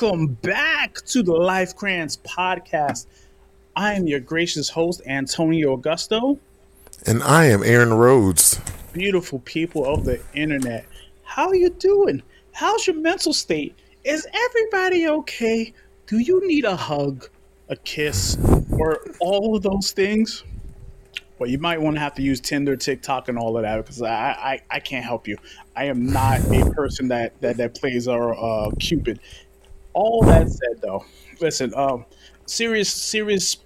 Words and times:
Welcome 0.00 0.28
back 0.42 0.94
to 1.06 1.24
the 1.24 1.32
Life 1.32 1.72
Rants 1.82 2.18
podcast. 2.18 3.06
I 3.74 3.94
am 3.94 4.06
your 4.06 4.20
gracious 4.20 4.68
host, 4.68 5.02
Antonio 5.06 5.76
Augusto. 5.76 6.38
And 7.06 7.20
I 7.24 7.46
am 7.46 7.64
Aaron 7.64 7.92
Rhodes. 7.92 8.60
Beautiful 8.92 9.40
people 9.40 9.84
of 9.84 10.04
the 10.04 10.22
internet. 10.34 10.86
How 11.24 11.48
are 11.48 11.56
you 11.56 11.70
doing? 11.70 12.22
How's 12.52 12.86
your 12.86 12.94
mental 12.94 13.32
state? 13.32 13.74
Is 14.04 14.24
everybody 14.32 15.08
okay? 15.08 15.72
Do 16.06 16.18
you 16.18 16.46
need 16.46 16.64
a 16.64 16.76
hug, 16.76 17.28
a 17.68 17.74
kiss, 17.74 18.38
or 18.70 19.00
all 19.18 19.56
of 19.56 19.64
those 19.64 19.90
things? 19.90 20.44
Well, 21.40 21.50
you 21.50 21.58
might 21.58 21.80
want 21.80 21.96
to 21.96 22.00
have 22.00 22.14
to 22.14 22.22
use 22.22 22.40
Tinder, 22.40 22.76
TikTok, 22.76 23.28
and 23.28 23.36
all 23.36 23.56
of 23.56 23.62
that 23.62 23.78
because 23.78 24.02
I, 24.02 24.10
I, 24.10 24.60
I 24.70 24.80
can't 24.80 25.04
help 25.04 25.26
you. 25.26 25.38
I 25.74 25.84
am 25.86 26.06
not 26.06 26.40
a 26.52 26.70
person 26.70 27.08
that 27.08 27.40
that, 27.40 27.56
that 27.56 27.74
plays 27.74 28.06
our 28.06 28.34
uh, 28.36 28.70
Cupid. 28.78 29.18
All 29.98 30.22
that 30.26 30.48
said, 30.48 30.80
though, 30.80 31.04
listen, 31.40 31.74
um, 31.74 32.04
serious 32.46 32.88
serious 32.88 33.56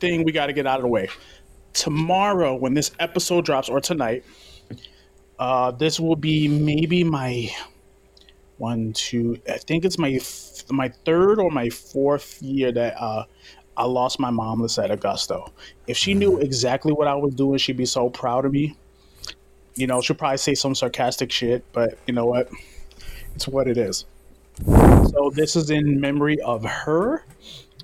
thing 0.00 0.24
we 0.24 0.32
got 0.32 0.46
to 0.46 0.54
get 0.54 0.66
out 0.66 0.78
of 0.78 0.84
the 0.84 0.88
way. 0.88 1.10
Tomorrow, 1.74 2.54
when 2.54 2.72
this 2.72 2.92
episode 2.98 3.44
drops, 3.44 3.68
or 3.68 3.78
tonight, 3.78 4.24
uh, 5.38 5.72
this 5.72 6.00
will 6.00 6.16
be 6.16 6.48
maybe 6.48 7.04
my 7.04 7.54
one, 8.56 8.94
two. 8.94 9.38
I 9.46 9.58
think 9.58 9.84
it's 9.84 9.98
my 9.98 10.18
my 10.70 10.88
third 11.04 11.38
or 11.38 11.50
my 11.50 11.68
fourth 11.68 12.40
year 12.40 12.72
that 12.72 12.94
uh, 12.98 13.24
I 13.76 13.84
lost 13.84 14.18
my 14.18 14.30
mom, 14.30 14.62
Lisette 14.62 14.90
Augusto. 14.90 15.50
If 15.86 15.98
she 15.98 16.14
knew 16.14 16.38
exactly 16.38 16.94
what 16.94 17.06
I 17.06 17.16
was 17.16 17.34
doing, 17.34 17.58
she'd 17.58 17.76
be 17.76 17.84
so 17.84 18.08
proud 18.08 18.46
of 18.46 18.52
me. 18.52 18.78
You 19.74 19.86
know, 19.86 20.00
she'll 20.00 20.16
probably 20.16 20.38
say 20.38 20.54
some 20.54 20.74
sarcastic 20.74 21.30
shit, 21.30 21.70
but 21.74 21.98
you 22.06 22.14
know 22.14 22.24
what? 22.24 22.48
It's 23.34 23.46
what 23.46 23.68
it 23.68 23.76
is. 23.76 24.06
So 25.10 25.30
this 25.30 25.54
is 25.54 25.70
in 25.70 26.00
memory 26.00 26.40
of 26.40 26.64
her. 26.64 27.24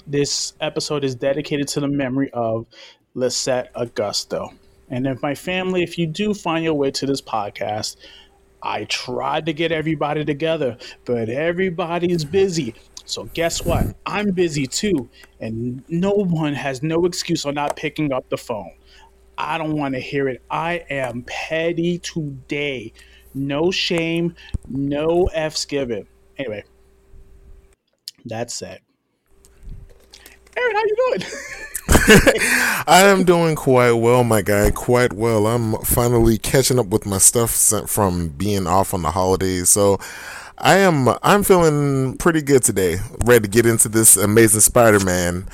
This 0.06 0.54
episode 0.60 1.04
is 1.04 1.14
dedicated 1.14 1.68
to 1.68 1.80
the 1.80 1.88
memory 1.88 2.30
of 2.32 2.66
Lisette 3.14 3.72
Augusto. 3.74 4.52
And 4.90 5.06
if 5.06 5.22
my 5.22 5.34
family, 5.34 5.82
if 5.82 5.98
you 5.98 6.06
do 6.06 6.34
find 6.34 6.64
your 6.64 6.74
way 6.74 6.90
to 6.90 7.06
this 7.06 7.20
podcast, 7.20 7.96
I 8.62 8.84
tried 8.84 9.46
to 9.46 9.52
get 9.52 9.70
everybody 9.72 10.24
together, 10.24 10.76
but 11.04 11.28
everybody's 11.28 12.24
busy. 12.24 12.74
So 13.04 13.24
guess 13.34 13.64
what? 13.64 13.94
I'm 14.04 14.32
busy 14.32 14.66
too, 14.66 15.08
and 15.40 15.82
no 15.88 16.10
one 16.10 16.54
has 16.54 16.82
no 16.82 17.04
excuse 17.04 17.44
on 17.44 17.54
not 17.54 17.76
picking 17.76 18.12
up 18.12 18.28
the 18.30 18.36
phone. 18.36 18.72
I 19.38 19.58
don't 19.58 19.76
want 19.76 19.94
to 19.94 20.00
hear 20.00 20.28
it. 20.28 20.42
I 20.50 20.84
am 20.90 21.22
petty 21.22 21.98
today. 21.98 22.92
No 23.34 23.70
shame, 23.70 24.34
no 24.68 25.26
F's 25.32 25.64
given. 25.64 26.06
Anyway, 26.38 26.64
that 28.26 28.50
said. 28.50 28.80
Aaron, 30.56 30.76
how 30.76 30.82
you 30.82 30.96
doing? 31.08 31.30
I 32.86 33.04
am 33.06 33.24
doing 33.24 33.54
quite 33.56 33.92
well, 33.92 34.24
my 34.24 34.42
guy. 34.42 34.70
Quite 34.70 35.12
well. 35.12 35.46
I'm 35.46 35.74
finally 35.78 36.38
catching 36.38 36.78
up 36.78 36.86
with 36.86 37.06
my 37.06 37.18
stuff 37.18 37.50
sent 37.50 37.88
from 37.88 38.28
being 38.28 38.66
off 38.66 38.92
on 38.92 39.02
the 39.02 39.10
holidays. 39.10 39.68
So 39.68 39.98
I 40.58 40.76
am 40.78 41.08
I'm 41.22 41.42
feeling 41.42 42.16
pretty 42.18 42.42
good 42.42 42.62
today. 42.62 42.98
Ready 43.24 43.42
to 43.42 43.48
get 43.48 43.66
into 43.66 43.88
this 43.88 44.16
amazing 44.16 44.60
Spider-Man. 44.60 45.48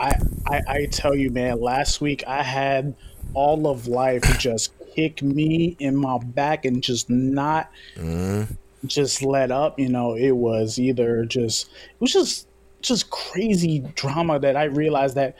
I, 0.00 0.12
I 0.46 0.60
I 0.68 0.86
tell 0.86 1.14
you, 1.14 1.30
man, 1.30 1.60
last 1.60 2.00
week 2.00 2.24
I 2.26 2.42
had 2.42 2.94
all 3.32 3.66
of 3.66 3.86
life 3.86 4.22
just 4.38 4.72
kick 4.94 5.22
me 5.22 5.76
in 5.78 5.96
my 5.96 6.18
back 6.18 6.64
and 6.64 6.82
just 6.82 7.10
not 7.10 7.70
mm-hmm. 7.96 8.52
Just 8.86 9.22
let 9.22 9.50
up. 9.50 9.78
You 9.78 9.88
know, 9.88 10.14
it 10.14 10.32
was 10.32 10.78
either 10.78 11.24
just 11.24 11.68
it 11.68 12.00
was 12.00 12.12
just 12.12 12.48
just 12.80 13.10
crazy 13.10 13.80
drama 13.94 14.38
that 14.38 14.56
I 14.56 14.64
realized 14.64 15.16
that 15.16 15.36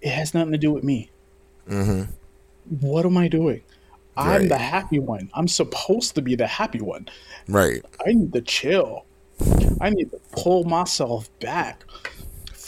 it 0.00 0.10
has 0.10 0.34
nothing 0.34 0.52
to 0.52 0.58
do 0.58 0.72
with 0.72 0.84
me. 0.84 1.10
Mm-hmm. 1.68 2.10
What 2.80 3.04
am 3.04 3.16
I 3.16 3.28
doing? 3.28 3.62
I'm 4.16 4.48
the 4.48 4.58
happy 4.58 4.98
one. 4.98 5.30
I'm 5.34 5.46
supposed 5.46 6.16
to 6.16 6.22
be 6.22 6.34
the 6.34 6.46
happy 6.46 6.80
one. 6.80 7.08
Right. 7.46 7.84
I 8.04 8.12
need 8.12 8.32
to 8.32 8.40
chill. 8.40 9.04
I 9.80 9.90
need 9.90 10.10
to 10.10 10.20
pull 10.32 10.64
myself 10.64 11.28
back 11.38 11.84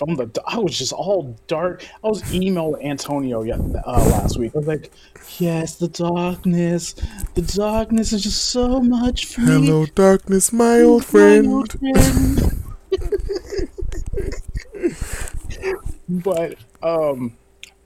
from 0.00 0.16
the. 0.16 0.42
I 0.46 0.58
was 0.58 0.76
just 0.76 0.94
all 0.94 1.36
dark. 1.46 1.86
I 2.02 2.08
was 2.08 2.34
emailing 2.34 2.82
Antonio 2.84 3.42
uh, 3.42 3.82
last 3.84 4.38
week. 4.38 4.52
I 4.54 4.58
was 4.58 4.66
like, 4.66 4.90
"Yes, 5.38 5.76
the 5.76 5.88
darkness. 5.88 6.94
The 7.34 7.42
darkness 7.42 8.14
is 8.14 8.22
just 8.22 8.46
so 8.46 8.80
much 8.80 9.26
for 9.26 9.42
me." 9.42 9.66
Hello, 9.66 9.84
darkness, 9.86 10.52
my 10.54 10.80
old 10.80 11.02
My 11.02 11.06
friend. 11.06 11.46
old 11.48 11.72
friend. 11.78 12.64
but 16.08 16.54
um, 16.82 17.36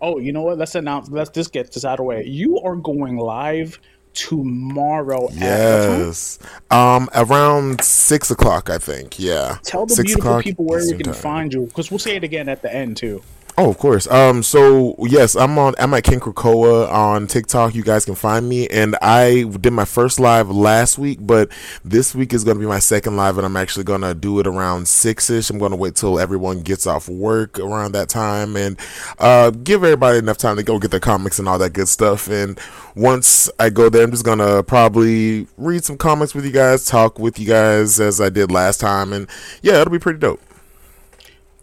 oh, 0.00 0.18
you 0.20 0.32
know 0.32 0.42
what? 0.42 0.56
Let's 0.56 0.76
announce. 0.76 1.10
Let's 1.10 1.30
just 1.30 1.52
get 1.52 1.72
this 1.72 1.84
out 1.84 1.94
of 1.94 1.98
the 1.98 2.04
way. 2.04 2.24
You 2.24 2.60
are 2.60 2.76
going 2.76 3.16
live 3.16 3.80
tomorrow. 4.14 5.28
At, 5.28 5.34
what 5.34 5.38
time? 5.38 6.00
Yes. 6.00 6.38
Um, 6.70 7.08
around 7.14 7.82
six 7.82 8.30
o'clock, 8.30 8.70
I 8.70 8.78
think. 8.78 9.18
Yeah. 9.18 9.58
Tell 9.62 9.86
the 9.86 9.94
Six 9.94 10.14
beautiful 10.14 10.42
people 10.42 10.64
where 10.64 10.84
we 10.84 10.92
can 10.94 11.04
time. 11.04 11.14
find 11.14 11.52
you, 11.54 11.66
because 11.66 11.90
we'll 11.90 11.98
say 11.98 12.16
it 12.16 12.24
again 12.24 12.48
at 12.48 12.62
the 12.62 12.74
end 12.74 12.96
too. 12.96 13.22
Oh, 13.56 13.70
of 13.70 13.78
course. 13.78 14.08
Um, 14.08 14.42
so 14.42 14.96
yes, 14.98 15.36
I'm 15.36 15.56
on. 15.58 15.74
I'm 15.78 15.94
at 15.94 16.02
Ken 16.02 16.18
Krakoa 16.18 16.90
on 16.90 17.28
TikTok. 17.28 17.76
You 17.76 17.84
guys 17.84 18.04
can 18.04 18.16
find 18.16 18.48
me, 18.48 18.66
and 18.66 18.96
I 19.00 19.44
did 19.44 19.72
my 19.72 19.84
first 19.84 20.18
live 20.18 20.50
last 20.50 20.98
week, 20.98 21.18
but 21.20 21.52
this 21.84 22.16
week 22.16 22.32
is 22.32 22.42
going 22.42 22.56
to 22.56 22.60
be 22.60 22.66
my 22.66 22.80
second 22.80 23.16
live, 23.16 23.36
and 23.38 23.46
I'm 23.46 23.56
actually 23.56 23.84
going 23.84 24.00
to 24.00 24.12
do 24.12 24.40
it 24.40 24.48
around 24.48 24.88
six 24.88 25.30
ish. 25.30 25.50
I'm 25.50 25.58
going 25.58 25.70
to 25.70 25.76
wait 25.76 25.94
till 25.94 26.18
everyone 26.18 26.62
gets 26.62 26.84
off 26.84 27.08
work 27.08 27.60
around 27.60 27.92
that 27.92 28.08
time, 28.08 28.56
and 28.56 28.76
uh, 29.20 29.50
give 29.50 29.84
everybody 29.84 30.18
enough 30.18 30.38
time 30.38 30.56
to 30.56 30.64
go 30.64 30.80
get 30.80 30.90
their 30.90 30.98
comics 30.98 31.38
and 31.38 31.48
all 31.48 31.58
that 31.58 31.74
good 31.74 31.88
stuff. 31.88 32.26
And 32.28 32.58
once 32.96 33.48
I 33.60 33.70
go 33.70 33.88
there, 33.88 34.02
I'm 34.02 34.10
just 34.10 34.24
gonna 34.24 34.64
probably 34.64 35.46
read 35.56 35.84
some 35.84 35.96
comics 35.96 36.34
with 36.34 36.44
you 36.44 36.52
guys, 36.52 36.84
talk 36.86 37.20
with 37.20 37.38
you 37.38 37.46
guys 37.46 38.00
as 38.00 38.20
I 38.20 38.30
did 38.30 38.50
last 38.50 38.80
time, 38.80 39.12
and 39.12 39.28
yeah, 39.62 39.80
it'll 39.80 39.92
be 39.92 40.00
pretty 40.00 40.18
dope. 40.18 40.40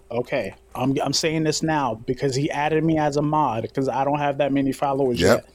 Okay, 0.10 0.56
I'm 0.76 0.96
I'm 1.04 1.14
saying 1.14 1.44
this 1.44 1.62
now 1.64 1.96
because 1.96 2.36
he 2.36 2.50
added 2.52 2.84
me 2.84 2.98
as 2.98 3.18
a 3.18 3.22
mod 3.22 3.64
because 3.64 3.90
I 3.90 4.04
don't 4.04 4.20
have 4.20 4.38
that 4.38 4.52
many 4.54 4.72
followers 4.72 5.20
Yep. 5.20 5.46
yet. 5.46 5.54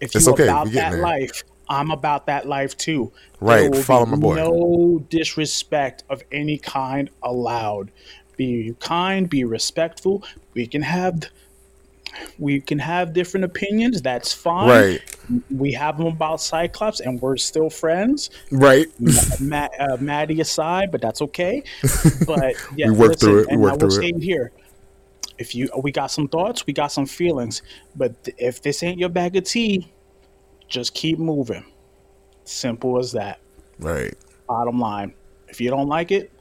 If 0.00 0.14
It's 0.14 0.26
you're 0.26 0.34
okay, 0.34 0.44
about 0.44 0.72
that 0.72 0.92
there. 0.92 1.02
life, 1.02 1.44
I'm 1.68 1.90
about 1.90 2.26
that 2.26 2.46
life 2.46 2.76
too. 2.76 3.12
Right, 3.40 3.74
follow 3.76 4.06
my 4.06 4.16
boy. 4.16 4.36
No 4.36 5.04
disrespect 5.08 6.04
of 6.10 6.22
any 6.32 6.58
kind 6.58 7.10
allowed. 7.22 7.90
Be 8.36 8.74
kind, 8.80 9.28
be 9.30 9.44
respectful. 9.44 10.22
We 10.54 10.66
can 10.66 10.82
have 10.82 11.30
we 12.38 12.60
can 12.60 12.78
have 12.78 13.12
different 13.12 13.44
opinions. 13.44 14.02
That's 14.02 14.32
fine. 14.32 14.68
Right. 14.68 15.16
We 15.50 15.72
have 15.72 15.98
them 15.98 16.06
about 16.06 16.40
Cyclops, 16.40 17.00
and 17.00 17.20
we're 17.20 17.36
still 17.36 17.70
friends. 17.70 18.30
Right. 18.50 18.86
Matt, 19.40 19.72
uh, 19.78 19.96
Maddie 20.00 20.40
aside, 20.40 20.90
but 20.92 21.00
that's 21.00 21.22
okay. 21.22 21.62
But 22.26 22.54
yeah, 22.76 22.90
We 22.90 22.96
worked 22.96 23.20
through 23.20 23.40
it. 23.40 23.46
We 23.48 23.52
And 23.54 23.62
worked 23.62 23.82
I 23.82 23.84
will 23.84 23.90
through 23.92 24.02
say 24.02 24.08
it 24.08 24.22
here: 24.22 24.52
if 25.38 25.54
you, 25.54 25.68
we 25.82 25.92
got 25.92 26.10
some 26.10 26.28
thoughts, 26.28 26.66
we 26.66 26.72
got 26.72 26.88
some 26.92 27.06
feelings, 27.06 27.62
but 27.94 28.22
th- 28.24 28.36
if 28.38 28.62
this 28.62 28.82
ain't 28.82 28.98
your 28.98 29.08
bag 29.08 29.36
of 29.36 29.44
tea, 29.44 29.92
just 30.68 30.94
keep 30.94 31.18
moving. 31.18 31.64
Simple 32.44 32.98
as 32.98 33.12
that. 33.12 33.40
Right. 33.78 34.14
Bottom 34.48 34.78
line: 34.78 35.14
if 35.48 35.60
you 35.60 35.70
don't 35.70 35.88
like 35.88 36.10
it, 36.10 36.32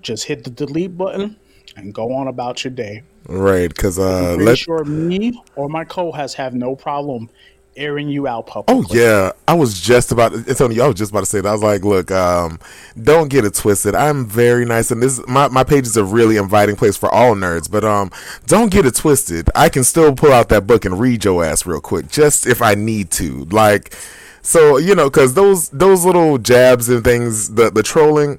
just 0.00 0.24
hit 0.24 0.44
the 0.44 0.50
delete 0.50 0.96
button 0.96 1.36
and 1.76 1.94
go 1.94 2.12
on 2.14 2.28
about 2.28 2.64
your 2.64 2.72
day. 2.72 3.02
Right, 3.28 3.68
because 3.68 3.98
uh, 3.98 4.36
let 4.38 4.58
sure 4.58 4.84
me 4.84 5.40
or 5.54 5.68
my 5.68 5.84
co-host 5.84 6.36
have 6.36 6.54
no 6.54 6.76
problem 6.76 7.28
airing 7.76 8.08
you 8.08 8.26
out 8.26 8.46
publicly. 8.46 8.98
Oh 9.00 9.02
yeah, 9.02 9.32
I 9.46 9.54
was 9.54 9.78
just 9.80 10.12
about 10.12 10.32
Antonio. 10.32 10.84
I 10.84 10.86
was 10.88 10.96
just 10.96 11.10
about 11.10 11.20
to 11.20 11.26
say 11.26 11.40
that. 11.40 11.48
I 11.48 11.52
was 11.52 11.62
like, 11.62 11.84
look, 11.84 12.10
um, 12.10 12.58
don't 13.00 13.28
get 13.28 13.44
it 13.44 13.54
twisted. 13.54 13.94
I'm 13.94 14.26
very 14.26 14.64
nice, 14.64 14.90
and 14.90 15.02
this 15.02 15.20
my 15.26 15.48
my 15.48 15.64
page 15.64 15.86
is 15.86 15.96
a 15.96 16.04
really 16.04 16.36
inviting 16.36 16.76
place 16.76 16.96
for 16.96 17.12
all 17.12 17.34
nerds. 17.34 17.70
But 17.70 17.84
um, 17.84 18.10
don't 18.46 18.70
get 18.70 18.86
it 18.86 18.94
twisted. 18.94 19.50
I 19.54 19.68
can 19.68 19.84
still 19.84 20.14
pull 20.14 20.32
out 20.32 20.48
that 20.48 20.66
book 20.66 20.84
and 20.84 20.98
read 20.98 21.24
your 21.24 21.44
ass 21.44 21.66
real 21.66 21.80
quick, 21.80 22.08
just 22.08 22.46
if 22.46 22.62
I 22.62 22.74
need 22.74 23.10
to. 23.12 23.44
Like, 23.46 23.94
so 24.42 24.78
you 24.78 24.94
know, 24.94 25.10
because 25.10 25.34
those 25.34 25.68
those 25.70 26.04
little 26.04 26.38
jabs 26.38 26.88
and 26.88 27.04
things, 27.04 27.54
the 27.54 27.70
the 27.70 27.82
trolling, 27.82 28.38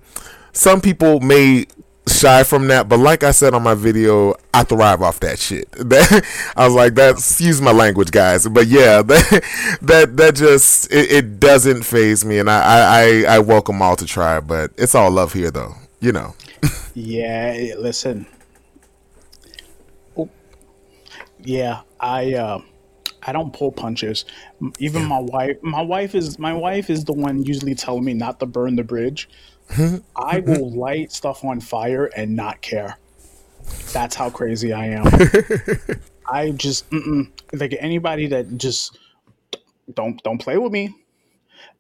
some 0.54 0.82
people 0.82 1.20
may 1.20 1.66
shy 2.18 2.44
from 2.44 2.68
that, 2.68 2.90
but 2.90 3.00
like 3.00 3.24
I 3.24 3.32
said 3.32 3.54
on 3.54 3.64
my 3.64 3.76
video, 3.76 4.36
I 4.54 4.64
thrive 4.64 5.02
off 5.02 5.20
that 5.22 5.40
shit. 5.40 5.70
That 5.90 6.26
I 6.56 6.66
was 6.66 6.76
like, 6.76 6.96
that's 6.96 7.20
excuse 7.20 7.62
my 7.62 7.72
language, 7.72 8.12
guys, 8.12 8.48
but 8.48 8.68
yeah, 8.68 9.02
that 9.04 9.80
that 9.82 10.18
that 10.18 10.36
just 10.36 10.92
it, 10.92 11.12
it 11.12 11.40
doesn't 11.40 11.84
faze 11.84 12.26
me, 12.26 12.40
and 12.40 12.50
I, 12.50 13.26
I 13.28 13.36
I 13.36 13.40
welcome 13.40 13.82
all 13.82 13.96
to 13.96 14.06
try, 14.06 14.40
but 14.40 14.72
it's 14.78 14.96
all 14.96 15.12
love 15.12 15.34
here, 15.34 15.52
though. 15.52 15.76
You 16.00 16.12
know, 16.12 16.36
Yeah, 16.94 17.76
listen. 17.78 18.28
Oh, 20.18 20.30
yeah, 21.40 21.82
I 22.00 22.34
uh, 22.36 22.62
I 23.24 23.32
don't 23.34 23.54
pull 23.54 23.72
punches. 23.72 24.26
Even 24.80 25.06
my 25.06 25.20
wife, 25.20 25.58
my 25.62 25.82
wife 25.82 26.16
is 26.16 26.40
my 26.40 26.54
wife 26.54 26.90
is 26.90 27.06
the 27.06 27.14
one 27.14 27.44
usually 27.44 27.76
telling 27.76 28.06
me 28.06 28.14
not 28.14 28.40
to 28.40 28.46
burn 28.46 28.76
the 28.76 28.84
bridge. 28.84 29.30
I 30.16 30.40
will 30.46 30.72
light 30.72 31.12
stuff 31.12 31.44
on 31.44 31.60
fire 31.60 32.06
and 32.06 32.36
not 32.36 32.62
care. 32.62 32.98
That's 33.92 34.16
how 34.16 34.30
crazy 34.30 34.74
I 34.74 34.88
am. 34.88 35.06
I 36.30 36.52
just 36.52 36.90
mm-mm. 36.90 37.30
like 37.54 37.76
anybody 37.80 38.28
that 38.28 38.58
just 38.58 38.98
don't 39.94 40.22
don't 40.24 40.38
play 40.38 40.58
with 40.58 40.72
me. 40.72 40.94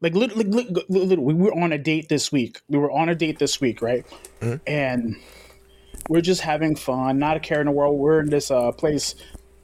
Like 0.01 0.13
literally, 0.13 0.45
literally, 0.89 1.33
we 1.33 1.33
were 1.33 1.53
on 1.53 1.71
a 1.71 1.77
date 1.77 2.07
this 2.09 2.31
week. 2.31 2.61
We 2.69 2.77
were 2.77 2.91
on 2.91 3.09
a 3.09 3.15
date 3.15 3.39
this 3.39 3.59
week, 3.59 3.81
right? 3.81 4.05
And 4.67 5.15
we're 6.07 6.21
just 6.21 6.41
having 6.41 6.75
fun, 6.75 7.19
not 7.19 7.37
a 7.37 7.39
care 7.39 7.59
in 7.59 7.65
the 7.65 7.71
world. 7.71 7.97
We're 7.97 8.19
in 8.19 8.29
this 8.29 8.51
uh, 8.51 8.71
place 8.71 9.15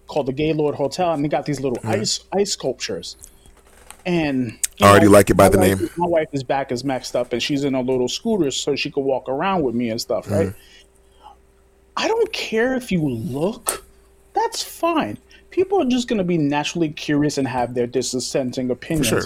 called 0.07 0.25
the 0.25 0.33
Gaylord 0.33 0.75
Hotel, 0.75 1.13
and 1.13 1.23
they 1.23 1.29
got 1.29 1.45
these 1.45 1.59
little 1.59 1.79
ice 1.83 2.21
ice 2.33 2.51
sculptures. 2.51 3.15
And 4.05 4.59
I 4.81 4.89
already 4.89 5.07
like 5.07 5.29
it 5.29 5.35
by 5.37 5.49
the 5.49 5.57
wife- 5.59 5.79
name. 5.79 5.89
My 5.97 6.07
wife's 6.07 6.43
back 6.43 6.71
is 6.71 6.83
maxed 6.83 7.15
up, 7.15 7.31
and 7.33 7.41
she's 7.41 7.63
in 7.63 7.75
a 7.75 7.81
little 7.81 8.07
scooter, 8.09 8.49
so 8.51 8.75
she 8.75 8.89
could 8.89 9.01
walk 9.03 9.29
around 9.29 9.63
with 9.63 9.75
me 9.75 9.89
and 9.89 9.99
stuff, 10.01 10.29
right? 10.29 10.47
Mm-hmm. 10.47 11.27
I 11.95 12.07
don't 12.07 12.31
care 12.33 12.73
if 12.75 12.91
you 12.91 13.07
look. 13.07 13.85
That's 14.33 14.63
fine. 14.63 15.17
People 15.51 15.79
are 15.81 15.85
just 15.85 16.07
going 16.07 16.17
to 16.17 16.23
be 16.23 16.39
naturally 16.39 16.89
curious 16.89 17.37
and 17.37 17.47
have 17.47 17.75
their 17.75 17.85
dissenting 17.85 18.71
opinions. 18.71 19.07
sure. 19.07 19.25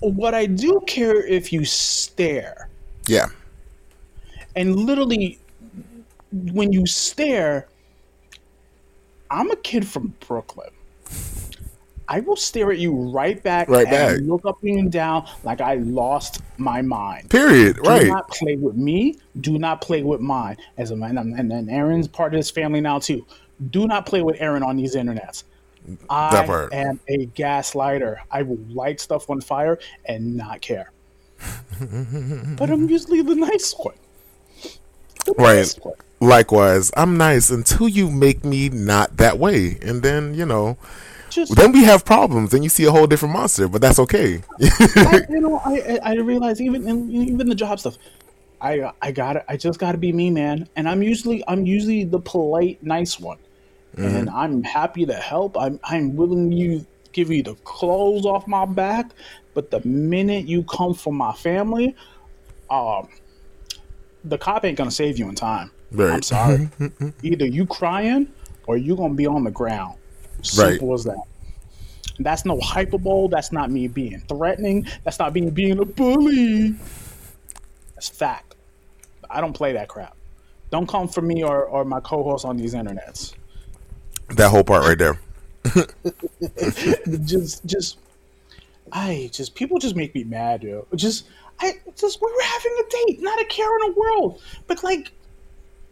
What 0.00 0.34
I 0.34 0.46
do 0.46 0.82
care 0.88 1.24
if 1.24 1.52
you 1.52 1.64
stare. 1.64 2.68
yeah, 3.06 3.26
And 4.56 4.74
literally, 4.80 5.38
when 6.32 6.72
you 6.72 6.86
stare, 6.86 7.68
I'm 9.30 9.48
a 9.52 9.56
kid 9.56 9.86
from 9.86 10.12
Brooklyn. 10.26 10.70
I 12.08 12.20
will 12.20 12.36
stare 12.36 12.70
at 12.72 12.78
you 12.78 12.92
right 12.92 13.42
back 13.42 13.68
Right 13.68 13.86
and 13.86 13.90
back. 13.90 14.20
look 14.22 14.44
up 14.44 14.58
and 14.62 14.90
down 14.90 15.26
like 15.44 15.60
I 15.60 15.74
lost 15.74 16.42
my 16.58 16.82
mind. 16.82 17.30
period. 17.30 17.76
Do 17.76 17.88
Right. 17.88 18.02
Do 18.02 18.08
not 18.08 18.28
play 18.30 18.56
with 18.56 18.76
me. 18.76 19.18
Do 19.40 19.58
not 19.58 19.80
play 19.80 20.02
with 20.02 20.20
mine. 20.20 20.56
As 20.78 20.90
a 20.90 20.96
man, 20.96 21.16
and 21.18 21.50
then 21.50 21.68
Aaron's 21.68 22.08
part 22.08 22.34
of 22.34 22.38
this 22.38 22.50
family 22.50 22.80
now 22.80 22.98
too. 22.98 23.24
Do 23.70 23.86
not 23.86 24.06
play 24.06 24.22
with 24.22 24.36
Aaron 24.40 24.62
on 24.62 24.76
these 24.76 24.94
internets. 24.96 25.44
I 26.10 26.44
am 26.72 27.00
a 27.08 27.26
gaslighter. 27.26 28.16
I 28.30 28.42
will 28.42 28.58
light 28.68 29.00
stuff 29.00 29.28
on 29.30 29.40
fire 29.40 29.78
and 30.04 30.36
not 30.36 30.60
care. 30.60 30.92
but 32.56 32.70
I'm 32.70 32.88
usually 32.88 33.22
the 33.22 33.34
nice 33.34 33.74
one. 33.78 33.94
The 35.24 35.34
Right. 35.38 35.56
nice 35.56 35.74
one. 35.76 35.94
Likewise, 36.20 36.92
I'm 36.96 37.16
nice 37.16 37.50
until 37.50 37.88
you 37.88 38.10
make 38.10 38.44
me 38.44 38.68
not 38.68 39.16
that 39.16 39.38
way, 39.40 39.78
and 39.82 40.02
then 40.02 40.34
you 40.34 40.46
know, 40.46 40.76
Just 41.32 41.56
then 41.56 41.72
we 41.72 41.82
have 41.84 42.04
problems. 42.04 42.50
Then 42.50 42.62
you 42.62 42.68
see 42.68 42.84
a 42.84 42.90
whole 42.90 43.06
different 43.06 43.32
monster, 43.32 43.66
but 43.66 43.80
that's 43.80 43.98
okay. 43.98 44.42
I, 44.60 45.22
you 45.30 45.40
know, 45.40 45.60
I 45.64 45.98
I 46.02 46.14
realize 46.16 46.60
even 46.60 46.86
in, 46.86 47.10
even 47.10 47.48
the 47.48 47.54
job 47.54 47.80
stuff, 47.80 47.96
I 48.60 48.92
I 49.00 49.12
got 49.12 49.42
I 49.48 49.56
just 49.56 49.78
got 49.78 49.92
to 49.92 49.98
be 49.98 50.12
me, 50.12 50.30
man. 50.30 50.68
And 50.76 50.86
I'm 50.86 51.02
usually 51.02 51.42
I'm 51.48 51.64
usually 51.64 52.04
the 52.04 52.20
polite, 52.20 52.82
nice 52.82 53.18
one, 53.18 53.38
and 53.96 54.28
I'm 54.28 54.62
happy 54.62 55.06
to 55.06 55.14
help. 55.14 55.56
I'm 55.58 55.80
I'm 55.84 56.16
willing 56.16 56.50
to 56.50 56.86
give 57.12 57.30
you 57.30 57.42
the 57.42 57.54
clothes 57.64 58.26
off 58.26 58.46
my 58.46 58.66
back, 58.66 59.12
but 59.54 59.70
the 59.70 59.80
minute 59.86 60.46
you 60.46 60.64
come 60.64 60.92
for 60.92 61.14
my 61.14 61.32
family, 61.32 61.96
um, 62.68 63.08
the 64.24 64.36
cop 64.36 64.66
ain't 64.66 64.76
gonna 64.76 64.90
save 64.90 65.18
you 65.18 65.30
in 65.30 65.34
time. 65.34 65.70
Right. 65.90 66.12
I'm 66.12 66.22
sorry. 66.22 66.68
Either 67.22 67.46
you 67.46 67.64
crying 67.64 68.32
or 68.66 68.76
you 68.76 68.96
gonna 68.96 69.14
be 69.14 69.26
on 69.26 69.44
the 69.44 69.50
ground. 69.50 69.96
Simple 70.42 70.92
as 70.94 71.04
that. 71.04 71.22
That's 72.18 72.44
no 72.44 72.60
hyperbole. 72.60 73.28
That's 73.28 73.52
not 73.52 73.70
me 73.70 73.88
being 73.88 74.20
threatening. 74.28 74.86
That's 75.04 75.18
not 75.18 75.32
being 75.32 75.50
being 75.50 75.78
a 75.78 75.84
bully. 75.84 76.74
That's 77.94 78.08
fact. 78.08 78.54
I 79.30 79.40
don't 79.40 79.54
play 79.54 79.72
that 79.72 79.88
crap. 79.88 80.16
Don't 80.70 80.88
come 80.88 81.08
for 81.08 81.22
me 81.22 81.42
or, 81.42 81.64
or 81.64 81.84
my 81.84 82.00
co-host 82.00 82.44
on 82.44 82.56
these 82.56 82.74
internets. 82.74 83.34
that 84.30 84.50
whole 84.50 84.64
part 84.64 84.84
right 84.84 84.98
there. 84.98 85.18
just 87.24 87.64
just 87.64 87.98
I 88.90 89.30
just 89.32 89.54
people 89.54 89.78
just 89.78 89.96
make 89.96 90.14
me 90.14 90.24
mad, 90.24 90.62
yo. 90.62 90.86
Just 90.94 91.26
I 91.60 91.74
just 91.96 92.20
we 92.20 92.30
were 92.30 92.42
having 92.42 92.72
a 92.80 93.06
date, 93.06 93.22
not 93.22 93.40
a 93.40 93.44
care 93.44 93.74
in 93.78 93.92
the 93.92 94.00
world. 94.00 94.42
But 94.66 94.82
like 94.82 95.12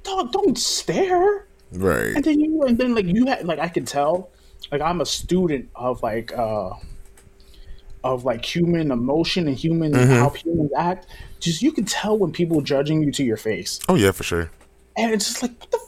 dog, 0.03 0.33
don't 0.33 0.59
stare. 0.59 1.47
Right. 1.73 2.15
And 2.17 2.25
then 2.25 2.41
you 2.41 2.63
and 2.65 2.77
then 2.77 2.95
like 2.95 3.07
you 3.07 3.27
had 3.27 3.47
like 3.47 3.59
I 3.59 3.69
can 3.69 3.85
tell, 3.85 4.31
like 4.71 4.81
I'm 4.81 5.01
a 5.01 5.07
student 5.07 5.69
of 5.75 6.03
like 6.03 6.37
uh 6.37 6.71
of 8.03 8.25
like 8.25 8.45
human 8.45 8.91
emotion 8.91 9.47
and 9.47 9.57
human 9.57 9.93
how 9.93 10.31
humans 10.31 10.71
act. 10.77 11.07
Just 11.39 11.63
you 11.63 11.73
can 11.73 11.85
tell 11.85 12.19
when 12.19 12.33
people 12.33 12.61
judging 12.61 13.03
you 13.03 13.13
to 13.13 13.25
your 13.25 13.37
face. 13.37 13.81
Oh 13.89 13.95
yeah, 13.95 14.13
for 14.13 14.23
sure. 14.23 14.51
And 14.97 15.13
it's 15.13 15.27
just 15.27 15.43
like 15.43 15.59
what 15.59 15.71
the 15.71 15.81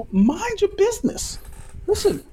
f- 0.00 0.12
mind 0.12 0.60
your 0.60 0.70
business. 0.76 1.38
Listen, 1.86 2.24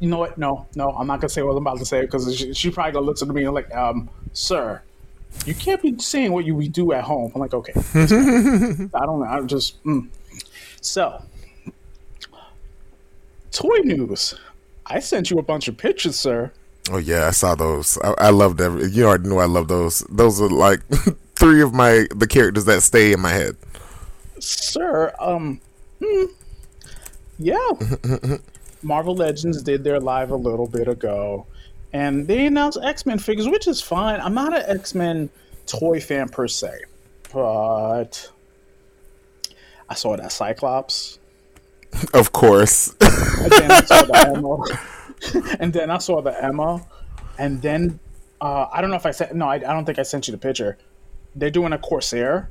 you 0.00 0.08
know 0.08 0.18
what? 0.18 0.36
No, 0.36 0.66
no, 0.74 0.90
I'm 0.90 1.06
not 1.06 1.20
gonna 1.20 1.28
say 1.28 1.42
what 1.42 1.52
I'm 1.52 1.58
about 1.58 1.78
to 1.78 1.86
say 1.86 2.02
because 2.02 2.36
she, 2.36 2.52
she 2.52 2.70
probably 2.70 2.92
gonna 2.92 3.06
listen 3.06 3.28
to 3.28 3.34
me 3.34 3.44
and 3.44 3.54
like, 3.54 3.72
um, 3.74 4.08
sir, 4.32 4.82
you 5.44 5.54
can't 5.54 5.80
be 5.82 5.98
saying 5.98 6.32
what 6.32 6.44
you 6.44 6.54
we 6.54 6.68
do 6.68 6.92
at 6.92 7.04
home. 7.04 7.30
I'm 7.34 7.40
like, 7.40 7.54
okay. 7.54 7.72
I 7.94 9.06
don't 9.06 9.20
know. 9.20 9.26
I'm 9.28 9.46
just 9.46 9.82
mm. 9.84 10.08
so 10.80 11.22
toy 13.50 13.78
news. 13.84 14.34
I 14.88 15.00
sent 15.00 15.30
you 15.30 15.38
a 15.38 15.42
bunch 15.42 15.68
of 15.68 15.76
pictures, 15.76 16.18
sir. 16.18 16.52
Oh 16.90 16.98
yeah, 16.98 17.26
I 17.26 17.30
saw 17.30 17.54
those. 17.54 17.98
I, 18.02 18.14
I 18.18 18.30
loved 18.30 18.60
every. 18.60 18.88
You 18.90 19.06
already 19.06 19.28
know 19.28 19.38
I 19.38 19.46
love 19.46 19.68
those. 19.68 20.00
Those 20.08 20.40
are 20.40 20.48
like 20.48 20.80
three 21.34 21.60
of 21.62 21.74
my 21.74 22.06
the 22.14 22.26
characters 22.26 22.64
that 22.66 22.82
stay 22.82 23.12
in 23.12 23.20
my 23.20 23.30
head. 23.30 23.56
Sir, 24.38 25.12
um, 25.18 25.60
hmm, 26.02 26.24
yeah. 27.38 27.68
Marvel 28.82 29.16
Legends 29.16 29.62
did 29.62 29.82
their 29.82 29.98
live 29.98 30.30
a 30.30 30.36
little 30.36 30.68
bit 30.68 30.86
ago, 30.86 31.46
and 31.92 32.28
they 32.28 32.46
announced 32.46 32.78
X 32.82 33.04
Men 33.04 33.18
figures, 33.18 33.48
which 33.48 33.66
is 33.66 33.80
fine. 33.80 34.20
I'm 34.20 34.34
not 34.34 34.54
an 34.54 34.62
X 34.66 34.94
Men 34.94 35.28
toy 35.66 36.00
fan 36.00 36.28
per 36.28 36.46
se, 36.46 36.70
but 37.32 38.30
I 39.88 39.94
saw 39.94 40.16
that 40.16 40.30
Cyclops, 40.30 41.18
Of 42.14 42.32
course. 42.32 42.94
and 43.00 43.50
then 43.52 43.70
I 43.70 43.80
saw 43.82 44.02
the 44.02 44.16
Emma, 45.34 45.56
and 45.60 45.72
then 45.72 45.90
I 45.90 45.98
saw 45.98 46.20
the 46.20 46.44
Emma, 46.44 46.84
and 47.38 47.60
then 47.62 47.98
uh, 48.40 48.66
I 48.72 48.80
don't 48.80 48.90
know 48.90 48.96
if 48.96 49.06
I 49.06 49.10
sent. 49.12 49.34
No, 49.34 49.46
I, 49.48 49.54
I 49.54 49.58
don't 49.58 49.84
think 49.84 49.98
I 49.98 50.02
sent 50.02 50.28
you 50.28 50.32
the 50.32 50.38
picture. 50.38 50.76
They're 51.34 51.50
doing 51.50 51.72
a 51.72 51.78
Corsair. 51.78 52.48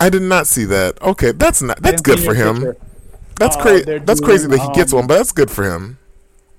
I 0.00 0.10
did 0.10 0.22
not 0.22 0.46
see 0.46 0.64
that. 0.64 1.00
Okay, 1.02 1.32
that's 1.32 1.62
not. 1.62 1.80
That's 1.82 2.02
good 2.02 2.20
for 2.20 2.34
him. 2.34 2.56
picture. 2.56 2.76
That's 3.38 3.56
Uh, 3.56 3.62
crazy. 3.62 3.98
That's 3.98 4.20
crazy 4.20 4.46
that 4.48 4.56
doing, 4.58 4.68
he 4.68 4.74
gets 4.74 4.92
um, 4.92 4.98
one, 5.00 5.06
but 5.06 5.16
that's 5.16 5.32
good 5.32 5.50
for 5.50 5.64
him. 5.64 5.98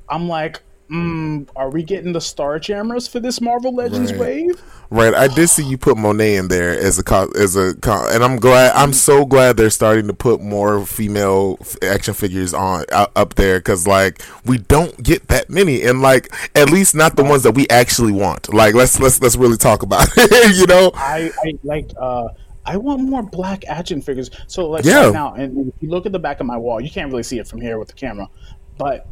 I'm 0.09 0.27
like, 0.27 0.61
mm, 0.93 1.49
are 1.55 1.69
we 1.69 1.83
getting 1.83 2.13
the 2.13 2.21
Star 2.21 2.59
Jammers 2.59 3.07
for 3.07 3.19
this 3.19 3.41
Marvel 3.41 3.73
Legends 3.73 4.11
Right. 4.13 4.19
wave? 4.21 4.61
Right. 4.89 5.13
I 5.13 5.27
did 5.27 5.49
see 5.49 5.63
you 5.63 5.77
put 5.77 5.97
Monet 5.97 6.35
in 6.35 6.49
there 6.49 6.69
as 6.79 6.99
a 6.99 7.03
co- 7.03 7.31
as 7.37 7.55
a 7.55 7.73
co- 7.75 8.07
and 8.11 8.23
I'm 8.23 8.35
glad. 8.37 8.73
I'm 8.75 8.93
so 8.93 9.25
glad 9.25 9.57
they're 9.57 9.71
starting 9.71 10.05
to 10.07 10.13
put 10.13 10.39
more 10.41 10.85
female 10.85 11.57
f- 11.61 11.77
action 11.81 12.13
figures 12.13 12.53
on 12.53 12.85
uh, 12.91 13.07
up 13.15 13.33
there 13.35 13.57
because 13.59 13.87
like 13.87 14.21
we 14.45 14.59
don't 14.59 15.01
get 15.01 15.27
that 15.29 15.49
many, 15.49 15.81
and 15.81 16.01
like 16.03 16.31
at 16.55 16.69
least 16.69 16.93
not 16.93 17.15
the 17.15 17.23
ones 17.23 17.41
that 17.43 17.53
we 17.55 17.67
actually 17.69 18.11
want. 18.11 18.53
Like 18.53 18.75
let's 18.75 18.99
let's 18.99 19.19
let's 19.19 19.35
really 19.35 19.57
talk 19.57 19.81
about 19.81 20.07
it. 20.15 20.55
you 20.57 20.67
know. 20.67 20.91
I, 20.93 21.31
I 21.43 21.53
like, 21.63 21.89
uh, 21.99 22.27
I 22.65 22.77
want 22.77 23.01
more 23.01 23.23
black 23.23 23.65
action 23.67 23.99
figures. 23.99 24.29
So 24.47 24.69
like 24.69 24.85
Yeah. 24.85 25.05
right 25.05 25.13
now, 25.13 25.33
and 25.33 25.69
if 25.69 25.73
you 25.81 25.89
look 25.89 26.05
at 26.05 26.11
the 26.11 26.19
back 26.19 26.39
of 26.39 26.45
my 26.45 26.57
wall, 26.57 26.79
you 26.79 26.91
can't 26.91 27.09
really 27.09 27.23
see 27.23 27.39
it 27.39 27.47
from 27.47 27.61
here 27.61 27.79
with 27.79 27.87
the 27.87 27.95
camera, 27.95 28.29
but 28.77 29.07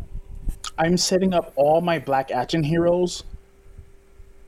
I'm 0.82 0.98
setting 0.98 1.34
up 1.34 1.54
all 1.56 1.80
my 1.80 2.00
black 2.00 2.32
action 2.32 2.64
heroes 2.64 3.24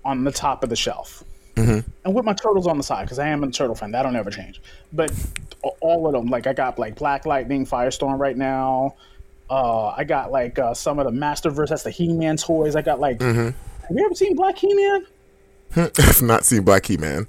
on 0.04 0.24
the 0.24 0.32
top 0.32 0.64
of 0.64 0.70
the 0.70 0.76
shelf. 0.76 1.24
Mm-hmm. 1.56 1.88
And 2.04 2.14
with 2.16 2.26
my 2.26 2.34
turtles 2.34 2.66
on 2.66 2.78
the 2.78 2.84
side, 2.84 3.04
because 3.04 3.20
I 3.20 3.28
am 3.28 3.44
a 3.44 3.52
turtle 3.52 3.76
fan. 3.76 3.92
That'll 3.92 4.12
never 4.12 4.32
change. 4.32 4.60
But 4.92 5.14
all 5.80 6.08
of 6.08 6.14
them, 6.14 6.28
like 6.28 6.48
I 6.48 6.54
got 6.54 6.80
like 6.80 6.96
Black 6.96 7.28
Lightning, 7.28 7.66
Firestorm 7.66 8.18
right 8.18 8.36
now. 8.36 8.96
Uh, 9.48 9.90
I 9.90 10.04
got 10.04 10.32
like 10.32 10.58
uh, 10.58 10.74
some 10.74 10.98
of 10.98 11.06
the 11.06 11.12
Masterverse. 11.12 11.70
That's 11.70 11.84
the 11.84 11.92
He-Man 11.92 12.38
toys. 12.38 12.76
I 12.76 12.82
got 12.82 13.00
like. 13.00 13.20
Mm-hmm. 13.20 13.56
Have 13.88 13.98
you 13.98 14.06
ever 14.06 14.16
seen 14.16 14.36
Black 14.36 14.58
He-Man? 14.58 15.06
I've 15.76 16.22
not 16.24 16.46
seen 16.46 16.64
Black 16.64 16.86
He-Man. 16.88 17.28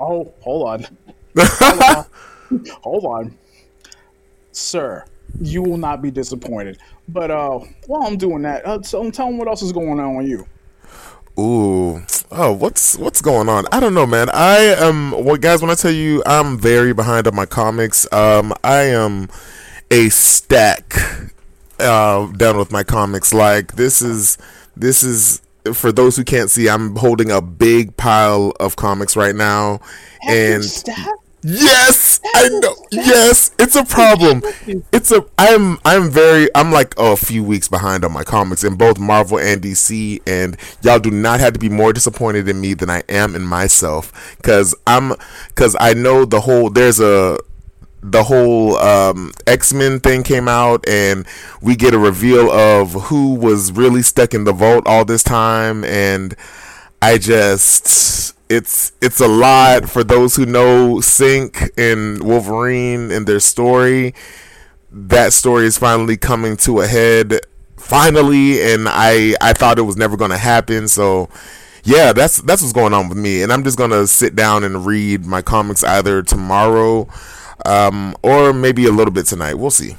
Oh, 0.00 0.32
hold 0.40 0.68
on. 0.68 0.86
hold 1.36 1.82
on. 2.50 2.66
Hold 2.82 3.04
on. 3.04 3.38
Sir, 4.52 5.04
you 5.38 5.62
will 5.62 5.76
not 5.76 6.00
be 6.00 6.10
disappointed. 6.10 6.78
But 7.08 7.30
uh, 7.30 7.60
while 7.86 8.02
I'm 8.02 8.16
doing 8.16 8.42
that, 8.42 8.66
uh, 8.66 8.82
so 8.82 9.10
tell 9.10 9.26
them 9.26 9.38
what 9.38 9.48
else 9.48 9.62
is 9.62 9.72
going 9.72 10.00
on 10.00 10.16
with 10.16 10.26
you. 10.26 10.46
Ooh, 11.38 12.02
oh, 12.30 12.52
what's 12.52 12.96
what's 12.96 13.20
going 13.20 13.48
on? 13.48 13.66
I 13.70 13.78
don't 13.78 13.94
know, 13.94 14.06
man. 14.06 14.28
I 14.32 14.56
am, 14.78 15.12
well, 15.12 15.36
guys. 15.36 15.60
When 15.60 15.70
I 15.70 15.74
tell 15.74 15.90
you, 15.92 16.22
I'm 16.24 16.58
very 16.58 16.94
behind 16.94 17.26
on 17.26 17.34
my 17.34 17.46
comics. 17.46 18.10
Um, 18.12 18.54
I 18.64 18.84
am 18.84 19.28
a 19.90 20.08
stack 20.08 20.94
uh, 21.78 22.26
done 22.32 22.56
with 22.56 22.72
my 22.72 22.82
comics. 22.82 23.34
Like 23.34 23.74
this 23.76 24.00
is 24.00 24.38
this 24.76 25.02
is 25.02 25.42
for 25.74 25.92
those 25.92 26.16
who 26.16 26.24
can't 26.24 26.50
see. 26.50 26.68
I'm 26.68 26.96
holding 26.96 27.30
a 27.30 27.42
big 27.42 27.96
pile 27.96 28.52
of 28.58 28.76
comics 28.76 29.14
right 29.14 29.34
now, 29.34 29.80
and? 30.26 30.64
Yes, 31.48 32.18
I 32.34 32.48
know. 32.48 32.74
Yes, 32.90 33.52
it's 33.56 33.76
a 33.76 33.84
problem. 33.84 34.42
It's 34.92 35.12
a. 35.12 35.24
I'm. 35.38 35.78
I'm 35.84 36.10
very. 36.10 36.48
I'm 36.56 36.72
like 36.72 36.92
a 36.98 37.16
few 37.16 37.44
weeks 37.44 37.68
behind 37.68 38.04
on 38.04 38.10
my 38.10 38.24
comics 38.24 38.64
in 38.64 38.74
both 38.74 38.98
Marvel 38.98 39.38
and 39.38 39.62
DC, 39.62 40.20
and 40.26 40.56
y'all 40.82 40.98
do 40.98 41.12
not 41.12 41.38
have 41.38 41.52
to 41.52 41.60
be 41.60 41.68
more 41.68 41.92
disappointed 41.92 42.48
in 42.48 42.60
me 42.60 42.74
than 42.74 42.90
I 42.90 43.04
am 43.08 43.36
in 43.36 43.42
myself, 43.42 44.36
because 44.38 44.74
I'm. 44.88 45.12
Because 45.48 45.76
I 45.78 45.94
know 45.94 46.24
the 46.24 46.40
whole. 46.40 46.68
There's 46.68 46.98
a. 46.98 47.38
The 48.02 48.24
whole 48.24 48.76
um, 48.78 49.32
X 49.46 49.72
Men 49.72 50.00
thing 50.00 50.24
came 50.24 50.48
out, 50.48 50.88
and 50.88 51.26
we 51.62 51.76
get 51.76 51.94
a 51.94 51.98
reveal 51.98 52.50
of 52.50 52.92
who 53.04 53.34
was 53.34 53.70
really 53.70 54.02
stuck 54.02 54.34
in 54.34 54.44
the 54.44 54.52
vault 54.52 54.86
all 54.86 55.04
this 55.04 55.22
time, 55.22 55.84
and 55.84 56.34
I 57.00 57.18
just 57.18 58.35
it's 58.48 58.92
it's 59.00 59.20
a 59.20 59.28
lot 59.28 59.88
for 59.88 60.04
those 60.04 60.36
who 60.36 60.46
know 60.46 60.96
Synch 60.96 61.70
and 61.76 62.22
Wolverine 62.22 63.10
and 63.10 63.26
their 63.26 63.40
story. 63.40 64.14
That 64.90 65.32
story 65.32 65.66
is 65.66 65.78
finally 65.78 66.16
coming 66.16 66.56
to 66.58 66.80
a 66.80 66.86
head 66.86 67.40
finally 67.76 68.62
and 68.62 68.88
I 68.88 69.34
I 69.40 69.52
thought 69.52 69.78
it 69.78 69.82
was 69.82 69.96
never 69.96 70.16
going 70.16 70.30
to 70.30 70.38
happen 70.38 70.88
so 70.88 71.28
yeah, 71.84 72.12
that's 72.12 72.38
that's 72.42 72.62
what's 72.62 72.72
going 72.72 72.92
on 72.92 73.08
with 73.08 73.18
me 73.18 73.42
and 73.42 73.52
I'm 73.52 73.62
just 73.62 73.78
going 73.78 73.90
to 73.90 74.06
sit 74.06 74.34
down 74.34 74.64
and 74.64 74.84
read 74.86 75.24
my 75.24 75.42
comics 75.42 75.84
either 75.84 76.22
tomorrow 76.22 77.08
um, 77.64 78.16
or 78.22 78.52
maybe 78.52 78.86
a 78.86 78.90
little 78.90 79.12
bit 79.12 79.26
tonight. 79.26 79.54
We'll 79.54 79.70
see. 79.70 79.96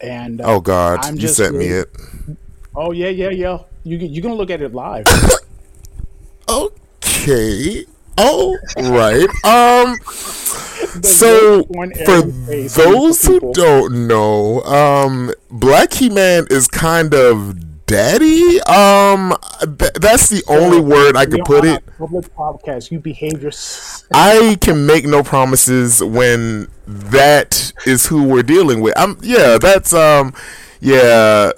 And 0.00 0.40
uh, 0.40 0.44
Oh 0.44 0.60
god, 0.60 1.04
I'm 1.04 1.16
you 1.16 1.28
sent 1.28 1.56
me 1.56 1.66
it. 1.66 1.88
Oh 2.74 2.92
yeah, 2.92 3.08
yeah, 3.08 3.30
yeah. 3.30 3.58
You 3.82 3.96
you 3.96 4.22
gonna 4.22 4.34
look 4.34 4.50
at 4.50 4.60
it 4.62 4.72
live? 4.72 5.06
Okay. 6.48 7.84
Oh, 8.16 8.58
right. 8.76 9.28
Um 9.44 9.96
so 11.02 11.62
for 11.64 12.22
those 12.82 13.22
who 13.22 13.52
don't 13.52 14.08
know, 14.08 14.62
um 14.62 15.32
Black 15.50 15.92
He 15.92 16.08
Man 16.08 16.46
is 16.50 16.66
kind 16.66 17.14
of 17.14 17.86
daddy. 17.86 18.60
Um 18.62 19.36
th- 19.60 19.92
that's 19.94 20.28
the 20.28 20.42
only 20.48 20.80
word 20.80 21.16
I 21.16 21.26
could 21.26 21.44
put 21.44 21.64
it. 21.64 21.82
Public 21.98 22.34
podcast. 22.34 22.90
You 22.90 22.98
behave 22.98 23.42
yourself. 23.42 24.08
I 24.12 24.56
can 24.60 24.86
make 24.86 25.04
no 25.04 25.22
promises 25.22 26.02
when 26.02 26.68
that 26.86 27.72
is 27.86 28.06
who 28.06 28.24
we're 28.24 28.42
dealing 28.42 28.80
with. 28.80 28.94
I'm 28.96 29.18
yeah, 29.22 29.58
that's 29.58 29.92
um 29.92 30.34
yeah 30.80 31.52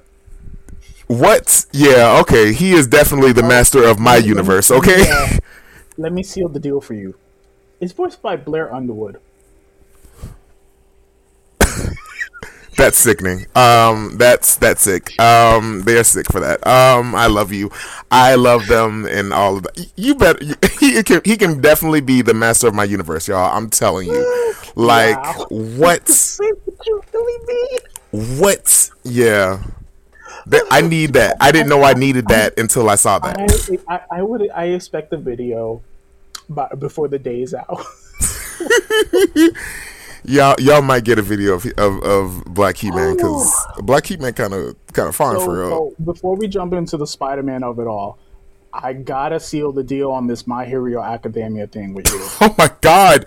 what? 1.11 1.67
Yeah, 1.73 2.21
okay. 2.21 2.53
He 2.53 2.73
is 2.73 2.87
definitely 2.87 3.33
the 3.33 3.43
master 3.43 3.83
of 3.85 3.99
my 3.99 4.17
universe, 4.17 4.71
okay? 4.71 5.03
Yeah. 5.03 5.39
Let 5.97 6.13
me 6.13 6.23
seal 6.23 6.49
the 6.49 6.61
deal 6.61 6.81
for 6.81 6.95
you. 6.95 7.17
It's 7.81 7.93
voiced 7.93 8.23
by 8.23 8.37
Blair 8.37 8.73
Underwood. 8.73 9.21
That's 12.77 12.97
sickening. 12.97 13.45
Um, 13.57 14.17
that's 14.17 14.57
that's 14.57 14.81
sick. 14.83 15.21
Um, 15.21 15.83
they 15.83 15.99
are 15.99 16.05
sick 16.05 16.33
for 16.33 16.41
that. 16.41 16.67
Um, 16.67 17.15
I 17.15 17.27
love 17.27 17.53
you. 17.53 17.71
I 18.11 18.37
love 18.37 18.69
them 18.69 19.05
and 19.05 19.35
all 19.35 19.59
of 19.59 19.65
that. 19.65 19.93
You 19.97 20.15
bet. 20.15 20.41
He 20.81 21.03
can. 21.03 21.21
He 21.25 21.37
can 21.37 21.61
definitely 21.61 22.01
be 22.01 22.23
the 22.23 22.33
master 22.33 22.69
of 22.69 22.75
my 22.75 22.85
universe, 22.85 23.29
y'all. 23.29 23.55
I'm 23.55 23.69
telling 23.69 24.07
you. 24.09 24.55
Like 24.77 25.17
Wow. 25.17 25.47
what? 25.51 26.09
Say 26.09 26.51
what 26.65 26.87
you 26.87 27.03
really 27.13 27.47
mean. 27.47 28.39
What? 28.39 28.91
Yeah. 29.05 29.63
That, 30.51 30.67
I 30.71 30.81
need 30.81 31.13
that. 31.13 31.37
I 31.41 31.53
didn't 31.53 31.69
know 31.69 31.85
I 31.85 31.95
needed 31.95 32.27
that 32.29 32.59
until 32.59 32.91
I 32.91 32.97
saw 32.97 33.21
that. 33.21 33.81
I, 33.89 33.95
I, 33.95 34.19
I 34.19 34.23
would 34.23 34.51
I 34.51 34.65
expect 34.67 35.11
the 35.11 35.17
video 35.17 35.83
by, 36.49 36.69
before 36.79 37.07
the 37.07 37.19
day 37.19 37.43
is 37.43 37.55
out. 37.55 37.81
Y'all, 40.25 40.55
y'all 40.61 40.83
might 40.83 41.05
get 41.05 41.19
a 41.19 41.23
video 41.23 41.55
of 41.55 41.65
of, 41.79 42.03
of 42.03 42.45
Black 42.45 42.77
He-Man 42.77 43.17
because 43.17 43.67
Black 43.79 44.05
He-Man 44.07 44.35
kind 44.35 44.53
of 44.53 44.77
kind 44.93 45.09
of 45.09 45.17
fine 45.17 45.39
so, 45.39 45.45
for 45.45 45.59
real. 45.59 45.71
so 45.71 46.05
before 46.05 46.37
we 46.37 46.47
jump 46.47 46.75
into 46.75 46.99
the 46.99 47.07
Spider-Man 47.07 47.65
of 47.65 47.79
it 47.79 47.87
all, 47.87 48.19
I 48.71 48.93
gotta 48.93 49.41
seal 49.41 49.73
the 49.73 49.83
deal 49.83 50.11
on 50.11 50.27
this 50.27 50.47
My 50.47 50.67
Hero 50.67 51.03
Academia 51.03 51.67
thing 51.67 51.95
with 51.95 52.13
you. 52.13 52.21
Oh 52.43 52.55
my 52.59 52.71
god. 52.83 53.25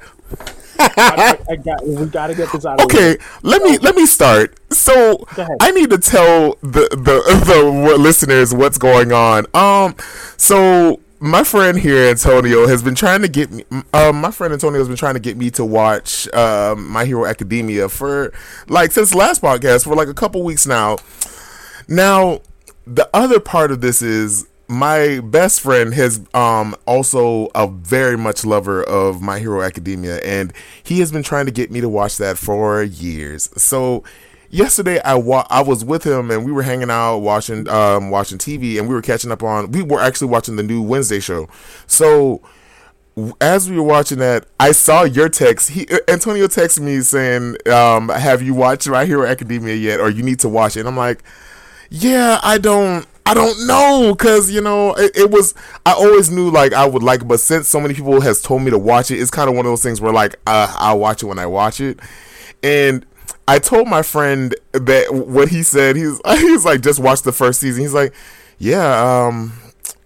I, 0.80 1.38
I, 1.50 1.56
got 1.56 1.86
we 1.86 2.06
gotta 2.08 2.36
get 2.36 2.52
this 2.52 2.66
out 2.66 2.80
of 2.80 2.88
the 2.88 2.96
way. 2.96 3.14
Okay, 3.14 3.24
let 3.42 3.62
me 3.62 3.78
let 3.78 3.96
me 3.96 4.06
start. 4.06 4.58
So. 4.72 5.26
I 5.62 5.72
need 5.72 5.90
to 5.92 5.98
tell 5.98 6.58
the 6.62 6.88
the 6.92 7.44
the 7.46 7.98
listeners 7.98 8.54
what's 8.54 8.78
going 8.78 9.12
on. 9.12 9.46
Um, 9.54 9.96
so 10.38 11.00
my 11.24 11.46
friend 11.46 11.80
here, 11.80 12.10
Antonio, 12.10 12.68
has 12.68 12.84
been 12.84 12.96
trying 12.96 13.22
to 13.22 13.30
get 13.30 13.50
me. 13.50 13.64
Um, 13.94 14.20
my 14.20 14.30
friend 14.30 14.52
Antonio 14.52 14.78
has 14.80 14.90
been 14.90 14.98
trying 14.98 15.14
to 15.14 15.22
get 15.22 15.38
me 15.38 15.50
to 15.52 15.64
watch 15.64 16.28
um, 16.34 16.90
My 16.90 17.06
Hero 17.06 17.26
Academia 17.26 17.88
for 17.88 18.34
like 18.68 18.92
since 18.92 19.16
last 19.16 19.42
podcast 19.42 19.86
for 19.86 19.96
like 19.96 20.10
a 20.10 20.14
couple 20.14 20.44
weeks 20.44 20.68
now. 20.68 20.98
Now, 21.88 22.42
the 22.86 23.10
other 23.14 23.40
part 23.40 23.72
of 23.72 23.80
this 23.80 24.02
is 24.02 24.48
my 24.68 25.20
best 25.20 25.62
friend 25.62 25.94
has 25.94 26.22
um 26.34 26.76
also 26.86 27.50
a 27.54 27.68
very 27.68 28.18
much 28.18 28.46
lover 28.46 28.84
of 28.84 29.22
My 29.22 29.40
Hero 29.40 29.62
Academia 29.62 30.18
and 30.18 30.54
he 30.84 31.00
has 31.00 31.12
been 31.12 31.24
trying 31.24 31.46
to 31.46 31.52
get 31.52 31.70
me 31.72 31.82
to 31.82 31.90
watch 31.90 32.18
that 32.18 32.38
for 32.38 32.82
years. 32.82 33.50
So 33.62 34.04
yesterday 34.50 35.00
I 35.02 35.16
wa- 35.16 35.48
I 35.50 35.62
was 35.62 35.84
with 35.84 36.04
him 36.06 36.32
and 36.32 36.46
we 36.46 36.52
were 36.52 36.64
hanging 36.64 36.90
out 36.90 37.18
watching 37.20 37.68
um 37.70 38.10
watching 38.10 38.38
TV 38.38 38.80
and 38.80 38.88
we 38.88 38.96
were 38.96 39.02
catching 39.02 39.32
up 39.32 39.44
on 39.44 39.72
we 39.72 39.82
were 39.84 40.00
actually 40.00 40.28
watching 40.30 40.56
the 40.56 40.64
new 40.64 40.82
Wednesday 40.82 41.20
show. 41.20 41.48
So 41.88 42.42
as 43.42 43.70
we 43.70 43.78
were 43.78 43.84
watching 43.84 44.18
that, 44.20 44.46
I 44.60 44.72
saw 44.72 45.04
your 45.04 45.30
text. 45.30 45.70
He 45.70 45.88
Antonio 46.08 46.48
texted 46.48 46.80
me 46.80 47.02
saying, 47.02 47.58
um, 47.72 48.10
"Have 48.10 48.42
you 48.42 48.54
watched 48.56 48.88
My 48.90 49.06
Hero 49.06 49.28
Academia 49.28 49.76
yet, 49.76 50.00
or 50.00 50.10
you 50.10 50.24
need 50.24 50.40
to 50.40 50.50
watch 50.50 50.76
it?" 50.78 50.80
And 50.80 50.90
I'm 50.90 50.98
like, 50.98 51.22
"Yeah, 51.92 52.40
I 52.42 52.58
don't, 52.58 53.06
I 53.26 53.34
don't 53.34 53.68
know, 53.68 54.16
cause 54.16 54.52
you 54.52 54.62
know, 54.62 54.94
it, 54.96 55.16
it 55.16 55.32
was. 55.32 55.54
I 55.86 55.94
always 55.94 56.30
knew 56.30 56.50
like 56.50 56.74
I 56.74 56.86
would 56.86 57.04
like, 57.04 57.28
but 57.28 57.40
since 57.40 57.70
so 57.70 57.80
many 57.80 57.94
people 57.94 58.20
has 58.22 58.42
told 58.42 58.64
me 58.64 58.72
to 58.72 58.78
watch 58.78 59.12
it, 59.12 59.20
it's 59.20 59.32
kind 59.32 59.50
of 59.50 59.56
one 59.56 59.66
of 59.66 59.72
those 59.72 59.82
things 59.84 60.02
where 60.02 60.12
like 60.12 60.36
uh, 60.46 60.74
I'll 60.78 61.00
watch 61.00 61.24
it 61.24 61.28
when 61.28 61.40
I 61.40 61.46
watch 61.46 61.82
it, 61.82 62.00
and." 62.62 63.06
I 63.46 63.60
told 63.60 63.90
my 63.90 64.04
friend 64.04 64.56
that 64.72 65.14
what 65.14 65.50
he 65.50 65.64
said. 65.64 65.98
He's 65.98 66.18
he's 66.40 66.64
like 66.64 66.80
just 66.82 66.98
watch 67.00 67.24
the 67.24 67.34
first 67.34 67.60
season. 67.60 67.82
He's 67.82 67.94
like, 67.94 68.14
yeah, 68.58 69.28
um, 69.28 69.52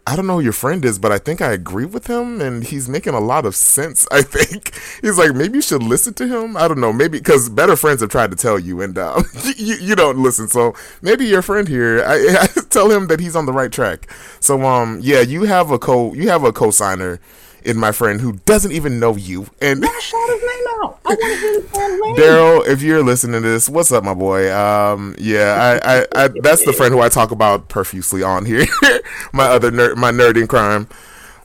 I 0.08 0.16
don't 0.16 0.26
know 0.26 0.36
who 0.36 0.44
your 0.44 0.54
friend 0.54 0.86
is, 0.86 0.98
but 1.00 1.12
I 1.12 1.18
think 1.18 1.42
I 1.42 1.52
agree 1.52 1.84
with 1.86 2.08
him, 2.08 2.40
and 2.40 2.64
he's 2.64 2.88
making 2.88 3.14
a 3.14 3.20
lot 3.20 3.46
of 3.46 3.58
sense. 3.58 4.08
I 4.12 4.22
think 4.22 4.74
he's 5.02 5.18
like 5.18 5.36
maybe 5.36 5.56
you 5.58 5.62
should 5.62 5.84
listen 5.84 6.14
to 6.16 6.28
him. 6.28 6.56
I 6.56 6.70
don't 6.70 6.80
know, 6.80 6.94
maybe 6.94 7.18
because 7.18 7.50
better 7.50 7.76
friends 7.76 8.00
have 8.00 8.10
tried 8.10 8.32
to 8.32 8.38
tell 8.38 8.58
you, 8.58 8.82
and 8.82 8.98
um, 8.98 9.26
you 9.58 9.76
you 9.76 9.96
don't 9.96 10.18
listen. 10.18 10.48
So 10.48 10.74
maybe 11.02 11.26
your 11.26 11.42
friend 11.42 11.68
here, 11.68 12.04
I, 12.06 12.48
I 12.56 12.62
tell 12.70 12.90
him 12.90 13.08
that 13.08 13.20
he's 13.20 13.36
on 13.36 13.46
the 13.46 13.54
right 13.54 13.72
track. 13.72 14.10
So 14.40 14.62
um, 14.64 15.00
yeah, 15.02 15.20
you 15.20 15.44
have 15.44 15.72
a 15.72 15.78
co 15.78 16.14
you 16.14 16.30
have 16.30 16.46
a 16.46 16.54
co-signer 16.54 17.20
in 17.68 17.78
my 17.78 17.92
friend 17.92 18.22
who 18.22 18.34
doesn't 18.46 18.72
even 18.72 19.00
know 19.00 19.16
you, 19.16 19.48
and. 19.62 19.84
Shout 19.84 20.30
his 20.30 20.42
name 20.42 20.66
out. 20.80 21.00
I 21.06 21.10
want 21.10 21.20
to 21.20 21.26
hear 21.26 21.62
his 21.62 21.72
damn 21.72 22.00
name. 22.00 22.16
Daryl, 22.16 22.68
if 22.68 22.82
you're 22.82 23.04
listening 23.04 23.42
to 23.42 23.48
this, 23.48 23.68
what's 23.68 23.92
up, 23.92 24.04
my 24.04 24.14
boy? 24.14 24.52
Um, 24.56 25.16
yeah, 25.20 25.80
I, 25.84 26.00
I, 26.00 26.08
I, 26.16 26.30
that's 26.42 26.66
the 26.66 26.74
friend 26.74 26.94
who 26.94 27.02
I 27.02 27.10
talk 27.10 27.32
about 27.32 27.68
profusely 27.68 28.24
on 28.24 28.46
here. 28.46 28.66
my 29.34 29.46
other 29.46 29.70
nerd, 29.70 29.98
my 29.98 30.12
nerd 30.12 30.40
in 30.40 30.48
crime. 30.48 30.88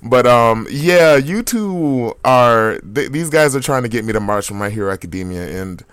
But 0.03 0.27
um, 0.27 0.67
yeah, 0.71 1.17
you 1.17 1.43
two 1.43 2.15
are. 2.25 2.79
Th- 2.81 3.11
these 3.11 3.31
guys 3.31 3.55
are 3.55 3.61
trying 3.61 3.83
to 3.83 3.89
get 3.89 4.05
me 4.05 4.13
to 4.13 4.21
march 4.21 4.47
from 4.47 4.59
My 4.59 4.71
Hero 4.71 4.93
Academia, 4.93 5.61
and 5.61 5.85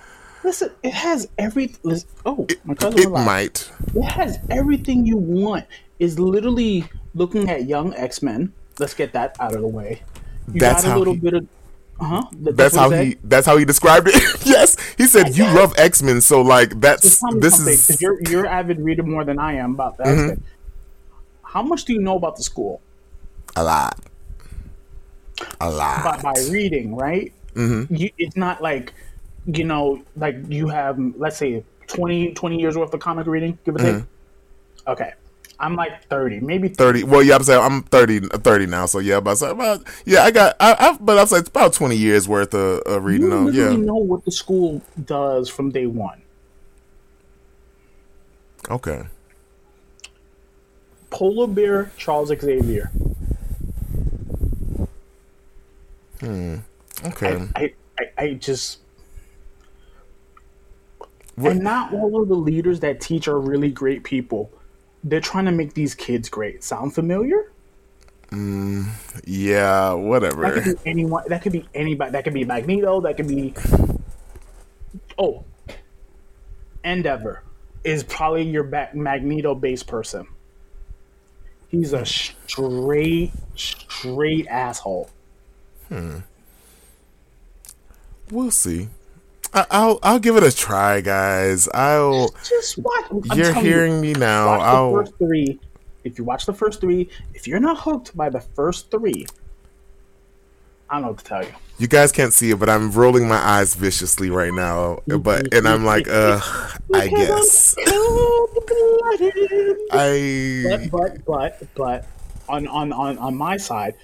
listen, 0.44 0.72
it 0.84 0.94
has 0.94 1.28
every. 1.38 1.76
Listen, 1.84 2.10
oh, 2.26 2.48
my 2.66 2.74
cousin. 2.76 3.00
It 3.00 3.10
might. 3.10 3.70
It 3.96 4.04
has 4.04 4.40
everything 4.50 5.06
you 5.06 5.18
want. 5.18 5.66
Is 6.00 6.18
literally 6.18 6.86
looking 7.14 7.50
at 7.50 7.66
young 7.66 7.94
X 7.94 8.24
Men. 8.24 8.54
Let's 8.80 8.94
get 8.94 9.12
that 9.14 9.36
out 9.40 9.54
of 9.54 9.62
the 9.62 9.68
way. 9.68 10.02
You 10.54 10.60
That's 10.60 10.84
got 10.84 10.88
a 10.90 10.92
how 10.92 10.98
little 11.00 11.14
he- 11.14 11.20
bit 11.20 11.34
of. 11.34 11.48
Uh 12.02 12.06
huh. 12.06 12.24
That's 12.34 12.76
how 12.76 12.90
he. 12.92 13.18
That's 13.26 13.46
how 13.46 13.58
he 13.58 13.66
described 13.66 14.08
it. 14.08 14.16
yes, 14.46 14.78
he 14.98 15.06
said 15.06 15.36
you 15.36 15.44
love 15.44 15.74
X 15.78 16.02
Men, 16.02 16.22
so 16.22 16.42
like 16.42 16.80
that's 16.80 17.22
me 17.24 17.40
this 17.42 17.56
something, 17.58 17.74
is 17.74 17.88
'cause 17.88 18.02
you're 18.02 18.20
you're 18.30 18.46
an 18.46 18.52
avid 18.52 18.80
reader 18.80 19.04
more 19.04 19.26
than 19.26 19.38
I 19.38 19.54
am 19.56 19.74
about 19.74 19.98
that. 19.98 20.08
Mm-hmm. 20.08 20.42
How 21.44 21.62
much 21.62 21.84
do 21.86 21.92
you 21.94 22.00
know 22.02 22.16
about 22.16 22.38
the 22.38 22.44
school? 22.44 22.80
a 23.56 23.64
lot, 23.64 24.00
a 25.60 25.70
lot. 25.70 26.04
by, 26.22 26.34
by 26.34 26.40
reading, 26.52 26.96
right? 26.96 27.34
Mm-hmm. 27.56 27.94
You, 27.94 28.10
it's 28.18 28.38
not 28.38 28.62
like, 28.62 28.94
you 29.48 29.64
know, 29.66 30.02
like 30.16 30.36
you 30.48 30.68
have, 30.70 30.98
let's 31.18 31.36
say, 31.38 31.64
20, 31.88 32.34
20 32.34 32.60
years 32.60 32.78
worth 32.78 32.94
of 32.94 33.00
comic 33.00 33.26
reading, 33.28 33.58
give 33.66 33.76
or 33.76 33.80
take. 33.80 33.96
Mm-hmm. 33.96 34.90
Okay. 34.92 35.14
I'm 35.60 35.76
like 35.76 36.04
30, 36.06 36.40
maybe 36.42 36.70
30. 36.70 37.02
Thirty. 37.02 37.04
Well, 37.04 37.22
yeah, 37.24 37.36
I'm 37.36 37.44
saying 37.44 37.62
I'm 37.62 37.84
30, 37.84 38.20
30 38.22 38.66
now, 38.68 38.86
so 38.86 39.00
yeah, 39.00 39.20
but, 39.20 39.36
so 39.36 39.52
about 39.52 39.86
yeah, 40.06 40.24
I 40.24 40.32
got, 40.32 40.56
I, 40.60 40.76
I 40.80 40.98
but 41.00 41.18
I 41.18 41.22
was 41.22 41.32
like 41.32 41.42
it's 41.42 41.50
about 41.50 41.74
twenty 41.74 41.98
years 41.98 42.28
worth 42.28 42.54
of, 42.54 42.80
of 42.82 43.04
reading. 43.04 43.28
You 43.28 43.34
on, 43.34 43.46
literally 43.46 43.78
yeah, 43.78 43.78
know 43.78 43.96
what 43.96 44.26
the 44.26 44.32
school 44.32 44.82
does 45.06 45.50
from 45.50 45.72
day 45.72 45.86
one. 45.86 46.22
okay, 48.70 49.04
Polar 51.12 51.48
Bear, 51.48 51.92
Charles 51.98 52.30
Xavier. 52.30 52.92
Hmm. 56.20 56.58
Okay. 57.06 57.48
I, 57.56 57.74
I, 58.00 58.06
I 58.18 58.34
just. 58.34 58.80
What- 61.36 61.54
And 61.54 61.64
not 61.64 61.94
all 61.94 62.22
of 62.22 62.28
the 62.30 62.36
leaders 62.36 62.80
that 62.82 63.00
teach 63.02 63.28
are 63.28 63.40
really 63.40 63.72
great 63.72 64.04
people. 64.04 64.52
They're 65.04 65.22
trying 65.22 65.46
to 65.46 65.52
make 65.52 65.74
these 65.74 65.96
kids 65.96 66.30
great. 66.30 66.64
Sound 66.64 66.94
familiar? 66.94 67.52
yeah, 69.26 69.94
whatever. 69.94 70.42
That 70.42 70.64
could 70.64 70.84
be 70.84 70.90
anyone. 70.90 71.24
That 71.28 71.42
could 71.42 71.52
be 71.52 71.68
anybody. 71.74 72.12
That 72.12 72.24
could 72.24 72.34
be 72.34 72.46
Magneto. 72.46 73.02
That 73.02 73.18
could 73.18 73.28
be. 73.28 73.54
Oh, 75.18 75.44
Endeavor 76.84 77.44
is 77.84 78.04
probably 78.04 78.44
your 78.44 78.64
back 78.64 78.94
Magneto 78.96 79.56
based 79.56 79.88
person. 79.88 80.28
He's 81.70 81.94
a 81.94 82.06
straight, 82.06 83.32
straight 83.56 84.48
asshole. 84.48 85.10
Hmm. 85.88 86.20
We'll 88.32 88.52
see. 88.52 88.90
I, 89.54 89.66
I'll 89.72 90.00
I'll 90.04 90.20
give 90.20 90.36
it 90.36 90.44
a 90.44 90.56
try, 90.56 91.02
guys. 91.02 91.68
I'll. 91.74 92.30
Just 92.48 92.78
watch. 92.78 93.06
I'm 93.12 93.22
You're 93.36 93.52
telling 93.52 93.66
you, 93.66 93.72
hearing 93.72 94.02
me 94.02 94.14
now. 94.14 94.48
Watch 94.48 94.62
I'll. 94.62 94.94
first 94.94 95.18
three. 95.18 95.60
If 96.04 96.18
you 96.18 96.24
watch 96.24 96.46
the 96.46 96.54
first 96.54 96.80
three, 96.82 97.10
if 97.34 97.48
you're 97.48 97.60
not 97.60 97.80
hooked 97.80 98.16
by 98.16 98.30
the 98.30 98.40
first 98.40 98.90
three, 98.90 99.26
I 100.90 100.96
don't 100.96 101.02
know 101.02 101.08
what 101.10 101.20
to 101.20 101.26
tell 101.26 101.44
you. 101.44 101.52
You 101.78 101.88
guys 101.88 102.12
can't 102.12 102.34
see 102.34 102.52
it, 102.52 102.60
but 102.60 102.70
I'm 102.70 102.92
rolling 102.92 103.28
my 103.28 103.38
eyes 103.38 103.76
viciously 103.76 104.30
right 104.30 104.54
now. 104.54 105.00
But 105.08 105.54
and 105.54 105.68
I'm 105.68 105.86
like, 105.86 106.08
uh, 106.08 106.40
I 106.94 107.08
guess 107.08 107.76
I. 109.92 110.66
but 110.70 110.92
but 110.92 111.26
but 111.26 111.76
but 111.76 112.08
on 112.48 112.68
on 112.68 112.92
on 112.92 113.18
on 113.18 113.36
my 113.36 113.58
side, 113.58 113.96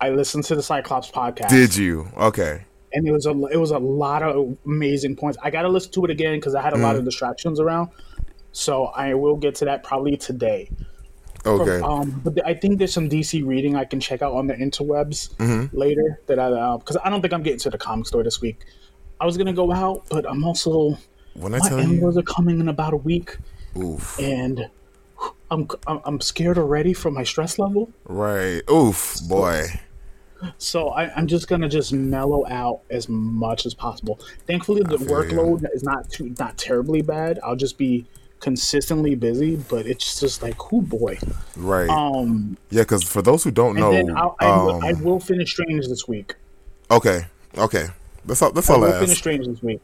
I 0.00 0.10
listened 0.10 0.44
to 0.44 0.54
the 0.54 0.62
Cyclops 0.62 1.10
podcast. 1.10 1.48
Did 1.48 1.74
you? 1.74 2.08
Okay. 2.16 2.62
And 2.92 3.06
it 3.06 3.12
was 3.12 3.26
a 3.26 3.30
it 3.46 3.56
was 3.56 3.70
a 3.70 3.78
lot 3.78 4.22
of 4.22 4.56
amazing 4.64 5.16
points. 5.16 5.38
I 5.42 5.50
got 5.50 5.62
to 5.62 5.68
listen 5.68 5.92
to 5.92 6.04
it 6.04 6.10
again 6.10 6.36
because 6.36 6.54
I 6.54 6.62
had 6.62 6.72
a 6.72 6.78
lot 6.78 6.96
of 6.96 7.02
mm. 7.02 7.06
distractions 7.06 7.60
around. 7.60 7.90
So 8.52 8.86
I 8.86 9.14
will 9.14 9.36
get 9.36 9.54
to 9.56 9.66
that 9.66 9.84
probably 9.84 10.16
today. 10.16 10.70
Okay. 11.46 11.80
Um, 11.80 12.20
but 12.24 12.44
I 12.46 12.54
think 12.54 12.78
there's 12.78 12.92
some 12.92 13.08
DC 13.08 13.46
reading 13.46 13.76
I 13.76 13.84
can 13.84 14.00
check 14.00 14.22
out 14.22 14.32
on 14.32 14.46
the 14.46 14.54
interwebs 14.54 15.34
mm-hmm. 15.36 15.76
later. 15.76 16.20
That 16.26 16.38
I 16.38 16.46
uh, 16.46 16.78
because 16.78 16.96
I 17.04 17.10
don't 17.10 17.22
think 17.22 17.32
I'm 17.32 17.42
getting 17.42 17.60
to 17.60 17.70
the 17.70 17.78
comic 17.78 18.06
store 18.06 18.22
this 18.22 18.40
week. 18.40 18.64
I 19.20 19.26
was 19.26 19.36
gonna 19.36 19.52
go 19.52 19.72
out, 19.72 20.06
but 20.10 20.28
I'm 20.28 20.44
also 20.44 20.98
When 21.34 21.54
I 21.54 21.58
my 21.58 21.68
tell 21.68 21.82
you, 21.82 22.18
are 22.18 22.22
coming 22.22 22.60
in 22.60 22.68
about 22.68 22.92
a 22.92 22.96
week, 22.96 23.36
oof. 23.76 24.18
and 24.18 24.68
I'm 25.50 25.68
I'm 25.86 26.00
I'm 26.04 26.20
scared 26.20 26.58
already 26.58 26.92
for 26.92 27.10
my 27.10 27.22
stress 27.22 27.58
level. 27.58 27.90
Right. 28.04 28.62
Oof, 28.70 29.18
boy. 29.28 29.66
So 30.58 30.88
I, 30.90 31.12
I'm 31.14 31.26
just 31.26 31.48
gonna 31.48 31.68
just 31.68 31.92
mellow 31.92 32.46
out 32.48 32.80
as 32.90 33.08
much 33.08 33.66
as 33.66 33.74
possible. 33.74 34.20
Thankfully, 34.46 34.82
the 34.82 34.98
feel 34.98 35.06
you. 35.08 35.14
workload 35.14 35.66
is 35.74 35.82
not 35.82 36.08
too 36.10 36.34
not 36.38 36.56
terribly 36.56 37.02
bad. 37.02 37.38
I'll 37.42 37.56
just 37.56 37.78
be 37.78 38.06
consistently 38.40 39.14
busy, 39.16 39.56
but 39.56 39.86
it's 39.86 40.20
just 40.20 40.42
like, 40.42 40.72
oh 40.72 40.80
boy. 40.80 41.18
Right. 41.56 41.88
Um, 41.88 42.56
yeah, 42.70 42.82
because 42.82 43.02
for 43.02 43.20
those 43.22 43.42
who 43.44 43.50
don't 43.50 43.74
know, 43.76 43.92
I'll, 44.16 44.36
I, 44.38 44.56
will, 44.62 44.70
um, 44.76 44.84
I 44.84 44.92
will 44.92 45.20
finish 45.20 45.50
Strange 45.52 45.88
this 45.88 46.06
week. 46.06 46.34
okay, 46.90 47.26
okay. 47.56 47.86
That's 48.24 48.42
all. 48.42 48.52
That's 48.52 48.70
I 48.70 48.74
all 48.74 48.80
will 48.80 48.94
I 48.94 49.00
finish. 49.00 49.18
Strange 49.18 49.46
this 49.46 49.62
week. 49.62 49.80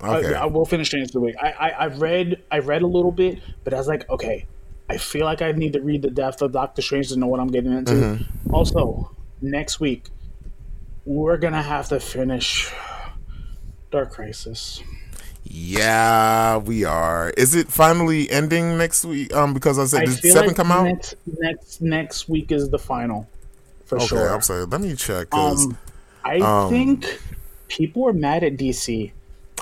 I- 0.00 0.18
Okay. 0.18 0.34
I, 0.34 0.44
will 0.44 0.66
finish 0.66 0.88
Strange 0.88 1.08
this 1.08 1.14
week. 1.20 1.36
I, 1.40 1.52
I 1.52 1.68
I 1.70 1.86
read 1.86 2.42
I 2.50 2.58
read 2.58 2.82
a 2.82 2.86
little 2.86 3.12
bit, 3.12 3.40
but 3.64 3.72
I 3.72 3.78
was 3.78 3.88
like, 3.88 4.06
okay, 4.10 4.44
I 4.90 4.98
feel 4.98 5.24
like 5.24 5.40
I 5.40 5.52
need 5.52 5.72
to 5.72 5.80
read 5.80 6.02
the 6.02 6.10
depth 6.10 6.42
of 6.42 6.52
Doctor 6.52 6.82
Strange 6.82 7.08
to 7.08 7.16
know 7.16 7.26
what 7.28 7.40
I'm 7.40 7.48
getting 7.48 7.72
into. 7.72 7.92
Mm-hmm. 7.92 8.54
Also, 8.54 9.10
next 9.40 9.80
week 9.80 10.10
we're 11.06 11.38
gonna 11.38 11.62
have 11.62 11.88
to 11.88 12.00
finish 12.00 12.70
Dark 13.90 14.10
Crisis. 14.10 14.82
Yeah, 15.44 16.56
we 16.58 16.84
are. 16.84 17.30
Is 17.36 17.54
it 17.54 17.68
finally 17.68 18.28
ending 18.28 18.76
next 18.76 19.04
week? 19.04 19.32
Um, 19.32 19.54
because 19.54 19.78
I 19.78 19.84
said 19.84 20.08
I 20.08 20.12
seven 20.12 20.48
like 20.48 20.56
come 20.56 20.72
out? 20.72 20.84
next 20.84 21.14
next 21.26 21.80
next 21.80 22.28
week 22.28 22.50
is 22.50 22.68
the 22.68 22.78
final 22.78 23.28
for 23.84 23.96
Okay, 23.96 24.06
sure. 24.06 24.34
I'm 24.34 24.42
sorry. 24.42 24.64
Let 24.64 24.80
me 24.80 24.94
check. 24.96 25.32
Um, 25.32 25.78
I 26.24 26.38
um, 26.38 26.70
think 26.70 27.20
people 27.68 28.06
are 28.08 28.12
mad 28.12 28.42
at 28.42 28.56
DC. 28.56 29.12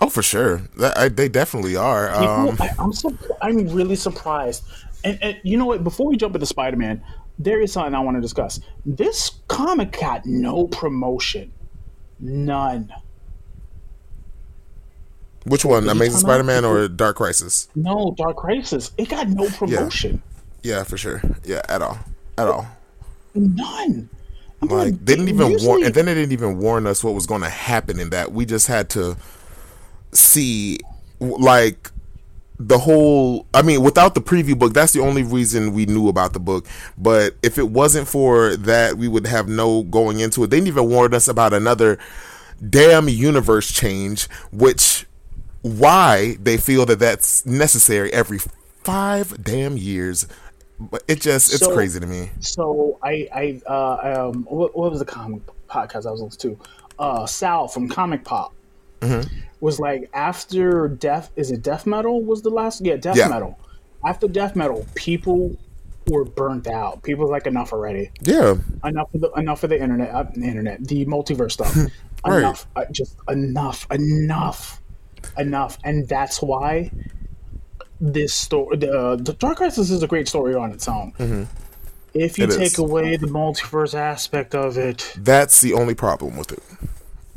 oh, 0.01 0.09
for 0.09 0.23
sure. 0.23 0.63
That, 0.79 0.97
I, 0.97 1.09
they 1.09 1.29
definitely 1.29 1.77
are. 1.77 2.09
People, 2.09 2.27
Um, 2.27 2.57
I, 2.59 2.71
I'm 2.79 2.93
so 2.95 3.15
I'm 3.43 3.69
really 3.69 3.97
surprised. 3.97 4.65
And, 5.05 5.23
and 5.23 5.39
you 5.43 5.59
know 5.59 5.67
what? 5.67 5.85
Before 5.85 6.07
we 6.07 6.17
jump 6.17 6.35
into 6.35 6.47
Spider 6.47 6.79
Man, 6.79 7.05
there 7.39 7.61
is 7.61 7.73
something 7.73 7.95
I 7.95 8.01
want 8.01 8.17
to 8.17 8.21
discuss. 8.23 8.61
This 8.87 9.31
comic 9.55 9.93
got 10.01 10.27
no 10.27 10.67
promotion, 10.67 11.53
none. 12.21 12.93
which 15.47 15.65
one? 15.65 15.89
Amazing? 15.89 16.21
Spider-Man 16.21 16.65
or 16.65 16.89
Dark 16.89 17.17
Crisis? 17.17 17.69
No 17.75 18.15
Dark 18.17 18.37
Crisis. 18.37 18.93
It 18.97 19.09
got 19.09 19.29
no 19.29 19.49
promotion, 19.51 20.23
Yeah, 20.63 20.85
for 20.85 20.97
sure. 20.97 21.23
Yeah, 21.45 21.63
at 21.69 21.83
all, 21.83 21.99
at 22.39 22.49
all. 22.49 22.67
none. 23.35 24.09
I'm 24.63 24.69
Like 24.69 25.05
they 25.05 25.17
didn't 25.17 25.29
even 25.29 25.57
warn, 25.63 25.85
and 25.85 25.95
then 25.95 26.07
they 26.07 26.15
didn't 26.15 26.33
even 26.33 26.59
warn 26.59 26.87
us 26.87 27.05
what 27.05 27.13
was 27.15 27.27
going 27.27 27.43
to 27.43 27.51
happen 27.51 27.99
in 28.01 28.11
that. 28.11 28.33
We 28.33 28.47
just 28.47 28.67
had 28.67 28.89
to 28.91 29.17
see, 30.13 30.79
like 31.21 31.91
the 32.59 32.79
whole. 32.79 33.47
I 33.53 33.63
mean, 33.63 33.83
without 33.83 34.15
the 34.15 34.21
preview 34.21 34.59
book, 34.59 34.73
that's 34.75 34.93
the 34.93 35.01
only 35.01 35.23
reason 35.23 35.73
we 35.73 35.87
knew 35.87 36.09
about 36.09 36.33
the 36.33 36.41
book. 36.41 36.67
But 36.97 37.35
if 37.43 37.59
it 37.59 37.71
wasn't 37.71 38.09
for 38.09 38.57
that, 38.57 38.97
we 38.97 39.09
would 39.09 39.27
have 39.27 39.49
no 39.49 39.83
going 39.85 40.21
into 40.21 40.45
it. 40.45 40.51
They 40.51 40.59
didn't 40.59 40.69
even 40.69 40.89
warn 40.89 41.15
us 41.15 41.29
about 41.29 41.53
another 41.53 41.99
damn 42.71 43.09
universe 43.09 43.71
change, 43.73 44.29
which 44.53 45.07
why 45.63 46.37
they 46.41 46.57
feel 46.57 46.87
that 46.87 46.99
that's 46.99 47.45
necessary 47.47 48.13
every 48.13 48.39
five 48.85 49.43
damn 49.43 49.77
years. 49.77 50.27
But 50.79 51.03
it 51.09 51.21
just 51.21 51.53
it's 51.53 51.65
So- 51.65 51.73
crazy 51.75 52.01
to 52.01 52.07
me. 52.07 52.31
So 52.41 52.99
I, 53.03 53.29
I, 53.33 53.63
uh, 53.67 54.29
um, 54.31 54.45
what, 54.45 54.77
what 54.77 54.91
was 54.91 54.99
the 55.01 55.07
comic 55.07 55.41
podcast 55.69 56.07
I 56.07 56.11
was 56.11 56.21
listening 56.21 56.57
to? 56.57 56.65
Uh, 56.99 57.27
Sal 57.27 57.67
from 57.69 57.89
Comic 57.89 58.25
Pop 58.25 58.53
Mm-hmm. 59.05 59.39
was 59.61 59.79
like 59.81 60.11
after 60.15 60.89
Death. 60.89 61.31
Is 61.37 61.51
it 61.51 61.63
Death 61.63 61.87
Metal? 61.87 62.23
Was 62.23 62.43
the 62.43 62.51
last? 62.51 62.85
Yeah, 62.85 62.97
Death 62.97 63.17
Yeah. 63.17 63.29
Metal. 63.29 63.59
After 64.05 64.29
Death 64.29 64.55
Metal, 64.57 64.87
people 64.95 65.57
were 66.09 66.25
burnt 66.25 66.67
out. 66.67 67.03
People 67.03 67.25
were 67.25 67.31
like 67.31 67.47
enough 67.47 67.73
already. 67.73 68.11
Yeah, 68.21 68.57
Enough 68.85 69.15
of 69.15 69.21
the 69.23 69.31
enough 69.33 69.65
of 69.65 69.71
the 69.71 69.81
internet. 69.81 70.11
Uh, 70.11 70.25
the 70.35 70.43
internet, 70.45 70.87
the 70.87 71.07
multiverse 71.07 71.53
stuff. 71.53 71.77
Right. 72.27 72.39
Enough. 72.39 72.67
Uh, 72.75 72.85
just 72.91 73.17
enough. 73.29 73.87
Enough. 73.91 74.81
Enough. 75.37 75.77
And 75.85 76.09
that's 76.09 76.41
why 76.41 76.91
this 78.01 78.33
story, 78.33 78.79
the, 78.79 78.91
uh, 78.99 79.17
the 79.17 79.35
Dark 79.35 79.59
Crisis, 79.59 79.91
is 79.91 80.03
a 80.03 80.07
great 80.07 80.27
story 80.27 80.55
on 80.55 80.73
its 80.73 80.89
own. 80.89 81.13
If 82.15 82.39
you 82.39 82.47
Mm-hmm. 82.47 82.53
It 82.53 82.57
take 82.57 82.63
is. 82.73 82.79
away 82.79 83.17
the 83.17 83.27
multiverse 83.27 83.93
aspect 83.95 84.55
of 84.55 84.79
it, 84.79 85.13
That's 85.19 85.61
the 85.61 85.75
only 85.75 85.95
problem 85.95 86.37
with 86.39 86.51
it. 86.53 86.63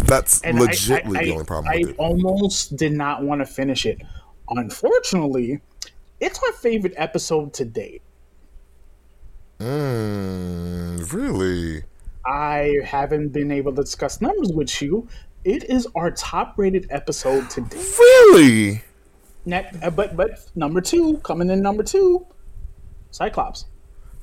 That's 0.07 0.41
and 0.41 0.57
I- 0.57 0.61
legitimately 0.61 1.19
I, 1.19 1.25
the 1.25 1.31
only 1.33 1.45
problem 1.45 1.73
I, 1.73 1.83
I 1.89 1.93
almost 1.97 2.75
did 2.75 2.93
not 2.93 3.23
want 3.23 3.41
to 3.41 3.45
finish 3.45 3.85
it. 3.85 4.01
Unfortunately, 4.49 5.59
it's 6.19 6.39
my 6.41 6.51
favorite 6.59 6.93
episode 6.97 7.53
to 7.55 7.65
date. 7.65 8.01
Mm, 9.59 11.13
really? 11.13 11.83
I 12.25 12.79
haven't 12.85 13.29
been 13.29 13.51
able 13.51 13.73
to 13.73 13.81
discuss 13.81 14.21
numbers 14.21 14.51
with 14.51 14.81
you. 14.81 15.07
it 15.43 15.63
is 15.65 15.87
our 15.95 16.11
top 16.11 16.53
rated 16.57 16.87
episode 16.89 17.49
to 17.51 17.61
date. 17.61 17.95
Really? 17.99 18.83
Next, 19.45 19.81
uh, 19.81 19.89
but 19.89 20.15
but 20.17 20.45
number 20.55 20.81
two 20.81 21.17
coming 21.19 21.49
in 21.49 21.61
number 21.61 21.83
two, 21.83 22.25
Cyclops. 23.11 23.65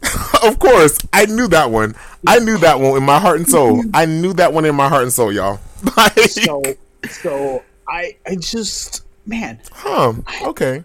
Of 0.42 0.58
course, 0.58 0.98
I 1.12 1.24
knew 1.26 1.48
that 1.48 1.70
one. 1.70 1.94
I 2.26 2.38
knew 2.38 2.58
that 2.58 2.78
one 2.78 2.96
in 2.98 3.02
my 3.02 3.18
heart 3.18 3.38
and 3.38 3.48
soul. 3.48 3.82
I 3.94 4.04
knew 4.04 4.32
that 4.34 4.52
one 4.52 4.64
in 4.66 4.74
my 4.74 4.88
heart 4.88 5.04
and 5.04 5.12
soul, 5.12 5.32
y'all. 5.32 5.58
Like, 5.96 6.18
So 6.18 6.62
so 7.10 7.64
I 7.88 8.12
I 8.26 8.36
just 8.36 9.02
man 9.26 9.60
huh? 9.72 10.14
Okay. 10.42 10.84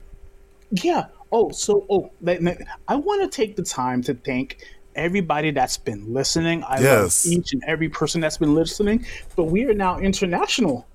yeah. 0.71 1.05
Oh 1.31 1.51
so 1.51 1.85
oh 1.89 2.11
I 2.87 2.95
want 2.95 3.21
to 3.21 3.27
take 3.35 3.55
the 3.55 3.63
time 3.63 4.01
to 4.03 4.13
thank 4.13 4.61
everybody 4.95 5.51
that's 5.51 5.77
been 5.77 6.13
listening. 6.13 6.63
I 6.67 6.79
Yes. 6.81 7.25
love 7.25 7.33
each 7.39 7.53
and 7.53 7.61
every 7.67 7.89
person 7.89 8.21
that's 8.21 8.37
been 8.37 8.53
listening. 8.55 9.05
But 9.35 9.45
we 9.45 9.65
are 9.65 9.73
now 9.73 9.99
international. 9.99 10.87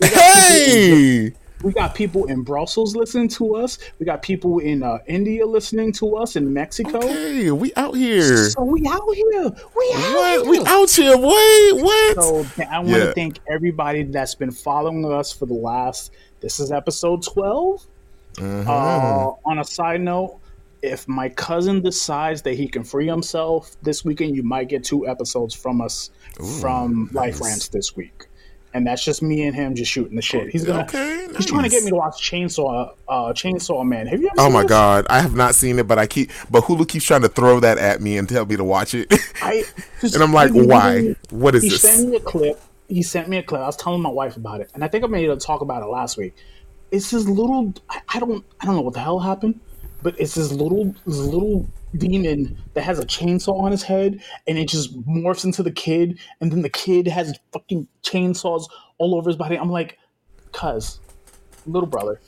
Hey, 0.00 1.32
We 1.62 1.72
got 1.72 1.94
people 1.94 2.24
in 2.26 2.42
Brussels 2.42 2.96
listening 2.96 3.28
to 3.28 3.54
us. 3.56 3.78
We 3.98 4.06
got 4.06 4.22
people 4.22 4.58
in 4.58 4.82
uh, 4.82 4.98
India 5.06 5.46
listening 5.46 5.92
to 5.94 6.16
us. 6.16 6.36
In 6.36 6.52
Mexico. 6.52 7.00
hey, 7.00 7.50
we 7.50 7.72
out 7.74 7.94
here. 7.94 8.48
So 8.50 8.62
we 8.64 8.82
out 8.88 9.00
here. 9.14 9.42
We 9.42 9.92
out 9.94 10.14
What? 10.14 10.42
here. 10.42 10.50
We 10.50 10.58
out 10.66 10.90
here? 10.90 11.16
Wait, 11.16 11.82
what? 11.82 12.16
So 12.22 12.46
I 12.70 12.78
want 12.78 12.88
Yeah. 12.88 12.98
to 13.06 13.12
thank 13.14 13.38
everybody 13.50 14.02
that's 14.04 14.34
been 14.34 14.50
following 14.50 15.04
us 15.12 15.32
for 15.32 15.46
the 15.46 15.54
last. 15.54 16.12
This 16.40 16.58
is 16.60 16.72
episode 16.72 17.22
12 17.22 17.86
Mm-hmm. 18.36 18.66
Uh, 18.66 19.32
on 19.44 19.58
a 19.58 19.64
side 19.64 20.00
note, 20.00 20.38
if 20.80 21.06
my 21.06 21.28
cousin 21.28 21.82
decides 21.82 22.40
that 22.42 22.54
he 22.54 22.66
can 22.66 22.82
free 22.82 23.06
himself 23.06 23.76
this 23.82 24.06
weekend, 24.06 24.34
you 24.34 24.42
might 24.42 24.70
get 24.70 24.82
two 24.82 25.06
episodes 25.06 25.54
from 25.54 25.82
us 25.82 26.08
from 26.62 27.10
Life 27.12 27.34
nice. 27.34 27.40
Rants 27.42 27.68
this 27.68 27.94
week. 27.94 28.24
And 28.74 28.86
that's 28.86 29.04
just 29.04 29.20
me 29.22 29.44
and 29.46 29.54
him 29.54 29.74
just 29.74 29.90
shooting 29.90 30.16
the 30.16 30.22
shit. 30.22 30.48
He's 30.48 30.64
gonna. 30.64 30.84
Okay, 30.84 31.28
He's 31.36 31.44
trying 31.44 31.64
to 31.64 31.68
get 31.68 31.84
me 31.84 31.90
to 31.90 31.96
watch 31.96 32.14
Chainsaw, 32.30 32.94
uh, 33.06 33.32
Chainsaw 33.34 33.86
Man. 33.86 34.06
Have 34.06 34.20
you 34.20 34.28
ever? 34.28 34.40
Oh 34.40 34.50
my 34.50 34.62
this? 34.62 34.70
god, 34.70 35.06
I 35.10 35.20
have 35.20 35.34
not 35.34 35.54
seen 35.54 35.78
it, 35.78 35.86
but 35.86 35.98
I 35.98 36.06
keep, 36.06 36.30
but 36.50 36.64
Hulu 36.64 36.88
keeps 36.88 37.04
trying 37.04 37.20
to 37.20 37.28
throw 37.28 37.60
that 37.60 37.76
at 37.76 38.00
me 38.00 38.16
and 38.16 38.26
tell 38.26 38.46
me 38.46 38.56
to 38.56 38.64
watch 38.64 38.94
it, 38.94 39.12
I, 39.42 39.64
just- 40.00 40.14
and 40.14 40.24
I'm 40.24 40.32
like, 40.32 40.52
he- 40.52 40.62
why? 40.62 41.14
What 41.28 41.54
is 41.54 41.62
He 41.64 41.68
this? 41.68 41.82
sent 41.82 42.08
me 42.08 42.16
a 42.16 42.20
clip. 42.20 42.58
He 42.88 43.02
sent 43.02 43.28
me 43.28 43.36
a 43.38 43.42
clip. 43.42 43.60
I 43.60 43.66
was 43.66 43.76
telling 43.76 44.00
my 44.00 44.08
wife 44.10 44.36
about 44.38 44.60
it, 44.62 44.70
and 44.74 44.82
I 44.82 44.88
think 44.88 45.04
I 45.04 45.06
made 45.06 45.28
her 45.28 45.36
talk 45.36 45.60
about 45.60 45.82
it 45.82 45.86
last 45.86 46.16
week. 46.16 46.34
It's 46.90 47.10
this 47.10 47.26
little. 47.26 47.74
I, 47.90 48.00
I 48.08 48.20
don't. 48.20 48.42
I 48.60 48.64
don't 48.64 48.74
know 48.76 48.80
what 48.82 48.94
the 48.94 49.00
hell 49.00 49.18
happened, 49.18 49.60
but 50.02 50.18
it's 50.18 50.34
this 50.34 50.50
little. 50.50 50.94
This 51.06 51.18
little 51.18 51.66
demon 51.96 52.58
that 52.74 52.82
has 52.82 52.98
a 52.98 53.06
chainsaw 53.06 53.60
on 53.60 53.70
his 53.70 53.82
head, 53.82 54.20
and 54.46 54.58
it 54.58 54.68
just 54.68 54.98
morphs 55.06 55.44
into 55.44 55.62
the 55.62 55.72
kid, 55.72 56.18
and 56.40 56.50
then 56.50 56.62
the 56.62 56.70
kid 56.70 57.06
has 57.08 57.38
fucking 57.52 57.86
chainsaws 58.02 58.68
all 58.98 59.14
over 59.14 59.28
his 59.28 59.36
body. 59.36 59.56
I'm 59.56 59.70
like, 59.70 59.98
cuz, 60.52 61.00
little 61.66 61.88
brother, 61.88 62.20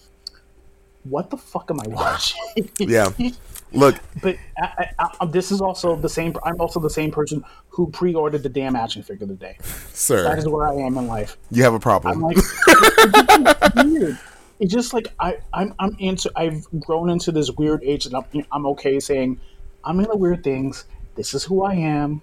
what 1.05 1.31
the 1.31 1.37
fuck 1.37 1.71
am 1.71 1.81
I 1.81 1.87
watching? 1.89 2.41
Yeah. 2.79 3.11
Look, 3.73 3.97
but 4.23 4.37
I, 4.57 4.89
I, 5.01 5.09
I, 5.21 5.27
this 5.27 5.51
is 5.51 5.61
also 5.61 5.97
the 5.97 6.09
same. 6.09 6.33
I'm 6.45 6.61
also 6.61 6.79
the 6.79 6.89
same 6.89 7.11
person 7.11 7.45
who 7.71 7.91
pre-ordered 7.91 8.45
the 8.45 8.49
damn 8.49 8.77
action 8.77 9.03
figure 9.03 9.27
today. 9.27 9.59
Sir, 9.93 10.23
that 10.23 10.39
is 10.39 10.47
where 10.47 10.69
I 10.69 10.75
am 10.75 10.97
in 10.97 11.09
life. 11.09 11.37
you 11.51 11.65
have 11.65 11.73
a 11.73 11.77
I'm 11.77 11.81
problem. 11.81 12.21
like, 12.21 12.37
it's 12.39 13.75
weird. 13.85 14.19
It's 14.61 14.73
just 14.73 14.95
like 14.95 15.09
I, 15.19 15.39
I'm, 15.53 15.75
I'm 15.81 15.97
into. 15.99 16.31
I've 16.37 16.65
grown 16.79 17.11
into 17.11 17.33
this 17.33 17.51
weird 17.51 17.83
age, 17.83 18.07
and 18.07 18.15
I'm, 18.15 18.25
I'm 18.53 18.65
okay 18.67 19.01
saying, 19.01 19.41
I'm 19.85 20.01
into 20.01 20.17
weird 20.17 20.43
things. 20.43 20.85
This 21.15 21.35
is 21.35 21.45
who 21.45 21.63
I 21.63 21.75
am. 21.75 22.23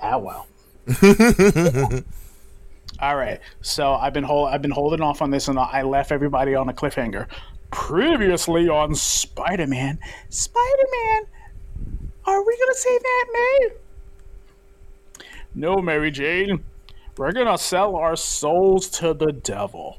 Ah, 0.00 0.18
well. 0.18 0.46
All 3.00 3.16
right. 3.16 3.40
So 3.62 3.94
I've 3.94 4.12
been 4.12 4.24
hold, 4.24 4.50
I've 4.50 4.62
been 4.62 4.70
holding 4.70 5.00
off 5.00 5.22
on 5.22 5.30
this, 5.30 5.48
and 5.48 5.58
I 5.58 5.82
left 5.82 6.12
everybody 6.12 6.54
on 6.54 6.68
a 6.68 6.72
cliffhanger. 6.72 7.26
Previously 7.70 8.68
on 8.68 8.94
Spider-Man, 8.94 9.98
Spider-Man, 10.28 11.22
are 12.26 12.46
we 12.46 12.56
gonna 12.58 12.74
save 12.74 13.00
Aunt 13.00 13.28
May? 13.32 13.68
No, 15.56 15.76
Mary 15.76 16.10
Jane. 16.10 16.62
We're 17.16 17.32
gonna 17.32 17.58
sell 17.58 17.96
our 17.96 18.16
souls 18.16 18.88
to 18.90 19.14
the 19.14 19.32
devil. 19.32 19.98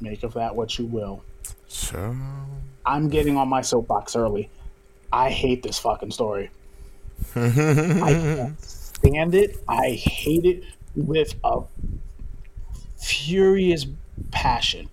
Make 0.00 0.22
of 0.22 0.34
that 0.34 0.54
what 0.56 0.78
you 0.78 0.86
will. 0.86 1.22
So 1.68 2.16
I'm 2.86 3.08
getting 3.08 3.36
on 3.36 3.48
my 3.48 3.60
soapbox 3.60 4.16
early. 4.16 4.50
I 5.12 5.30
hate 5.30 5.62
this 5.62 5.78
fucking 5.78 6.10
story. 6.10 6.50
I 7.36 7.50
can't 7.52 8.60
stand 8.60 9.34
it. 9.34 9.56
I 9.68 9.90
hate 9.90 10.44
it 10.44 10.64
with 10.94 11.34
a 11.44 11.62
furious 13.00 13.86
passion. 14.30 14.88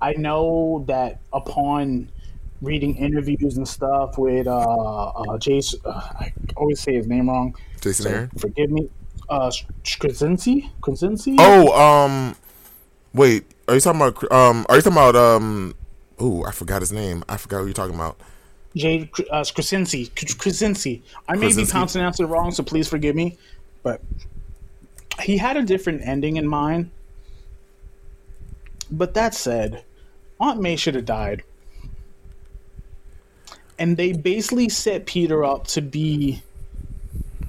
I 0.00 0.12
know 0.12 0.84
that 0.88 1.20
upon 1.32 2.10
reading 2.60 2.96
interviews 2.96 3.56
and 3.56 3.66
stuff 3.66 4.18
with 4.18 4.46
uh, 4.46 4.58
uh 4.58 5.38
Jason, 5.38 5.80
uh, 5.84 6.00
I 6.20 6.32
always 6.56 6.80
say 6.80 6.94
his 6.94 7.06
name 7.06 7.28
wrong. 7.28 7.56
Jason 7.80 8.04
So 8.04 8.10
Aaron. 8.10 8.30
forgive 8.38 8.70
me. 8.70 8.90
Uh, 9.28 9.50
Krasinski. 9.98 10.70
Krasinski. 10.82 11.36
Oh, 11.38 11.72
um, 11.80 12.36
wait. 13.14 13.44
Are 13.68 13.74
you 13.74 13.80
talking 13.80 14.00
about? 14.00 14.30
Um, 14.30 14.66
are 14.68 14.76
you 14.76 14.82
talking 14.82 14.98
about? 14.98 15.16
Um, 15.16 15.74
ooh, 16.20 16.44
I 16.44 16.50
forgot 16.50 16.82
his 16.82 16.92
name. 16.92 17.24
I 17.28 17.38
forgot 17.38 17.58
what 17.58 17.64
you're 17.64 17.72
talking 17.72 17.94
about. 17.94 18.18
Jade 18.76 19.08
uh, 19.30 19.44
Krasinski. 19.54 20.06
Krasinski. 20.06 21.02
I 21.28 21.36
may 21.36 21.54
be 21.54 21.64
pronouncing 21.64 22.02
it 22.02 22.28
wrong, 22.28 22.50
so 22.50 22.62
please 22.62 22.88
forgive 22.88 23.14
me. 23.14 23.38
But 23.82 24.00
he 25.22 25.36
had 25.36 25.56
a 25.56 25.62
different 25.62 26.02
ending 26.06 26.36
in 26.36 26.46
mind. 26.46 26.90
But 28.90 29.14
that 29.14 29.34
said, 29.34 29.84
Aunt 30.40 30.60
May 30.60 30.76
should 30.76 30.94
have 30.94 31.04
died. 31.04 31.42
And 33.78 33.96
they 33.96 34.12
basically 34.12 34.68
set 34.68 35.06
Peter 35.06 35.44
up 35.44 35.66
to 35.68 35.82
be 35.82 36.42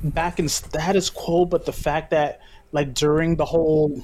back 0.04 0.40
in 0.40 0.50
status 0.50 1.10
quo, 1.10 1.46
but 1.46 1.66
the 1.66 1.74
fact 1.74 2.12
that, 2.12 2.42
like, 2.72 2.94
during 2.94 3.36
the 3.36 3.46
whole 3.46 4.04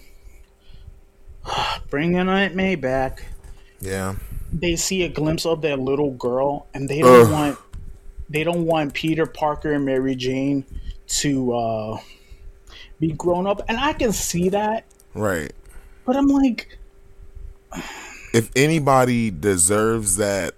bringing 1.90 2.18
Aunt 2.18 2.56
May 2.56 2.76
back, 2.76 3.26
Yeah. 3.80 4.16
They 4.52 4.76
see 4.76 5.04
a 5.04 5.10
glimpse 5.10 5.46
of 5.46 5.62
that 5.62 5.80
little 5.80 6.12
girl 6.12 6.68
and 6.74 6.90
they 6.90 7.00
don't 7.02 7.26
Ugh. 7.28 7.32
want 7.32 7.58
they 8.30 8.44
don't 8.44 8.66
want 8.66 8.94
Peter 8.94 9.26
Parker 9.26 9.74
and 9.74 9.86
Mary 9.86 10.16
Jane 10.16 10.66
to 11.08 11.54
uh 11.54 11.98
be 13.00 13.12
grown 13.14 13.48
up 13.48 13.62
and 13.68 13.78
I 13.78 13.94
can 13.94 14.12
see 14.12 14.50
that 14.50 14.86
Right. 15.14 15.52
but 16.06 16.16
I'm 16.16 16.28
like 16.28 16.78
If 18.34 18.50
anybody 18.56 19.30
deserves 19.32 20.18
that, 20.18 20.54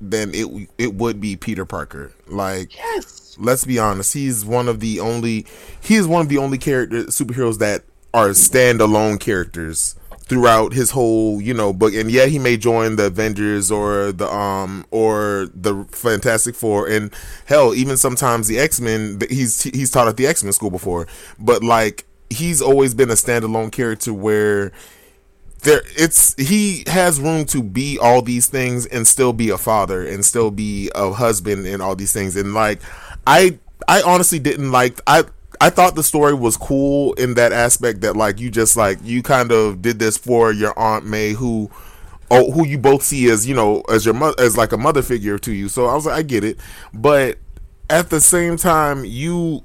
then 0.00 0.30
it 0.34 0.68
it 0.78 0.94
would 0.94 1.20
be 1.20 1.36
Peter 1.36 1.64
Parker. 1.64 2.12
Like, 2.26 2.74
yes 2.76 3.36
let's 3.40 3.64
be 3.64 3.78
honest, 3.78 4.14
he's 4.14 4.44
one 4.44 4.68
of 4.68 4.80
the 4.80 5.00
only 5.00 5.46
he 5.80 5.96
is 5.96 6.06
one 6.06 6.20
of 6.22 6.28
the 6.28 6.38
only 6.38 6.58
character 6.58 7.04
superheroes 7.04 7.58
that 7.58 7.82
are 8.14 8.30
standalone 8.30 9.20
characters 9.20 9.94
throughout 10.28 10.74
his 10.74 10.90
whole, 10.90 11.40
you 11.40 11.54
know, 11.54 11.72
book. 11.72 11.94
And 11.94 12.10
yeah, 12.10 12.26
he 12.26 12.38
may 12.38 12.56
join 12.56 12.96
the 12.96 13.06
Avengers 13.06 13.70
or 13.70 14.12
the 14.12 14.32
um 14.32 14.86
or 14.90 15.48
the 15.54 15.84
Fantastic 15.90 16.54
Four 16.54 16.88
and 16.88 17.12
hell, 17.46 17.74
even 17.74 17.96
sometimes 17.96 18.46
the 18.46 18.58
X-Men, 18.58 19.20
he's 19.28 19.62
he's 19.62 19.90
taught 19.90 20.08
at 20.08 20.16
the 20.16 20.26
X-Men 20.26 20.52
school 20.52 20.70
before. 20.70 21.06
But 21.38 21.62
like 21.62 22.04
he's 22.30 22.60
always 22.60 22.94
been 22.94 23.10
a 23.10 23.14
standalone 23.14 23.72
character 23.72 24.12
where 24.12 24.72
there 25.62 25.82
it's 25.96 26.34
he 26.36 26.84
has 26.86 27.20
room 27.20 27.44
to 27.46 27.62
be 27.62 27.98
all 27.98 28.22
these 28.22 28.46
things 28.46 28.86
and 28.86 29.06
still 29.06 29.32
be 29.32 29.50
a 29.50 29.58
father 29.58 30.06
and 30.06 30.24
still 30.24 30.50
be 30.50 30.90
a 30.94 31.10
husband 31.12 31.66
and 31.66 31.82
all 31.82 31.96
these 31.96 32.12
things 32.12 32.36
and 32.36 32.54
like 32.54 32.80
i 33.26 33.58
i 33.88 34.00
honestly 34.02 34.38
didn't 34.38 34.70
like 34.70 35.00
i 35.08 35.24
i 35.60 35.70
thought 35.70 35.94
the 35.94 36.02
story 36.02 36.34
was 36.34 36.56
cool 36.56 37.12
in 37.14 37.34
that 37.34 37.52
aspect 37.52 38.00
that 38.00 38.16
like 38.16 38.40
you 38.40 38.50
just 38.50 38.76
like 38.76 38.98
you 39.02 39.22
kind 39.22 39.52
of 39.52 39.82
did 39.82 39.98
this 39.98 40.16
for 40.16 40.52
your 40.52 40.78
aunt 40.78 41.04
may 41.04 41.32
who 41.32 41.70
oh 42.30 42.50
who 42.52 42.66
you 42.66 42.78
both 42.78 43.02
see 43.02 43.30
as 43.30 43.46
you 43.46 43.54
know 43.54 43.80
as 43.88 44.04
your 44.04 44.14
mother 44.14 44.34
as 44.38 44.56
like 44.56 44.72
a 44.72 44.76
mother 44.76 45.02
figure 45.02 45.38
to 45.38 45.52
you. 45.52 45.68
So 45.68 45.86
i 45.86 45.94
was 45.94 46.06
like 46.06 46.16
i 46.16 46.22
get 46.22 46.44
it. 46.44 46.58
But 46.92 47.38
at 47.90 48.10
the 48.10 48.20
same 48.20 48.56
time 48.56 49.04
you 49.04 49.64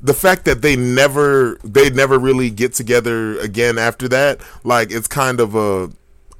the 0.00 0.14
fact 0.14 0.44
that 0.44 0.62
they 0.62 0.76
never 0.76 1.58
they 1.64 1.90
never 1.90 2.18
really 2.18 2.50
get 2.50 2.72
together 2.72 3.38
again 3.40 3.78
after 3.78 4.08
that 4.08 4.40
like 4.62 4.92
it's 4.92 5.08
kind 5.08 5.40
of 5.40 5.54
a 5.54 5.90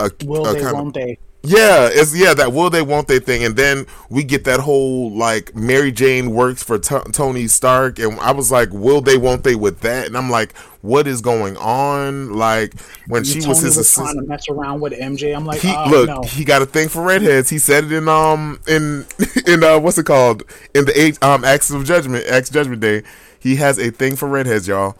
a, 0.01 0.11
will 0.25 0.47
a 0.47 0.55
they 0.55 0.61
kind 0.61 0.75
won't 0.75 0.89
of, 0.89 0.93
they 0.95 1.19
yeah 1.43 1.89
it's 1.91 2.15
yeah 2.17 2.35
that 2.35 2.53
will 2.53 2.69
they 2.71 2.83
won't 2.83 3.07
they 3.09 3.19
thing. 3.21 3.45
And 3.45 3.57
then 3.57 3.87
we 4.11 4.25
get 4.25 4.45
that 4.45 4.61
whole 4.61 5.11
like 5.11 5.55
mary 5.55 5.93
jane 5.93 6.33
works 6.33 6.63
for 6.63 6.79
T- 6.79 6.97
tony 7.13 7.47
stark. 7.47 7.99
And 7.99 8.19
i 8.21 8.33
was 8.33 8.51
like 8.51 8.71
will 8.73 9.01
they 9.01 9.17
won't 9.17 9.45
they 9.45 9.55
with 9.55 9.81
that? 9.81 10.07
And 10.07 10.17
i'm 10.17 10.31
like 10.31 10.57
what 10.81 11.09
is 11.09 11.21
going 11.21 11.57
on? 11.57 12.33
Like 12.35 12.73
when 13.09 13.25
she 13.25 13.41
Tony 13.41 13.49
was 13.49 13.61
his 13.61 13.77
was 13.77 13.93
trying 13.93 14.07
assistant 14.07 14.25
to 14.27 14.29
mess 14.29 14.49
around 14.49 14.81
with 14.81 14.93
MJ 14.93 15.35
I'm 15.37 15.45
like 15.45 15.61
he 15.61 15.71
uh, 15.71 15.89
look 15.91 16.09
no. 16.09 16.23
he 16.23 16.45
got 16.45 16.63
a 16.63 16.67
thing 16.67 16.89
for 16.89 17.03
redheads. 17.03 17.51
He 17.51 17.59
said 17.59 17.85
it 17.85 17.93
in 17.93 18.09
um 18.09 18.61
in 18.69 19.07
in 19.47 19.65
uh 19.65 19.79
what's 19.79 19.99
it 19.99 20.07
called? 20.07 20.43
In 20.75 20.85
the 20.85 21.01
eight 21.01 21.23
um 21.23 21.45
acts 21.45 21.71
of 21.71 21.85
judgment 21.85 22.25
AXE 22.27 22.51
judgment 22.51 22.81
day 22.81 23.03
he 23.41 23.57
has 23.57 23.79
a 23.79 23.91
thing 23.91 24.17
for 24.17 24.29
redheads 24.29 24.67
y'all. 24.69 24.97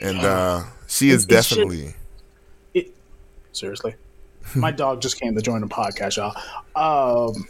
And 0.00 0.18
uh, 0.18 0.62
she 0.86 1.10
is 1.10 1.24
It- 1.24 1.32
it 1.32 1.44
should- 1.44 1.56
definitely. 1.56 1.94
It, 2.74 2.94
seriously, 3.52 3.94
my 4.56 4.70
dog 4.70 5.00
just 5.00 5.20
came 5.20 5.34
to 5.34 5.42
join 5.42 5.60
the 5.60 5.66
podcast, 5.66 6.16
y'all. 6.16 6.34
Um, 6.76 7.46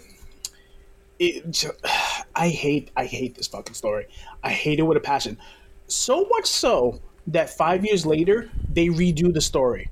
it, 1.18 1.64
I 2.34 2.48
hate, 2.48 2.90
I 2.96 3.04
hate 3.04 3.34
this 3.34 3.46
fucking 3.48 3.74
story. 3.74 4.06
I 4.42 4.50
hate 4.50 4.78
it 4.78 4.82
with 4.82 4.96
a 4.96 5.00
passion. 5.00 5.38
So 5.86 6.26
much 6.30 6.46
so 6.46 7.00
that 7.28 7.50
five 7.50 7.84
years 7.84 8.06
later 8.06 8.50
they 8.70 8.86
redo 8.88 9.32
the 9.32 9.40
story. 9.40 9.90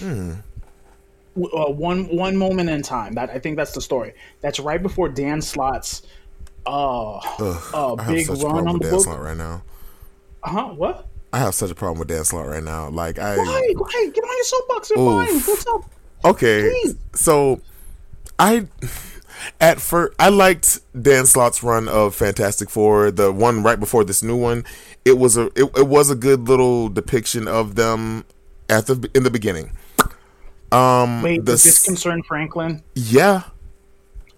W- 0.00 0.36
Uh, 1.36 1.70
one 1.70 2.04
one 2.16 2.36
moment 2.36 2.68
in 2.70 2.82
time. 2.82 3.14
That 3.14 3.30
I 3.30 3.38
think 3.38 3.56
that's 3.56 3.72
the 3.72 3.80
story. 3.80 4.14
That's 4.40 4.58
right 4.58 4.82
before 4.82 5.08
Dan 5.08 5.40
Slott's 5.40 6.02
uh, 6.66 7.16
Ugh, 7.18 7.62
uh 7.74 7.94
big 8.10 8.28
run 8.28 8.66
on 8.68 8.78
the 8.78 8.84
Dan 8.84 8.90
book. 8.90 9.04
Slott 9.04 9.20
right 9.20 9.36
now. 9.36 9.62
Uh 10.42 10.50
huh. 10.50 10.66
What? 10.74 11.06
I 11.32 11.38
have 11.40 11.54
such 11.54 11.70
a 11.70 11.74
problem 11.74 11.98
with 11.98 12.08
Dan 12.08 12.24
Slott 12.24 12.46
right 12.46 12.62
now. 12.62 12.88
Like 12.88 13.18
I. 13.18 13.36
Why? 13.36 13.72
Why? 13.76 14.10
Get 14.14 14.24
on 14.24 14.36
your 14.36 14.44
soapbox 14.44 14.90
and 14.90 15.00
Oof. 15.00 15.28
fine. 15.28 15.40
What's 15.40 15.66
up? 15.66 15.82
Okay, 16.24 16.70
Please. 16.82 16.96
so 17.14 17.60
I 18.38 18.66
at 19.60 19.80
first 19.80 20.14
I 20.18 20.28
liked 20.30 20.80
Dan 21.00 21.26
Slott's 21.26 21.62
run 21.62 21.88
of 21.88 22.14
Fantastic 22.14 22.70
Four, 22.70 23.10
the 23.10 23.30
one 23.32 23.62
right 23.62 23.78
before 23.78 24.02
this 24.02 24.22
new 24.22 24.36
one. 24.36 24.64
It 25.04 25.18
was 25.18 25.36
a 25.36 25.46
it, 25.54 25.70
it 25.76 25.86
was 25.86 26.10
a 26.10 26.16
good 26.16 26.48
little 26.48 26.88
depiction 26.88 27.46
of 27.46 27.74
them 27.74 28.24
at 28.68 28.86
the 28.86 29.08
in 29.14 29.22
the 29.24 29.30
beginning. 29.30 29.70
Um, 30.72 31.22
Wait, 31.22 31.44
the 31.44 31.52
this 31.52 31.84
concern 31.84 32.22
Franklin? 32.24 32.82
yeah, 32.94 33.42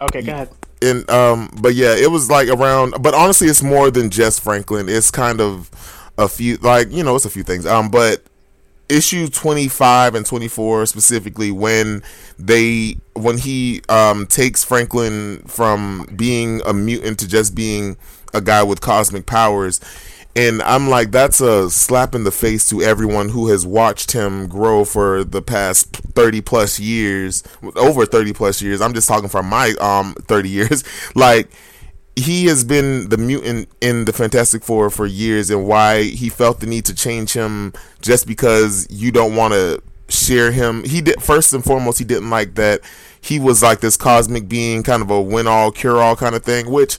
Okay, 0.01 0.21
go 0.21 0.33
ahead. 0.33 0.51
and 0.83 1.09
um, 1.09 1.49
but 1.63 1.75
yeah, 1.75 1.95
it 1.95 2.11
was 2.11 2.29
like 2.29 2.49
around. 2.49 2.95
But 3.01 3.15
honestly, 3.15 3.49
it's 3.49 3.63
more 3.63 3.91
than 3.91 4.11
just 4.11 4.43
Franklin. 4.43 4.89
It's 4.91 5.11
kind 5.11 5.41
of 5.41 5.71
a 6.19 6.29
few, 6.29 6.59
like 6.59 6.91
you 6.91 7.03
know, 7.03 7.17
it's 7.17 7.25
a 7.25 7.31
few 7.31 7.43
things. 7.45 7.65
Um, 7.65 7.91
but 7.91 8.23
issue 8.89 9.29
25 9.29 10.15
and 10.15 10.25
24 10.25 10.87
specifically 10.87 11.51
when 11.51 12.03
they 12.39 12.97
when 13.15 13.37
he 13.37 13.83
um 13.89 14.27
takes 14.27 14.65
franklin 14.65 15.43
from 15.47 16.09
being 16.17 16.63
a 16.65 16.73
mutant 16.73 17.19
to 17.19 17.29
just 17.29 17.55
being 17.55 17.97
a 18.33 18.41
guy 18.41 18.63
with 18.63 18.81
cosmic 18.81 19.27
powers 19.27 19.79
and 20.35 20.63
i'm 20.63 20.89
like 20.89 21.11
that's 21.11 21.41
a 21.41 21.69
slap 21.69 22.15
in 22.15 22.25
the 22.25 22.31
face 22.31 22.69
to 22.69 22.81
everyone 22.81 23.29
who 23.29 23.49
has 23.49 23.67
watched 23.67 24.13
him 24.13 24.47
grow 24.49 24.85
for 24.85 25.23
the 25.23 25.43
past 25.43 25.95
30 26.15 26.41
plus 26.41 26.81
years 26.81 27.43
over 27.77 28.07
30 28.07 28.33
plus 28.33 28.63
years 28.63 28.81
i'm 28.81 28.95
just 28.95 29.09
talking 29.09 29.29
from 29.29 29.47
my 29.47 29.75
um 29.81 30.15
30 30.15 30.49
years 30.49 30.85
like 31.15 31.51
he 32.19 32.47
has 32.47 32.65
been 32.65 33.09
the 33.09 33.17
mutant 33.17 33.69
in 33.81 34.05
the 34.05 34.13
Fantastic 34.13 34.63
Four 34.63 34.91
for 34.91 35.07
years, 35.07 35.51
and 35.51 35.67
why 35.67 36.03
he 36.03 36.29
felt 36.29 36.61
the 36.61 36.67
need 36.67 36.85
to 36.87 36.95
change 36.95 37.33
him 37.33 37.73
just 38.03 38.27
because 38.27 38.87
you 38.91 39.11
don't 39.11 39.37
want 39.37 39.55
to 39.55 39.83
share 40.09 40.53
him. 40.53 40.85
He 40.85 41.01
did 41.01 41.23
first 41.23 41.53
and 41.53 41.65
foremost, 41.65 41.99
he 41.99 42.05
didn't 42.05 42.31
like 42.31 42.55
that 42.55 42.81
he 43.21 43.39
was 43.39 43.63
like 43.63 43.81
this 43.81 43.97
cosmic 43.97 44.49
being, 44.49 44.83
kind 44.83 45.03
of 45.03 45.11
a 45.11 45.21
win 45.21 45.47
all, 45.47 45.71
cure 45.71 46.01
all 46.01 46.17
kind 46.17 46.35
of 46.35 46.43
thing, 46.43 46.71
which. 46.71 46.99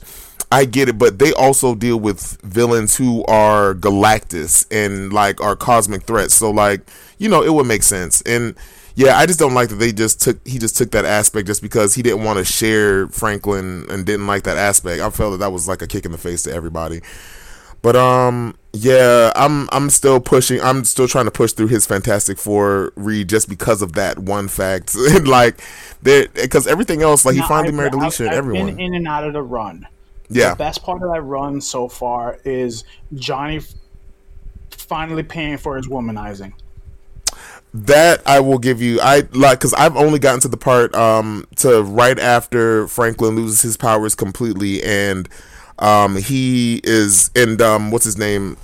I 0.52 0.64
get 0.64 0.88
it, 0.88 0.98
but 0.98 1.20
they 1.20 1.32
also 1.32 1.76
deal 1.76 2.00
with 2.00 2.36
villains 2.42 2.96
who 2.96 3.24
are 3.26 3.72
Galactus 3.72 4.66
and 4.68 5.12
like 5.12 5.40
are 5.40 5.54
cosmic 5.54 6.02
threats. 6.02 6.34
So 6.34 6.50
like, 6.50 6.80
you 7.18 7.28
know, 7.28 7.44
it 7.44 7.54
would 7.54 7.68
make 7.68 7.84
sense. 7.84 8.20
And 8.22 8.56
yeah, 8.94 9.16
I 9.18 9.26
just 9.26 9.38
don't 9.38 9.54
like 9.54 9.68
that 9.70 9.76
they 9.76 9.92
just 9.92 10.20
took 10.20 10.46
he 10.46 10.58
just 10.58 10.76
took 10.76 10.90
that 10.92 11.04
aspect 11.04 11.46
just 11.46 11.62
because 11.62 11.94
he 11.94 12.02
didn't 12.02 12.24
want 12.24 12.38
to 12.38 12.44
share 12.44 13.06
Franklin 13.08 13.86
and 13.88 14.04
didn't 14.06 14.26
like 14.26 14.42
that 14.44 14.56
aspect. 14.58 15.00
I 15.02 15.10
felt 15.10 15.32
that 15.32 15.38
that 15.38 15.52
was 15.52 15.68
like 15.68 15.82
a 15.82 15.86
kick 15.86 16.04
in 16.04 16.12
the 16.12 16.18
face 16.18 16.42
to 16.44 16.52
everybody. 16.52 17.00
But 17.82 17.96
um, 17.96 18.56
yeah, 18.74 19.32
I'm 19.34 19.66
I'm 19.72 19.88
still 19.88 20.20
pushing. 20.20 20.60
I'm 20.60 20.84
still 20.84 21.08
trying 21.08 21.24
to 21.24 21.30
push 21.30 21.52
through 21.52 21.68
his 21.68 21.86
Fantastic 21.86 22.36
Four 22.36 22.92
read 22.94 23.28
just 23.30 23.48
because 23.48 23.80
of 23.80 23.94
that 23.94 24.18
one 24.18 24.48
fact. 24.48 24.94
and 24.98 25.26
like, 25.26 25.60
because 26.02 26.66
everything 26.66 27.00
else, 27.00 27.24
like 27.24 27.36
he 27.36 27.40
finally 27.40 27.68
I've- 27.68 27.76
married 27.78 27.94
I've- 27.94 28.02
Alicia 28.04 28.24
and 28.24 28.32
I've 28.32 28.36
everyone. 28.38 28.66
Been 28.66 28.80
in 28.80 28.94
and 28.94 29.08
out 29.08 29.24
of 29.24 29.32
the 29.32 29.42
run. 29.42 29.86
yeah, 30.28 30.50
The 30.50 30.56
best 30.56 30.82
part 30.82 31.02
of 31.02 31.10
that 31.10 31.22
run 31.22 31.58
so 31.62 31.88
far 31.88 32.38
is 32.44 32.84
Johnny 33.14 33.60
finally 34.70 35.22
paying 35.22 35.56
for 35.56 35.76
his 35.76 35.86
womanizing. 35.88 36.52
That 37.72 38.22
I 38.26 38.40
will 38.40 38.58
give 38.58 38.82
you. 38.82 39.00
I 39.00 39.22
like 39.32 39.60
because 39.60 39.74
I've 39.74 39.96
only 39.96 40.18
gotten 40.18 40.40
to 40.40 40.48
the 40.48 40.56
part 40.56 40.92
um 40.94 41.46
to 41.56 41.82
right 41.82 42.18
after 42.18 42.88
Franklin 42.88 43.36
loses 43.36 43.62
his 43.62 43.76
powers 43.76 44.16
completely 44.16 44.82
and 44.82 45.28
um 45.78 46.16
he 46.16 46.80
is 46.82 47.30
and 47.36 47.62
um 47.62 47.92
what's 47.92 48.04
his 48.04 48.18
name 48.18 48.56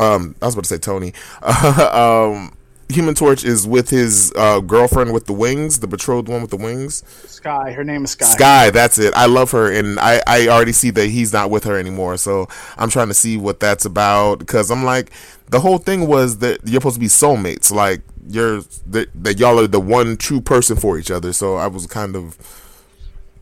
um 0.00 0.34
I 0.40 0.46
was 0.46 0.54
about 0.54 0.64
to 0.64 0.64
say 0.64 0.78
Tony 0.78 1.12
um 1.42 2.56
Human 2.88 3.14
Torch 3.14 3.44
is 3.44 3.66
with 3.66 3.90
his 3.90 4.32
uh, 4.36 4.60
girlfriend 4.60 5.12
with 5.12 5.26
the 5.26 5.32
wings, 5.32 5.80
the 5.80 5.86
betrothed 5.86 6.28
one 6.28 6.42
with 6.42 6.50
the 6.50 6.56
wings. 6.56 7.02
Sky, 7.26 7.72
her 7.72 7.84
name 7.84 8.04
is 8.04 8.12
Sky. 8.12 8.24
Sky, 8.26 8.70
that's 8.70 8.98
it. 8.98 9.14
I 9.14 9.26
love 9.26 9.50
her, 9.52 9.72
and 9.72 9.98
I, 9.98 10.20
I 10.26 10.48
already 10.48 10.72
see 10.72 10.90
that 10.90 11.06
he's 11.06 11.32
not 11.32 11.50
with 11.50 11.64
her 11.64 11.78
anymore. 11.78 12.16
So 12.16 12.48
I'm 12.76 12.90
trying 12.90 13.08
to 13.08 13.14
see 13.14 13.36
what 13.36 13.60
that's 13.60 13.84
about 13.84 14.38
because 14.38 14.70
I'm 14.70 14.84
like, 14.84 15.12
the 15.48 15.60
whole 15.60 15.78
thing 15.78 16.06
was 16.06 16.38
that 16.38 16.60
you're 16.64 16.80
supposed 16.80 16.96
to 16.96 17.00
be 17.00 17.06
soulmates, 17.06 17.70
like 17.70 18.02
you're 18.28 18.62
that, 18.88 19.08
that 19.14 19.38
y'all 19.38 19.58
are 19.58 19.66
the 19.66 19.80
one 19.80 20.16
true 20.16 20.40
person 20.40 20.76
for 20.76 20.98
each 20.98 21.10
other. 21.10 21.32
So 21.32 21.56
I 21.56 21.66
was 21.66 21.86
kind 21.86 22.16
of 22.16 22.36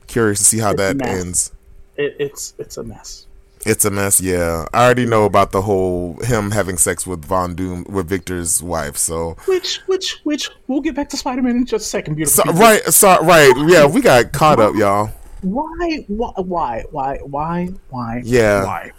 curious 0.06 0.38
to 0.38 0.44
see 0.44 0.58
how 0.58 0.72
that 0.74 1.04
ends. 1.04 1.52
It, 1.96 2.16
it's 2.18 2.54
it's 2.58 2.76
a 2.76 2.82
mess. 2.82 3.26
It's 3.64 3.84
a 3.84 3.90
mess, 3.90 4.20
yeah. 4.20 4.66
I 4.74 4.84
already 4.84 5.06
know 5.06 5.24
about 5.24 5.52
the 5.52 5.62
whole 5.62 6.16
him 6.24 6.50
having 6.50 6.76
sex 6.76 7.06
with 7.06 7.24
Von 7.24 7.54
Doom 7.54 7.84
with 7.88 8.08
Victor's 8.08 8.60
wife. 8.62 8.96
So, 8.96 9.36
Which 9.46 9.76
which 9.86 10.20
which 10.24 10.50
we'll 10.66 10.80
get 10.80 10.96
back 10.96 11.08
to 11.10 11.16
Spider 11.16 11.42
Man 11.42 11.56
in 11.56 11.66
just 11.66 11.86
a 11.86 11.88
second. 11.88 12.16
Beautiful. 12.16 12.44
so 12.52 12.58
right, 12.58 12.82
so 12.86 13.22
right, 13.24 13.52
yeah. 13.68 13.86
We 13.86 14.00
got 14.00 14.32
caught 14.32 14.58
up, 14.58 14.74
y'all. 14.74 15.10
Why 15.42 16.04
why 16.08 16.32
why 16.36 16.84
why 16.90 17.18
why 17.22 17.66
why 17.90 18.22
Yeah. 18.24 18.64
why? 18.64 18.90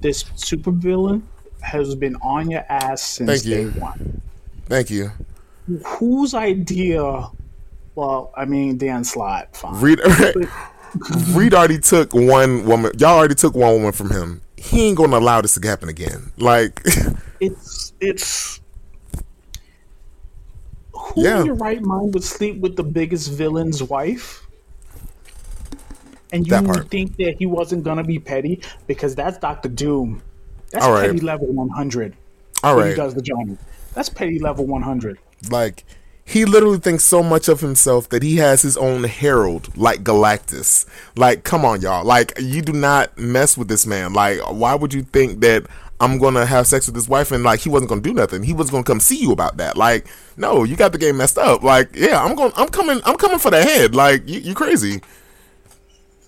This 0.00 0.24
supervillain 0.36 1.22
has 1.60 1.94
been 1.94 2.16
on 2.16 2.50
your 2.50 2.64
ass 2.68 3.02
since 3.02 3.42
Thank 3.42 3.42
day 3.44 3.66
one. 3.80 4.20
Thank 4.66 4.90
you. 4.90 5.10
Whose 5.86 6.34
idea? 6.34 7.30
Well, 7.94 8.32
I 8.36 8.44
mean 8.44 8.76
Dan 8.78 9.02
Slott. 9.02 9.56
Fine. 9.56 9.80
Reed, 9.80 10.00
Reed 11.32 11.54
already 11.54 11.78
took 11.78 12.14
one 12.14 12.64
woman. 12.66 12.92
Y'all 12.98 13.18
already 13.18 13.34
took 13.34 13.54
one 13.54 13.74
woman 13.74 13.92
from 13.92 14.10
him. 14.10 14.42
He 14.56 14.88
ain't 14.88 14.96
gonna 14.96 15.18
allow 15.18 15.40
this 15.40 15.54
to 15.54 15.66
happen 15.68 15.88
again. 15.88 16.32
Like, 16.38 16.82
it's 17.40 17.92
it's 18.00 18.60
who 20.92 21.24
Yeah. 21.24 21.40
in 21.40 21.46
your 21.46 21.54
right 21.54 21.80
mind 21.82 22.14
would 22.14 22.24
sleep 22.24 22.60
with 22.60 22.76
the 22.76 22.82
biggest 22.82 23.30
villain's 23.30 23.82
wife? 23.82 24.44
And 26.32 26.46
you 26.46 26.50
That 26.50 26.64
would 26.64 26.90
think 26.90 27.16
that 27.16 27.36
he 27.38 27.46
wasn't 27.46 27.84
gonna 27.84 28.04
be 28.04 28.18
petty 28.18 28.60
because 28.86 29.14
that's 29.14 29.38
Doctor 29.38 29.68
Doom. 29.68 30.22
That's 30.70 30.84
All 30.84 30.92
right. 30.92 31.06
petty 31.06 31.20
level 31.20 31.46
one 31.48 31.70
hundred. 31.70 32.14
all 32.62 32.76
When 32.76 32.88
he 32.88 32.94
does 32.94 33.14
the 33.14 33.22
Johnny. 33.22 33.56
That's 33.94 34.08
petty 34.10 34.38
level 34.38 34.66
one 34.66 34.82
hundred. 34.82 35.18
like 35.50 35.84
he 36.28 36.44
literally 36.44 36.78
thinks 36.78 37.04
so 37.04 37.22
much 37.22 37.48
of 37.48 37.60
himself 37.60 38.08
that 38.10 38.22
he 38.22 38.36
has 38.36 38.62
his 38.62 38.76
own 38.76 39.04
herald, 39.04 39.76
like 39.76 40.04
Galactus. 40.04 40.86
Like, 41.16 41.42
come 41.42 41.64
on, 41.64 41.80
y'all. 41.80 42.04
Like, 42.04 42.34
you 42.38 42.60
do 42.60 42.72
not 42.72 43.16
mess 43.16 43.56
with 43.56 43.68
this 43.68 43.86
man. 43.86 44.12
Like, 44.12 44.38
why 44.40 44.74
would 44.74 44.92
you 44.92 45.02
think 45.02 45.40
that? 45.40 45.66
I'm 46.00 46.18
gonna 46.18 46.46
have 46.46 46.68
sex 46.68 46.86
with 46.86 46.94
his 46.94 47.08
wife 47.08 47.32
and 47.32 47.42
like 47.42 47.58
he 47.58 47.68
wasn't 47.68 47.88
gonna 47.88 48.00
do 48.00 48.14
nothing. 48.14 48.44
He 48.44 48.52
was 48.52 48.70
gonna 48.70 48.84
come 48.84 49.00
see 49.00 49.16
you 49.16 49.32
about 49.32 49.56
that. 49.56 49.76
Like, 49.76 50.06
no, 50.36 50.62
you 50.62 50.76
got 50.76 50.92
the 50.92 50.98
game 50.98 51.16
messed 51.16 51.36
up. 51.38 51.64
Like, 51.64 51.88
yeah, 51.92 52.22
I'm 52.22 52.36
going 52.36 52.52
I'm 52.54 52.68
coming 52.68 53.00
I'm 53.04 53.16
coming 53.16 53.40
for 53.40 53.50
the 53.50 53.60
head. 53.60 53.96
Like, 53.96 54.28
you, 54.28 54.38
you 54.38 54.54
crazy. 54.54 55.00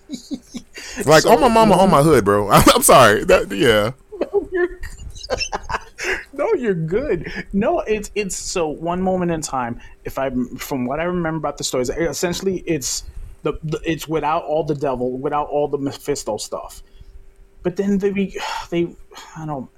Like 1.05 1.25
on 1.25 1.39
my 1.39 1.47
mama, 1.47 1.75
on 1.75 1.89
my 1.89 2.01
hood, 2.03 2.25
bro. 2.25 2.49
I'm 2.51 2.81
sorry. 2.81 3.23
That 3.23 3.49
yeah. 3.51 3.91
No, 6.33 6.53
you're 6.53 6.73
good. 6.73 7.31
No, 7.53 7.79
it's 7.81 8.11
it's 8.15 8.35
so 8.35 8.67
one 8.67 9.01
moment 9.01 9.31
in 9.31 9.41
time. 9.41 9.79
If 10.05 10.17
I, 10.17 10.31
from 10.57 10.85
what 10.85 10.99
I 10.99 11.03
remember 11.03 11.37
about 11.37 11.57
the 11.57 11.63
stories, 11.63 11.89
essentially 11.89 12.63
it's 12.65 13.03
the, 13.43 13.53
the 13.63 13.79
it's 13.85 14.07
without 14.07 14.43
all 14.43 14.63
the 14.63 14.75
devil, 14.75 15.17
without 15.17 15.47
all 15.47 15.67
the 15.67 15.77
Mephisto 15.77 16.37
stuff. 16.37 16.83
But 17.63 17.75
then 17.75 17.97
they 17.97 18.11
they 18.69 18.95
I 19.35 19.45
don't 19.45 19.69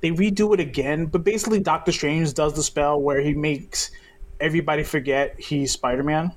they 0.00 0.10
redo 0.10 0.54
it 0.54 0.60
again. 0.60 1.06
But 1.06 1.24
basically, 1.24 1.60
Doctor 1.60 1.92
Strange 1.92 2.34
does 2.34 2.54
the 2.54 2.62
spell 2.62 3.00
where 3.00 3.20
he 3.20 3.32
makes 3.34 3.90
everybody 4.40 4.82
forget 4.82 5.38
he's 5.38 5.72
Spider 5.72 6.02
Man, 6.02 6.32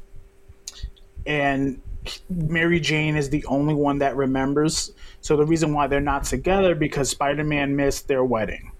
and 1.25 1.81
Mary 2.29 2.79
Jane 2.79 3.15
is 3.17 3.29
the 3.29 3.43
only 3.45 3.73
one 3.73 3.99
that 3.99 4.15
remembers. 4.15 4.93
So 5.21 5.35
the 5.35 5.45
reason 5.45 5.73
why 5.73 5.87
they're 5.87 5.99
not 5.99 6.23
together 6.23 6.75
because 6.75 7.09
Spider 7.09 7.43
Man 7.43 7.75
missed 7.75 8.07
their 8.07 8.23
wedding 8.23 8.71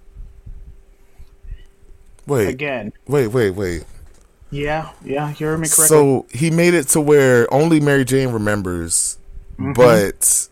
Wait, 2.30 2.48
again. 2.48 2.94
wait, 3.08 3.28
wait, 3.28 3.52
wait. 3.52 3.84
Yeah, 4.52 4.90
yeah, 5.04 5.34
you 5.38 5.46
heard 5.46 5.60
me 5.60 5.68
correctly. 5.68 5.88
So 5.88 6.26
he 6.34 6.50
made 6.52 6.74
it 6.74 6.88
to 6.90 7.02
where 7.02 7.52
only 7.54 7.80
Mary 7.80 8.06
Jane 8.06 8.30
remembers, 8.30 9.18
Mm-hmm. 9.60 9.74
but 9.74 10.48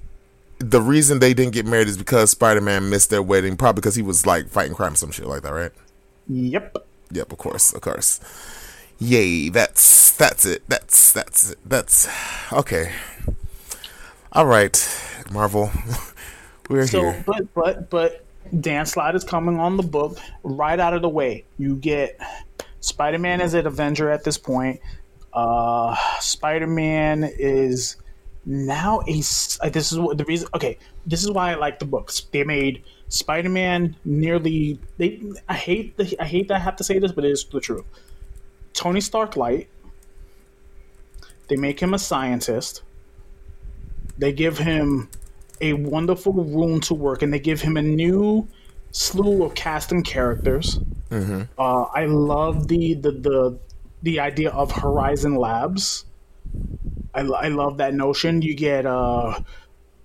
the 0.60 0.82
reason 0.82 1.20
they 1.20 1.34
didn't 1.34 1.54
get 1.54 1.66
married 1.66 1.88
is 1.88 1.98
because 1.98 2.32
Spider 2.32 2.60
Man 2.62 2.90
missed 2.90 3.10
their 3.10 3.24
wedding, 3.24 3.56
probably 3.56 3.80
because 3.80 3.96
he 3.96 4.02
was 4.02 4.26
like 4.26 4.50
fighting 4.50 4.76
crime, 4.76 4.96
some 4.96 5.12
shit 5.12 5.26
like 5.26 5.44
that, 5.44 5.54
right? 5.54 5.72
Yep. 6.28 6.78
Yep, 7.12 7.32
of 7.32 7.38
course, 7.38 7.74
of 7.74 7.80
course. 7.82 8.20
Yay, 9.00 9.48
that's 9.50 10.12
that's 10.18 10.46
it. 10.46 10.64
That's 10.68 11.14
that's 11.14 11.52
it. 11.52 11.60
That's 11.66 12.10
okay. 12.52 12.92
All 14.34 14.46
right, 14.46 14.76
Marvel. 15.32 15.72
We're 16.70 16.86
So, 16.86 17.00
here. 17.12 17.24
but 17.26 17.54
but 17.54 17.90
but 17.90 18.26
Dan 18.62 18.86
Slott 18.86 19.16
is 19.16 19.24
coming 19.24 19.60
on 19.60 19.78
the 19.78 19.84
book 19.84 20.18
right 20.44 20.80
out 20.80 20.94
of 20.94 21.02
the 21.02 21.10
way. 21.10 21.46
You 21.58 21.76
get 21.76 22.20
Spider 22.80 23.20
Man 23.20 23.42
as 23.42 23.54
an 23.54 23.68
Avenger 23.68 24.10
at 24.12 24.24
this 24.24 24.38
point. 24.38 24.80
Uh, 25.34 25.96
Spider 26.20 26.68
Man 26.68 27.24
is 27.24 27.98
now 28.46 29.02
a. 29.02 29.20
This 29.70 29.92
is 29.92 30.00
what 30.00 30.18
the 30.18 30.26
reason. 30.26 30.48
Okay, 30.56 30.78
this 31.06 31.24
is 31.24 31.32
why 31.32 31.52
I 31.52 31.56
like 31.56 31.80
the 31.80 31.86
books. 31.86 32.28
They 32.32 32.44
made 32.44 32.84
Spider 33.10 33.50
Man 33.50 33.96
nearly. 34.06 34.80
They. 34.98 35.22
I 35.48 35.54
hate 35.54 35.98
the. 35.98 36.16
I 36.20 36.26
hate 36.26 36.48
that 36.48 36.56
I 36.56 36.60
have 36.60 36.76
to 36.78 36.84
say 36.84 37.00
this, 37.00 37.12
but 37.12 37.26
it 37.26 37.32
is 37.32 37.46
the 37.46 37.60
truth. 37.60 37.86
Tony 38.74 39.02
Stark 39.02 39.36
light. 39.36 39.70
They 41.50 41.56
make 41.56 41.80
him 41.80 41.94
a 41.94 42.00
scientist. 42.00 42.82
They 44.18 44.34
give 44.34 44.58
him 44.58 45.10
a 45.62 45.74
wonderful 45.74 46.34
room 46.34 46.80
to 46.82 46.94
work, 46.94 47.22
and 47.22 47.34
they 47.34 47.40
give 47.40 47.62
him 47.62 47.78
a 47.78 47.82
new 47.82 48.48
slew 48.92 49.44
of 49.44 49.56
casting 49.56 50.04
characters. 50.04 50.80
Uh, 51.58 51.84
I 51.84 52.06
love 52.06 52.68
the, 52.68 52.96
the 52.96 53.12
the 53.12 53.60
the 54.04 54.20
idea 54.20 54.50
of 54.52 54.72
Horizon 54.72 55.36
Labs. 55.36 56.06
I, 57.14 57.22
I 57.22 57.48
love 57.48 57.78
that 57.78 57.94
notion. 57.94 58.42
You 58.42 58.54
get 58.54 58.86
uh, 58.86 59.40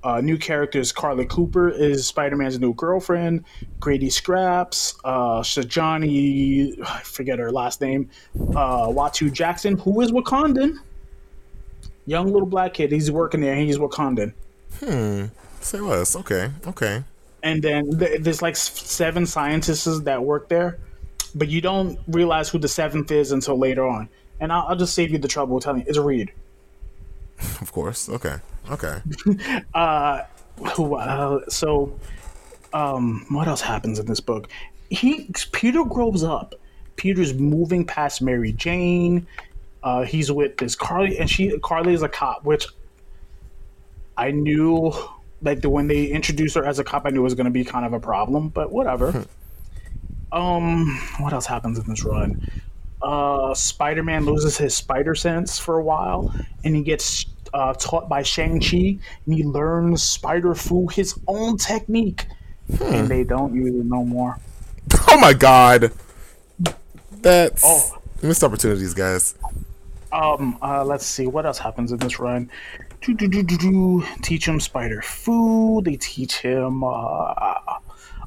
uh, 0.03 0.21
new 0.21 0.39
characters. 0.39 0.93
Carly 0.93 1.27
Cooper 1.27 1.69
is 1.69 2.07
Spider 2.07 2.37
Man's 2.37 2.59
new 2.59 2.75
girlfriend. 2.75 3.45
Grady 3.81 4.11
Scraps, 4.11 4.95
uh, 5.05 5.41
Sajani, 5.41 6.75
I 6.83 7.01
forget 7.01 7.39
her 7.39 7.51
last 7.53 7.81
name. 7.81 8.09
Uh, 8.35 8.89
Uatu 8.89 9.31
Jackson, 9.33 9.77
who 9.79 10.01
is 10.01 10.11
Wakandan. 10.11 10.79
Young 12.07 12.33
little 12.33 12.49
black 12.49 12.75
kid. 12.75 12.91
He's 12.91 13.11
working 13.11 13.41
there. 13.41 13.55
He's 13.55 13.79
Wakandan. 13.79 14.33
Say 15.63 15.81
less. 15.81 16.17
Okay, 16.17 16.51
okay. 16.67 17.05
and 17.43 17.63
then 17.63 17.99
th- 17.99 18.21
there's 18.23 18.43
like 18.43 18.57
seven 18.57 19.27
scientists 19.27 20.01
that 20.01 20.23
work 20.23 20.49
there, 20.49 20.79
but 21.35 21.49
you 21.49 21.61
don't 21.61 21.99
realize 22.09 22.49
who 22.49 22.59
the 22.59 22.69
seventh 22.69 23.11
is 23.11 23.33
until 23.33 23.59
later 23.59 23.87
on. 23.87 24.09
And 24.41 24.53
I'll, 24.53 24.67
I'll 24.69 24.77
just 24.77 24.95
save 24.95 25.11
you 25.13 25.19
the 25.19 25.29
trouble 25.29 25.57
of 25.57 25.63
telling 25.63 25.81
you. 25.83 25.87
It's 25.89 25.99
Reed. 25.99 26.33
Of 27.61 27.73
course. 27.73 28.09
Okay. 28.09 28.37
Okay. 28.71 29.01
Who? 30.77 30.95
Uh, 30.95 31.41
so, 31.49 31.99
um, 32.73 33.27
what 33.31 33.49
else 33.49 33.61
happens 33.61 33.99
in 33.99 34.07
this 34.07 34.21
book? 34.21 34.49
He 34.91 35.31
Peter 35.53 35.85
grows 35.85 36.23
up. 36.23 36.55
Peter's 36.97 37.35
moving 37.35 37.85
past 37.85 38.21
Mary 38.23 38.53
Jane. 38.53 39.27
Uh, 39.83 40.03
he's 40.03 40.31
with 40.31 40.57
this 40.59 40.77
Carly, 40.77 41.19
and 41.19 41.29
she 41.29 41.59
Carly 41.61 41.95
is 41.95 42.03
a 42.03 42.09
cop, 42.09 42.45
which 42.45 42.67
I 44.17 44.31
knew. 44.31 44.93
Like 45.43 45.61
the 45.61 45.69
when 45.71 45.89
they 45.89 46.07
introduced 46.07 46.55
her 46.55 46.65
as 46.65 46.79
a 46.79 46.85
cop, 46.85 47.05
I 47.05 47.11
knew 47.11 47.21
it 47.21 47.25
was 47.25 47.35
going 47.35 47.47
to 47.47 47.51
be 47.51 47.65
kind 47.65 47.85
of 47.85 47.93
a 47.93 48.01
problem, 48.01 48.49
but 48.49 48.71
whatever. 48.73 49.27
um, 50.33 50.87
what 51.19 51.33
else 51.33 51.47
happens 51.47 51.79
in 51.79 51.87
this 51.89 52.05
run? 52.05 52.49
Uh, 53.03 53.53
Spider-Man 53.55 54.25
loses 54.25 54.57
his 54.57 54.75
spider 54.77 55.15
sense 55.15 55.59
for 55.59 55.79
a 55.79 55.83
while, 55.83 56.33
and 56.65 56.77
he 56.77 56.83
gets 56.83 57.27
uh, 57.53 57.75
taught 57.75 58.09
by 58.09 58.23
Shang-Chi, 58.23 58.99
and 59.27 59.35
he 59.35 59.43
learns 59.43 60.03
spider 60.03 60.55
fu 60.55 60.87
his 60.87 61.19
own 61.27 61.57
technique, 61.59 62.27
and 62.81 63.09
they 63.09 63.25
don't 63.25 63.55
use 63.55 63.75
it 63.75 63.85
no 63.85 64.05
more. 64.05 64.39
Oh 65.09 65.19
my 65.21 65.33
god. 65.33 65.91
That's 67.21 67.63
Oh. 67.65 67.99
missed 68.23 68.43
opportunities, 68.45 68.95
guys. 68.95 69.35
Um, 70.13 70.57
uh, 70.63 70.85
let's 70.85 71.07
see 71.07 71.27
what 71.27 71.45
else 71.47 71.59
happens 71.59 71.91
in 71.93 71.99
this 71.99 72.19
run. 72.19 72.51
Do, 73.03 73.15
do, 73.15 73.27
do, 73.27 73.43
do, 73.43 73.59
do. 73.59 74.05
Teach 74.23 74.47
him 74.47 74.61
spider 74.61 75.03
food. 75.03 75.87
They 75.87 75.97
teach 75.97 76.39
him. 76.39 76.85
Uh, 76.85 77.79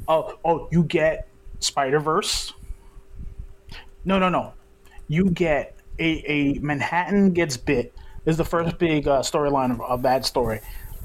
oh, 0.10 0.38
oh, 0.44 0.68
you 0.70 0.84
get 0.84 1.30
Spider 1.62 2.02
Verse. 2.02 2.54
No, 4.04 4.20
no, 4.20 4.28
no. 4.28 4.54
You 5.08 5.30
get 5.30 5.78
a, 5.98 6.24
a 6.30 6.60
Manhattan 6.60 7.32
gets 7.32 7.56
bit. 7.56 7.94
This 8.26 8.34
is 8.34 8.38
the 8.38 8.44
first 8.44 8.78
big 8.78 9.08
uh, 9.08 9.22
storyline 9.22 9.72
of, 9.72 9.80
of 9.82 10.02
that 10.02 10.26
story. 10.26 10.60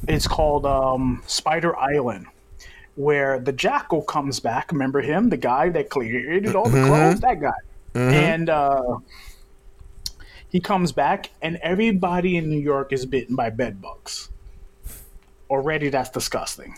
It's 0.09 0.27
called 0.27 0.67
um, 0.67 1.23
Spider 1.29 1.77
Island, 1.77 2.27
where 2.97 3.39
the 3.39 3.53
Jackal 3.53 4.03
comes 4.03 4.41
back. 4.41 4.73
Remember 4.73 5.01
him, 5.01 5.29
the 5.29 5.37
guy 5.37 5.69
that 5.69 5.91
created 5.91 6.57
all 6.57 6.69
the 6.69 6.85
clothes. 6.87 7.21
That 7.21 7.41
guy, 7.41 7.53
and. 7.95 8.51
uh 8.51 8.99
he 10.51 10.61
comes 10.61 10.93
back 10.93 11.31
and 11.43 11.57
everybody 11.63 12.37
in 12.37 12.51
New 12.51 12.59
York 12.59 12.93
is 12.93 13.07
bitten 13.07 13.37
by 13.37 13.51
bed 13.51 13.81
bugs. 13.81 14.31
Already 15.49 15.89
that's 15.89 16.11
disgusting. 16.11 16.77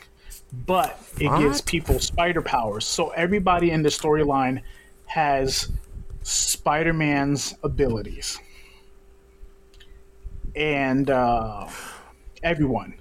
But 0.66 0.98
it 1.18 1.35
gives 1.38 1.62
people 1.62 1.98
spider 1.98 2.42
powers. 2.42 2.87
So 2.87 3.08
everybody 3.11 3.70
in 3.70 3.82
the 3.82 3.88
storyline 3.88 4.61
has 5.06 5.72
Spider-Man's 6.22 7.54
abilities. 7.62 8.38
And 10.54 11.08
uh 11.11 11.68
everyone 12.42 12.94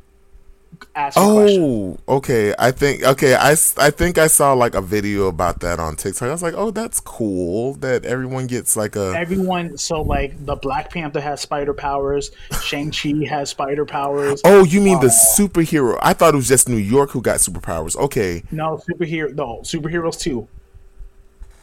asks 0.96 1.24
a 1.24 1.28
question. 1.28 1.64
Oh, 1.64 1.98
okay. 2.08 2.54
I 2.60 2.72
think 2.72 3.04
okay. 3.04 3.36
I, 3.36 3.52
I 3.52 3.90
think 3.92 4.18
I 4.18 4.28
saw 4.28 4.54
like 4.54 4.76
a 4.76 4.82
video 4.82 5.28
about 5.28 5.60
that 5.62 5.80
on 5.80 5.96
TikTok. 5.96 6.30
I 6.30 6.32
was 6.32 6.44
like, 6.44 6.54
oh, 6.56 6.72
that's 6.72 7.00
cool 7.00 7.76
that 7.76 8.06
everyone 8.06 8.48
gets 8.48 8.76
like 8.76 8.96
a. 8.96 9.14
Everyone 9.16 9.78
so 9.78 10.02
like 10.02 10.46
the 10.46 10.56
Black 10.56 10.92
Panther 10.92 11.22
has 11.22 11.42
spider 11.42 11.74
powers, 11.74 12.32
Shang-Chi 12.64 13.26
has 13.30 13.50
spider 13.50 13.86
powers. 13.86 14.42
Oh, 14.44 14.64
you 14.64 14.82
mean 14.82 15.00
the 15.00 15.08
superhero? 15.08 15.98
I 16.02 16.14
thought 16.14 16.34
it 16.34 16.38
was 16.38 16.48
just 16.48 16.68
New 16.70 16.78
York 16.78 17.12
who 17.12 17.22
got 17.22 17.40
superpowers. 17.40 17.96
Okay, 17.96 18.44
No, 18.52 18.82
superhero 18.90 19.34
no, 19.34 19.60
superheroes 19.64 20.20
too. 20.20 20.48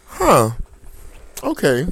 huh? 0.07 0.51
Okay, 1.43 1.87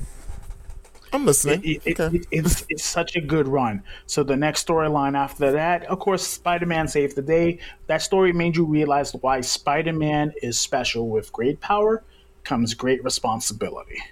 I'm 1.13 1.25
listening. 1.25 1.63
It, 1.65 1.83
it, 1.85 2.01
okay. 2.01 2.17
it, 2.17 2.27
it's, 2.31 2.67
it's 2.69 2.85
such 2.85 3.17
a 3.17 3.21
good 3.21 3.49
run. 3.49 3.83
So 4.07 4.23
the 4.23 4.37
next 4.37 4.67
storyline 4.67 5.17
after 5.17 5.53
that, 5.53 5.85
of 5.87 5.99
course, 5.99 6.27
Spider-Man 6.27 6.89
saved 6.89 7.17
the 7.17 7.23
day. 7.23 7.61
That 7.87 8.03
story 8.03 8.33
made 8.33 8.57
you 8.57 8.65
realize 8.65 9.13
why 9.15 9.41
Spider-Man 9.41 10.33
is 10.43 10.59
special. 10.59 11.09
With 11.09 11.33
great 11.33 11.61
power 11.61 12.03
comes 12.45 12.75
great 12.75 13.03
responsibility. 13.05 14.03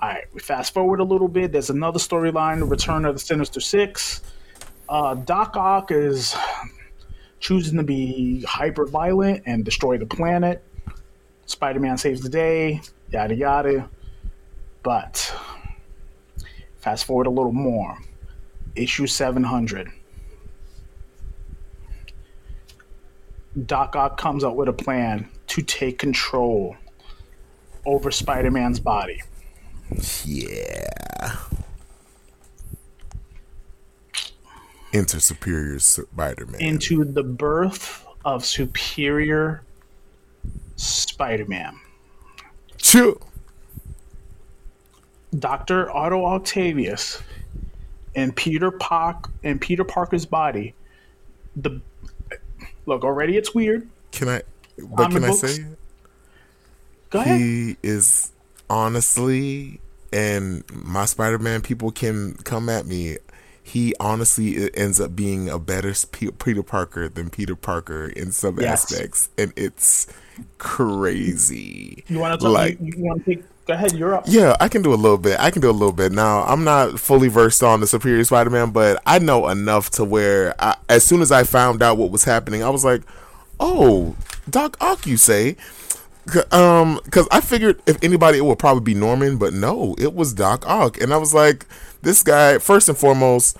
All 0.00 0.08
right, 0.08 0.24
we 0.32 0.40
fast 0.40 0.72
forward 0.72 1.00
a 1.00 1.04
little 1.04 1.28
bit. 1.28 1.50
There's 1.50 1.70
another 1.70 1.98
storyline: 1.98 2.70
Return 2.70 3.04
of 3.04 3.14
the 3.16 3.20
Sinister 3.20 3.60
Six. 3.60 4.22
Uh, 4.88 5.14
Doc 5.14 5.56
Ock 5.56 5.90
is 5.90 6.36
choosing 7.40 7.76
to 7.76 7.82
be 7.82 8.42
hyper 8.42 8.86
violent 8.86 9.42
and 9.44 9.64
destroy 9.64 9.98
the 9.98 10.06
planet. 10.06 10.62
Spider-Man 11.46 11.98
saves 11.98 12.20
the 12.20 12.28
day. 12.28 12.80
Yada 13.10 13.34
yada. 13.34 13.90
But 14.82 15.34
Fast 16.80 17.04
forward 17.04 17.26
a 17.26 17.30
little 17.30 17.52
more. 17.52 17.98
Issue 18.74 19.06
700. 19.06 19.90
Doc 23.66 23.96
Ock 23.96 24.18
comes 24.18 24.44
up 24.44 24.54
with 24.54 24.68
a 24.68 24.72
plan 24.72 25.28
to 25.48 25.62
take 25.62 25.98
control 25.98 26.76
over 27.84 28.10
Spider 28.10 28.50
Man's 28.50 28.78
body. 28.78 29.20
Yeah. 30.24 31.36
Enter 34.92 35.20
Superior 35.20 35.78
Spider-Man. 35.78 36.60
Into 36.60 37.04
the 37.04 37.22
birth 37.22 38.06
of 38.24 38.44
Superior 38.44 39.62
Spider 40.76 41.46
Man. 41.46 41.78
Chew. 42.78 43.20
Dr. 45.38 45.90
Otto 45.90 46.24
Octavius 46.24 47.20
and 48.14 48.34
Peter 48.34 48.70
Park 48.70 49.28
and 49.44 49.60
Peter 49.60 49.84
Parker's 49.84 50.26
body. 50.26 50.74
The 51.56 51.80
look 52.86 53.04
already 53.04 53.36
it's 53.36 53.54
weird. 53.54 53.88
Can 54.12 54.28
I? 54.28 54.42
But 54.78 55.10
can 55.10 55.24
I 55.24 55.28
books? 55.28 55.40
say? 55.56 55.64
Go 57.10 57.20
ahead. 57.20 57.40
He 57.40 57.76
is 57.82 58.32
honestly, 58.70 59.80
and 60.12 60.64
my 60.72 61.04
Spider 61.04 61.38
Man 61.38 61.60
people 61.62 61.90
can 61.90 62.34
come 62.44 62.68
at 62.68 62.86
me. 62.86 63.18
He 63.62 63.94
honestly 64.00 64.70
ends 64.74 64.98
up 64.98 65.14
being 65.14 65.50
a 65.50 65.58
better 65.58 65.92
Peter 66.12 66.62
Parker 66.62 67.06
than 67.08 67.28
Peter 67.28 67.54
Parker 67.54 68.06
in 68.06 68.32
some 68.32 68.58
Yes. 68.58 68.90
aspects, 68.90 69.28
and 69.36 69.52
it's 69.56 70.06
crazy. 70.56 72.04
You 72.08 72.18
want 72.18 72.40
to 72.40 72.46
talk? 72.46 72.54
like 72.54 72.80
you, 72.80 72.92
you 72.96 73.04
want 73.04 73.24
to 73.26 73.34
take 73.34 73.44
Go 73.68 73.74
ahead, 73.74 73.92
you're 73.92 74.14
up. 74.14 74.24
Yeah, 74.26 74.56
I 74.60 74.68
can 74.68 74.80
do 74.80 74.94
a 74.94 74.96
little 74.96 75.18
bit. 75.18 75.38
I 75.38 75.50
can 75.50 75.60
do 75.60 75.68
a 75.68 75.72
little 75.72 75.92
bit. 75.92 76.10
Now, 76.10 76.42
I'm 76.44 76.64
not 76.64 76.98
fully 76.98 77.28
versed 77.28 77.62
on 77.62 77.80
the 77.80 77.86
Superior 77.86 78.24
Spider-Man, 78.24 78.70
but 78.70 79.02
I 79.04 79.18
know 79.18 79.46
enough 79.48 79.90
to 79.90 80.04
where, 80.04 80.54
I, 80.58 80.76
as 80.88 81.04
soon 81.04 81.20
as 81.20 81.30
I 81.30 81.44
found 81.44 81.82
out 81.82 81.98
what 81.98 82.10
was 82.10 82.24
happening, 82.24 82.62
I 82.64 82.70
was 82.70 82.82
like, 82.82 83.02
"Oh, 83.60 84.16
Doc 84.48 84.78
Ock, 84.80 85.06
you 85.06 85.18
say?" 85.18 85.56
Um, 86.50 86.98
because 87.04 87.28
I 87.30 87.42
figured 87.42 87.82
if 87.86 88.02
anybody, 88.02 88.38
it 88.38 88.44
would 88.46 88.58
probably 88.58 88.82
be 88.82 88.98
Norman, 88.98 89.36
but 89.36 89.52
no, 89.52 89.94
it 89.98 90.14
was 90.14 90.32
Doc 90.32 90.66
Ock, 90.66 90.98
and 90.98 91.12
I 91.12 91.18
was 91.18 91.34
like, 91.34 91.66
"This 92.00 92.22
guy, 92.22 92.56
first 92.56 92.88
and 92.88 92.96
foremost, 92.96 93.58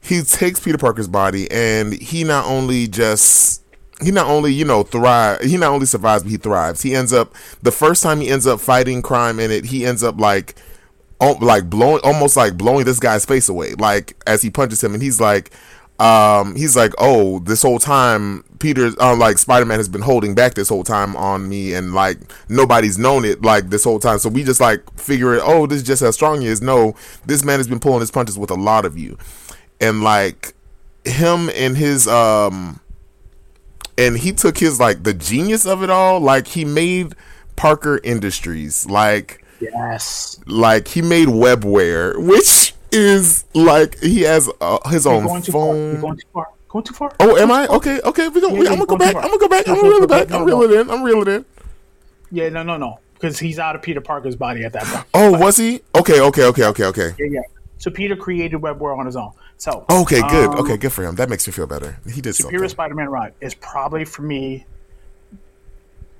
he 0.00 0.22
takes 0.22 0.60
Peter 0.60 0.78
Parker's 0.78 1.08
body, 1.08 1.50
and 1.50 1.92
he 1.92 2.24
not 2.24 2.46
only 2.46 2.86
just." 2.86 3.65
He 4.02 4.10
not 4.10 4.26
only 4.26 4.52
you 4.52 4.64
know 4.64 4.82
thrive 4.82 5.40
he 5.40 5.56
not 5.56 5.70
only 5.72 5.86
survives 5.86 6.22
but 6.22 6.30
he 6.30 6.36
thrives. 6.36 6.82
He 6.82 6.94
ends 6.94 7.12
up 7.12 7.34
the 7.62 7.72
first 7.72 8.02
time 8.02 8.20
he 8.20 8.28
ends 8.28 8.46
up 8.46 8.60
fighting 8.60 9.02
crime 9.02 9.40
in 9.40 9.50
it 9.50 9.66
he 9.66 9.86
ends 9.86 10.02
up 10.02 10.18
like 10.20 10.54
oh, 11.20 11.32
like 11.40 11.70
blowing 11.70 12.00
almost 12.04 12.36
like 12.36 12.56
blowing 12.56 12.84
this 12.84 13.00
guy's 13.00 13.24
face 13.24 13.48
away. 13.48 13.74
Like 13.74 14.22
as 14.26 14.42
he 14.42 14.50
punches 14.50 14.82
him 14.82 14.94
and 14.94 15.02
he's 15.02 15.20
like 15.20 15.50
um 15.98 16.54
he's 16.56 16.76
like 16.76 16.92
oh 16.98 17.38
this 17.38 17.62
whole 17.62 17.78
time 17.78 18.44
peter 18.58 18.90
uh, 19.00 19.16
like 19.16 19.38
spider-man 19.38 19.78
has 19.78 19.88
been 19.88 20.02
holding 20.02 20.34
back 20.34 20.52
this 20.52 20.68
whole 20.68 20.84
time 20.84 21.16
on 21.16 21.48
me 21.48 21.72
and 21.72 21.94
like 21.94 22.18
nobody's 22.50 22.98
known 22.98 23.24
it 23.24 23.40
like 23.42 23.70
this 23.70 23.84
whole 23.84 23.98
time. 23.98 24.18
So 24.18 24.28
we 24.28 24.44
just 24.44 24.60
like 24.60 24.82
figure 24.98 25.34
it 25.34 25.42
oh 25.42 25.66
this 25.66 25.78
is 25.78 25.86
just 25.86 26.02
how 26.02 26.10
strong 26.10 26.42
he 26.42 26.48
is. 26.48 26.60
No 26.60 26.94
this 27.24 27.44
man 27.44 27.58
has 27.58 27.68
been 27.68 27.80
pulling 27.80 28.00
his 28.00 28.10
punches 28.10 28.38
with 28.38 28.50
a 28.50 28.54
lot 28.54 28.84
of 28.84 28.98
you. 28.98 29.16
And 29.80 30.02
like 30.02 30.52
him 31.06 31.48
and 31.54 31.76
his 31.76 32.06
um 32.06 32.80
and 33.98 34.18
he 34.18 34.32
took 34.32 34.58
his 34.58 34.78
like 34.80 35.02
the 35.02 35.14
genius 35.14 35.66
of 35.66 35.82
it 35.82 35.90
all 35.90 36.20
like 36.20 36.48
he 36.48 36.64
made 36.64 37.14
parker 37.56 38.00
industries 38.04 38.86
like 38.86 39.42
Yes. 39.60 40.38
like 40.46 40.88
he 40.88 41.00
made 41.00 41.28
webware 41.28 42.14
which 42.22 42.74
is 42.92 43.44
like 43.54 43.98
he 44.00 44.20
has 44.22 44.50
uh, 44.60 44.78
his 44.90 45.06
own 45.06 45.24
going 45.24 45.42
too 45.42 45.52
far. 45.52 45.66
You're 45.74 45.92
phone 45.94 46.00
going 46.00 46.16
too 46.18 46.26
far. 46.32 46.46
Going 46.68 46.84
too 46.84 46.94
far. 46.94 47.14
oh 47.20 47.36
am 47.38 47.50
i 47.50 47.66
okay 47.68 48.00
okay 48.04 48.28
we 48.28 48.40
gonna, 48.42 48.54
Yeah, 48.54 48.62
yeah, 48.64 48.70
i'm 48.72 48.76
gonna 48.76 48.86
go 48.86 48.96
back 48.98 49.14
i'm 49.16 49.22
gonna 49.22 49.38
go 49.38 49.48
back 49.48 49.66
i'm 49.68 49.76
gonna 49.76 49.88
reel 49.88 50.02
it 50.02 50.08
back 50.10 50.30
i'm 50.30 50.44
reeling 50.44 50.70
it 50.72 50.80
in 50.80 50.90
i'm 50.90 51.02
reeling 51.02 51.22
it 51.22 51.28
in 51.28 51.44
Yeah, 52.30 52.48
no, 52.50 52.62
no, 52.62 52.76
no. 52.76 53.00
Because 53.14 53.38
he's 53.38 53.58
out 53.58 53.74
of 53.74 53.80
Peter 53.80 54.02
Parker's 54.02 54.36
body 54.36 54.62
at 54.64 54.74
that 54.74 54.84
point. 54.84 55.06
oh 55.14 55.38
was 55.38 55.56
he 55.56 55.80
okay 55.94 56.20
okay 56.20 56.44
okay 56.44 56.64
okay 56.64 56.84
okay 56.84 57.14
Yeah, 57.18 57.26
yeah. 57.30 57.40
So 57.78 57.90
Peter 57.90 58.14
created 58.16 58.60
Webware 58.60 58.96
on 58.98 59.06
his 59.06 59.16
own. 59.16 59.32
So 59.58 59.84
okay 59.90 60.20
good 60.20 60.50
um, 60.50 60.58
okay 60.60 60.76
good 60.76 60.92
for 60.92 61.02
him 61.04 61.14
that 61.16 61.30
makes 61.30 61.46
me 61.46 61.52
feel 61.52 61.66
better 61.66 61.98
he 62.10 62.20
did 62.20 62.34
Superior 62.34 62.58
something 62.58 62.68
Spider-Man 62.68 63.08
run 63.08 63.32
is 63.40 63.54
probably 63.54 64.04
for 64.04 64.22
me 64.22 64.66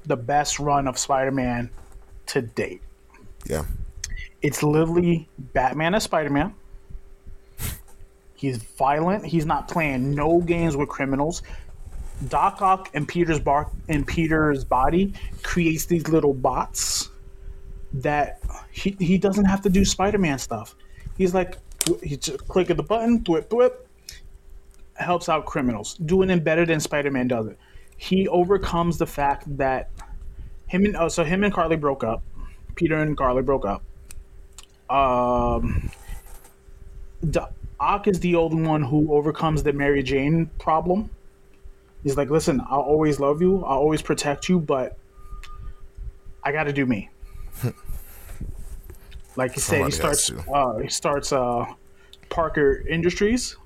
the 0.07 0.16
best 0.16 0.59
run 0.59 0.89
of 0.89 0.99
Spider-Man 0.99 1.68
to 2.26 2.43
date. 2.43 2.80
yeah 3.45 3.64
It's 4.43 4.62
literally 4.62 5.28
Batman 5.39 5.95
as 5.95 6.05
Spider-Man. 6.05 6.55
He's 8.34 8.59
violent. 8.59 9.24
He's 9.24 9.47
not 9.47 9.66
playing 9.66 10.14
no 10.14 10.41
games 10.41 10.76
with 10.76 10.89
criminals. 10.89 11.43
Doc 12.28 12.62
Ock 12.62 12.91
and 12.95 13.07
Peter's 13.07 13.41
bar 13.41 13.70
and 13.89 14.07
Peter's 14.07 14.64
body 14.64 15.14
creates 15.43 15.87
these 15.87 16.09
little 16.09 16.34
bots 16.34 17.11
that 17.95 18.41
he, 18.70 18.97
he 18.99 19.18
doesn't 19.18 19.45
have 19.45 19.62
to 19.62 19.70
do 19.70 19.84
Spider-Man 19.84 20.39
stuff. 20.39 20.74
He's 21.16 21.34
like 21.34 21.57
he 22.03 22.16
just 22.16 22.47
click 22.49 22.70
of 22.70 22.76
the 22.76 22.82
button, 22.82 23.22
thwip 23.22 23.47
thwip, 23.47 23.72
helps 24.95 25.28
out 25.28 25.47
criminals. 25.47 25.95
Doing 25.95 26.30
it 26.30 26.45
better 26.45 26.66
than 26.66 26.80
Spider-Man 26.80 27.28
does 27.28 27.47
it. 27.47 27.59
He 27.97 28.28
overcomes 28.28 28.99
the 28.99 29.07
fact 29.07 29.45
that 29.57 29.91
him 30.66 30.84
and 30.84 30.97
oh, 30.97 31.09
so 31.09 31.24
him 31.24 31.45
and 31.45 31.53
Carly 31.53 31.76
broke 31.76 32.05
up. 32.05 32.22
Peter 32.74 32.97
and 32.97 33.16
Carly 33.16 33.43
broke 33.43 33.64
up. 33.64 33.82
Um, 34.91 35.91
Doc 37.30 37.53
is 38.07 38.20
the 38.20 38.37
only 38.37 38.62
one 38.62 38.82
who 38.82 39.12
overcomes 39.12 39.62
the 39.62 39.72
Mary 39.72 40.03
Jane 40.03 40.47
problem. 40.59 41.11
He's 42.03 42.16
like, 42.16 42.30
listen, 42.30 42.61
I'll 42.70 42.80
always 42.80 43.18
love 43.18 43.41
you, 43.41 43.64
I'll 43.64 43.78
always 43.78 44.03
protect 44.03 44.49
you, 44.49 44.61
but 44.61 44.97
I 46.45 46.53
got 46.53 46.64
to 46.64 46.72
do 46.72 46.87
me. 46.87 47.11
like 49.37 49.53
he 49.53 49.61
said, 49.61 49.84
he 49.84 49.91
starts 49.91 50.30
uh, 50.53 50.78
he 50.78 50.89
starts 50.89 51.32
uh, 51.32 51.66
Parker 52.28 52.82
Industries 52.89 53.57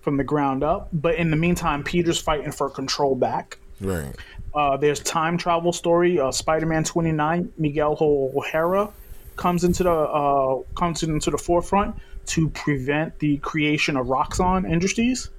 from 0.00 0.16
the 0.16 0.24
ground 0.24 0.62
up, 0.62 0.88
but 0.92 1.14
in 1.14 1.30
the 1.30 1.36
meantime, 1.36 1.82
Peter's 1.82 2.20
fighting 2.20 2.52
for 2.52 2.68
control 2.68 3.14
back. 3.14 3.58
right 3.80 4.14
Uh, 4.54 4.76
there's 4.76 5.00
time 5.00 5.36
travel 5.36 5.72
story. 5.72 6.20
Uh, 6.20 6.30
Spider-Man 6.30 6.84
29, 6.84 7.52
Miguel 7.58 7.96
O'Hara 8.00 8.92
comes 9.36 9.64
into 9.64 9.82
the 9.82 9.90
uh, 9.90 10.62
comes 10.74 11.02
into 11.02 11.30
the 11.30 11.38
forefront 11.38 11.96
to 12.26 12.48
prevent 12.50 13.18
the 13.18 13.38
creation 13.38 13.96
of 13.96 14.06
Roxxon 14.06 14.70
Industries. 14.70 15.30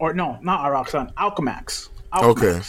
Or 0.00 0.14
no, 0.14 0.38
not 0.42 0.60
Roxxon, 0.70 1.12
Alchemax. 1.14 1.88
Okay. 2.16 2.60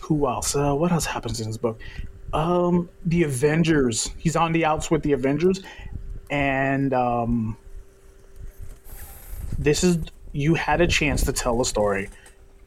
Who 0.00 0.26
else? 0.28 0.54
Uh, 0.54 0.74
what 0.74 0.92
else 0.92 1.06
happens 1.06 1.40
in 1.40 1.46
this 1.46 1.56
book? 1.56 1.80
Um, 2.34 2.88
the 3.06 3.22
Avengers. 3.22 4.10
He's 4.18 4.34
on 4.34 4.52
the 4.52 4.64
outs 4.64 4.90
with 4.90 5.02
the 5.02 5.12
Avengers, 5.12 5.62
and 6.30 6.92
um, 6.92 7.56
this 9.56 9.84
is 9.84 9.98
you 10.32 10.54
had 10.54 10.80
a 10.80 10.86
chance 10.86 11.22
to 11.26 11.32
tell 11.32 11.60
a 11.60 11.64
story 11.64 12.10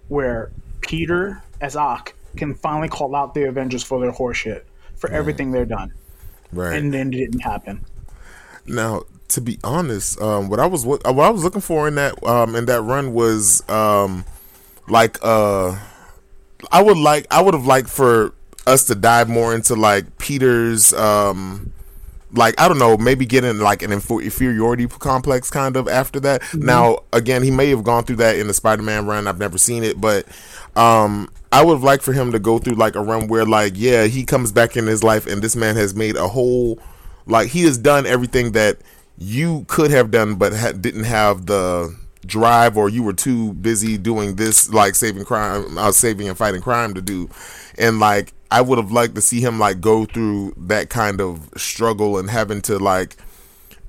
where 0.08 0.52
Peter 0.80 1.44
as 1.60 1.76
Ock 1.76 2.14
can 2.38 2.56
finally 2.56 2.88
call 2.88 3.14
out 3.14 3.34
the 3.34 3.44
Avengers 3.44 3.84
for 3.84 4.00
their 4.00 4.14
horseshit 4.14 4.64
for 4.96 5.12
everything 5.12 5.52
they're 5.52 5.66
done, 5.66 5.94
right 6.54 6.78
and 6.78 6.94
then 6.94 7.10
it 7.14 7.18
didn't 7.18 7.42
happen. 7.42 7.84
Now, 8.66 9.04
to 9.30 9.42
be 9.42 9.60
honest, 9.66 10.22
um, 10.22 10.48
what 10.48 10.62
I 10.62 10.66
was 10.66 10.86
what, 10.86 11.04
what 11.06 11.26
I 11.26 11.30
was 11.30 11.44
looking 11.44 11.60
for 11.60 11.90
in 11.90 11.96
that 11.96 12.24
um, 12.24 12.56
in 12.56 12.68
that 12.68 12.82
run 12.84 13.14
was 13.14 13.68
um, 13.70 14.24
like 14.88 15.18
uh, 15.22 15.78
I 16.72 16.82
would 16.82 16.98
like 16.98 17.28
I 17.30 17.42
would 17.42 17.54
have 17.54 17.66
liked 17.66 17.90
for 17.90 18.34
us 18.68 18.84
to 18.86 18.96
dive 18.96 19.30
more 19.30 19.56
into 19.56 19.76
like 19.76 20.18
Peter's 20.18 20.94
um, 20.94 21.72
like 22.34 22.60
I 22.60 22.68
don't 22.68 22.78
know 22.78 22.98
maybe 22.98 23.26
getting 23.26 23.60
like 23.60 23.82
an 23.82 23.92
inferiority 23.92 24.88
complex 24.88 25.50
kind 25.50 25.76
of 25.76 25.88
after 25.88 26.20
that. 26.20 26.44
Now 26.54 27.00
again, 27.14 27.42
he 27.42 27.52
may 27.52 27.70
have 27.70 27.84
gone 27.84 28.04
through 28.04 28.18
that 28.18 28.38
in 28.38 28.48
the 28.48 28.54
Spider-Man 28.54 29.06
run. 29.06 29.28
I've 29.28 29.40
never 29.40 29.58
seen 29.58 29.84
it, 29.84 30.00
but 30.00 30.26
um, 30.76 31.30
I 31.52 31.64
would 31.64 31.74
have 31.74 31.84
liked 31.84 32.04
for 32.04 32.14
him 32.14 32.32
to 32.34 32.40
go 32.40 32.60
through 32.60 32.76
like 32.76 32.96
a 32.96 33.02
run 33.02 33.28
where 33.28 33.46
like 33.46 33.74
yeah 33.76 34.06
he 34.06 34.26
comes 34.26 34.52
back 34.52 34.76
in 34.76 34.86
his 34.86 35.04
life 35.04 35.26
and 35.26 35.42
this 35.42 35.56
man 35.56 35.76
has 35.76 35.96
made 35.96 36.16
a 36.16 36.28
whole 36.28 36.80
like 37.26 37.50
he 37.50 37.64
has 37.64 37.78
done 37.78 38.06
everything 38.06 38.52
that 38.52 38.78
you 39.18 39.66
could 39.68 39.90
have 39.90 40.12
done 40.12 40.36
but 40.36 40.54
ha- 40.54 40.74
didn't 40.74 41.06
have 41.06 41.46
the 41.46 41.96
drive 42.26 42.76
or 42.76 42.90
you 42.90 43.02
were 43.02 43.14
too 43.14 43.54
busy 43.54 43.98
doing 43.98 44.36
this 44.36 44.72
like 44.74 44.94
saving 44.94 45.24
crime 45.24 45.78
uh, 45.78 45.92
saving 45.92 46.28
and 46.28 46.38
fighting 46.38 46.62
crime 46.62 46.94
to 46.94 47.02
do 47.02 47.30
and 47.78 48.00
like 48.00 48.34
i 48.52 48.62
would 48.62 48.78
have 48.78 48.92
liked 48.92 49.16
to 49.16 49.22
see 49.22 49.42
him 49.42 49.60
like 49.60 49.82
go 49.82 50.06
through 50.06 50.54
that 50.58 50.90
kind 50.90 51.22
of 51.22 51.50
struggle 51.58 52.18
and 52.18 52.30
having 52.30 52.62
to 52.62 52.78
like 52.78 53.16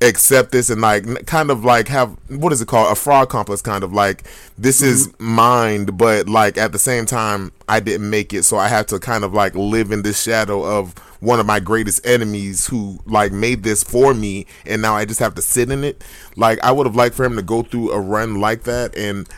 accept 0.00 0.52
this 0.52 0.70
and 0.70 0.80
like 0.80 1.26
kind 1.26 1.50
of 1.50 1.64
like 1.64 1.88
have 1.88 2.16
what 2.28 2.52
is 2.52 2.60
it 2.60 2.68
called? 2.68 2.92
A 2.92 2.94
fraud 2.94 3.28
complex 3.28 3.60
kind 3.60 3.82
of 3.82 3.92
like 3.92 4.24
this 4.56 4.80
is 4.80 5.08
mm-hmm. 5.08 5.24
mine 5.34 5.84
but 5.86 6.28
like 6.28 6.56
at 6.56 6.70
the 6.72 6.78
same 6.78 7.04
time 7.04 7.50
i 7.68 7.80
didn't 7.80 8.08
make 8.08 8.32
it. 8.32 8.44
So 8.44 8.56
i 8.58 8.68
have 8.68 8.86
to 8.86 9.00
kind 9.00 9.24
of 9.24 9.34
like 9.34 9.54
live 9.54 9.90
in 9.90 10.02
this 10.02 10.22
shadow 10.22 10.64
of 10.64 10.96
one 11.20 11.40
of 11.40 11.46
my 11.46 11.58
greatest 11.58 12.06
enemies 12.06 12.68
who 12.68 13.00
like 13.06 13.32
made 13.32 13.64
this 13.64 13.82
for 13.82 14.14
me 14.14 14.46
and 14.66 14.80
now 14.80 14.94
i 14.94 15.04
just 15.04 15.18
have 15.20 15.34
to 15.34 15.42
sit 15.42 15.70
in 15.70 15.82
it. 15.82 16.04
Like 16.36 16.60
i 16.62 16.70
would 16.70 16.86
have 16.86 16.96
liked 16.96 17.16
for 17.16 17.24
him 17.24 17.36
to 17.36 17.42
go 17.42 17.62
through 17.62 17.90
a 17.90 18.00
run 18.00 18.40
like 18.40 18.62
that 18.64 18.96
and 18.96 19.28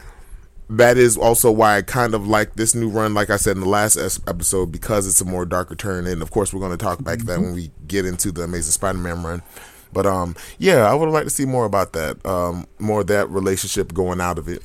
that 0.70 0.96
is 0.96 1.16
also 1.16 1.50
why 1.50 1.76
I 1.76 1.82
kind 1.82 2.14
of 2.14 2.26
like 2.26 2.54
this 2.54 2.74
new 2.74 2.88
run, 2.88 3.12
like 3.12 3.28
I 3.28 3.36
said 3.36 3.56
in 3.56 3.60
the 3.60 3.68
last 3.68 3.96
episode, 4.28 4.70
because 4.70 5.06
it's 5.06 5.20
a 5.20 5.24
more 5.24 5.44
darker 5.44 5.74
turn. 5.74 6.06
And 6.06 6.22
of 6.22 6.30
course, 6.30 6.54
we're 6.54 6.60
going 6.60 6.76
to 6.76 6.82
talk 6.82 7.00
about 7.00 7.18
that 7.18 7.40
when 7.40 7.52
we 7.52 7.70
get 7.86 8.06
into 8.06 8.30
the 8.30 8.42
Amazing 8.42 8.72
Spider-Man 8.72 9.22
run. 9.22 9.42
But 9.92 10.06
um, 10.06 10.36
yeah, 10.58 10.88
I 10.88 10.94
would 10.94 11.06
have 11.06 11.12
liked 11.12 11.26
to 11.26 11.34
see 11.34 11.44
more 11.44 11.64
about 11.64 11.92
that, 11.94 12.24
um, 12.24 12.66
more 12.78 13.00
of 13.00 13.08
that 13.08 13.28
relationship 13.28 13.92
going 13.92 14.20
out 14.20 14.38
of 14.38 14.48
it. 14.48 14.62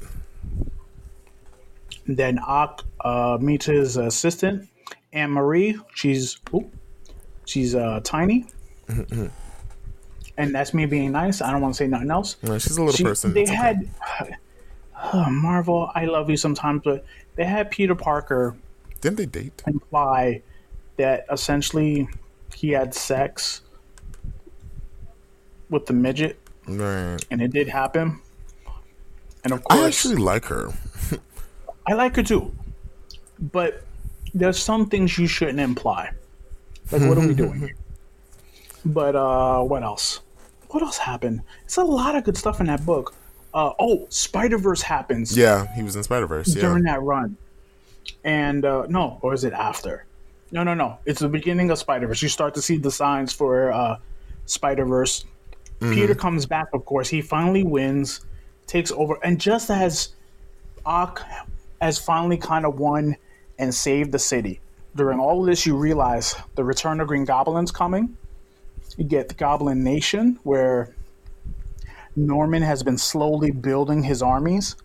Then 2.07 2.37
Ock 2.37 2.85
uh, 3.03 3.39
meets 3.41 3.65
his 3.65 3.97
assistant, 3.97 4.69
Anne 5.11 5.31
Marie. 5.31 5.79
She's 5.95 6.37
oop, 6.53 6.71
she's 7.45 7.73
uh, 7.73 8.01
tiny, 8.03 8.45
and 10.37 10.53
that's 10.53 10.75
me 10.75 10.85
being 10.85 11.11
nice. 11.11 11.41
I 11.41 11.51
don't 11.51 11.61
want 11.61 11.73
to 11.73 11.77
say 11.79 11.87
nothing 11.87 12.11
else. 12.11 12.35
She's 12.43 12.77
a 12.77 12.83
little 12.83 12.95
She- 12.95 13.03
person. 13.03 13.33
They 13.33 13.41
It's 13.41 13.51
okay. 14.21 14.35
Oh, 15.13 15.29
Marvel. 15.29 15.91
I 15.95 16.05
love 16.05 16.29
you 16.29 16.37
sometimes, 16.37 16.81
but 16.83 17.05
they 17.35 17.45
had 17.45 17.71
Peter 17.71 17.95
Parker 17.95 18.55
Didn't 19.01 19.17
they 19.17 19.25
date? 19.25 19.63
imply 19.67 20.41
that 20.97 21.25
essentially 21.31 22.07
he 22.55 22.69
had 22.71 22.93
sex 22.93 23.61
with 25.69 25.85
the 25.85 25.93
midget, 25.93 26.37
Right. 26.67 27.17
and 27.31 27.41
it 27.41 27.51
did 27.51 27.67
happen. 27.67 28.21
And 29.43 29.53
of 29.53 29.63
course, 29.63 29.79
I 29.79 29.87
actually 29.87 30.15
like 30.15 30.45
her. 30.45 30.71
I 31.87 31.93
like 31.93 32.15
her 32.15 32.23
too, 32.23 32.53
but 33.51 33.83
there's 34.33 34.57
some 34.57 34.87
things 34.87 35.17
you 35.17 35.27
shouldn't 35.27 35.59
imply. 35.59 36.11
Like, 36.91 37.01
what 37.03 37.17
are 37.17 37.27
we 37.27 37.33
doing 37.33 37.59
here? 37.59 37.75
But 38.87 39.15
uh, 39.15 39.63
what 39.63 39.81
else? 39.81 40.21
What 40.69 40.83
else 40.83 40.99
happened? 40.99 41.41
It's 41.63 41.77
a 41.77 41.83
lot 41.83 42.15
of 42.15 42.23
good 42.23 42.37
stuff 42.37 42.59
in 42.59 42.67
that 42.67 42.85
book. 42.85 43.15
Uh, 43.55 43.71
oh, 43.79 44.05
Spider 44.09 44.57
Verse 44.57 44.81
happens 44.81 45.35
Yeah, 45.35 45.73
he 45.73 45.81
was 45.81 45.95
in 45.95 46.03
Spider 46.03 46.27
Verse. 46.27 46.53
Yeah. 46.53 46.61
during 46.61 46.83
that 46.83 47.01
run, 47.01 47.37
and 48.25 48.65
uh, 48.65 48.85
no, 48.89 49.17
or 49.21 49.33
is 49.33 49.45
it 49.45 49.53
after? 49.53 50.05
No, 50.51 50.63
no, 50.63 50.73
no. 50.73 50.99
It's 51.05 51.21
the 51.21 51.29
beginning 51.29 51.71
of 51.71 51.79
Spider 51.79 52.05
Verse. 52.07 52.21
You 52.21 52.29
start 52.29 52.53
to 52.55 52.61
see 52.61 52.77
the 52.77 52.91
signs 52.91 53.31
for 53.33 53.71
uh, 53.71 53.97
Spider 54.45 54.85
Verse. 54.85 55.25
Peter 55.79 56.15
comes 56.15 56.45
back. 56.45 56.67
Of 56.73 56.85
course, 56.85 57.09
he 57.09 57.21
finally 57.21 57.63
wins, 57.63 58.25
takes 58.65 58.91
over, 58.91 59.19
and 59.23 59.39
just 59.39 59.69
as 59.69 60.09
Ock 60.85 61.23
has 61.81 61.97
finally 61.97 62.37
kind 62.37 62.65
of 62.65 62.79
won 62.79 63.15
and 63.59 63.73
saved 63.73 64.11
the 64.11 64.19
city. 64.19 64.59
During 64.95 65.19
all 65.19 65.41
of 65.41 65.45
this, 65.45 65.65
you 65.65 65.75
realize 65.75 66.35
the 66.55 66.63
return 66.63 67.01
of 67.01 67.07
Green 67.07 67.25
Goblin's 67.25 67.71
coming. 67.71 68.17
You 68.97 69.03
get 69.03 69.27
the 69.27 69.33
Goblin 69.33 69.83
Nation, 69.83 70.39
where 70.43 70.95
Norman 72.15 72.61
has 72.61 72.83
been 72.83 72.97
slowly 72.97 73.51
building 73.51 74.03
his 74.03 74.21
armies 74.21 74.75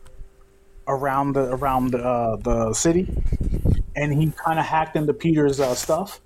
around 0.88 1.34
the 1.34 1.54
around 1.54 1.92
the, 1.92 1.98
uh, 1.98 2.36
the 2.36 2.74
city, 2.74 3.08
and 3.94 4.12
he 4.12 4.32
kind 4.32 4.58
of 4.58 4.64
hacked 4.64 4.96
into 4.96 5.14
Peter's 5.14 5.60
uh, 5.60 5.74
stuff, 5.74 6.20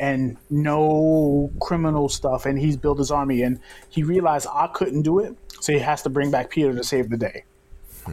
and 0.00 0.36
no 0.50 1.50
criminal 1.60 2.08
stuff, 2.08 2.46
and 2.46 2.58
he's 2.58 2.76
built 2.76 2.98
his 2.98 3.10
army, 3.10 3.42
and 3.42 3.60
he 3.90 4.02
realized 4.02 4.46
I 4.52 4.68
couldn't 4.68 5.02
do 5.02 5.18
it, 5.18 5.36
so 5.60 5.72
he 5.72 5.78
has 5.78 6.02
to 6.02 6.10
bring 6.10 6.30
back 6.30 6.50
Peter 6.50 6.74
to 6.74 6.84
save 6.84 7.10
the 7.10 7.16
day, 7.16 7.44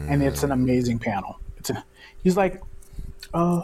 and 0.08 0.22
it's 0.22 0.42
an 0.42 0.52
amazing 0.52 0.98
panel. 0.98 1.38
It's 1.56 1.70
a, 1.70 1.84
he's 2.22 2.36
like, 2.36 2.62
uh, 3.32 3.62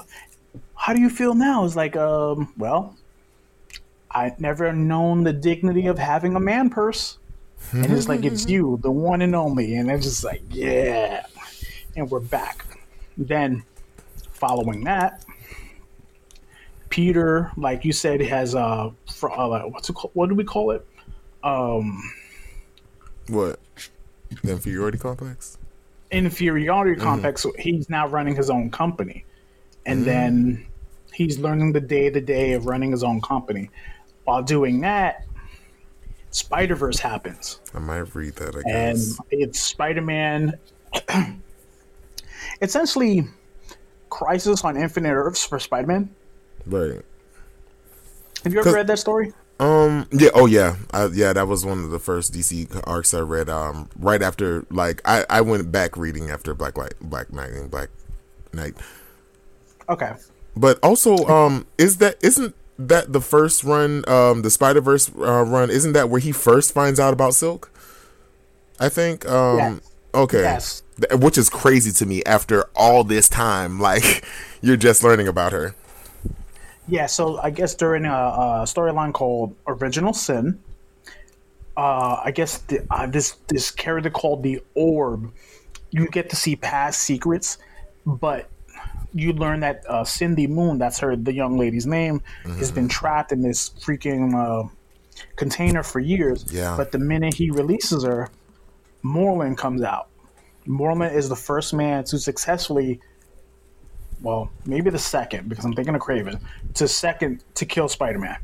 how 0.75 0.93
do 0.95 1.01
you 1.01 1.11
feel 1.11 1.35
now? 1.35 1.65
It's 1.65 1.77
like, 1.77 1.97
um, 1.97 2.53
well, 2.57 2.97
I've 4.11 4.41
never 4.41 4.73
known 4.73 5.25
the 5.25 5.33
dignity 5.33 5.87
of 5.87 5.99
having 5.99 6.37
a 6.37 6.41
man 6.41 6.71
purse. 6.71 7.19
And 7.73 7.93
it's 7.93 8.09
like, 8.09 8.25
it's 8.25 8.49
you, 8.49 8.79
the 8.83 8.91
one 8.91 9.23
and 9.23 9.35
only. 9.35 9.75
And 9.77 9.91
it's 9.91 10.05
just 10.05 10.25
like, 10.25 10.43
yeah. 10.51 11.27
And 11.97 12.11
we're 12.11 12.21
back. 12.21 12.65
Then, 13.19 13.65
following 14.33 14.85
that, 14.85 15.25
Peter, 16.91 17.51
like 17.57 17.85
you 17.85 17.93
said, 17.93 18.21
has 18.21 18.55
a 18.55 18.93
fr- 19.11 19.31
uh 19.31 19.63
what's 19.69 19.89
it 19.91 19.95
called? 19.95 20.13
What 20.15 20.29
do 20.29 20.35
we 20.35 20.45
call 20.45 20.71
it? 20.71 20.87
Um, 21.43 22.03
What? 23.29 23.59
The 24.43 24.53
inferiority 24.53 24.99
complex? 24.99 25.59
inferiority 26.13 27.01
complex. 27.01 27.43
So 27.43 27.53
he's 27.59 27.91
now 27.91 28.07
running 28.07 28.37
his 28.37 28.49
own 28.49 28.71
company, 28.71 29.25
and 29.87 30.05
then 30.05 30.67
he's 31.13 31.39
learning 31.39 31.73
the 31.73 31.81
day 31.81 32.11
to 32.11 32.21
day 32.21 32.53
of 32.53 32.67
running 32.67 32.93
his 32.93 33.03
own 33.03 33.21
company. 33.21 33.71
While 34.25 34.43
doing 34.43 34.81
that, 34.83 35.26
Spider 36.37 36.75
Verse 36.75 36.99
happens, 36.99 37.61
I 37.73 37.79
might 37.79 38.15
read 38.15 38.37
that, 38.37 38.55
I 38.57 38.71
and 38.71 38.99
it's 39.31 39.59
Spider 39.59 40.03
Man. 40.03 40.53
essentially, 42.61 43.27
Crisis 44.11 44.63
on 44.63 44.77
Infinite 44.77 45.15
Earths 45.15 45.47
for 45.47 45.59
Spider 45.59 45.87
Man. 45.87 46.11
Right. 46.67 47.01
Have 48.45 48.53
you 48.53 48.61
ever 48.61 48.71
read 48.71 48.87
that 48.87 48.99
story? 48.99 49.33
Um. 49.59 50.07
Yeah. 50.13 50.29
Oh, 50.35 50.45
yeah. 50.45 50.77
I, 50.91 51.07
yeah. 51.07 51.33
That 51.33 51.49
was 51.49 51.65
one 51.65 51.83
of 51.83 51.89
the 51.89 51.99
first 51.99 52.35
DC 52.35 52.83
arcs 52.87 53.15
I 53.15 53.21
read. 53.21 53.49
Um. 53.49 53.89
Right 53.99 54.21
after, 54.21 54.67
like, 54.71 55.01
I, 55.07 55.25
I 55.31 55.41
went 55.41 55.73
back 55.73 55.97
reading 55.97 56.29
after 56.29 56.53
Black 56.53 56.77
Light, 56.77 56.95
Black 57.01 57.29
and 57.31 57.71
Black 57.71 57.89
Knight. 58.53 58.75
Okay. 59.89 60.13
But 60.55 60.79
also, 60.83 61.17
um, 61.29 61.67
is 61.79 61.97
that 61.97 62.17
isn't 62.21 62.55
that 62.79 63.13
the 63.13 63.21
first 63.21 63.65
run, 63.65 64.05
um, 64.09 64.43
the 64.43 64.51
Spider 64.51 64.81
Verse 64.81 65.11
uh, 65.17 65.43
run? 65.45 65.71
Isn't 65.71 65.93
that 65.93 66.11
where 66.11 66.21
he 66.21 66.33
first 66.33 66.73
finds 66.73 67.01
out 67.01 67.13
about 67.13 67.35
Silk? 67.35 67.71
I 68.79 68.89
think. 68.89 69.29
Um. 69.29 69.59
Yes. 69.59 69.81
Okay. 70.15 70.41
Yes. 70.41 70.83
Which 71.13 71.37
is 71.37 71.51
crazy 71.51 71.93
to 71.93 72.07
me 72.07 72.25
after 72.25 72.65
all 72.75 73.05
this 73.05 73.29
time. 73.29 73.79
Like, 73.87 74.25
you're 74.63 74.77
just 74.79 75.05
learning 75.05 75.29
about 75.29 75.53
her. 75.53 75.75
Yeah, 76.89 77.07
so 77.07 77.39
I 77.39 77.51
guess 77.51 77.75
during 77.75 78.05
a, 78.05 78.11
a 78.11 78.65
storyline 78.65 79.13
called 79.13 79.55
Original 79.67 80.13
Sin, 80.13 80.59
uh, 81.77 82.21
I 82.25 82.31
guess 82.31 82.59
the, 82.59 82.85
uh, 82.91 83.07
this 83.07 83.37
this 83.49 83.71
character 83.71 84.11
called 84.11 84.43
the 84.43 84.63
Orb, 84.75 85.33
you 85.91 86.09
get 86.09 86.31
to 86.31 86.37
see 86.37 86.57
past 86.57 87.03
secrets, 87.03 87.59
but 88.07 88.49
you 89.17 89.33
learn 89.33 89.61
that 89.61 89.85
uh, 89.89 90.05
Cindy 90.05 90.47
Moon, 90.47 90.79
that's 90.79 90.99
her 91.01 91.17
the 91.17 91.33
young 91.33 91.57
lady's 91.57 91.87
name, 91.87 92.23
has 92.45 92.71
been 92.71 92.89
trapped 92.89 93.33
in 93.33 93.43
this 93.43 93.71
freaking 93.71 94.35
uh, 94.35 94.69
container 95.37 95.83
for 95.83 96.01
years. 96.01 96.45
Yeah. 96.51 96.77
But 96.77 96.93
the 96.93 96.99
minute 96.99 97.35
he 97.35 97.51
releases 97.51 98.05
her, 98.05 98.31
Morlun 99.05 99.57
comes 99.57 99.83
out. 99.83 100.09
Morlun 100.67 101.15
is 101.15 101.29
the 101.29 101.37
first 101.37 101.73
man 101.73 102.05
to 102.05 102.19
successfully 102.19 103.01
well, 104.23 104.51
maybe 104.65 104.91
the 104.91 104.99
second 104.99 105.49
because 105.49 105.65
I'm 105.65 105.75
thinking 105.75 105.95
of 105.95 106.01
Kraven 106.01 106.41
to 106.75 106.89
second 106.89 107.45
to 107.55 107.67
kill 107.67 107.89
Spider-Man. 107.89 108.39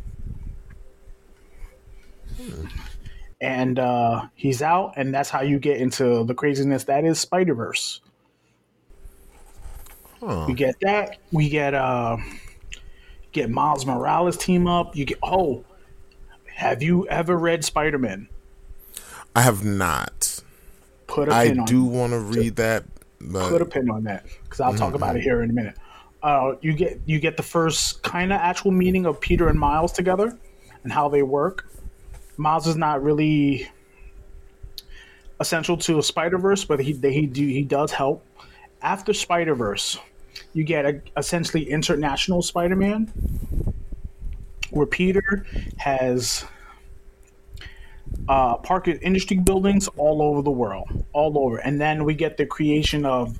And 3.40 3.78
uh, 3.78 4.26
he's 4.34 4.62
out, 4.62 4.94
and 4.96 5.12
that's 5.12 5.30
how 5.30 5.42
you 5.42 5.58
get 5.58 5.78
into 5.78 6.24
the 6.24 6.34
craziness 6.34 6.84
that 6.84 7.04
is 7.04 7.18
Spider 7.18 7.54
Verse. 7.54 8.00
Huh. 10.24 10.46
You 10.48 10.54
get 10.54 10.78
that. 10.82 11.18
We 11.32 11.48
get 11.48 11.74
uh, 11.74 12.16
get 13.32 13.50
Miles 13.50 13.84
Morales 13.84 14.36
team 14.36 14.68
up. 14.68 14.94
You 14.94 15.04
get 15.04 15.18
oh, 15.20 15.64
have 16.46 16.80
you 16.80 17.08
ever 17.08 17.36
read 17.36 17.64
Spider 17.64 17.98
Man? 17.98 18.28
I 19.34 19.42
have 19.42 19.64
not. 19.64 20.40
Put 21.08 21.28
a 21.28 21.34
I 21.34 21.48
pin 21.48 21.60
on 21.60 21.66
do 21.66 21.84
want 21.84 22.12
to 22.12 22.20
read 22.20 22.56
that, 22.56 22.84
but 23.20 23.48
put 23.48 23.62
a 23.62 23.66
pin 23.66 23.90
on 23.90 24.04
that 24.04 24.24
because 24.44 24.60
I'll 24.60 24.74
talk 24.74 24.94
about 24.94 25.16
it 25.16 25.22
here 25.22 25.42
in 25.42 25.50
a 25.50 25.52
minute. 25.52 25.76
Uh, 26.22 26.54
you 26.60 26.72
get 26.72 27.00
you 27.04 27.18
get 27.18 27.36
the 27.36 27.42
first 27.42 28.04
kind 28.04 28.32
of 28.32 28.38
actual 28.38 28.70
meeting 28.70 29.06
of 29.06 29.20
Peter 29.20 29.48
and 29.48 29.58
Miles 29.58 29.90
together 29.90 30.38
and 30.84 30.92
how 30.92 31.08
they 31.08 31.24
work. 31.24 31.68
Miles 32.36 32.68
is 32.68 32.76
not 32.76 33.02
really 33.02 33.68
essential 35.40 35.76
to 35.78 35.98
a 35.98 36.02
Spider 36.02 36.38
Verse, 36.38 36.64
but 36.64 36.78
he 36.78 36.92
he 36.92 37.26
do, 37.26 37.44
he 37.44 37.62
does 37.62 37.90
help. 37.90 38.24
After 38.82 39.12
Spider 39.12 39.56
Verse, 39.56 39.98
you 40.52 40.64
get 40.64 40.86
a, 40.86 41.00
essentially 41.16 41.68
international 41.68 42.42
Spider 42.42 42.76
Man, 42.76 43.12
where 44.70 44.86
Peter 44.86 45.46
has 45.78 46.44
uh, 48.28 48.56
Parker 48.56 48.92
Industry 49.02 49.38
buildings 49.38 49.88
all 49.96 50.22
over 50.22 50.42
the 50.42 50.50
world, 50.50 51.04
all 51.12 51.38
over. 51.38 51.58
And 51.58 51.80
then 51.80 52.04
we 52.04 52.14
get 52.14 52.36
the 52.36 52.46
creation 52.46 53.04
of 53.04 53.38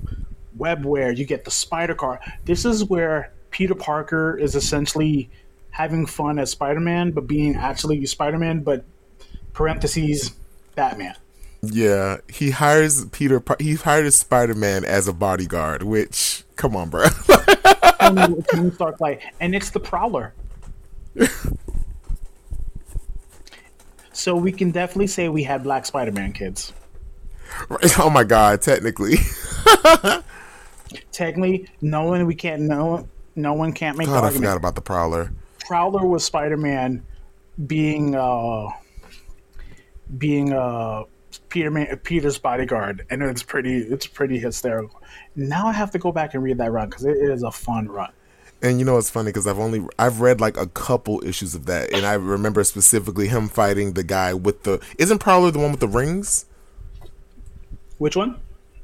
webware. 0.57 1.15
You 1.15 1.25
get 1.25 1.45
the 1.45 1.51
Spider 1.51 1.95
Car. 1.95 2.19
This 2.45 2.65
is 2.65 2.83
where 2.85 3.31
Peter 3.51 3.75
Parker 3.75 4.37
is 4.37 4.55
essentially 4.55 5.29
having 5.69 6.05
fun 6.05 6.37
as 6.39 6.51
Spider 6.51 6.79
Man, 6.79 7.11
but 7.11 7.27
being 7.27 7.55
actually 7.55 8.05
Spider 8.05 8.37
Man, 8.37 8.61
but 8.61 8.85
parentheses 9.53 10.33
Batman. 10.75 11.15
yeah, 11.61 12.17
he 12.27 12.51
hires 12.51 13.05
Peter. 13.05 13.41
He 13.59 13.75
hired 13.75 14.11
Spider 14.13 14.53
Man 14.55 14.83
as 14.83 15.07
a 15.07 15.13
bodyguard. 15.13 15.83
Which, 15.83 16.42
come 16.55 16.75
on, 16.75 16.89
bro. 16.89 17.05
Tony, 17.99 18.71
Stark, 18.71 18.99
like, 18.99 19.21
and 19.39 19.55
it's 19.55 19.69
the 19.69 19.79
Prowler. 19.79 20.33
so 24.11 24.35
we 24.35 24.51
can 24.51 24.71
definitely 24.71 25.07
say 25.07 25.29
we 25.29 25.43
had 25.43 25.63
Black 25.63 25.85
Spider 25.85 26.11
Man 26.11 26.33
kids. 26.33 26.73
oh 27.99 28.09
my 28.09 28.23
god, 28.23 28.61
technically. 28.61 29.15
Technically, 31.11 31.67
no 31.81 32.03
one 32.03 32.25
we 32.25 32.35
can't 32.35 32.63
no 32.63 33.07
no 33.35 33.53
one 33.53 33.73
can't 33.73 33.97
make 33.97 34.07
the 34.07 34.13
God, 34.13 34.19
I 34.23 34.25
argument. 34.27 34.45
forgot 34.45 34.57
about 34.57 34.75
the 34.75 34.81
Prowler. 34.81 35.31
Prowler 35.59 36.05
was 36.05 36.23
Spider 36.23 36.57
Man 36.57 37.03
being 37.67 38.15
uh 38.15 38.67
being 40.17 40.53
uh 40.53 41.03
Peter 41.53 41.95
Peter's 41.97 42.39
bodyguard, 42.39 43.05
and 43.11 43.21
it's 43.21 43.43
pretty 43.43 43.77
it's 43.77 44.07
pretty 44.07 44.39
hysterical. 44.39 44.99
Now 45.35 45.67
I 45.67 45.71
have 45.71 45.91
to 45.91 45.99
go 45.99 46.11
back 46.11 46.33
and 46.33 46.41
read 46.41 46.57
that 46.57 46.71
run 46.71 46.89
because 46.89 47.05
it 47.05 47.15
is 47.15 47.43
a 47.43 47.51
fun 47.51 47.87
run. 47.87 48.11
And 48.63 48.79
you 48.79 48.85
know 48.85 48.95
what's 48.95 49.11
funny 49.11 49.27
because 49.27 49.45
I've 49.45 49.59
only 49.59 49.85
I've 49.99 50.19
read 50.19 50.41
like 50.41 50.57
a 50.57 50.65
couple 50.65 51.23
issues 51.23 51.53
of 51.53 51.67
that, 51.67 51.93
and 51.93 52.07
I 52.07 52.13
remember 52.13 52.63
specifically 52.63 53.27
him 53.27 53.49
fighting 53.49 53.93
the 53.93 54.03
guy 54.03 54.33
with 54.33 54.63
the 54.63 54.83
isn't 54.97 55.19
Prowler 55.19 55.51
the 55.51 55.59
one 55.59 55.69
with 55.69 55.79
the 55.79 55.87
rings? 55.87 56.47
Which 57.99 58.15
one? 58.15 58.39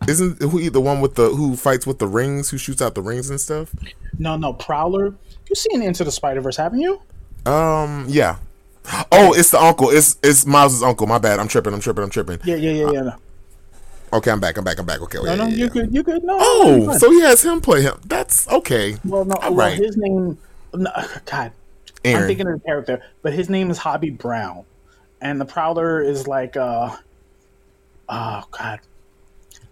Isn't 0.07 0.39
who 0.39 0.69
the 0.69 0.79
one 0.79 1.01
with 1.01 1.15
the 1.15 1.29
who 1.29 1.55
fights 1.55 1.87
with 1.87 1.97
the 1.97 2.07
rings, 2.07 2.51
who 2.51 2.59
shoots 2.59 2.83
out 2.83 2.93
the 2.93 3.01
rings 3.01 3.31
and 3.31 3.41
stuff? 3.41 3.73
No, 4.19 4.37
no, 4.37 4.53
Prowler. 4.53 5.15
You've 5.49 5.57
seen 5.57 5.81
Into 5.81 6.03
the 6.03 6.11
Spider 6.11 6.41
Verse, 6.41 6.57
haven't 6.57 6.81
you? 6.81 7.01
Um, 7.47 8.05
yeah. 8.07 8.37
Oh, 9.11 9.33
it's 9.33 9.51
the 9.51 9.61
uncle. 9.61 9.89
It's 9.89 10.17
it's 10.23 10.45
Miles's 10.45 10.81
uncle. 10.83 11.05
My 11.07 11.17
bad. 11.19 11.39
I'm 11.39 11.47
tripping. 11.47 11.73
I'm 11.73 11.79
tripping. 11.79 12.03
I'm 12.03 12.09
tripping. 12.09 12.39
Yeah, 12.43 12.55
yeah, 12.55 12.71
yeah, 12.71 12.91
yeah. 12.91 13.01
No. 13.01 13.15
Okay, 14.13 14.31
I'm 14.31 14.39
back. 14.39 14.57
I'm 14.57 14.63
back. 14.63 14.79
I'm 14.79 14.85
back. 14.85 15.01
Okay. 15.01 15.19
No, 15.19 15.25
yeah, 15.25 15.35
no, 15.35 15.43
yeah, 15.45 15.49
you 15.55 15.63
yeah. 15.65 15.69
could, 15.69 15.93
you 15.93 16.03
could. 16.03 16.23
No, 16.23 16.37
no, 16.37 16.39
Oh, 16.41 16.97
so 16.97 17.11
he 17.11 17.21
has 17.21 17.43
him 17.43 17.61
play 17.61 17.81
him. 17.83 17.99
That's 18.05 18.47
okay. 18.47 18.97
well, 19.05 19.25
no, 19.25 19.35
all 19.35 19.53
well, 19.53 19.67
right. 19.69 19.77
his 19.77 19.97
name. 19.97 20.37
No, 20.73 20.89
God, 21.25 21.51
Aaron. 22.03 22.23
I'm 22.23 22.27
thinking 22.27 22.47
of 22.47 22.53
the 22.53 22.65
character, 22.65 23.03
but 23.21 23.33
his 23.33 23.49
name 23.49 23.69
is 23.69 23.77
Hobie 23.77 24.17
Brown, 24.17 24.65
and 25.21 25.39
the 25.39 25.45
Prowler 25.45 26.01
is 26.01 26.27
like, 26.27 26.57
uh, 26.57 26.95
oh 28.09 28.43
God, 28.51 28.79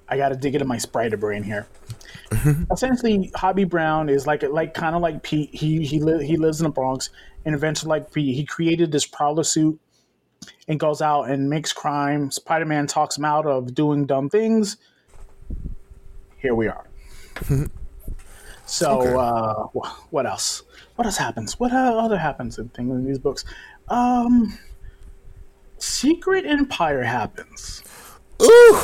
I 0.07 0.17
got 0.17 0.29
to 0.29 0.35
dig 0.35 0.53
into 0.53 0.65
my 0.65 0.77
Spriter 0.77 1.19
brain 1.19 1.41
here. 1.43 1.67
Essentially, 2.71 3.31
Hobie 3.35 3.67
Brown 3.69 4.09
is 4.09 4.27
like 4.27 4.43
like 4.43 4.73
kind 4.73 4.95
of 4.95 5.01
like 5.01 5.23
Pete. 5.23 5.49
He 5.53 5.83
he 5.85 5.99
li- 5.99 6.25
he 6.25 6.37
lives 6.37 6.59
in 6.59 6.65
the 6.65 6.69
Bronx, 6.71 7.09
and 7.47 7.55
eventually, 7.55 7.87
like 7.87 8.13
he 8.13 8.43
created 8.43 8.91
this 8.91 9.05
Prowler 9.05 9.45
suit 9.45 9.79
and 10.67 10.77
goes 10.77 11.01
out 11.01 11.29
and 11.29 11.49
makes 11.49 11.71
crime. 11.71 12.29
Spider 12.29 12.65
Man 12.65 12.87
talks 12.87 13.17
him 13.17 13.23
out 13.23 13.45
of 13.45 13.73
doing 13.73 14.05
dumb 14.05 14.29
things. 14.29 14.75
Here 16.39 16.53
we 16.53 16.67
are. 16.67 16.85
so, 18.65 18.99
Okay. 18.99 19.13
uh, 19.17 19.63
what 20.09 20.25
else? 20.25 20.63
What 20.97 21.05
else 21.05 21.15
happens? 21.15 21.57
What 21.57 21.71
other 21.71 22.17
happens 22.17 22.59
in 22.59 22.67
things 22.67 22.91
in 22.91 23.05
these 23.05 23.17
books? 23.17 23.45
Um, 23.87 24.59
Secret 25.77 26.45
Empire 26.45 27.03
happens. 27.03 27.81
Ooh, 28.41 28.79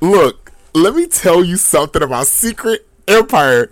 look, 0.00 0.50
let 0.74 0.96
me 0.96 1.06
tell 1.06 1.44
you 1.44 1.56
something 1.56 2.02
about 2.02 2.26
Secret 2.26 2.84
Empire. 3.06 3.70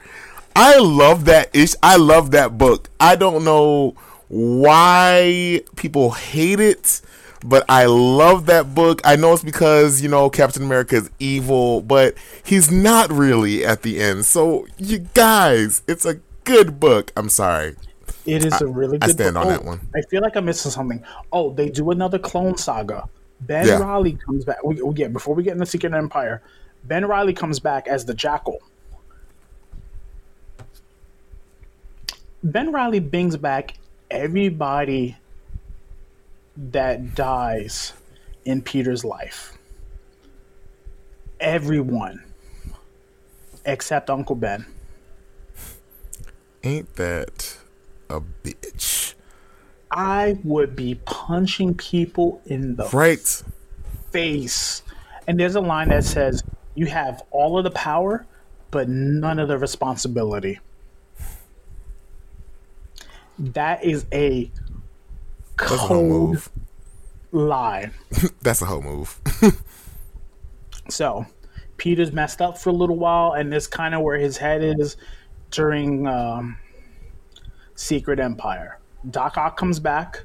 I 0.54 0.78
love 0.78 1.24
that 1.24 1.54
ish. 1.54 1.74
I 1.82 1.96
love 1.96 2.30
that 2.30 2.56
book. 2.56 2.90
I 3.00 3.16
don't 3.16 3.44
know 3.44 3.96
why 4.28 5.62
people 5.76 6.10
hate 6.12 6.60
it, 6.60 7.00
but 7.44 7.64
I 7.68 7.84
love 7.86 8.46
that 8.46 8.74
book. 8.74 9.00
I 9.04 9.16
know 9.16 9.32
it's 9.32 9.44
because, 9.44 10.02
you 10.02 10.08
know, 10.08 10.30
Captain 10.30 10.62
America 10.62 10.96
is 10.96 11.10
evil, 11.18 11.80
but 11.82 12.14
he's 12.44 12.70
not 12.70 13.10
really 13.12 13.64
at 13.64 13.82
the 13.82 14.00
end. 14.00 14.24
So, 14.24 14.66
you 14.78 14.98
guys, 15.14 15.82
it's 15.86 16.04
a 16.04 16.20
good 16.44 16.80
book. 16.80 17.12
I'm 17.16 17.28
sorry. 17.28 17.76
It 18.24 18.44
is 18.44 18.60
a 18.60 18.66
really 18.66 18.98
good 18.98 19.00
book. 19.00 19.08
I 19.10 19.12
stand 19.12 19.34
book. 19.34 19.44
on 19.46 19.52
Oh, 19.52 19.56
that 19.56 19.64
one. 19.64 19.80
I 19.94 20.00
feel 20.02 20.22
like 20.22 20.34
I'm 20.36 20.44
missing 20.46 20.70
something. 20.72 21.04
Oh, 21.32 21.52
they 21.52 21.68
do 21.68 21.90
another 21.92 22.18
Clone 22.18 22.56
Saga. 22.56 23.08
Ben 23.42 23.66
Yeah. 23.66 23.78
Riley 23.78 24.14
comes 24.14 24.44
back. 24.44 24.64
We, 24.64 24.82
we- 24.82 24.96
yeah, 24.96 25.08
before 25.08 25.34
we 25.34 25.42
get 25.44 25.52
into 25.52 25.66
Secret 25.66 25.92
Empire, 25.94 26.42
Ben 26.84 27.04
Riley 27.06 27.32
comes 27.34 27.60
back 27.60 27.86
as 27.86 28.04
the 28.04 28.14
Jackal. 28.14 28.58
Ben 32.42 32.72
Riley 32.72 33.00
brings 33.00 33.36
back 33.36 33.78
everybody 34.10 35.16
that 36.56 37.14
dies 37.14 37.92
in 38.44 38.62
Peter's 38.62 39.04
life. 39.04 39.56
Everyone 41.40 42.22
except 43.64 44.08
Uncle 44.08 44.36
Ben. 44.36 44.64
Ain't 46.62 46.94
that 46.96 47.58
a 48.08 48.20
bitch? 48.42 49.14
I 49.90 50.38
would 50.44 50.74
be 50.76 50.96
punching 51.04 51.74
people 51.74 52.40
in 52.46 52.76
the 52.76 52.88
Right? 52.92 53.42
face. 54.10 54.82
And 55.26 55.38
there's 55.38 55.56
a 55.56 55.60
line 55.60 55.88
that 55.90 56.04
says, 56.04 56.42
You 56.74 56.86
have 56.86 57.22
all 57.30 57.58
of 57.58 57.64
the 57.64 57.70
power, 57.70 58.24
but 58.70 58.88
none 58.88 59.38
of 59.38 59.48
the 59.48 59.58
responsibility. 59.58 60.58
That 63.38 63.84
is 63.84 64.06
a 64.12 64.50
That's 65.58 65.72
a 65.72 65.76
whole 65.76 65.88
cold 65.88 66.08
move. 66.32 66.50
lie. 67.32 67.90
That's 68.42 68.62
a 68.62 68.66
whole 68.66 68.82
move. 68.82 69.20
So, 70.88 71.26
Peter's 71.78 72.12
messed 72.12 72.40
up 72.40 72.56
for 72.58 72.70
a 72.70 72.72
little 72.72 72.96
while, 72.96 73.32
and 73.32 73.52
this 73.52 73.66
kind 73.66 73.94
of 73.94 74.02
where 74.02 74.18
his 74.18 74.36
head 74.36 74.62
is 74.62 74.96
during 75.50 76.06
um, 76.06 76.58
Secret 77.74 78.20
Empire. 78.20 78.78
Doc 79.10 79.36
Ock 79.36 79.56
comes 79.56 79.80
back, 79.80 80.24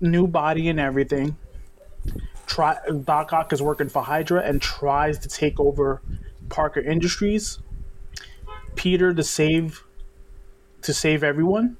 new 0.00 0.26
body 0.26 0.68
and 0.68 0.78
everything. 0.78 1.36
Try 2.46 2.76
Doc 3.04 3.32
Ock 3.32 3.52
is 3.52 3.62
working 3.62 3.88
for 3.88 4.02
Hydra 4.02 4.42
and 4.42 4.60
tries 4.60 5.18
to 5.20 5.28
take 5.28 5.58
over 5.58 6.02
Parker 6.50 6.80
Industries. 6.80 7.58
Peter 8.74 9.12
to 9.14 9.22
save 9.22 9.82
to 10.82 10.92
save 10.94 11.24
everyone. 11.24 11.76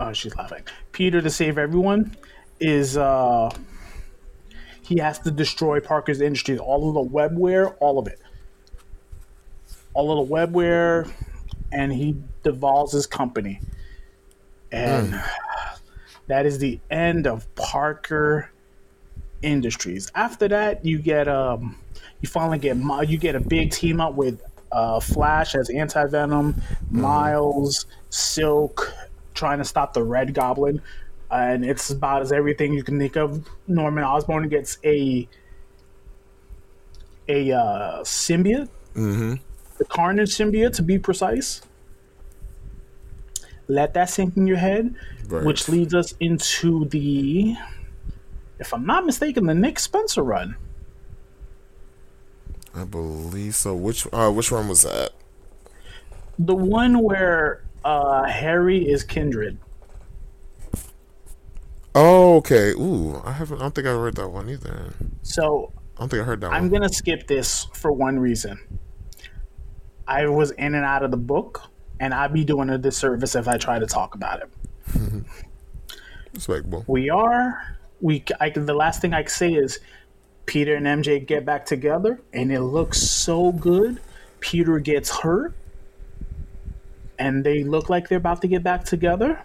Oh, 0.00 0.14
she's 0.14 0.34
laughing. 0.34 0.62
Peter 0.92 1.20
to 1.20 1.30
save 1.30 1.58
everyone 1.58 2.16
is 2.58 2.96
uh 2.96 3.50
he 4.82 4.96
has 4.96 5.20
to 5.20 5.30
destroy 5.30 5.78
Parker's 5.78 6.20
Industries, 6.20 6.58
all 6.58 6.88
of 6.88 6.94
the 6.94 7.14
webware, 7.14 7.76
all 7.78 7.98
of 7.98 8.08
it. 8.08 8.18
All 9.94 10.20
of 10.20 10.28
the 10.28 10.34
webware, 10.34 11.08
and 11.70 11.92
he 11.92 12.16
devolves 12.42 12.92
his 12.92 13.06
company. 13.06 13.60
And 14.72 15.20
that 16.26 16.46
is 16.46 16.58
the 16.58 16.80
end 16.90 17.26
of 17.26 17.54
Parker 17.54 18.50
Industries. 19.42 20.10
After 20.14 20.48
that, 20.48 20.84
you 20.84 20.98
get 20.98 21.28
um 21.28 21.76
you 22.22 22.28
finally 22.28 22.58
get 22.58 22.76
you 23.08 23.18
get 23.18 23.34
a 23.34 23.40
big 23.40 23.70
team 23.70 24.00
up 24.00 24.14
with 24.14 24.42
uh, 24.72 25.00
Flash 25.00 25.54
as 25.54 25.68
Anti 25.70 26.06
Venom, 26.06 26.60
Miles, 26.90 27.86
Silk, 28.10 28.92
trying 29.40 29.58
to 29.58 29.64
stop 29.64 29.92
the 29.94 30.04
Red 30.04 30.34
Goblin, 30.34 30.80
and 31.30 31.64
it's 31.64 31.90
about 31.90 32.22
as 32.22 32.30
everything 32.30 32.72
you 32.72 32.84
can 32.84 32.98
think 32.98 33.16
of. 33.16 33.48
Norman 33.66 34.04
Osborn 34.04 34.48
gets 34.48 34.78
a 34.84 35.26
a 37.28 37.50
uh, 37.52 38.00
symbiote, 38.02 38.68
mm-hmm. 38.94 39.34
the 39.78 39.84
Carnage 39.86 40.30
symbiote 40.30 40.74
to 40.74 40.82
be 40.82 40.98
precise. 40.98 41.62
Let 43.66 43.94
that 43.94 44.10
sink 44.10 44.36
in 44.36 44.46
your 44.46 44.56
head, 44.58 44.94
Right. 45.28 45.44
which 45.44 45.68
leads 45.68 45.94
us 45.94 46.12
into 46.18 46.86
the, 46.86 47.54
if 48.58 48.74
I'm 48.74 48.84
not 48.84 49.06
mistaken, 49.06 49.46
the 49.46 49.54
Nick 49.54 49.78
Spencer 49.78 50.24
run. 50.24 50.56
I 52.74 52.84
believe 52.84 53.54
so. 53.54 53.74
Which 53.74 54.06
uh, 54.12 54.30
which 54.30 54.50
one 54.52 54.68
was 54.68 54.82
that? 54.82 55.10
The 56.38 56.54
one 56.54 57.00
where 57.00 57.62
uh, 57.84 58.24
Harry 58.24 58.88
is 58.88 59.02
Kindred. 59.04 59.58
Oh, 61.94 62.36
okay. 62.36 62.70
Ooh, 62.72 63.20
I 63.24 63.32
haven't. 63.32 63.58
I 63.58 63.62
don't 63.62 63.74
think 63.74 63.86
I 63.86 63.92
read 63.92 64.14
that 64.16 64.28
one 64.28 64.48
either. 64.48 64.94
So 65.22 65.72
I 65.96 66.00
don't 66.00 66.08
think 66.08 66.22
I 66.22 66.24
heard 66.24 66.40
that 66.42 66.52
I'm 66.52 66.64
one. 66.64 66.70
gonna 66.70 66.88
skip 66.88 67.26
this 67.26 67.66
for 67.74 67.92
one 67.92 68.18
reason. 68.18 68.58
I 70.06 70.26
was 70.26 70.50
in 70.52 70.74
and 70.74 70.84
out 70.84 71.02
of 71.02 71.10
the 71.10 71.16
book, 71.16 71.62
and 71.98 72.14
I'd 72.14 72.32
be 72.32 72.44
doing 72.44 72.70
a 72.70 72.78
disservice 72.78 73.34
if 73.34 73.48
I 73.48 73.56
try 73.58 73.78
to 73.78 73.86
talk 73.86 74.14
about 74.14 74.40
it. 74.42 74.50
Respectable. 76.34 76.84
We 76.86 77.10
are 77.10 77.76
we. 78.00 78.24
I, 78.40 78.50
can- 78.50 78.66
the 78.66 78.74
last 78.74 79.00
thing 79.02 79.12
I 79.12 79.22
can 79.22 79.30
say 79.30 79.52
is 79.54 79.80
Peter 80.46 80.76
and 80.76 80.86
MJ 80.86 81.26
get 81.26 81.44
back 81.44 81.66
together, 81.66 82.20
and 82.32 82.52
it 82.52 82.60
looks 82.60 83.00
so 83.02 83.50
good. 83.52 84.00
Peter 84.38 84.78
gets 84.78 85.10
hurt, 85.10 85.54
and 87.20 87.44
they 87.44 87.62
look 87.62 87.88
like 87.90 88.08
they're 88.08 88.18
about 88.18 88.40
to 88.40 88.48
get 88.48 88.62
back 88.64 88.84
together. 88.84 89.40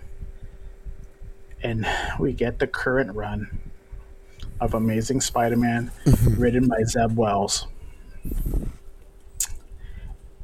And 1.62 1.86
we 2.18 2.32
get 2.34 2.58
the 2.58 2.68
current 2.68 3.14
run 3.14 3.60
of 4.62 4.74
Amazing 4.74 5.22
Spider-Man, 5.22 5.92
written 6.38 6.68
by 6.68 6.84
Zeb 6.84 7.18
Wells. 7.18 7.68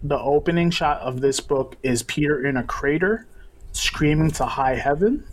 The 0.03 0.19
opening 0.19 0.71
shot 0.71 0.99
of 1.01 1.21
this 1.21 1.39
book 1.39 1.77
is 1.83 2.03
Peter 2.03 2.45
in 2.45 2.57
a 2.57 2.63
crater, 2.63 3.27
screaming 3.71 4.31
to 4.31 4.45
high 4.45 4.75
heaven. 4.75 5.23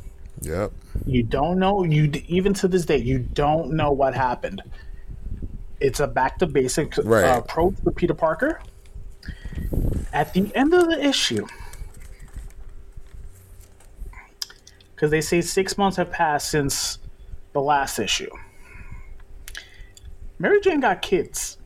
Yep. 0.42 0.72
You 1.04 1.24
don't 1.24 1.58
know. 1.58 1.82
You 1.82 2.12
even 2.28 2.54
to 2.54 2.68
this 2.68 2.84
day, 2.84 2.98
you 2.98 3.18
don't 3.18 3.72
know 3.72 3.90
what 3.90 4.14
happened. 4.14 4.62
It's 5.80 5.98
a 6.00 6.06
back 6.06 6.38
to 6.38 6.46
basics 6.46 6.98
Right. 6.98 7.24
uh, 7.24 7.38
approach 7.38 7.74
for 7.82 7.90
Peter 7.90 8.14
Parker. 8.14 8.60
At 10.12 10.32
the 10.34 10.54
end 10.54 10.74
of 10.74 10.88
the 10.88 11.04
issue, 11.04 11.46
because 14.98 15.12
they 15.12 15.20
say 15.20 15.40
six 15.40 15.78
months 15.78 15.96
have 15.96 16.10
passed 16.10 16.50
since 16.50 16.98
the 17.52 17.60
last 17.60 18.00
issue. 18.00 18.28
Mary 20.40 20.60
Jane 20.60 20.80
got 20.80 21.02
kids. 21.02 21.56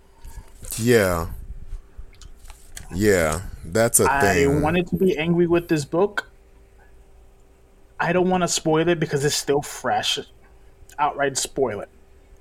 Yeah. 0.76 1.28
Yeah. 2.95 3.41
That's 3.64 4.01
a 4.01 4.12
I 4.12 4.20
thing. 4.20 4.59
I 4.59 4.61
wanted 4.61 4.87
to 4.89 4.97
be 4.97 5.16
angry 5.16 5.47
with 5.47 5.68
this 5.68 5.87
book. 5.87 6.28
I 7.99 8.12
don't 8.12 8.28
want 8.28 8.43
to 8.43 8.49
spoil 8.49 8.87
it 8.89 9.01
because 9.01 9.24
it's 9.24 9.35
still 9.35 9.62
fresh. 9.62 10.18
Outright 10.99 11.39
spoil 11.39 11.80
it. 11.80 11.89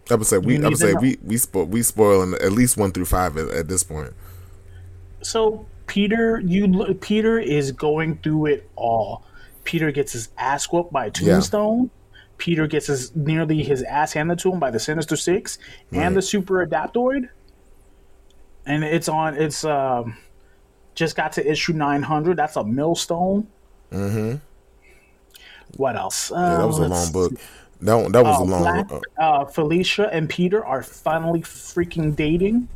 I 0.09 0.15
would 0.15 0.27
say 0.27 0.39
we. 0.39 0.61
I 0.61 0.67
would 0.67 0.77
say 0.77 0.93
we 0.93 1.17
we 1.23 1.35
spo- 1.35 1.69
we 1.69 1.83
spoiling 1.83 2.33
at 2.33 2.51
least 2.51 2.75
one 2.75 2.91
through 2.91 3.05
five 3.05 3.37
at, 3.37 3.47
at 3.47 3.67
this 3.69 3.81
point. 3.81 4.11
So 5.21 5.65
Peter, 5.87 6.41
you 6.41 6.95
Peter 6.95 7.39
is 7.39 7.71
going 7.71 8.17
through 8.17 8.47
it 8.47 8.69
all. 8.75 9.23
Peter 9.63 9.91
gets 9.91 10.13
his 10.13 10.29
ass 10.37 10.65
whooped 10.71 10.91
by 10.91 11.09
Tombstone. 11.09 11.89
Peter 12.37 12.65
gets 12.67 12.87
his 12.87 13.15
nearly 13.15 13.61
his 13.63 13.83
ass 13.83 14.13
handed 14.13 14.39
to 14.39 14.51
him 14.51 14.59
by 14.59 14.71
the 14.71 14.79
Sinister 14.79 15.15
Six 15.15 15.59
and 15.91 16.15
the 16.17 16.21
Super 16.21 16.65
Adaptoid, 16.65 17.29
and 18.65 18.83
it's 18.83 19.07
on. 19.07 19.35
It's 19.37 19.63
um, 19.63 20.17
just 20.95 21.15
got 21.15 21.31
to 21.33 21.47
issue 21.51 21.73
nine 21.73 22.01
hundred. 22.01 22.37
That's 22.37 22.55
a 22.55 22.63
millstone. 22.63 23.47
Mm-hmm. 23.91 24.37
What 25.77 25.95
else? 25.95 26.31
Yeah, 26.31 26.57
that 26.57 26.65
was 26.67 26.79
a 26.79 26.83
Uh, 26.83 26.87
long 26.89 27.11
book. 27.11 27.33
That 27.81 27.95
one, 27.95 28.11
that 28.11 28.23
was 28.23 28.37
Oh, 28.39 28.43
a 28.43 28.45
long. 28.45 28.61
Black, 28.63 28.91
uh, 28.91 29.21
uh, 29.21 29.45
Felicia 29.45 30.09
and 30.13 30.29
Peter 30.29 30.63
are 30.65 30.83
finally 30.83 31.41
freaking 31.41 32.15
dating. 32.15 32.67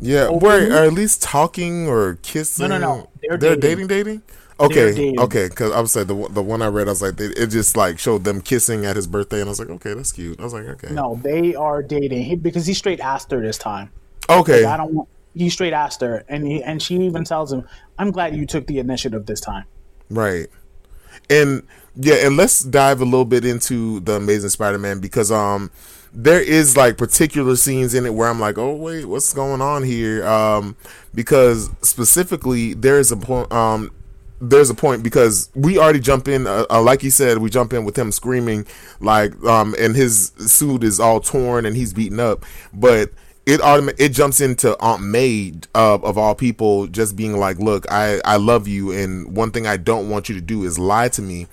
yeah, 0.00 0.28
were 0.28 0.68
are 0.72 0.84
at 0.84 0.92
least 0.92 1.22
talking 1.22 1.88
or 1.88 2.18
kissing? 2.22 2.68
No, 2.68 2.78
no, 2.78 2.96
no. 2.96 3.08
They're 3.22 3.36
They're 3.38 3.56
dating. 3.56 3.86
dating, 3.86 4.20
dating. 4.20 4.22
Okay, 4.66 5.14
okay. 5.18 5.48
Because 5.48 5.72
I 5.72 5.80
was 5.80 5.92
saying 5.92 6.06
the 6.06 6.14
one- 6.14 6.32
the 6.34 6.42
one 6.42 6.62
I 6.62 6.68
read, 6.68 6.86
I 6.88 6.90
was 6.92 7.02
like, 7.02 7.16
they, 7.16 7.26
it 7.26 7.48
just 7.48 7.76
like 7.76 7.98
showed 7.98 8.24
them 8.24 8.40
kissing 8.40 8.86
at 8.86 8.96
his 8.96 9.06
birthday, 9.06 9.40
and 9.40 9.48
I 9.48 9.50
was 9.50 9.58
like, 9.60 9.70
okay, 9.70 9.94
that's 9.94 10.12
cute. 10.12 10.38
I 10.40 10.44
was 10.44 10.52
like, 10.52 10.64
okay, 10.66 10.92
No, 10.92 11.18
they 11.22 11.54
are 11.54 11.82
dating 11.82 12.22
he, 12.24 12.36
because 12.36 12.66
he 12.66 12.74
straight 12.74 13.00
asked 13.00 13.30
her 13.32 13.40
this 13.40 13.58
time. 13.58 13.90
okay, 14.30 14.64
I 14.64 14.76
don't 14.76 14.94
want. 14.94 15.08
He 15.34 15.48
straight 15.48 15.72
asked 15.72 16.00
her, 16.02 16.24
and 16.28 16.46
he 16.46 16.62
and 16.62 16.82
she 16.82 16.96
even 16.96 17.24
tells 17.24 17.52
him, 17.52 17.66
"I'm 17.98 18.10
glad 18.10 18.36
you 18.36 18.44
took 18.46 18.66
the 18.66 18.78
initiative 18.78 19.24
this 19.26 19.40
time." 19.40 19.64
Right. 20.10 20.48
And 21.30 21.62
yeah, 21.96 22.26
and 22.26 22.36
let's 22.36 22.62
dive 22.62 23.00
a 23.00 23.04
little 23.04 23.24
bit 23.24 23.44
into 23.44 24.00
the 24.00 24.16
Amazing 24.16 24.50
Spider-Man 24.50 24.98
because 25.00 25.30
um 25.32 25.70
there 26.12 26.40
is 26.40 26.76
like 26.76 26.98
particular 26.98 27.56
scenes 27.56 27.94
in 27.94 28.04
it 28.04 28.12
where 28.14 28.28
I'm 28.28 28.38
like, 28.40 28.58
"Oh 28.58 28.74
wait, 28.76 29.06
what's 29.06 29.32
going 29.32 29.62
on 29.62 29.82
here?" 29.84 30.26
Um 30.26 30.76
because 31.14 31.70
specifically 31.80 32.74
there 32.74 32.98
is 32.98 33.10
a 33.10 33.16
point 33.16 33.50
um 33.52 33.90
there's 34.42 34.70
a 34.70 34.74
point 34.74 35.04
because 35.04 35.50
we 35.54 35.78
already 35.78 36.00
jump 36.00 36.26
in 36.26 36.48
uh, 36.48 36.66
uh, 36.68 36.82
like 36.82 37.04
you 37.04 37.10
said 37.10 37.38
we 37.38 37.48
jump 37.48 37.72
in 37.72 37.84
with 37.84 37.96
him 37.96 38.10
screaming 38.10 38.66
like 38.98 39.32
um 39.44 39.72
and 39.78 39.94
his 39.94 40.32
suit 40.36 40.82
is 40.82 40.98
all 40.98 41.20
torn 41.20 41.64
and 41.64 41.76
he's 41.76 41.92
beaten 41.92 42.18
up. 42.18 42.44
But 42.74 43.12
it 43.46 43.60
autom- 43.60 43.94
it 43.98 44.08
jumps 44.10 44.40
into 44.40 44.76
Aunt 44.80 45.00
May 45.00 45.54
uh, 45.76 45.94
of 45.94 46.18
all 46.18 46.34
people 46.34 46.88
just 46.88 47.14
being 47.14 47.38
like 47.38 47.60
look 47.60 47.90
I 47.90 48.20
I 48.24 48.36
love 48.36 48.66
you 48.66 48.90
and 48.90 49.34
one 49.36 49.52
thing 49.52 49.64
I 49.64 49.76
don't 49.76 50.10
want 50.10 50.28
you 50.28 50.34
to 50.34 50.40
do 50.40 50.64
is 50.64 50.76
lie 50.76 51.08
to 51.10 51.22
me. 51.22 51.46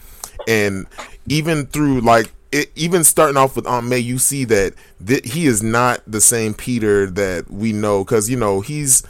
And 0.47 0.87
even 1.27 1.67
through 1.67 2.01
like 2.01 2.33
it, 2.51 2.71
even 2.75 3.03
starting 3.03 3.37
off 3.37 3.55
with 3.55 3.67
Aunt 3.67 3.85
May 3.85 3.99
you 3.99 4.17
see 4.17 4.45
that 4.45 4.73
th- 5.05 5.31
he 5.31 5.45
is 5.45 5.61
not 5.61 6.01
the 6.07 6.21
same 6.21 6.55
Peter 6.55 7.05
that 7.11 7.51
we 7.51 7.71
know 7.71 8.03
cuz 8.03 8.31
you 8.31 8.35
know 8.37 8.61
he's 8.61 9.03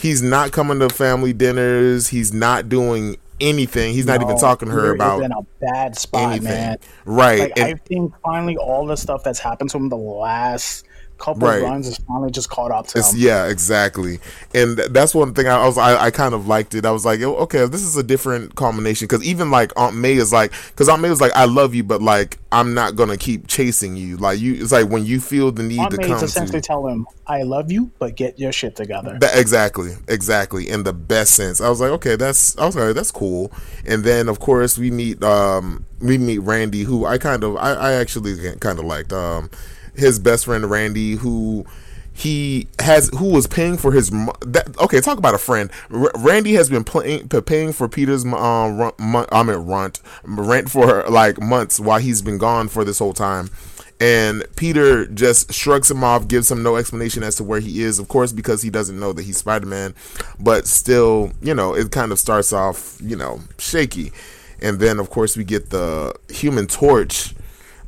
he's 0.00 0.22
not 0.22 0.52
coming 0.52 0.80
to 0.80 0.88
family 0.88 1.32
dinners. 1.32 2.08
He's 2.08 2.32
not 2.32 2.68
doing 2.68 3.16
anything. 3.40 3.94
He's 3.94 4.06
not 4.06 4.22
even 4.22 4.38
talking 4.38 4.68
to 4.68 4.74
her 4.74 4.94
about 4.94 5.22
in 5.22 5.32
a 5.32 5.42
bad 5.60 5.96
spot, 5.96 6.32
anything. 6.32 6.44
man. 6.44 6.78
Right. 7.04 7.40
Like 7.40 7.52
and, 7.56 7.64
I 7.66 7.74
think 7.74 8.14
finally 8.22 8.56
all 8.56 8.86
the 8.86 8.96
stuff 8.96 9.24
that's 9.24 9.38
happened 9.38 9.70
to 9.70 9.78
him 9.78 9.88
the 9.88 9.96
last 9.96 10.86
couple 11.20 11.46
Right. 11.46 11.62
runs 11.62 11.86
is 11.86 11.98
finally 11.98 12.30
just 12.32 12.50
caught 12.50 12.72
up 12.72 12.86
to 12.88 12.98
It's, 12.98 13.12
him. 13.12 13.20
yeah, 13.20 13.46
exactly, 13.46 14.18
and 14.54 14.76
that's 14.78 15.14
one 15.14 15.34
thing 15.34 15.46
I, 15.46 15.56
I 15.56 15.66
was 15.66 15.78
I, 15.78 16.06
I 16.06 16.10
kind 16.10 16.34
of 16.34 16.48
liked 16.48 16.74
it. 16.74 16.84
I 16.86 16.90
was 16.90 17.04
like, 17.04 17.20
okay, 17.20 17.66
this 17.66 17.82
is 17.82 17.96
a 17.96 18.02
different 18.02 18.54
combination 18.56 19.06
because 19.06 19.24
even 19.24 19.50
like 19.50 19.72
Aunt 19.76 19.94
May 19.96 20.14
is 20.14 20.32
like, 20.32 20.52
because 20.68 20.88
Aunt 20.88 21.02
May 21.02 21.10
was 21.10 21.20
like, 21.20 21.32
I 21.36 21.44
love 21.44 21.74
you, 21.74 21.84
but 21.84 22.02
like 22.02 22.38
I'm 22.52 22.74
not 22.74 22.96
gonna 22.96 23.16
keep 23.16 23.46
chasing 23.46 23.96
you. 23.96 24.16
Like 24.16 24.40
you, 24.40 24.54
it's 24.54 24.72
like 24.72 24.88
when 24.88 25.04
you 25.04 25.20
feel 25.20 25.52
the 25.52 25.62
need 25.62 25.78
Aunt 25.80 25.90
to 25.92 25.96
May's 25.98 26.06
come 26.08 26.24
essentially 26.24 26.60
to. 26.60 26.66
tell 26.66 26.86
him, 26.88 27.06
"I 27.26 27.42
love 27.42 27.70
you, 27.70 27.92
but 27.98 28.16
get 28.16 28.38
your 28.38 28.50
shit 28.52 28.74
together." 28.74 29.18
That, 29.20 29.38
exactly, 29.38 29.92
exactly. 30.08 30.68
In 30.68 30.82
the 30.82 30.92
best 30.92 31.34
sense, 31.34 31.60
I 31.60 31.68
was 31.68 31.80
like, 31.80 31.90
okay, 31.92 32.16
that's 32.16 32.58
I 32.58 32.66
was 32.66 32.74
like, 32.76 32.94
that's 32.94 33.10
cool. 33.12 33.52
And 33.86 34.02
then 34.04 34.28
of 34.28 34.40
course 34.40 34.78
we 34.78 34.90
meet 34.90 35.22
um 35.22 35.84
we 36.00 36.18
meet 36.18 36.38
Randy, 36.38 36.82
who 36.82 37.04
I 37.06 37.18
kind 37.18 37.44
of 37.44 37.56
I, 37.56 37.74
I 37.74 37.92
actually 37.92 38.34
kind 38.58 38.78
of 38.78 38.84
liked 38.84 39.12
um 39.12 39.50
his 39.94 40.18
best 40.18 40.44
friend 40.44 40.68
Randy, 40.70 41.14
who 41.14 41.66
he 42.12 42.66
has 42.78 43.08
who 43.16 43.32
was 43.32 43.46
paying 43.46 43.76
for 43.76 43.92
his 43.92 44.10
that 44.10 44.76
okay 44.80 45.00
talk 45.00 45.18
about 45.18 45.34
a 45.34 45.38
friend. 45.38 45.70
R- 45.90 46.10
randy 46.16 46.52
has 46.54 46.68
been 46.68 46.84
playing 46.84 47.28
paying 47.28 47.72
for 47.72 47.88
peter's 47.88 48.24
um 48.24 48.92
i 49.32 49.42
mean 49.42 49.56
rent 49.56 50.00
rent 50.24 50.70
for 50.70 51.04
like 51.08 51.40
months 51.40 51.80
while 51.80 51.98
he's 51.98 52.20
been 52.20 52.38
gone 52.38 52.68
for 52.68 52.84
this 52.84 52.98
whole 52.98 53.14
time. 53.14 53.48
And 54.00 54.44
peter 54.56 55.06
just 55.06 55.52
shrugs 55.52 55.90
him 55.90 56.04
off 56.04 56.28
gives 56.28 56.50
him 56.50 56.62
no 56.62 56.76
explanation 56.76 57.22
as 57.22 57.36
to 57.36 57.44
where 57.44 57.60
he 57.60 57.82
is 57.82 57.98
of 57.98 58.08
course 58.08 58.32
because 58.32 58.60
he 58.60 58.70
doesn't 58.70 58.98
know 58.98 59.12
that 59.14 59.22
he's 59.22 59.38
spider-man. 59.38 59.94
But 60.38 60.66
still 60.66 61.32
you 61.40 61.54
know 61.54 61.74
it 61.74 61.90
kind 61.90 62.12
of 62.12 62.18
starts 62.18 62.52
off 62.52 62.98
you 63.00 63.16
know 63.16 63.40
shaky. 63.58 64.12
And 64.60 64.78
then 64.78 64.98
of 64.98 65.08
course 65.08 65.38
we 65.38 65.44
get 65.44 65.70
the 65.70 66.14
human 66.28 66.66
torch 66.66 67.34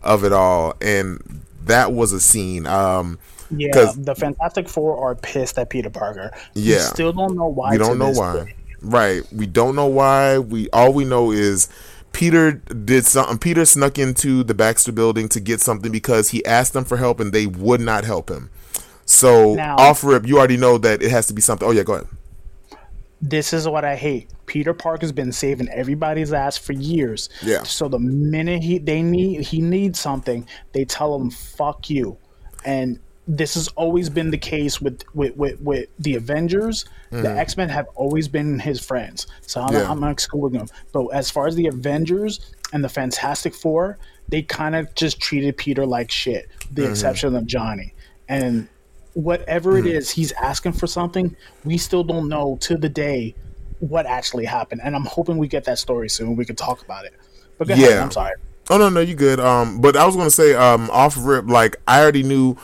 of 0.02 0.24
it 0.24 0.32
all. 0.32 0.74
And 0.80 1.41
that 1.66 1.92
was 1.92 2.12
a 2.12 2.20
scene 2.20 2.66
um 2.66 3.18
Yeah, 3.50 3.92
the 3.96 4.14
Fantastic 4.14 4.68
Four 4.68 4.96
are 5.06 5.14
pissed 5.14 5.58
at 5.58 5.68
Peter 5.70 5.90
Parker. 5.90 6.30
We 6.54 6.62
Yeah. 6.62 6.78
still 6.80 7.12
don't 7.12 7.36
know 7.36 7.48
why. 7.48 7.70
we 7.72 7.78
don't 7.78 7.98
know 7.98 8.10
why 8.10 8.44
day. 8.44 8.54
right 8.82 9.22
we 9.32 9.46
don't 9.46 9.74
know 9.76 9.86
why 9.86 10.38
we 10.38 10.68
all 10.70 10.92
we 10.92 11.04
know 11.04 11.30
is 11.30 11.68
peter 12.12 12.52
did 12.52 13.06
something 13.06 13.38
peter 13.38 13.64
snuck 13.64 13.98
into 13.98 14.42
the 14.44 14.52
baxter 14.54 14.92
building 14.92 15.28
to 15.28 15.38
get 15.40 15.60
something 15.60 15.90
because 15.92 16.30
he 16.30 16.44
asked 16.44 16.72
them 16.74 16.84
for 16.84 16.96
help 16.98 17.20
and 17.20 17.32
they 17.32 17.46
would 17.46 17.80
not 17.80 18.04
help 18.04 18.28
him 18.28 18.50
so 19.06 19.54
Now- 19.54 19.76
off 19.76 20.02
rip 20.04 20.26
you 20.26 20.36
already 20.38 20.56
know 20.56 20.78
that 20.78 21.00
it 21.02 21.10
has 21.10 21.26
to 21.28 21.32
be 21.32 21.40
something 21.40 21.66
oh 21.66 21.70
yeah 21.70 21.84
go 21.84 21.94
ahead 21.94 22.06
This 23.22 23.52
is 23.52 23.68
what 23.68 23.84
I 23.84 23.94
hate. 23.94 24.28
Peter 24.46 24.74
Parker's 24.74 25.12
been 25.12 25.30
saving 25.32 25.68
everybody's 25.68 26.32
ass 26.32 26.58
for 26.58 26.72
years. 26.72 27.28
Yeah. 27.42 27.62
So 27.62 27.88
the 27.88 27.98
minute 28.00 28.62
he 28.62 28.78
they 28.78 29.00
need 29.02 29.42
he 29.42 29.60
needs 29.60 30.00
something, 30.00 30.46
they 30.72 30.84
tell 30.84 31.14
him 31.14 31.30
"fuck 31.30 31.88
you," 31.88 32.18
and 32.64 32.98
this 33.28 33.54
has 33.54 33.68
always 33.68 34.10
been 34.10 34.32
the 34.32 34.38
case 34.38 34.80
with 34.80 35.02
with 35.14 35.36
with, 35.36 35.60
with 35.60 35.88
the 36.00 36.16
Avengers. 36.16 36.84
The 37.10 37.30
X 37.30 37.56
Men 37.56 37.68
have 37.68 37.86
always 37.94 38.26
been 38.26 38.58
his 38.58 38.80
friends, 38.84 39.26
so 39.42 39.60
I'm, 39.60 39.68
Mm-hmm. 39.68 39.76
Yeah. 39.76 39.90
I'm 39.90 40.00
not 40.00 40.10
excluding 40.12 40.58
them. 40.58 40.68
But 40.92 41.06
as 41.08 41.30
far 41.30 41.46
as 41.46 41.54
the 41.54 41.68
Avengers 41.68 42.40
and 42.72 42.82
the 42.82 42.88
Fantastic 42.88 43.54
Four, 43.54 43.98
they 44.28 44.42
kind 44.42 44.74
of 44.74 44.92
just 44.96 45.20
treated 45.20 45.56
Peter 45.56 45.86
like 45.86 46.10
shit, 46.10 46.48
Mm-hmm. 46.48 46.74
the 46.74 46.90
exception 46.90 47.36
of 47.36 47.46
Johnny. 47.46 47.94
And 48.28 48.66
whatever 49.14 49.72
Mm-hmm. 49.74 49.86
it 49.88 49.94
is, 49.96 50.10
he's 50.10 50.32
asking 50.32 50.72
for 50.72 50.86
something. 50.86 51.36
We 51.64 51.78
still 51.78 52.04
don't 52.04 52.28
know 52.28 52.56
to 52.62 52.76
the 52.76 52.88
day 52.88 53.34
what 53.80 54.06
actually 54.06 54.44
happened, 54.44 54.80
and 54.84 54.94
I'm 54.94 55.04
hoping 55.04 55.38
we 55.38 55.48
get 55.48 55.64
that 55.64 55.78
story 55.78 56.08
soon. 56.08 56.36
We 56.36 56.44
can 56.44 56.56
talk 56.56 56.82
about 56.82 57.04
it. 57.04 57.14
But 57.58 57.68
go 57.68 57.74
ahead, 57.74 57.90
Yeah. 57.90 58.02
I'm 58.02 58.10
sorry. 58.10 58.34
Oh 58.70 58.78
no, 58.78 58.88
no, 58.88 59.00
you 59.00 59.14
good. 59.14 59.40
Um, 59.40 59.80
but 59.80 59.96
I 59.96 60.06
was 60.06 60.14
gonna 60.16 60.30
say, 60.30 60.54
um, 60.54 60.88
off 60.90 61.16
rip, 61.18 61.46
like 61.48 61.76
I 61.88 62.00
already 62.00 62.22
knew 62.22 62.56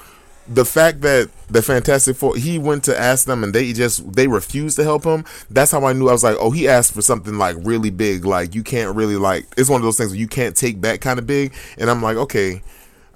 the 0.46 0.64
fact 0.64 1.02
that 1.02 1.28
the 1.50 1.60
Fantastic 1.60 2.16
Four 2.16 2.36
he 2.36 2.58
went 2.58 2.84
to 2.84 2.98
ask 2.98 3.26
them 3.26 3.42
and 3.44 3.52
they 3.52 3.72
just 3.72 4.12
they 4.14 4.28
refused 4.28 4.76
to 4.76 4.84
help 4.84 5.04
him. 5.04 5.24
That's 5.50 5.72
how 5.72 5.84
I 5.84 5.92
knew. 5.92 6.08
I 6.08 6.12
was 6.12 6.22
like, 6.24 6.36
oh, 6.38 6.52
he 6.52 6.68
asked 6.68 6.94
for 6.94 7.02
something 7.02 7.36
like 7.36 7.56
really 7.60 7.90
big. 7.90 8.24
Like 8.24 8.54
you 8.54 8.62
can't 8.62 8.94
really 8.94 9.16
like 9.16 9.46
it's 9.58 9.68
one 9.68 9.80
of 9.80 9.84
those 9.84 9.98
things 9.98 10.10
where 10.10 10.20
you 10.20 10.28
can't 10.28 10.56
take 10.56 10.80
back 10.80 11.00
kind 11.00 11.18
of 11.18 11.26
big. 11.26 11.52
And 11.76 11.90
I'm 11.90 12.00
like, 12.00 12.16
okay. 12.16 12.62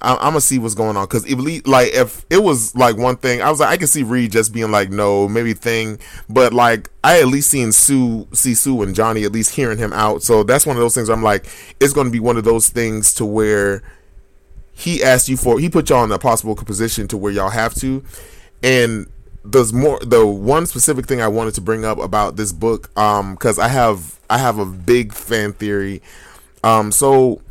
I'm, 0.03 0.16
I'm 0.18 0.30
gonna 0.30 0.40
see 0.40 0.59
what's 0.59 0.74
going 0.74 0.96
on 0.96 1.07
because 1.07 1.24
if 1.26 1.66
like 1.66 1.92
if 1.94 2.26
it 2.28 2.42
was 2.42 2.74
like 2.76 2.96
one 2.96 3.16
thing, 3.16 3.40
I 3.40 3.50
was 3.50 3.61
like 3.61 3.70
I 3.70 3.76
can 3.76 3.86
see 3.86 4.03
Reed 4.03 4.32
just 4.32 4.53
being 4.53 4.70
like 4.70 4.90
no, 4.90 5.28
maybe 5.28 5.55
thing, 5.55 5.98
but 6.28 6.53
like 6.53 6.90
I 7.03 7.20
at 7.20 7.28
least 7.28 7.50
seen 7.50 7.72
Sue, 7.72 8.26
see 8.32 8.55
Sue 8.55 8.82
and 8.82 8.94
Johnny 8.94 9.24
at 9.24 9.32
least 9.32 9.55
hearing 9.55 9.78
him 9.78 9.92
out, 9.92 10.22
so 10.22 10.42
that's 10.42 10.66
one 10.66 10.76
of 10.76 10.80
those 10.80 10.94
things. 10.94 11.09
I'm 11.09 11.22
like, 11.22 11.46
it's 11.80 11.92
gonna 11.92 12.11
be 12.11 12.20
one 12.20 12.36
of 12.36 12.44
those 12.44 12.68
things 12.68 13.14
to 13.14 13.24
where 13.24 13.82
he 14.72 15.03
asked 15.03 15.28
you 15.28 15.36
for, 15.36 15.59
he 15.59 15.68
put 15.68 15.88
y'all 15.88 16.05
in 16.05 16.11
a 16.12 16.18
possible 16.18 16.57
position 16.57 17.07
to 17.09 17.16
where 17.16 17.32
y'all 17.32 17.50
have 17.50 17.74
to, 17.76 18.03
and 18.62 19.07
there's 19.44 19.72
more. 19.72 19.98
The 20.00 20.26
one 20.26 20.66
specific 20.66 21.07
thing 21.07 21.20
I 21.20 21.28
wanted 21.28 21.55
to 21.55 21.61
bring 21.61 21.84
up 21.84 21.98
about 21.98 22.36
this 22.36 22.53
book, 22.53 22.96
um, 22.98 23.34
because 23.34 23.59
I 23.59 23.68
have 23.68 24.18
I 24.30 24.38
have 24.38 24.59
a 24.59 24.66
big 24.66 25.12
fan 25.12 25.53
theory, 25.53 26.03
um, 26.64 26.92
so 26.92 27.42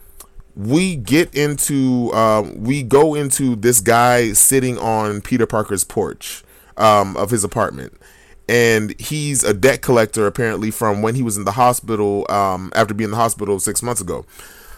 we 0.68 0.96
get 0.96 1.34
into 1.34 2.14
um, 2.14 2.64
we 2.64 2.84
go 2.84 3.16
into 3.16 3.56
this 3.56 3.80
guy 3.80 4.34
sitting 4.34 4.78
on 4.78 5.22
Peter 5.22 5.48
Parker's 5.48 5.84
porch 5.84 6.44
um, 6.78 7.18
of 7.18 7.32
his 7.32 7.44
apartment, 7.44 7.94
and 8.48 9.00
he's 9.00 9.44
a 9.44 9.54
debt 9.54 9.82
collector 9.82 10.28
apparently 10.28 10.70
from 10.70 11.02
when 11.02 11.16
he 11.16 11.24
was 11.24 11.36
in 11.38 11.46
the 11.46 11.54
hospital 11.54 12.26
um, 12.30 12.72
after 12.76 12.94
being 12.94 13.08
in 13.08 13.12
the 13.12 13.18
hospital 13.18 13.60
six 13.60 13.82
months 13.82 14.02
ago. 14.02 14.26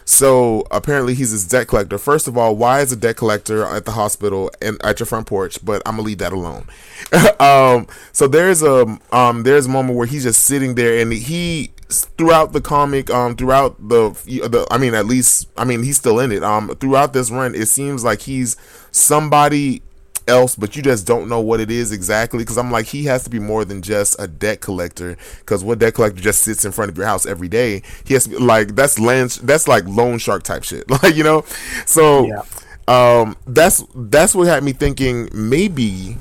So 0.04 0.66
apparently 0.70 1.14
he's 1.14 1.32
a 1.32 1.48
debt 1.48 1.68
collector. 1.68 1.98
First 1.98 2.28
of 2.28 2.36
all, 2.36 2.56
why 2.56 2.80
is 2.80 2.92
a 2.92 2.96
debt 2.96 3.16
collector 3.16 3.64
at 3.64 3.84
the 3.84 3.92
hospital 3.92 4.50
and 4.60 4.82
at 4.84 5.00
your 5.00 5.06
front 5.06 5.26
porch? 5.26 5.64
But 5.64 5.82
I'm 5.86 5.96
gonna 5.96 6.02
leave 6.02 6.18
that 6.18 6.32
alone. 6.32 6.66
um, 7.40 7.86
so 8.12 8.28
there's 8.28 8.62
a 8.62 8.98
um, 9.12 9.42
there's 9.44 9.66
a 9.66 9.70
moment 9.70 9.96
where 9.96 10.06
he's 10.06 10.24
just 10.24 10.42
sitting 10.42 10.74
there 10.74 11.00
and 11.00 11.12
he 11.12 11.72
throughout 11.88 12.52
the 12.52 12.60
comic, 12.60 13.10
um, 13.10 13.36
throughout 13.36 13.76
the 13.88 14.10
the 14.24 14.66
I 14.70 14.78
mean 14.78 14.94
at 14.94 15.06
least 15.06 15.48
I 15.56 15.64
mean 15.64 15.82
he's 15.82 15.96
still 15.96 16.20
in 16.20 16.32
it. 16.32 16.42
Um, 16.42 16.74
throughout 16.76 17.12
this 17.12 17.30
run, 17.30 17.54
it 17.54 17.68
seems 17.68 18.04
like 18.04 18.22
he's 18.22 18.56
somebody 18.90 19.82
else, 20.26 20.56
but 20.56 20.76
you 20.76 20.82
just 20.82 21.06
don't 21.06 21.28
know 21.28 21.40
what 21.40 21.60
it 21.60 21.70
is 21.70 21.92
exactly. 21.92 22.40
Because 22.40 22.56
I'm 22.58 22.70
like, 22.70 22.86
he 22.86 23.04
has 23.04 23.24
to 23.24 23.30
be 23.30 23.38
more 23.38 23.64
than 23.64 23.82
just 23.82 24.16
a 24.18 24.26
debt 24.26 24.60
collector. 24.60 25.16
Because 25.40 25.62
what 25.64 25.78
debt 25.78 25.94
collector 25.94 26.20
just 26.20 26.42
sits 26.42 26.64
in 26.64 26.72
front 26.72 26.90
of 26.90 26.96
your 26.96 27.06
house 27.06 27.26
every 27.26 27.48
day? 27.48 27.82
He 28.04 28.14
has 28.14 28.24
to 28.24 28.30
be 28.30 28.36
like 28.36 28.74
that's 28.74 28.98
land, 28.98 29.38
that's 29.42 29.68
like 29.68 29.84
loan 29.86 30.18
shark 30.18 30.42
type 30.42 30.64
shit, 30.64 30.88
like 31.02 31.14
you 31.14 31.24
know. 31.24 31.44
So, 31.86 32.26
Yeah. 32.26 32.42
um, 32.88 33.36
that's 33.46 33.84
that's 33.94 34.34
what 34.34 34.46
had 34.46 34.62
me 34.64 34.72
thinking 34.72 35.28
maybe, 35.32 36.16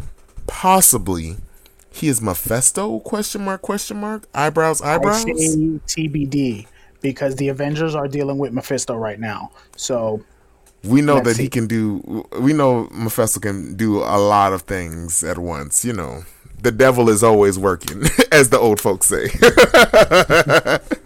possibly, 0.48 1.38
he 1.92 2.08
is 2.08 2.22
Mephisto? 2.22 3.00
Question 3.00 3.46
mark? 3.46 3.62
Question 3.62 3.98
mark? 4.02 4.28
Eyebrows? 4.34 4.82
Eyebrows? 4.82 5.26
TBD 5.26 6.68
because 7.02 7.36
the 7.36 7.50
Avengers 7.50 7.96
are 7.96 8.08
dealing 8.08 8.38
with 8.38 8.54
Mephisto 8.54 8.96
right 8.96 9.20
now. 9.20 9.52
So 9.76 10.24
We 10.84 11.02
know 11.02 11.20
Let's 11.20 11.22
that 11.22 11.38
he 11.38 11.50
can 11.50 11.68
do. 11.68 12.26
We 12.40 12.54
know 12.54 12.90
Mephisto 12.92 13.40
can 13.40 13.76
do 13.76 14.00
a 14.00 14.20
lot 14.20 14.54
of 14.54 14.64
things 14.64 15.24
at 15.24 15.38
once. 15.38 15.86
You 15.86 15.94
know, 15.94 16.24
the 16.62 16.72
devil 16.72 17.10
is 17.10 17.24
always 17.24 17.58
working, 17.58 18.04
as 18.32 18.50
the 18.50 18.60
old 18.60 18.82
folks 18.82 19.08
say. 19.08 19.30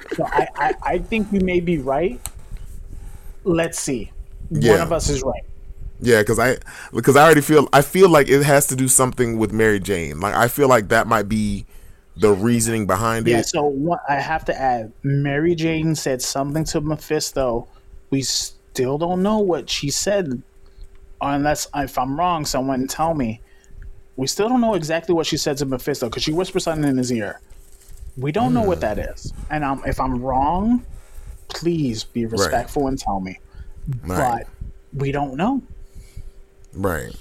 So 0.09 0.25
I, 0.25 0.47
I, 0.57 0.73
I 0.84 0.97
think 0.99 1.32
we 1.32 1.39
may 1.39 1.59
be 1.59 1.78
right. 1.80 2.21
Let's 3.43 3.80
see. 3.80 4.11
One 4.49 4.82
of 4.82 4.91
us 4.91 5.09
is 5.09 5.21
right. 5.23 5.43
yeah, 5.99 6.21
because 6.21 6.39
I 6.39 6.57
because 6.93 7.15
I 7.15 7.23
already 7.25 7.41
feel 7.41 7.67
I 7.73 7.82
feel 7.82 8.09
like 8.09 8.30
it 8.30 8.43
has 8.43 8.67
to 8.67 8.75
do 8.75 8.88
something 8.88 9.38
with 9.38 9.51
Mary 9.51 9.80
Jane. 9.80 10.19
Like 10.19 10.36
I 10.36 10.47
feel 10.47 10.67
like 10.67 10.89
that 10.89 11.07
might 11.07 11.28
be 11.30 11.65
the 12.15 12.32
reasoning 12.34 12.88
behind 12.88 13.28
Yeah, 13.28 13.38
it. 13.38 13.38
Yeah. 13.38 13.41
So 13.43 13.63
what 13.65 14.01
I 14.09 14.15
have 14.19 14.45
to 14.45 14.59
add, 14.59 14.93
Mary 15.03 15.55
Jane 15.55 15.95
said 15.95 16.21
something 16.21 16.63
to 16.65 16.82
Mephisto. 16.82 17.67
We 18.09 18.23
still 18.78 18.99
don't 18.99 19.23
know 19.23 19.39
what 19.39 19.67
she 19.71 19.89
said, 19.89 20.39
unless 21.19 21.67
if 21.73 21.97
I'm 21.97 22.15
wrong, 22.19 22.45
someone 22.45 22.86
tell 22.86 23.15
me. 23.15 23.41
We 24.17 24.28
still 24.28 24.49
don't 24.49 24.61
know 24.61 24.75
exactly 24.75 25.15
what 25.15 25.25
she 25.25 25.36
said 25.36 25.57
to 25.57 25.65
Mephisto 25.65 26.09
because 26.09 26.21
she 26.21 26.32
whispered 26.32 26.59
something 26.59 26.88
in 26.88 26.95
his 26.95 27.11
ear. 27.11 27.41
We 28.17 28.32
don't 28.32 28.53
know 28.53 28.61
what 28.61 28.80
that 28.82 28.99
is, 28.99 29.34
and 29.49 29.63
um, 29.63 29.82
if 29.88 29.99
I'm 29.99 30.21
wrong, 30.21 30.86
please 31.47 32.03
be 32.03 32.28
respectful 32.28 32.88
and 32.88 32.99
tell 32.99 33.19
me. 33.19 33.39
Right, 34.05 34.45
But 34.93 35.01
we 35.01 35.11
don't 35.11 35.36
know. 35.38 35.63
right. 36.73 37.15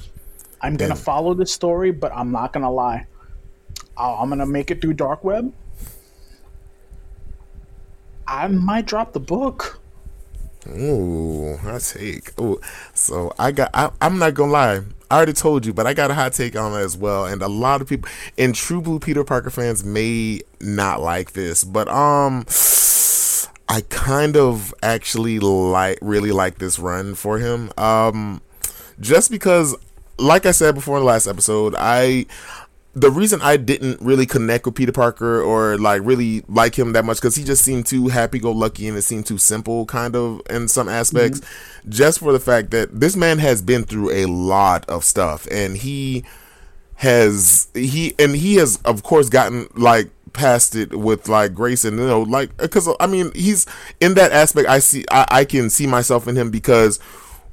I'm 0.61 0.77
gonna 0.77 0.91
And- 0.93 1.01
follow 1.01 1.33
the 1.33 1.47
story, 1.47 1.91
but 1.91 2.13
I'm 2.15 2.33
not 2.33 2.53
gonna 2.53 2.71
lie. 2.71 3.07
i 3.97 4.13
I'm 4.13 4.29
gonna 4.29 4.45
make 4.45 4.71
it 4.71 4.83
through 4.83 4.95
dark 4.95 5.25
web. 5.25 5.53
I 8.29 8.47
might 8.49 8.85
drop 8.87 9.15
the 9.15 9.21
book. 9.21 9.81
Ooh, 10.71 11.57
hot 11.59 11.81
take. 11.81 12.39
Ooh, 12.41 12.61
so 12.95 13.33
I 13.39 13.53
got. 13.53 13.71
I, 13.75 13.91
I'm 14.01 14.19
not 14.19 14.35
gonna 14.35 14.53
lie. 14.53 14.81
I 15.11 15.17
already 15.17 15.33
told 15.33 15.65
you, 15.65 15.73
but 15.73 15.87
I 15.87 15.95
got 15.95 16.11
a 16.11 16.15
hot 16.15 16.33
take 16.33 16.57
on 16.57 16.73
it 16.73 16.83
as 16.83 16.97
well. 16.97 17.27
And 17.27 17.41
a 17.43 17.49
lot 17.49 17.81
of 17.81 17.89
people, 17.89 18.11
and 18.37 18.55
true 18.55 18.81
blue 18.81 18.99
Peter 18.99 19.23
Parker 19.23 19.51
fans 19.51 19.85
may 19.85 20.41
not 20.61 21.01
like 21.01 21.33
this, 21.33 21.63
but 21.63 21.87
um, 21.89 22.45
I 23.69 23.83
kind 23.89 24.37
of 24.37 24.75
actually 24.83 25.39
like, 25.39 25.99
really 26.03 26.33
like 26.33 26.59
this 26.59 26.79
run 26.79 27.15
for 27.15 27.39
him. 27.39 27.71
Um, 27.79 28.43
just 28.99 29.31
because, 29.31 29.77
like 30.19 30.45
I 30.45 30.51
said 30.51 30.75
before 30.75 30.97
in 30.97 31.03
the 31.03 31.07
last 31.07 31.29
episode, 31.29 31.75
I 31.79 32.27
the 32.97 33.11
reason 33.11 33.43
I 33.43 33.59
didn't 33.59 34.01
really 34.01 34.25
connect 34.25 34.65
with 34.65 34.75
Peter 34.75 34.91
Parker 34.91 35.43
or 35.43 35.77
like 35.77 36.01
really 36.03 36.43
like 36.49 36.79
him 36.79 36.95
that 36.95 37.05
much 37.05 37.19
because 37.19 37.37
he 37.37 37.45
just 37.45 37.63
seemed 37.63 37.85
too 37.85 38.09
happy 38.09 38.39
go 38.39 38.51
lucky 38.51 38.89
and 38.89 38.97
it 38.97 39.03
seemed 39.03 39.27
too 39.27 39.37
simple, 39.37 39.85
kind 39.85 40.17
of 40.17 40.41
in 40.49 40.67
some 40.67 40.89
aspects. 40.89 41.41
Mm-hmm. 41.41 41.91
Just 41.91 42.21
for 42.21 42.33
the 42.33 42.41
fact 42.41 42.71
that 42.71 42.99
this 42.99 43.15
man 43.15 43.39
has 43.39 43.61
been 43.61 43.85
through 43.85 44.13
a 44.13 44.25
lot 44.25 44.89
of 44.89 45.05
stuff 45.05 45.47
and 45.51 45.77
he 45.77 46.25
has 46.95 47.69
he 47.75 48.15
and 48.19 48.35
he 48.35 48.55
has 48.55 48.79
of 48.87 49.03
course 49.03 49.29
gotten 49.29 49.69
like 49.75 50.09
past 50.33 50.75
it 50.75 50.99
with 50.99 51.29
like 51.29 51.53
grace 51.53 51.85
and 51.85 51.99
you 51.99 52.07
know 52.07 52.23
like 52.23 52.57
because 52.57 52.89
I 52.99 53.07
mean 53.07 53.31
he's 53.35 53.67
in 54.01 54.15
that 54.15 54.33
aspect 54.33 54.71
I 54.71 54.79
see 54.79 55.05
I, 55.11 55.27
I 55.31 55.45
can 55.45 55.69
see 55.69 55.87
myself 55.87 56.27
in 56.27 56.35
him 56.35 56.51
because 56.51 56.99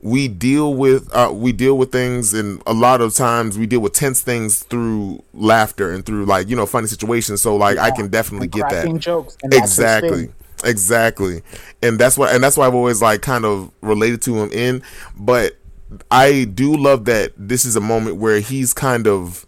we 0.04 0.28
deal 0.28 0.74
with 0.74 1.10
uh, 1.16 1.32
we 1.34 1.52
deal 1.52 1.78
with 1.78 1.92
things 1.92 2.34
and 2.34 2.62
a 2.68 2.74
lot 2.74 3.02
of 3.02 3.16
times 3.16 3.58
we 3.58 3.66
deal 3.66 3.80
with 3.80 3.94
tense 3.94 4.22
things 4.22 4.64
through 4.64 5.24
laughter 5.34 5.92
and 5.92 6.06
through 6.06 6.26
like 6.26 6.50
you 6.50 6.56
know 6.56 6.66
funny 6.66 6.88
situations. 6.88 7.42
So 7.42 7.56
like 7.56 7.78
I 7.78 7.90
can 7.92 8.10
definitely 8.10 8.48
get 8.48 8.70
that. 8.70 9.00
Jokes. 9.00 9.38
And 9.42 9.54
exactly. 9.54 10.30
exactly. 10.64 11.42
And 11.82 11.98
that's 11.98 12.18
why 12.18 12.32
and 12.32 12.44
that's 12.44 12.58
why 12.58 12.68
i've 12.68 12.76
always 12.76 13.02
like 13.02 13.22
kind 13.22 13.46
of 13.46 13.72
related 13.82 14.22
to 14.24 14.36
him 14.36 14.52
in 14.52 14.84
but 15.18 15.58
i 16.12 16.46
do 16.46 16.76
love 16.76 17.06
that 17.06 17.32
this 17.38 17.66
is 17.66 17.76
a 17.76 17.82
moment 17.82 18.18
where 18.18 18.40
he's 18.40 18.74
kind 18.74 19.08
of 19.08 19.46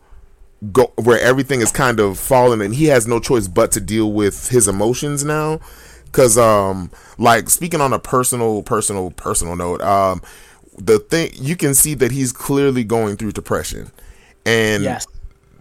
go 0.72 0.91
where 0.95 1.20
everything 1.20 1.62
is 1.62 1.72
kind 1.72 1.99
of 1.99 2.18
falling 2.18 2.62
and 2.62 2.76
he 2.76 2.86
has 2.86 3.08
no 3.08 3.20
choice 3.20 3.47
but 3.47 3.72
to 3.74 3.82
deal 3.82 4.12
with 4.12 4.49
his 4.49 4.68
emotions 4.68 5.24
now. 5.24 5.60
Because 6.06 6.38
um 6.38 6.91
like 7.18 7.49
speaking 7.49 7.82
on 7.82 7.93
a 7.93 7.99
personal 7.99 8.64
personal 8.64 9.12
personal 9.12 9.56
note 9.56 9.82
um 9.82 10.22
the 10.78 10.99
thing 10.99 11.30
you 11.34 11.55
can 11.55 11.73
see 11.73 11.93
that 11.95 12.11
he's 12.11 12.32
clearly 12.32 12.84
going 12.84 13.15
through 13.17 13.32
depression 13.32 13.91
and 14.45 14.84
Yes. 14.84 15.07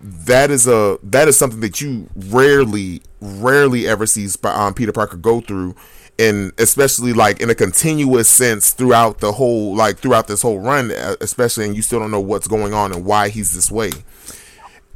that 0.02 0.50
is 0.50 0.66
a 0.66 0.98
that 1.02 1.28
is 1.28 1.36
something 1.36 1.60
that 1.60 1.80
you 1.80 2.08
rarely 2.16 3.00
rarely 3.20 3.86
ever 3.86 4.06
see 4.06 4.26
Sp- 4.28 4.46
um, 4.46 4.74
Peter 4.74 4.92
Parker 4.92 5.16
go 5.16 5.40
through 5.40 5.74
and 6.18 6.52
especially 6.58 7.12
like 7.12 7.40
in 7.40 7.48
a 7.50 7.54
continuous 7.54 8.28
sense 8.28 8.70
throughout 8.72 9.18
the 9.20 9.32
whole 9.32 9.74
like 9.74 9.98
throughout 9.98 10.26
this 10.28 10.42
whole 10.42 10.58
run 10.58 10.90
especially 11.20 11.64
and 11.64 11.74
you 11.76 11.82
still 11.82 11.98
don't 12.00 12.10
know 12.10 12.20
what's 12.20 12.46
going 12.48 12.74
on 12.74 12.92
and 12.92 13.04
why 13.04 13.28
he's 13.28 13.54
this 13.54 13.70
way 13.70 13.90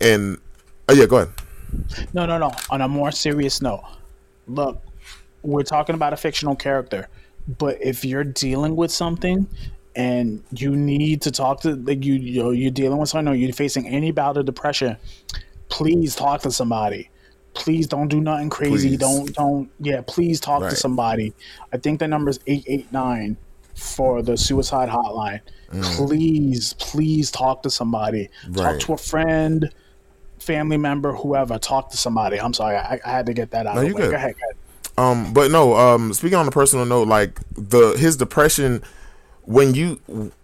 and 0.00 0.38
oh 0.88 0.94
yeah 0.94 1.06
go 1.06 1.16
ahead 1.18 1.32
No, 2.14 2.24
no, 2.26 2.38
no. 2.38 2.50
On 2.70 2.80
a 2.80 2.88
more 2.88 3.10
serious 3.12 3.60
note, 3.60 3.84
look, 4.46 4.80
we're 5.42 5.62
talking 5.62 5.94
about 5.94 6.14
a 6.14 6.16
fictional 6.16 6.56
character, 6.56 7.08
but 7.58 7.76
if 7.82 8.06
you're 8.06 8.24
dealing 8.24 8.74
with 8.74 8.90
something 8.90 9.46
and 9.98 10.44
you 10.52 10.76
need 10.76 11.20
to 11.22 11.30
talk 11.32 11.60
to 11.62 11.74
like 11.74 12.04
you 12.04 12.14
you 12.14 12.42
know, 12.42 12.50
you're 12.50 12.70
dealing 12.70 12.98
with 12.98 13.08
something 13.08 13.32
or 13.32 13.36
you're 13.36 13.52
facing 13.52 13.86
any 13.88 14.12
bout 14.12 14.36
of 14.36 14.46
depression, 14.46 14.96
please 15.68 16.14
talk 16.14 16.40
to 16.42 16.50
somebody. 16.52 17.10
Please 17.54 17.88
don't 17.88 18.06
do 18.06 18.20
nothing 18.20 18.48
crazy. 18.48 18.90
Please. 18.90 18.98
Don't 18.98 19.34
don't 19.34 19.70
yeah, 19.80 20.00
please 20.06 20.38
talk 20.38 20.62
to 20.62 20.76
somebody. 20.76 21.34
I 21.72 21.78
think 21.78 21.98
the 21.98 22.06
number 22.06 22.30
is 22.30 22.38
889 22.46 23.36
for 23.74 24.22
the 24.22 24.36
suicide 24.36 24.88
hotline. 24.88 25.40
Please, 25.96 26.74
please 26.74 27.30
talk 27.32 27.62
to 27.64 27.70
somebody. 27.70 28.30
Talk 28.54 28.76
Mm. 28.76 28.80
To 28.80 28.92
a 28.92 28.96
friend, 28.96 29.70
family 30.38 30.76
member, 30.76 31.12
whoever. 31.12 31.58
Talk 31.58 31.90
to 31.90 31.96
somebody. 31.96 32.40
I'm 32.40 32.54
sorry, 32.54 32.76
I, 32.76 33.00
I 33.04 33.10
had 33.10 33.26
to 33.26 33.34
get 33.34 33.50
that 33.50 33.66
out 33.66 33.74
No, 33.74 33.80
of 33.82 33.88
you 33.88 33.94
good. 33.94 34.10
Go 34.10 34.16
ahead, 34.16 34.34
go 34.34 34.46
ahead. 34.46 34.56
Um, 34.96 35.32
but 35.32 35.50
no, 35.50 35.76
um, 35.76 36.12
speaking 36.12 36.38
on 36.38 36.46
a 36.46 36.50
personal 36.52 36.84
note, 36.86 37.08
like 37.08 37.40
the 37.54 37.96
his 37.98 38.16
depression, 38.16 38.82
when 39.48 39.72
you 39.72 39.98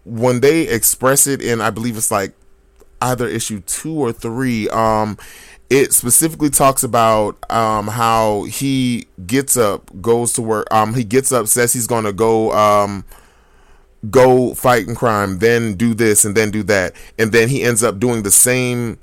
when 0.06 0.40
they 0.40 0.62
express 0.62 1.26
it 1.26 1.42
in, 1.42 1.60
I 1.60 1.68
believe 1.68 1.98
it's 1.98 2.10
like 2.10 2.32
either 3.02 3.28
issue 3.28 3.60
two 3.60 3.94
or 3.94 4.12
three. 4.12 4.66
Um, 4.70 5.18
it 5.68 5.92
specifically 5.92 6.48
talks 6.48 6.82
about 6.82 7.36
um 7.50 7.88
how 7.88 8.44
he 8.44 9.06
gets 9.26 9.58
up, 9.58 9.90
goes 10.00 10.32
to 10.32 10.42
work. 10.42 10.72
Um, 10.72 10.94
he 10.94 11.04
gets 11.04 11.32
up, 11.32 11.48
says 11.48 11.74
he's 11.74 11.86
gonna 11.86 12.14
go 12.14 12.50
um 12.52 13.04
go 14.10 14.54
fight 14.54 14.88
in 14.88 14.94
crime, 14.94 15.38
then 15.38 15.74
do 15.74 15.92
this 15.92 16.24
and 16.24 16.34
then 16.34 16.50
do 16.50 16.62
that, 16.62 16.94
and 17.18 17.30
then 17.30 17.50
he 17.50 17.62
ends 17.62 17.82
up 17.84 17.98
doing 17.98 18.22
the 18.22 18.30
same 18.30 18.98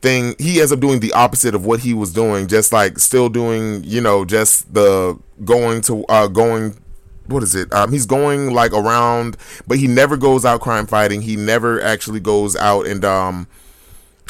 thing. 0.00 0.34
He 0.38 0.60
ends 0.60 0.72
up 0.72 0.80
doing 0.80 1.00
the 1.00 1.12
opposite 1.12 1.54
of 1.54 1.66
what 1.66 1.80
he 1.80 1.92
was 1.92 2.10
doing, 2.14 2.46
just 2.46 2.72
like 2.72 2.98
still 2.98 3.28
doing, 3.28 3.84
you 3.84 4.00
know, 4.00 4.24
just 4.24 4.72
the 4.72 5.18
going 5.44 5.82
to 5.82 6.06
uh 6.06 6.28
going. 6.28 6.78
What 7.26 7.42
is 7.42 7.54
it? 7.54 7.72
Um, 7.72 7.92
he's 7.92 8.06
going 8.06 8.52
like 8.52 8.72
around, 8.72 9.36
but 9.66 9.78
he 9.78 9.86
never 9.86 10.16
goes 10.16 10.44
out 10.44 10.60
crime 10.60 10.86
fighting. 10.86 11.22
He 11.22 11.36
never 11.36 11.80
actually 11.80 12.20
goes 12.20 12.56
out 12.56 12.86
and 12.86 13.04
um 13.04 13.46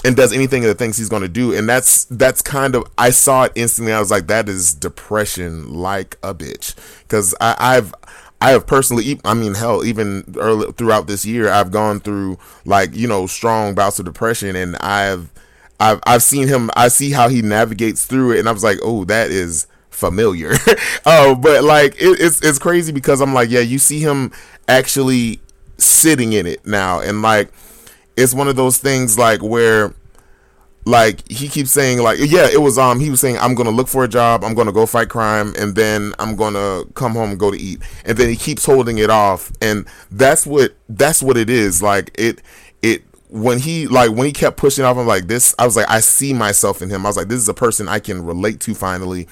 and 0.05 0.17
does 0.17 0.33
anything 0.33 0.65
of 0.65 0.69
the 0.69 0.75
things 0.75 0.97
he's 0.97 1.09
going 1.09 1.23
to 1.23 1.29
do. 1.29 1.55
And 1.55 1.69
that's 1.69 2.05
that's 2.07 2.43
kind 2.43 2.75
of 2.75 2.85
i 2.99 3.11
saw 3.11 3.45
it 3.45 3.53
instantly. 3.55 3.93
I 3.93 4.01
was 4.01 4.11
like 4.11 4.27
that 4.27 4.49
is 4.49 4.75
depression 4.75 5.73
like 5.73 6.19
a 6.23 6.35
bitch. 6.35 6.75
Because 7.03 7.35
i've 7.41 7.95
i 8.41 8.51
have 8.51 8.67
personally 8.67 9.21
I 9.25 9.35
mean 9.35 9.55
hell 9.55 9.85
even 9.85 10.35
early 10.39 10.73
throughout 10.73 11.07
this 11.07 11.25
year 11.25 11.49
i've 11.49 11.71
gone 11.71 12.01
through 12.01 12.39
like 12.65 12.95
you 12.95 13.07
know 13.07 13.27
strong 13.27 13.75
bouts 13.75 13.99
of 13.99 14.05
depression. 14.05 14.57
And 14.57 14.77
i've 14.77 15.31
i've 15.79 16.01
i've 16.07 16.23
seen 16.23 16.49
him 16.49 16.71
i 16.75 16.89
see 16.89 17.13
how 17.13 17.29
he 17.29 17.43
navigates 17.43 18.07
through 18.07 18.33
it. 18.33 18.41
And 18.41 18.49
i 18.49 18.53
was 18.53 18.65
like 18.65 18.79
oh 18.83 19.05
that 19.05 19.31
is 19.31 19.67
familiar 19.93 20.53
oh 21.07 21.35
but 21.41 21.63
like 21.63 21.95
it, 21.95 22.19
it's 22.21 22.43
it's 22.43 22.59
crazy 22.59 22.93
because 22.93 23.21
i'm 23.21 23.35
like 23.35 23.51
yeah 23.51 23.61
you 23.61 23.79
see 23.79 24.01
him 24.01 24.33
actually 24.69 25.41
sitting 25.79 26.33
in 26.33 26.47
it 26.47 26.65
now 26.67 27.01
and 27.01 27.23
like 27.23 27.53
it's 28.17 28.35
one 28.35 28.49
of 28.49 28.57
those 28.57 28.79
things 28.79 29.19
like 29.19 29.43
where 29.43 29.95
like 30.85 31.29
he 31.31 31.49
keeps 31.49 31.71
saying 31.71 31.99
like 31.99 32.19
yeah 32.21 32.49
it 32.51 32.61
was 32.61 32.77
um 32.77 32.99
he 32.99 33.09
was 33.11 33.21
saying 33.21 33.39
i'm 33.39 33.55
gonna 33.55 33.71
look 33.71 33.87
for 33.87 34.03
a 34.03 34.09
job 34.09 34.43
i'm 34.43 34.55
gonna 34.55 34.73
go 34.73 34.85
fight 34.85 35.09
crime 35.09 35.55
and 35.57 35.77
then 35.77 36.13
i'm 36.19 36.35
gonna 36.35 36.83
come 36.95 37.13
home 37.13 37.31
and 37.31 37.39
go 37.39 37.51
to 37.51 37.57
eat 37.57 37.81
and 38.05 38.19
then 38.19 38.29
he 38.29 38.35
keeps 38.35 38.65
holding 38.65 38.99
it 38.99 39.09
off 39.09 39.53
and 39.61 39.87
that's 40.11 40.45
what 40.45 40.75
that's 40.89 41.23
what 41.23 41.37
it 41.37 41.49
is 41.49 41.83
like 41.83 42.11
it 42.19 42.43
it 42.83 43.05
when 43.33 43.59
he 43.59 43.87
like 43.87 44.11
when 44.11 44.27
he 44.27 44.33
kept 44.33 44.59
pushing 44.59 44.85
off, 44.85 44.99
I'm 44.99 45.07
like 45.07 45.27
this. 45.27 45.55
I 45.59 45.65
was 45.65 45.75
like, 45.75 45.89
I 45.89 46.01
see 46.01 46.35
myself 46.35 46.83
in 46.83 46.91
him. 46.91 47.07
I 47.07 47.09
was 47.09 47.17
like, 47.17 47.29
this 47.29 47.39
is 47.39 47.49
a 47.49 47.55
person 47.55 47.89
I 47.89 47.99
can 47.99 48.25
relate 48.25 48.61
to 48.61 48.75
finally. 48.75 49.27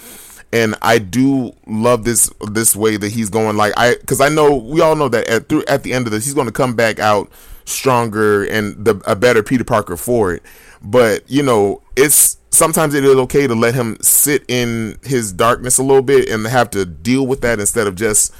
And 0.52 0.74
I 0.82 0.98
do 0.98 1.52
love 1.66 2.04
this 2.04 2.30
this 2.50 2.74
way 2.74 2.96
that 2.96 3.12
he's 3.12 3.30
going. 3.30 3.56
Like 3.56 3.72
I, 3.76 3.94
because 3.94 4.20
I 4.20 4.28
know 4.28 4.56
we 4.56 4.80
all 4.80 4.96
know 4.96 5.08
that 5.08 5.28
at 5.28 5.48
through 5.48 5.64
at 5.68 5.82
the 5.84 5.92
end 5.92 6.06
of 6.06 6.12
this, 6.12 6.24
he's 6.24 6.34
going 6.34 6.48
to 6.48 6.52
come 6.52 6.74
back 6.74 6.98
out 6.98 7.30
stronger 7.64 8.44
and 8.44 8.84
the 8.84 9.00
a 9.06 9.14
better 9.14 9.42
Peter 9.42 9.64
Parker 9.64 9.96
for 9.96 10.34
it. 10.34 10.42
But 10.82 11.28
you 11.30 11.42
know, 11.42 11.82
it's 11.96 12.38
sometimes 12.50 12.94
it 12.94 13.04
is 13.04 13.14
okay 13.14 13.46
to 13.46 13.54
let 13.54 13.74
him 13.74 13.96
sit 14.00 14.44
in 14.48 14.98
his 15.02 15.32
darkness 15.32 15.78
a 15.78 15.82
little 15.82 16.02
bit 16.02 16.28
and 16.28 16.46
have 16.46 16.70
to 16.70 16.84
deal 16.84 17.26
with 17.26 17.40
that 17.42 17.60
instead 17.60 17.86
of 17.86 17.94
just 17.94 18.34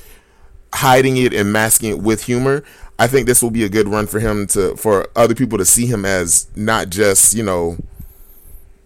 hiding 0.74 1.16
it 1.16 1.32
and 1.32 1.52
masking 1.52 1.90
it 1.90 1.98
with 1.98 2.24
humor. 2.24 2.64
I 2.98 3.06
think 3.06 3.26
this 3.26 3.42
will 3.42 3.50
be 3.50 3.64
a 3.64 3.68
good 3.68 3.88
run 3.88 4.06
for 4.06 4.20
him 4.20 4.46
to 4.48 4.76
for 4.76 5.08
other 5.16 5.34
people 5.34 5.58
to 5.58 5.64
see 5.64 5.86
him 5.86 6.04
as 6.04 6.48
not 6.54 6.90
just 6.90 7.34
you 7.34 7.42
know 7.42 7.78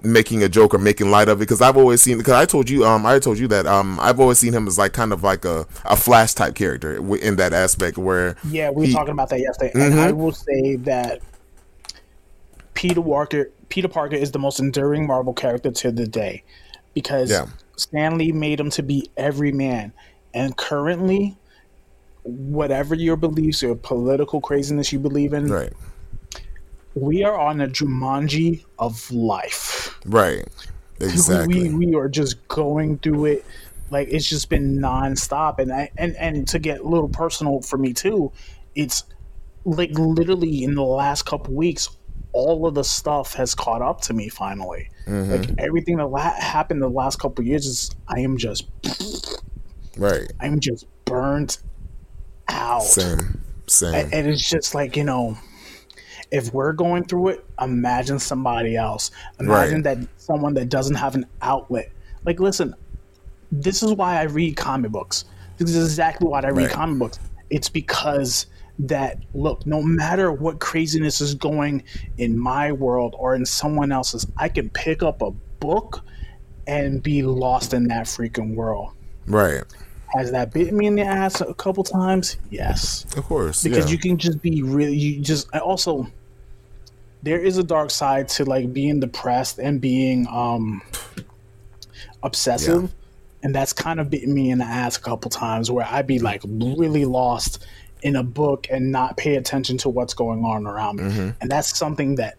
making 0.04 0.42
a 0.42 0.48
joke 0.48 0.74
or 0.74 0.78
making 0.78 1.10
light 1.10 1.28
of 1.28 1.38
it 1.38 1.40
because 1.40 1.60
I've 1.60 1.76
always 1.76 2.02
seen 2.02 2.18
because 2.18 2.34
I 2.34 2.44
told 2.44 2.68
you 2.68 2.84
um 2.84 3.06
I 3.06 3.18
told 3.18 3.38
you 3.38 3.48
that 3.48 3.66
um 3.66 3.98
I've 4.00 4.20
always 4.20 4.38
seen 4.38 4.52
him 4.52 4.66
as 4.66 4.78
like 4.78 4.92
kind 4.92 5.12
of 5.12 5.22
like 5.22 5.44
a, 5.44 5.66
a 5.84 5.96
flash 5.96 6.34
type 6.34 6.54
character 6.54 6.96
in 7.16 7.36
that 7.36 7.52
aspect 7.52 7.98
where 7.98 8.36
yeah 8.48 8.70
we 8.70 8.86
were 8.86 8.92
talking 8.92 9.12
about 9.12 9.30
that 9.30 9.40
yesterday 9.40 9.72
mm-hmm. 9.72 9.92
and 9.92 10.00
I 10.00 10.12
will 10.12 10.32
say 10.32 10.76
that 10.76 11.20
Peter 12.74 13.00
Walker 13.00 13.50
Peter 13.68 13.88
Parker 13.88 14.16
is 14.16 14.30
the 14.30 14.38
most 14.38 14.60
enduring 14.60 15.06
Marvel 15.06 15.32
character 15.32 15.70
to 15.70 15.90
the 15.90 16.06
day 16.06 16.44
because 16.92 17.30
yeah. 17.30 17.46
Stan 17.76 18.18
Lee 18.18 18.32
made 18.32 18.60
him 18.60 18.70
to 18.70 18.82
be 18.82 19.10
every 19.16 19.52
man 19.52 19.92
and 20.32 20.56
currently 20.56 21.36
whatever 22.24 22.94
your 22.94 23.16
beliefs 23.16 23.62
or 23.62 23.74
political 23.74 24.40
craziness 24.40 24.92
you 24.92 24.98
believe 24.98 25.32
in 25.32 25.46
right 25.48 25.72
we 26.94 27.24
are 27.24 27.38
on 27.38 27.60
a 27.60 27.68
Jumanji 27.68 28.64
of 28.78 29.10
life. 29.10 29.98
Right. 30.04 30.46
Exactly. 31.00 31.70
We, 31.70 31.86
we 31.86 31.94
are 31.96 32.08
just 32.08 32.46
going 32.48 32.98
through 32.98 33.26
it 33.26 33.44
like 33.90 34.08
it's 34.10 34.28
just 34.28 34.48
been 34.48 34.78
nonstop. 34.78 35.58
And 35.58 35.72
I 35.72 35.90
and 35.96 36.16
and 36.16 36.46
to 36.48 36.58
get 36.58 36.80
a 36.80 36.84
little 36.84 37.08
personal 37.08 37.62
for 37.62 37.78
me 37.78 37.92
too, 37.92 38.32
it's 38.74 39.04
like 39.64 39.90
literally 39.92 40.64
in 40.64 40.74
the 40.74 40.82
last 40.82 41.24
couple 41.24 41.54
weeks, 41.54 41.88
all 42.32 42.66
of 42.66 42.74
the 42.74 42.84
stuff 42.84 43.34
has 43.34 43.54
caught 43.54 43.82
up 43.82 44.00
to 44.02 44.14
me 44.14 44.28
finally. 44.28 44.90
Mm-hmm. 45.06 45.32
Like 45.32 45.50
everything 45.58 45.96
that 45.98 46.06
la- 46.06 46.34
happened 46.34 46.82
the 46.82 46.88
last 46.88 47.18
couple 47.18 47.44
years 47.44 47.66
is 47.66 47.90
I 48.08 48.20
am 48.20 48.36
just 48.36 48.68
right. 49.96 50.30
I'm 50.40 50.60
just 50.60 50.86
burnt 51.04 51.58
out. 52.48 52.82
Same. 52.82 53.40
Same. 53.66 53.94
And, 53.94 54.14
and 54.14 54.26
it's 54.28 54.48
just 54.48 54.74
like 54.74 54.96
you 54.96 55.04
know 55.04 55.38
if 56.30 56.52
we're 56.52 56.72
going 56.72 57.04
through 57.04 57.28
it, 57.28 57.44
imagine 57.60 58.18
somebody 58.18 58.76
else. 58.76 59.10
Imagine 59.40 59.82
right. 59.82 59.98
that 59.98 60.08
someone 60.16 60.54
that 60.54 60.68
doesn't 60.68 60.96
have 60.96 61.14
an 61.14 61.26
outlet. 61.42 61.90
Like, 62.24 62.40
listen, 62.40 62.74
this 63.52 63.82
is 63.82 63.92
why 63.92 64.18
I 64.20 64.24
read 64.24 64.56
comic 64.56 64.90
books. 64.90 65.24
This 65.58 65.70
is 65.70 65.84
exactly 65.84 66.28
why 66.28 66.40
I 66.40 66.48
read 66.48 66.64
right. 66.64 66.72
comic 66.72 66.98
books. 66.98 67.18
It's 67.50 67.68
because 67.68 68.46
that 68.80 69.18
look, 69.34 69.66
no 69.66 69.82
matter 69.82 70.32
what 70.32 70.58
craziness 70.58 71.20
is 71.20 71.34
going 71.34 71.84
in 72.18 72.36
my 72.36 72.72
world 72.72 73.14
or 73.18 73.34
in 73.34 73.46
someone 73.46 73.92
else's, 73.92 74.26
I 74.36 74.48
can 74.48 74.70
pick 74.70 75.02
up 75.02 75.22
a 75.22 75.30
book 75.30 76.04
and 76.66 77.02
be 77.02 77.22
lost 77.22 77.74
in 77.74 77.88
that 77.88 78.06
freaking 78.06 78.54
world. 78.54 78.90
Right. 79.26 79.62
Has 80.14 80.30
that 80.30 80.52
bit 80.52 80.72
me 80.72 80.86
in 80.86 80.94
the 80.94 81.02
ass 81.02 81.40
a 81.40 81.54
couple 81.54 81.82
times? 81.82 82.36
Yes. 82.50 83.04
Of 83.16 83.24
course. 83.24 83.62
Because 83.62 83.86
yeah. 83.86 83.92
you 83.92 83.98
can 83.98 84.16
just 84.16 84.40
be 84.40 84.62
really 84.62 84.96
you 84.96 85.20
just 85.20 85.52
also 85.56 86.06
there 87.22 87.40
is 87.40 87.58
a 87.58 87.64
dark 87.64 87.90
side 87.90 88.28
to 88.28 88.44
like 88.44 88.72
being 88.72 89.00
depressed 89.00 89.58
and 89.58 89.80
being 89.80 90.26
um 90.28 90.82
obsessive. 92.22 92.82
Yeah. 92.82 92.88
And 93.42 93.54
that's 93.54 93.72
kind 93.72 94.00
of 94.00 94.08
bitten 94.08 94.32
me 94.32 94.50
in 94.50 94.58
the 94.58 94.64
ass 94.64 94.96
a 94.96 95.00
couple 95.00 95.30
times 95.30 95.70
where 95.70 95.86
I'd 95.86 96.06
be 96.06 96.18
like 96.18 96.42
really 96.44 97.04
lost 97.04 97.66
in 98.02 98.16
a 98.16 98.22
book 98.22 98.68
and 98.70 98.92
not 98.92 99.16
pay 99.16 99.36
attention 99.36 99.78
to 99.78 99.88
what's 99.88 100.14
going 100.14 100.44
on 100.44 100.66
around 100.66 100.96
me. 100.96 101.04
Mm-hmm. 101.04 101.30
And 101.40 101.50
that's 101.50 101.76
something 101.76 102.14
that 102.16 102.36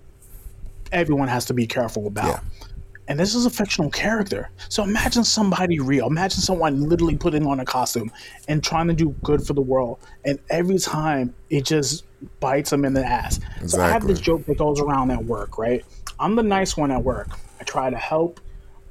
everyone 0.92 1.28
has 1.28 1.46
to 1.46 1.54
be 1.54 1.68
careful 1.68 2.08
about. 2.08 2.28
Yeah. 2.28 2.68
And 3.08 3.20
this 3.20 3.36
is 3.36 3.46
a 3.46 3.50
fictional 3.50 3.92
character. 3.92 4.50
So 4.70 4.84
imagine 4.84 5.24
somebody 5.24 5.80
real. 5.80 6.08
Imagine 6.08 6.42
someone 6.42 6.90
literally 6.90 7.16
putting 7.16 7.46
on 7.46 7.60
a 7.60 7.66
costume 7.66 8.12
and 8.48 8.64
trying 8.64 8.88
to 8.88 8.94
do 8.94 9.10
good 9.24 9.46
for 9.46 9.54
the 9.54 9.62
world. 9.62 10.00
And 10.24 10.40
every 10.50 10.80
time 10.80 11.36
it 11.50 11.66
just 11.66 12.06
bites 12.40 12.72
them 12.72 12.84
in 12.84 12.94
the 12.94 13.06
ass. 13.06 13.38
Exactly. 13.38 13.68
So 13.68 13.82
I 13.82 13.90
have 13.90 14.08
this 14.08 14.20
joke 14.20 14.46
that 14.46 14.58
goes 14.58 14.80
around 14.80 15.12
at 15.12 15.24
work, 15.24 15.58
right? 15.58 15.86
I'm 16.20 16.36
the 16.36 16.44
nice 16.44 16.76
one 16.76 16.92
at 16.92 17.04
work. 17.04 17.30
I 17.60 17.64
try 17.64 17.90
to 17.90 17.98
help. 17.98 18.40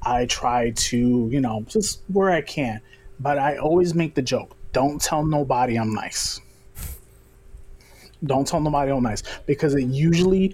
I 0.01 0.27
try 0.27 0.71
to, 0.71 1.29
you 1.31 1.41
know, 1.41 1.65
just 1.67 2.01
where 2.07 2.31
I 2.31 2.41
can. 2.41 2.79
But 3.19 3.37
I 3.37 3.57
always 3.57 3.93
make 3.93 4.15
the 4.15 4.21
joke 4.21 4.55
don't 4.75 5.01
tell 5.01 5.25
nobody 5.25 5.77
I'm 5.77 5.93
nice. 5.93 6.41
Don't 8.25 8.45
tell 8.45 8.59
nobody 8.59 8.91
I'm 8.91 9.03
nice 9.03 9.23
because 9.45 9.73
it 9.73 9.85
usually 9.85 10.53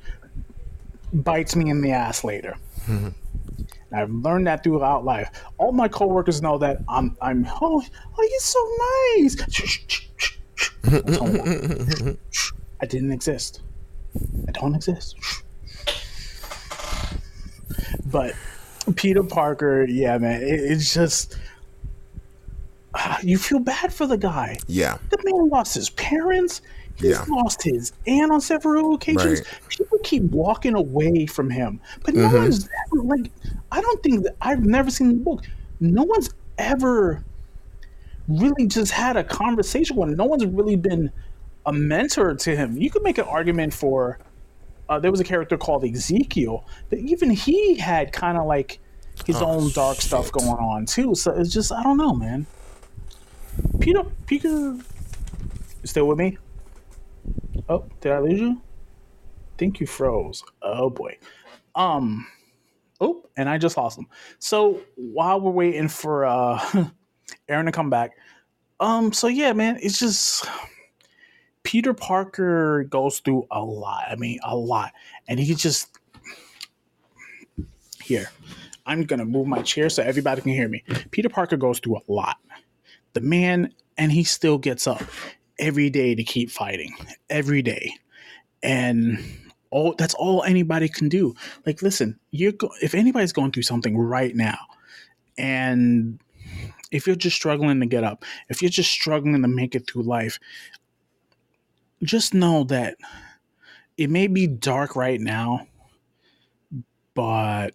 bites 1.11 1.55
me 1.55 1.71
in 1.71 1.81
the 1.81 1.91
ass 1.91 2.23
later. 2.23 2.55
Mm-hmm. 2.85 3.09
I've 3.93 4.11
learned 4.11 4.47
that 4.47 4.63
throughout 4.63 5.03
life. 5.05 5.29
All 5.57 5.71
my 5.71 5.87
coworkers 5.87 6.41
know 6.41 6.57
that 6.59 6.79
I'm 6.87 7.15
I'm 7.21 7.45
oh, 7.61 7.83
oh 8.17 8.29
you're 8.29 8.39
so 8.39 8.59
nice. 9.17 9.35
I 12.81 12.85
didn't 12.85 13.11
exist. 13.11 13.61
I 14.47 14.51
don't 14.51 14.75
exist. 14.75 15.15
But 18.05 18.35
Peter 18.95 19.23
Parker, 19.23 19.85
yeah, 19.85 20.17
man, 20.17 20.41
it, 20.41 20.59
it's 20.59 20.93
just 20.93 21.37
uh, 22.93 23.17
you 23.21 23.37
feel 23.37 23.59
bad 23.59 23.93
for 23.93 24.05
the 24.05 24.17
guy. 24.17 24.57
Yeah, 24.67 24.97
the 25.09 25.17
man 25.23 25.49
lost 25.49 25.75
his 25.75 25.89
parents. 25.91 26.61
He's 27.01 27.11
yeah. 27.11 27.25
lost 27.27 27.63
his 27.63 27.93
aunt 28.05 28.31
on 28.31 28.41
several 28.41 28.95
occasions. 28.95 29.39
Right. 29.39 29.59
People 29.69 29.97
keep 30.03 30.23
walking 30.23 30.75
away 30.75 31.25
from 31.25 31.49
him, 31.49 31.79
but 32.03 32.13
no 32.13 32.27
mm-hmm. 32.27 32.37
one's 32.37 32.69
ever, 32.87 33.03
like. 33.03 33.31
I 33.71 33.81
don't 33.81 34.03
think 34.03 34.23
that 34.23 34.35
I've 34.41 34.63
never 34.63 34.91
seen 34.91 35.07
the 35.09 35.23
book. 35.23 35.45
No 35.79 36.03
one's 36.03 36.29
ever 36.57 37.23
really 38.27 38.67
just 38.67 38.91
had 38.91 39.17
a 39.17 39.23
conversation 39.23 39.95
with 39.95 40.09
him. 40.09 40.15
No 40.15 40.25
one's 40.25 40.45
really 40.45 40.75
been 40.75 41.11
a 41.65 41.73
mentor 41.73 42.35
to 42.35 42.55
him. 42.55 42.77
You 42.77 42.89
could 42.89 43.03
make 43.03 43.17
an 43.17 43.25
argument 43.25 43.73
for. 43.73 44.19
Uh, 44.89 44.99
there 44.99 45.09
was 45.09 45.21
a 45.21 45.23
character 45.23 45.57
called 45.57 45.85
Ezekiel 45.85 46.65
that 46.89 46.99
even 46.99 47.29
he 47.29 47.75
had 47.75 48.11
kind 48.11 48.37
of 48.37 48.45
like 48.45 48.79
his 49.25 49.37
oh, 49.37 49.45
own 49.45 49.71
dark 49.71 49.95
shit. 49.95 50.05
stuff 50.05 50.31
going 50.33 50.49
on 50.49 50.85
too. 50.85 51.15
So 51.15 51.31
it's 51.31 51.51
just 51.51 51.71
I 51.71 51.81
don't 51.81 51.97
know, 51.97 52.13
man. 52.13 52.45
Peter, 53.79 54.03
Peter, 54.27 54.77
still 55.83 56.07
with 56.07 56.17
me? 56.17 56.37
Oh, 57.69 57.85
did 58.01 58.11
I 58.11 58.19
lose 58.19 58.39
you? 58.39 58.61
Think 59.57 59.79
you 59.79 59.87
froze. 59.87 60.43
Oh 60.61 60.89
boy. 60.89 61.17
Um. 61.75 62.27
Oh, 62.99 63.23
and 63.37 63.49
I 63.49 63.57
just 63.57 63.77
lost 63.77 63.97
him. 63.97 64.07
So 64.39 64.81
while 64.95 65.39
we're 65.39 65.51
waiting 65.51 65.87
for 65.87 66.25
uh 66.25 66.89
Aaron 67.49 67.65
to 67.65 67.71
come 67.71 67.89
back, 67.89 68.11
um. 68.79 69.13
So 69.13 69.27
yeah, 69.27 69.53
man, 69.53 69.77
it's 69.81 69.99
just 69.99 70.45
Peter 71.63 71.93
Parker 71.93 72.83
goes 72.89 73.19
through 73.19 73.47
a 73.51 73.61
lot. 73.61 74.03
I 74.09 74.15
mean, 74.15 74.39
a 74.43 74.55
lot, 74.55 74.91
and 75.27 75.39
he 75.39 75.55
just 75.55 75.97
here. 78.03 78.29
I'm 78.85 79.05
gonna 79.05 79.25
move 79.25 79.47
my 79.47 79.61
chair 79.61 79.89
so 79.89 80.03
everybody 80.03 80.41
can 80.41 80.51
hear 80.51 80.67
me. 80.67 80.83
Peter 81.11 81.29
Parker 81.29 81.55
goes 81.55 81.79
through 81.79 81.97
a 81.97 82.11
lot. 82.11 82.37
The 83.13 83.21
man, 83.21 83.73
and 83.97 84.11
he 84.11 84.23
still 84.23 84.57
gets 84.57 84.87
up 84.87 85.03
every 85.61 85.89
day 85.89 86.15
to 86.15 86.23
keep 86.23 86.51
fighting 86.51 86.93
every 87.29 87.61
day, 87.61 87.93
and 88.61 89.23
all 89.69 89.95
that's 89.97 90.13
all 90.15 90.43
anybody 90.43 90.89
can 90.89 91.07
do. 91.07 91.33
Like, 91.65 91.81
listen, 91.81 92.19
you're 92.31 92.51
go- 92.51 92.71
if 92.81 92.93
anybody's 92.93 93.31
going 93.31 93.51
through 93.51 93.63
something 93.63 93.97
right 93.97 94.35
now, 94.35 94.57
and 95.37 96.19
if 96.91 97.07
you're 97.07 97.15
just 97.15 97.37
struggling 97.37 97.79
to 97.79 97.85
get 97.85 98.03
up, 98.03 98.25
if 98.49 98.61
you're 98.61 98.69
just 98.69 98.91
struggling 98.91 99.41
to 99.41 99.47
make 99.47 99.75
it 99.75 99.89
through 99.89 100.03
life, 100.03 100.39
just 102.03 102.33
know 102.33 102.65
that 102.65 102.97
it 103.97 104.09
may 104.09 104.27
be 104.27 104.47
dark 104.47 104.95
right 104.95 105.21
now, 105.21 105.67
but 107.13 107.73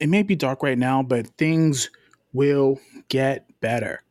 it 0.00 0.08
may 0.08 0.22
be 0.22 0.36
dark 0.36 0.62
right 0.62 0.78
now, 0.78 1.02
but 1.02 1.26
things 1.38 1.90
will 2.32 2.80
get 3.08 3.46
better. 3.60 4.02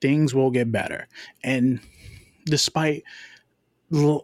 Things 0.00 0.34
will 0.34 0.50
get 0.50 0.72
better. 0.72 1.08
And 1.44 1.80
despite 2.50 3.04
no 3.90 4.22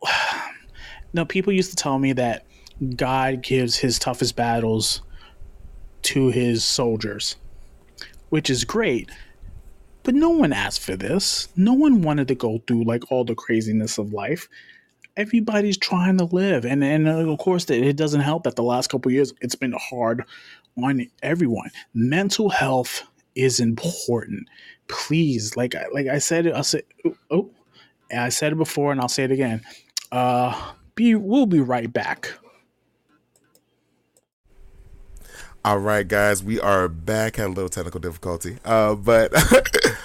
people 1.29 1.53
used 1.53 1.71
to 1.71 1.77
tell 1.77 1.99
me 1.99 2.13
that 2.13 2.47
God 2.97 3.43
gives 3.43 3.77
his 3.77 3.99
toughest 3.99 4.37
battles 4.37 5.03
to 6.03 6.29
his 6.29 6.65
soldiers, 6.65 7.37
which 8.29 8.51
is 8.51 8.65
great. 8.65 9.11
But 10.03 10.15
no 10.15 10.31
one 10.31 10.53
asked 10.53 10.81
for 10.81 10.95
this. 10.95 11.49
No 11.57 11.73
one 11.73 12.03
wanted 12.03 12.29
to 12.29 12.35
go 12.35 12.63
through 12.67 12.85
like 12.85 13.11
all 13.11 13.25
the 13.25 13.35
craziness 13.35 13.99
of 13.99 14.13
life 14.13 14.49
everybody's 15.17 15.79
trying 15.79 16.19
to 16.19 16.25
live, 16.25 16.65
and 16.65 16.85
and 16.85 17.09
uh, 17.09 17.31
of 17.31 17.39
course 17.39 17.69
it 17.71 17.97
doesn't 17.97 18.21
help 18.21 18.45
that 18.45 18.57
the 18.57 18.63
last 18.63 18.91
couple 18.91 19.11
years 19.11 19.33
it's 19.41 19.55
been 19.55 19.75
hard 19.79 20.25
on 20.83 21.07
everyone. 21.23 21.71
Mental 21.95 22.49
health 22.49 23.03
is 23.35 23.61
important. 23.61 24.49
Please, 24.89 25.57
like 25.57 25.75
like 25.93 26.07
I 26.07 26.19
said, 26.19 26.47
I 26.49 26.61
said 26.63 26.83
oh, 27.31 27.51
oh 28.13 28.19
I 28.19 28.29
said 28.29 28.53
it 28.53 28.57
before, 28.57 28.93
and 28.93 29.01
I'll 29.01 29.09
say 29.09 29.25
it 29.25 29.31
again. 29.31 29.63
Uh, 30.13 30.73
be 30.95 31.15
we'll 31.15 31.47
be 31.47 31.61
right 31.61 31.93
back. 31.93 32.33
All 35.65 35.79
right, 35.79 36.07
guys, 36.07 36.45
we 36.45 36.61
are 36.61 36.89
back. 36.89 37.37
Had 37.37 37.47
a 37.47 37.49
little 37.49 37.69
technical 37.69 37.99
difficulty, 37.99 38.59
uh, 38.65 38.95
but 38.95 39.33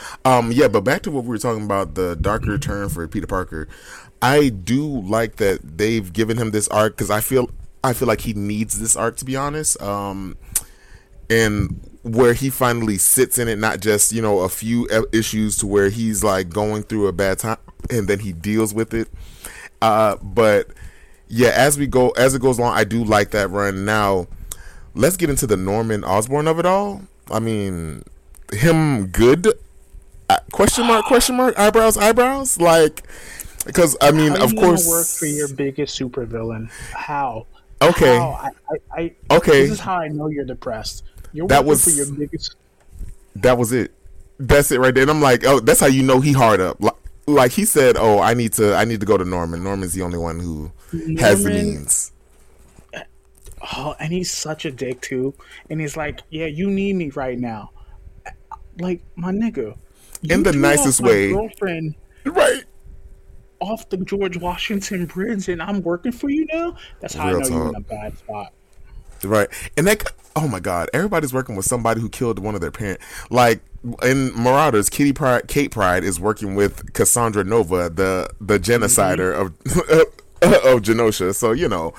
um, 0.25 0.51
yeah. 0.51 0.67
But 0.67 0.81
back 0.81 1.03
to 1.03 1.11
what 1.11 1.23
we 1.23 1.29
were 1.29 1.37
talking 1.37 1.63
about 1.63 1.93
the 1.93 2.15
darker 2.15 2.57
turn 2.57 2.89
for 2.89 3.07
Peter 3.07 3.27
Parker. 3.27 3.67
I 4.23 4.49
do 4.49 4.85
like 5.01 5.35
that 5.35 5.77
they've 5.77 6.11
given 6.11 6.37
him 6.37 6.51
this 6.51 6.67
arc 6.69 6.93
because 6.97 7.11
I 7.11 7.21
feel 7.21 7.51
I 7.83 7.93
feel 7.93 8.07
like 8.07 8.21
he 8.21 8.33
needs 8.33 8.79
this 8.79 8.95
arc 8.95 9.17
to 9.17 9.25
be 9.25 9.35
honest. 9.35 9.79
Um, 9.81 10.35
and 11.29 11.90
where 12.03 12.33
he 12.33 12.49
finally 12.49 12.97
sits 12.97 13.37
in 13.37 13.47
it, 13.47 13.57
not 13.57 13.79
just 13.79 14.11
you 14.11 14.21
know 14.21 14.39
a 14.39 14.49
few 14.49 14.87
issues 15.11 15.57
to 15.57 15.67
where 15.67 15.89
he's 15.89 16.23
like 16.23 16.49
going 16.49 16.83
through 16.83 17.07
a 17.07 17.13
bad 17.13 17.39
time 17.39 17.57
and 17.89 18.07
then 18.07 18.19
he 18.19 18.33
deals 18.33 18.73
with 18.73 18.93
it. 18.93 19.07
Uh, 19.81 20.15
but 20.21 20.67
yeah, 21.27 21.51
as 21.55 21.77
we 21.77 21.87
go 21.87 22.09
as 22.11 22.35
it 22.35 22.41
goes 22.41 22.59
along, 22.59 22.75
I 22.75 22.83
do 22.83 23.03
like 23.03 23.31
that 23.31 23.49
run 23.49 23.85
now 23.85 24.27
let's 24.93 25.17
get 25.17 25.29
into 25.29 25.47
the 25.47 25.57
Norman 25.57 26.03
Osborn 26.03 26.47
of 26.47 26.59
it 26.59 26.65
all. 26.65 27.01
I 27.29 27.39
mean, 27.39 28.03
him 28.51 29.07
good? 29.07 29.47
Uh, 30.29 30.37
question 30.51 30.87
mark? 30.87 31.05
Question 31.05 31.37
mark? 31.37 31.57
Eyebrows? 31.57 31.97
Eyebrows? 31.97 32.59
Like, 32.59 33.03
because 33.65 33.95
I 34.01 34.11
mean, 34.11 34.31
How 34.31 34.43
of 34.43 34.55
course, 34.55 34.87
work 34.87 35.07
for 35.07 35.25
your 35.25 35.47
biggest 35.47 35.99
supervillain. 35.99 36.69
How? 36.93 37.47
Okay. 37.81 38.17
How? 38.17 38.31
I, 38.31 38.49
I, 38.69 39.01
I, 39.29 39.35
okay. 39.37 39.61
This 39.63 39.71
is 39.71 39.79
how 39.79 39.95
I 39.95 40.07
know 40.07 40.27
you're 40.27 40.45
depressed. 40.45 41.03
You're 41.33 41.47
that 41.47 41.65
was 41.65 41.83
for 41.83 41.89
your 41.91 42.11
biggest. 42.13 42.55
That 43.35 43.57
was 43.57 43.71
it. 43.71 43.93
That's 44.39 44.71
it 44.71 44.79
right 44.79 44.93
there. 44.93 45.03
And 45.03 45.11
I'm 45.11 45.21
like, 45.21 45.45
oh, 45.45 45.59
that's 45.59 45.79
how 45.79 45.87
you 45.87 46.03
know 46.03 46.19
he 46.19 46.33
hard 46.33 46.59
up. 46.59 46.77
Like, 46.81 46.95
like 47.27 47.51
he 47.51 47.65
said, 47.65 47.95
oh, 47.97 48.19
I 48.19 48.33
need 48.33 48.53
to, 48.53 48.75
I 48.75 48.85
need 48.85 48.99
to 48.99 49.05
go 49.05 49.17
to 49.17 49.23
Norman. 49.23 49.63
Norman's 49.63 49.93
the 49.93 50.01
only 50.01 50.17
one 50.17 50.39
who 50.39 50.71
Norman, 50.91 51.17
has 51.17 51.43
the 51.43 51.49
means 51.49 52.11
oh, 53.73 53.95
and 53.99 54.11
he's 54.11 54.31
such 54.31 54.65
a 54.65 54.71
dick 54.71 55.01
too. 55.01 55.33
And 55.69 55.79
he's 55.79 55.97
like, 55.97 56.21
"Yeah, 56.29 56.47
you 56.47 56.69
need 56.69 56.95
me 56.95 57.09
right 57.11 57.37
now." 57.37 57.71
Like 58.79 59.01
my 59.15 59.31
nigga, 59.31 59.77
in 60.23 60.43
the 60.43 60.53
nicest 60.53 61.01
way, 61.01 61.31
girlfriend, 61.31 61.95
right? 62.25 62.63
Off 63.59 63.87
the 63.89 63.97
George 63.97 64.37
Washington 64.37 65.05
Bridge, 65.05 65.49
and 65.49 65.61
I'm 65.61 65.81
working 65.81 66.11
for 66.11 66.29
you 66.29 66.47
now. 66.51 66.77
That's 66.99 67.13
how 67.13 67.27
Real 67.27 67.37
I 67.37 67.39
know 67.39 67.49
talk. 67.49 67.51
you're 67.51 67.69
in 67.69 67.75
a 67.75 67.81
bad 67.81 68.17
spot. 68.17 68.53
Right, 69.23 69.49
and 69.77 69.87
that 69.87 70.03
oh 70.35 70.47
my 70.47 70.59
god, 70.59 70.89
everybody's 70.93 71.33
working 71.33 71.55
with 71.55 71.65
somebody 71.65 72.01
who 72.01 72.09
killed 72.09 72.39
one 72.39 72.55
of 72.55 72.61
their 72.61 72.71
parents. 72.71 73.03
Like 73.29 73.61
in 74.03 74.31
Marauders, 74.41 74.89
Kitty 74.89 75.13
Pryde, 75.13 75.47
Kate 75.47 75.71
Pryde 75.71 76.03
is 76.03 76.19
working 76.19 76.55
with 76.55 76.93
Cassandra 76.93 77.43
Nova, 77.43 77.89
the 77.89 78.29
the 78.39 78.59
genocider 78.59 79.49
mm-hmm. 79.49 79.91
of 79.91 80.53
of 80.75 80.81
Genosha. 80.81 81.35
So 81.35 81.51
you 81.51 81.67
know, 81.67 81.93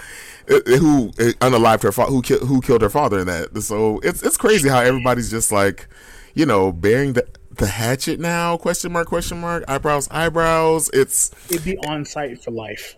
eh, 0.49 0.61
eh, 0.67 0.77
who 0.77 1.13
eh, 1.19 1.33
unalived 1.41 1.83
her 1.83 1.93
father, 1.93 2.11
who 2.11 2.23
ki- 2.23 2.45
who 2.47 2.61
killed 2.61 2.83
her 2.83 2.91
father 2.91 3.21
in 3.21 3.27
that. 3.27 3.63
So 3.63 4.01
it's 4.03 4.23
it's 4.23 4.37
crazy 4.37 4.69
how 4.69 4.81
everybody's 4.81 5.31
just 5.31 5.53
like, 5.53 5.89
you 6.35 6.47
know, 6.47 6.73
bearing 6.73 7.15
the 7.15 7.27
the 7.57 7.67
hatchet 7.67 8.19
now? 8.19 8.57
Question 8.57 8.93
mark? 8.93 9.09
Question 9.09 9.41
mark? 9.41 9.65
Eyebrows? 9.69 10.09
Eyebrows? 10.11 10.91
It's 10.93 11.31
it'd 11.51 11.65
be 11.65 11.79
on 11.79 12.05
site 12.05 12.43
for 12.43 12.51
life. 12.51 12.97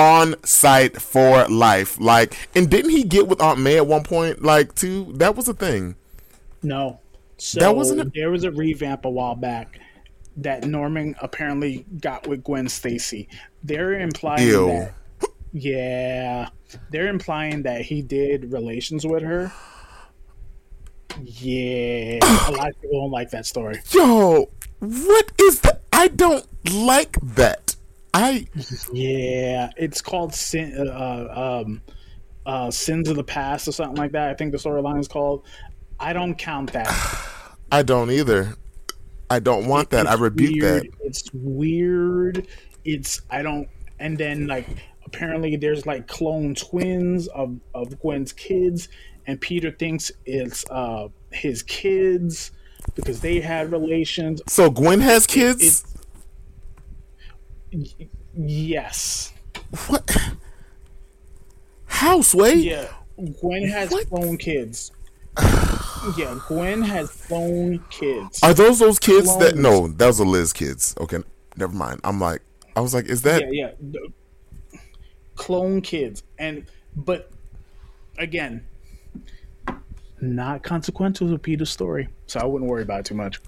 On 0.00 0.34
site 0.44 1.00
for 1.00 1.46
life, 1.48 2.00
like, 2.00 2.34
and 2.54 2.70
didn't 2.70 2.90
he 2.90 3.04
get 3.04 3.28
with 3.28 3.40
Aunt 3.40 3.58
May 3.58 3.76
at 3.76 3.86
one 3.86 4.02
point? 4.02 4.42
Like, 4.42 4.74
too, 4.74 5.12
that 5.16 5.36
was 5.36 5.48
a 5.48 5.54
thing. 5.54 5.96
No, 6.62 7.00
so 7.36 7.60
that 7.60 7.76
wasn't. 7.76 8.00
A- 8.00 8.12
there 8.14 8.30
was 8.30 8.44
a 8.44 8.50
revamp 8.50 9.04
a 9.04 9.10
while 9.10 9.34
back 9.34 9.78
that 10.38 10.64
Norman 10.64 11.14
apparently 11.20 11.84
got 12.00 12.26
with 12.26 12.42
Gwen 12.44 12.68
Stacy. 12.68 13.28
They're 13.62 14.00
implying 14.00 14.46
Ew. 14.46 14.66
that 14.68 14.94
yeah, 15.52 16.48
they're 16.90 17.08
implying 17.08 17.62
that 17.62 17.82
he 17.82 18.02
did 18.02 18.52
relations 18.52 19.04
with 19.06 19.22
her. 19.22 19.52
Yeah, 21.22 22.18
a 22.22 22.52
lot 22.52 22.70
of 22.70 22.80
people 22.80 23.00
don't 23.00 23.10
like 23.10 23.30
that 23.30 23.46
story. 23.46 23.80
Yo, 23.90 24.48
what 24.78 25.32
is 25.40 25.60
that? 25.60 25.82
I 25.92 26.08
don't 26.08 26.46
like 26.72 27.18
that. 27.20 27.69
I 28.12 28.46
yeah, 28.92 29.70
it's 29.76 30.00
called 30.00 30.34
sin, 30.34 30.74
uh, 30.76 30.90
uh, 30.90 31.62
um, 31.64 31.82
uh, 32.44 32.70
sins 32.70 33.08
of 33.08 33.16
the 33.16 33.24
past 33.24 33.68
or 33.68 33.72
something 33.72 33.96
like 33.96 34.12
that. 34.12 34.30
I 34.30 34.34
think 34.34 34.52
the 34.52 34.58
storyline 34.58 34.98
is 34.98 35.08
called. 35.08 35.44
I 35.98 36.12
don't 36.12 36.34
count 36.34 36.72
that. 36.72 36.88
I 37.72 37.82
don't 37.82 38.10
either. 38.10 38.56
I 39.28 39.38
don't 39.38 39.68
want 39.68 39.90
that. 39.90 40.08
I 40.08 40.14
rebuke 40.14 40.62
weird. 40.62 40.82
that. 40.82 40.90
It's 41.04 41.30
weird. 41.32 42.48
It's 42.84 43.22
I 43.30 43.42
don't. 43.42 43.68
And 44.00 44.18
then 44.18 44.46
like 44.46 44.66
apparently 45.06 45.56
there's 45.56 45.86
like 45.86 46.08
clone 46.08 46.54
twins 46.54 47.28
of, 47.28 47.58
of 47.74 48.00
Gwen's 48.00 48.32
kids, 48.32 48.88
and 49.26 49.40
Peter 49.40 49.70
thinks 49.70 50.10
it's 50.26 50.68
uh, 50.70 51.08
his 51.30 51.62
kids 51.62 52.50
because 52.94 53.20
they 53.20 53.40
had 53.40 53.70
relations. 53.70 54.42
So 54.48 54.70
Gwen 54.70 55.00
has 55.00 55.26
kids. 55.26 55.84
It, 55.84 55.89
yes. 58.34 59.32
What? 59.86 60.16
How, 61.86 62.22
Sway? 62.22 62.54
Yeah, 62.54 62.88
Gwen 63.40 63.68
has 63.68 63.90
what? 63.90 64.08
clone 64.08 64.36
kids. 64.36 64.92
yeah, 66.16 66.38
Gwen 66.48 66.82
has 66.82 67.10
clone 67.10 67.84
kids. 67.90 68.40
Are 68.42 68.54
those 68.54 68.78
those 68.78 68.98
kids 68.98 69.26
Clones. 69.26 69.44
that? 69.44 69.56
No, 69.56 69.88
those 69.88 70.20
are 70.20 70.26
Liz 70.26 70.52
kids. 70.52 70.94
Okay, 71.00 71.18
never 71.56 71.74
mind. 71.74 72.00
I'm 72.04 72.20
like, 72.20 72.42
I 72.74 72.80
was 72.80 72.94
like, 72.94 73.06
is 73.06 73.22
that? 73.22 73.42
Yeah, 73.52 73.70
yeah 73.80 74.00
clone 75.40 75.80
kids 75.80 76.22
and 76.38 76.66
but 76.94 77.30
again 78.18 78.62
not 80.20 80.62
consequential 80.62 81.30
to 81.30 81.38
peter's 81.38 81.70
story 81.70 82.06
so 82.26 82.38
i 82.38 82.44
wouldn't 82.44 82.70
worry 82.70 82.82
about 82.82 83.00
it 83.00 83.06
too 83.06 83.14
much 83.14 83.40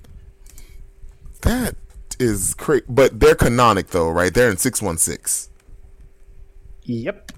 that 1.42 1.76
is 2.22 2.54
crazy 2.54 2.84
but 2.88 3.18
they're 3.18 3.34
canonic 3.34 3.88
though 3.88 4.10
right 4.10 4.34
they're 4.34 4.50
in 4.50 4.56
616 4.56 5.52
yep 6.84 7.32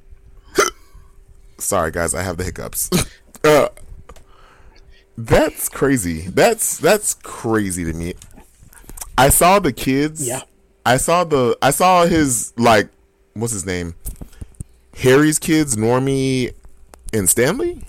sorry 1.58 1.90
guys 1.90 2.14
i 2.14 2.22
have 2.22 2.36
the 2.36 2.44
hiccups 2.44 2.90
uh, 3.44 3.68
that's 5.16 5.68
crazy 5.68 6.28
that's 6.28 6.78
that's 6.78 7.14
crazy 7.14 7.84
to 7.84 7.92
me 7.92 8.14
i 9.16 9.28
saw 9.28 9.58
the 9.58 9.72
kids 9.72 10.26
yeah 10.26 10.42
i 10.84 10.96
saw 10.96 11.24
the 11.24 11.56
i 11.62 11.70
saw 11.70 12.04
his 12.04 12.52
like 12.56 12.88
what's 13.34 13.52
his 13.52 13.66
name 13.66 13.94
Harry's 14.98 15.38
kids, 15.38 15.76
Normie 15.76 16.54
and 17.12 17.28
Stanley. 17.28 17.82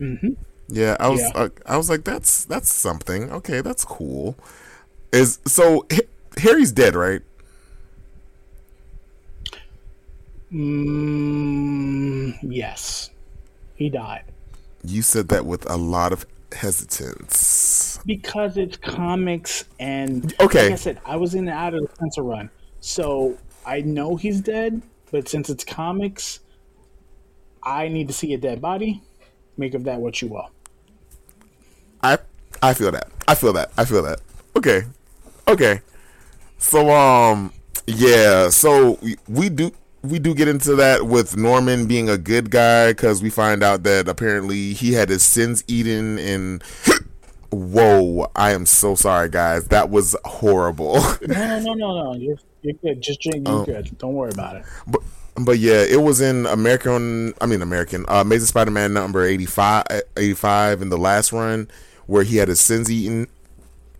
Mm-hmm. 0.00 0.32
Yeah, 0.68 0.96
I 0.98 1.08
was 1.08 1.20
yeah. 1.20 1.30
Uh, 1.34 1.48
I 1.66 1.76
was 1.76 1.88
like, 1.88 2.04
that's 2.04 2.44
that's 2.44 2.72
something. 2.72 3.30
Okay, 3.30 3.60
that's 3.60 3.84
cool. 3.84 4.36
Is 5.12 5.38
so 5.46 5.86
Harry's 6.38 6.72
dead, 6.72 6.94
right? 6.94 7.22
Mm, 10.52 12.38
yes, 12.42 13.10
he 13.74 13.88
died. 13.90 14.24
You 14.84 15.02
said 15.02 15.28
that 15.28 15.46
with 15.46 15.68
a 15.68 15.76
lot 15.76 16.12
of 16.12 16.26
hesitance 16.52 17.98
because 18.06 18.56
it's 18.56 18.76
comics 18.76 19.64
and 19.80 20.32
okay. 20.38 20.64
Like 20.64 20.72
I 20.72 20.76
said, 20.76 21.00
I 21.04 21.16
was 21.16 21.34
in 21.34 21.48
and 21.48 21.58
out 21.58 21.74
of 21.74 21.82
the 21.82 21.88
pencil 21.88 22.24
run, 22.24 22.50
so 22.80 23.36
I 23.66 23.80
know 23.80 24.14
he's 24.14 24.40
dead 24.40 24.82
but 25.14 25.28
since 25.28 25.48
it's 25.48 25.62
comics, 25.62 26.40
I 27.62 27.86
need 27.86 28.08
to 28.08 28.12
see 28.12 28.34
a 28.34 28.36
dead 28.36 28.60
body. 28.60 29.00
Make 29.56 29.74
of 29.74 29.84
that 29.84 30.00
what 30.00 30.20
you 30.20 30.26
will. 30.26 30.50
I 32.02 32.18
I 32.60 32.74
feel 32.74 32.90
that. 32.90 33.12
I 33.28 33.36
feel 33.36 33.52
that. 33.52 33.70
I 33.78 33.84
feel 33.84 34.02
that. 34.02 34.20
Okay. 34.56 34.82
Okay. 35.46 35.80
So 36.58 36.90
um 36.90 37.52
yeah, 37.86 38.48
so 38.48 38.98
we, 39.02 39.16
we 39.28 39.48
do 39.48 39.72
we 40.02 40.18
do 40.18 40.34
get 40.34 40.48
into 40.48 40.74
that 40.76 41.06
with 41.06 41.36
Norman 41.36 41.86
being 41.86 42.08
a 42.08 42.18
good 42.18 42.50
guy 42.50 42.92
because 42.92 43.22
we 43.22 43.30
find 43.30 43.62
out 43.62 43.82
that 43.84 44.06
apparently 44.06 44.74
he 44.74 44.92
had 44.92 45.08
his 45.08 45.22
sins 45.22 45.64
eaten 45.66 46.18
and 46.18 46.62
whoa, 47.50 48.30
I 48.36 48.52
am 48.52 48.66
so 48.66 48.94
sorry 48.94 49.28
guys. 49.28 49.64
That 49.68 49.90
was 49.90 50.14
horrible. 50.24 50.94
no, 51.22 51.60
no, 51.60 51.60
no, 51.60 51.74
no. 51.74 52.12
no. 52.12 52.14
You're 52.14 52.36
you're 52.62 52.74
good. 52.82 53.02
Just 53.02 53.20
drink. 53.20 53.46
You're 53.46 53.58
um, 53.58 53.64
good. 53.64 53.98
Don't 53.98 54.14
worry 54.14 54.30
about 54.30 54.56
it. 54.56 54.64
But 54.86 55.02
but 55.36 55.58
yeah, 55.58 55.82
it 55.82 56.00
was 56.02 56.20
in 56.20 56.46
American. 56.46 57.34
I 57.40 57.46
mean 57.46 57.62
American. 57.62 58.04
Uh, 58.08 58.20
Amazing 58.20 58.46
Spider-Man 58.46 58.92
number 58.92 59.24
85, 59.24 59.84
85 60.16 60.82
in 60.82 60.88
the 60.90 60.98
last 60.98 61.32
run 61.32 61.68
where 62.06 62.22
he 62.22 62.36
had 62.36 62.48
his 62.48 62.60
sins 62.60 62.90
eaten. 62.90 63.28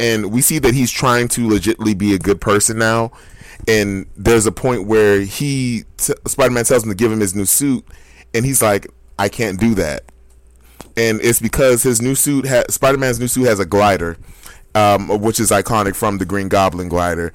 And 0.01 0.33
we 0.33 0.41
see 0.41 0.59
that 0.59 0.75
he's 0.75 0.91
trying 0.91 1.29
to 1.29 1.49
legitimately 1.49 1.95
be 1.95 2.15
a 2.15 2.19
good 2.19 2.41
person 2.41 2.79
now. 2.79 3.12
And 3.69 4.07
there's 4.16 4.47
a 4.47 4.53
point 4.53 4.87
where 4.87 5.21
he 5.21 5.85
t- 5.97 6.12
Spider-Man 6.27 6.65
tells 6.65 6.83
him 6.85 6.91
to 6.91 6.95
give 6.95 7.11
him 7.11 7.21
his 7.21 7.35
new 7.35 7.47
suit, 7.47 7.85
and 8.35 8.45
he's 8.45 8.61
like, 8.61 8.87
"I 9.19 9.29
can't 9.29 9.59
do 9.59 9.75
that." 9.77 10.05
And 10.97 11.21
it's 11.23 11.41
because 11.41 11.83
his 11.83 12.03
new 12.03 12.15
suit, 12.15 12.47
ha- 12.47 12.65
Spider-Man's 12.69 13.19
new 13.21 13.29
suit, 13.29 13.45
has 13.47 13.61
a 13.61 13.65
glider, 13.66 14.16
um, 14.75 15.09
which 15.21 15.41
is 15.41 15.51
iconic 15.51 15.95
from 15.95 16.19
the 16.19 16.25
Green 16.25 16.49
Goblin 16.49 16.89
glider. 16.89 17.33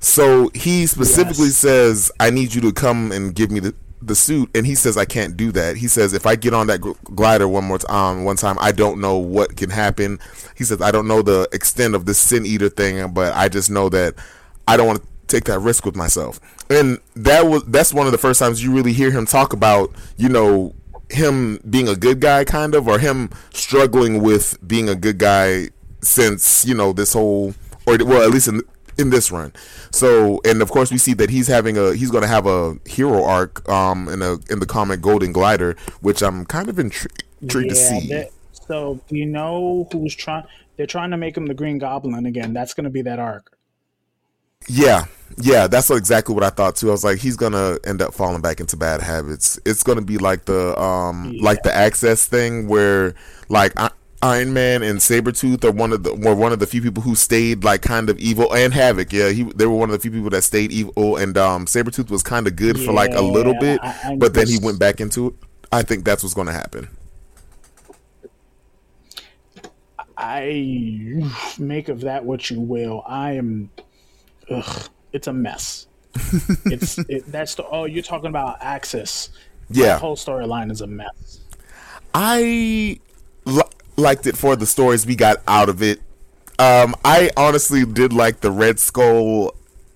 So 0.00 0.50
he 0.54 0.86
specifically 0.86 1.46
Yes. 1.46 1.56
says, 1.56 2.12
"I 2.20 2.30
need 2.30 2.54
you 2.54 2.60
to 2.60 2.72
come 2.72 3.10
and 3.10 3.34
give 3.34 3.50
me 3.50 3.60
the, 3.60 3.74
the 4.06 4.14
suit," 4.14 4.50
and 4.54 4.66
he 4.66 4.74
says, 4.74 4.96
"I 4.96 5.04
can't 5.04 5.36
do 5.36 5.52
that." 5.52 5.76
He 5.76 5.88
says, 5.88 6.12
"If 6.12 6.26
I 6.26 6.36
get 6.36 6.54
on 6.54 6.66
that 6.68 6.80
gl- 6.80 6.96
glider 7.14 7.48
one 7.48 7.64
more 7.64 7.78
time, 7.78 8.18
um, 8.18 8.24
one 8.24 8.36
time, 8.36 8.56
I 8.60 8.72
don't 8.72 9.00
know 9.00 9.16
what 9.16 9.56
can 9.56 9.70
happen." 9.70 10.18
He 10.54 10.64
says, 10.64 10.80
"I 10.80 10.90
don't 10.90 11.06
know 11.06 11.22
the 11.22 11.48
extent 11.52 11.94
of 11.94 12.06
this 12.06 12.18
Sin 12.18 12.46
Eater 12.46 12.68
thing, 12.68 13.12
but 13.12 13.34
I 13.34 13.48
just 13.48 13.70
know 13.70 13.88
that 13.90 14.14
I 14.66 14.76
don't 14.76 14.86
want 14.86 15.02
to 15.02 15.08
take 15.26 15.44
that 15.44 15.60
risk 15.60 15.84
with 15.84 15.96
myself." 15.96 16.40
And 16.70 16.98
that 17.16 17.46
was 17.46 17.62
that's 17.66 17.92
one 17.92 18.06
of 18.06 18.12
the 18.12 18.18
first 18.18 18.40
times 18.40 18.62
you 18.62 18.72
really 18.72 18.92
hear 18.92 19.10
him 19.10 19.26
talk 19.26 19.52
about, 19.52 19.92
you 20.16 20.28
know, 20.28 20.74
him 21.10 21.60
being 21.68 21.88
a 21.88 21.96
good 21.96 22.20
guy, 22.20 22.44
kind 22.44 22.74
of, 22.74 22.88
or 22.88 22.98
him 22.98 23.30
struggling 23.52 24.22
with 24.22 24.58
being 24.66 24.88
a 24.88 24.94
good 24.94 25.18
guy 25.18 25.70
since 26.00 26.64
you 26.64 26.74
know 26.74 26.92
this 26.92 27.12
whole, 27.12 27.54
or 27.86 27.96
well, 28.04 28.22
at 28.22 28.30
least 28.30 28.48
in 28.48 28.62
in 28.98 29.10
this 29.10 29.30
run. 29.30 29.52
So, 29.90 30.40
and 30.44 30.62
of 30.62 30.70
course, 30.70 30.90
we 30.90 30.98
see 30.98 31.14
that 31.14 31.30
he's 31.30 31.46
having 31.46 31.76
a 31.78 31.94
he's 31.94 32.10
going 32.10 32.22
to 32.22 32.28
have 32.28 32.46
a 32.46 32.76
hero 32.86 33.24
arc 33.24 33.68
um 33.68 34.08
in 34.08 34.22
a 34.22 34.34
in 34.50 34.58
the 34.60 34.66
comic 34.66 35.00
Golden 35.00 35.32
Glider, 35.32 35.76
which 36.00 36.22
I'm 36.22 36.44
kind 36.46 36.68
of 36.68 36.76
intri- 36.76 37.06
intrigued 37.42 37.70
to 37.70 37.76
see. 37.76 38.08
that- 38.08 38.30
so 38.66 38.98
do 39.08 39.16
you 39.16 39.26
know 39.26 39.88
who's 39.92 40.14
trying? 40.14 40.44
They're 40.76 40.86
trying 40.86 41.10
to 41.10 41.16
make 41.16 41.36
him 41.36 41.46
the 41.46 41.54
Green 41.54 41.78
Goblin 41.78 42.24
again. 42.26 42.52
That's 42.54 42.72
going 42.74 42.84
to 42.84 42.90
be 42.90 43.02
that 43.02 43.18
arc. 43.18 43.56
Yeah, 44.66 45.04
yeah, 45.36 45.66
that's 45.66 45.90
exactly 45.90 46.34
what 46.34 46.42
I 46.44 46.48
thought 46.50 46.76
too. 46.76 46.88
I 46.88 46.92
was 46.92 47.04
like, 47.04 47.18
he's 47.18 47.36
gonna 47.36 47.76
end 47.84 48.00
up 48.00 48.14
falling 48.14 48.40
back 48.40 48.60
into 48.60 48.76
bad 48.78 49.02
habits. 49.02 49.58
It's 49.66 49.82
gonna 49.82 50.00
be 50.00 50.16
like 50.16 50.46
the 50.46 50.80
um 50.80 51.36
like 51.38 51.62
the 51.64 51.74
Axis 51.74 52.24
thing 52.24 52.66
where 52.66 53.14
like 53.50 53.72
I, 53.78 53.90
Iron 54.24 54.54
Man 54.54 54.82
and 54.82 55.00
Sabretooth 55.00 55.62
are 55.64 55.70
one 55.70 55.92
of 55.92 56.02
the 56.02 56.14
were 56.14 56.34
one 56.34 56.50
of 56.50 56.58
the 56.58 56.66
few 56.66 56.80
people 56.80 57.02
who 57.02 57.14
stayed 57.14 57.62
like 57.62 57.82
kind 57.82 58.08
of 58.08 58.18
evil 58.18 58.54
and 58.54 58.72
Havoc. 58.72 59.12
Yeah, 59.12 59.28
he 59.28 59.42
they 59.42 59.66
were 59.66 59.74
one 59.76 59.90
of 59.90 59.92
the 59.92 59.98
few 59.98 60.10
people 60.10 60.30
that 60.30 60.42
stayed 60.42 60.72
evil 60.72 61.16
and 61.18 61.36
um 61.36 61.66
Sabretooth 61.66 62.08
was 62.10 62.22
kind 62.22 62.46
of 62.46 62.56
good 62.56 62.80
for 62.80 62.92
like 62.92 63.12
a 63.14 63.20
little 63.20 63.54
bit, 63.60 63.80
I- 63.82 64.12
I 64.12 64.16
but 64.16 64.32
then 64.32 64.48
he 64.48 64.58
went 64.58 64.78
back 64.78 64.98
into 65.00 65.26
it. 65.28 65.34
I 65.70 65.82
think 65.82 66.06
that's 66.06 66.22
what's 66.22 66.34
gonna 66.34 66.52
happen. 66.52 66.88
I 70.16 71.30
make 71.58 71.88
of 71.90 72.00
that 72.02 72.24
what 72.24 72.48
you 72.50 72.60
will. 72.60 73.02
I 73.06 73.32
am, 73.32 73.70
ugh, 74.50 74.88
it's 75.12 75.26
a 75.26 75.32
mess. 75.34 75.86
it's 76.66 76.98
it, 76.98 77.26
that's 77.30 77.56
the 77.56 77.66
oh 77.66 77.84
you're 77.84 78.02
talking 78.02 78.28
about 78.28 78.56
Axis. 78.62 79.30
Yeah. 79.68 79.98
whole 79.98 80.16
storyline 80.16 80.70
is 80.70 80.80
a 80.80 80.86
mess. 80.86 81.40
I 82.14 83.00
liked 83.96 84.26
it 84.26 84.36
for 84.36 84.56
the 84.56 84.66
stories 84.66 85.06
we 85.06 85.16
got 85.16 85.42
out 85.46 85.68
of 85.68 85.82
it. 85.82 86.00
Um, 86.58 86.94
I 87.04 87.30
honestly 87.36 87.84
did 87.84 88.12
like 88.12 88.40
the 88.40 88.50
Red 88.50 88.78
Skull 88.78 89.54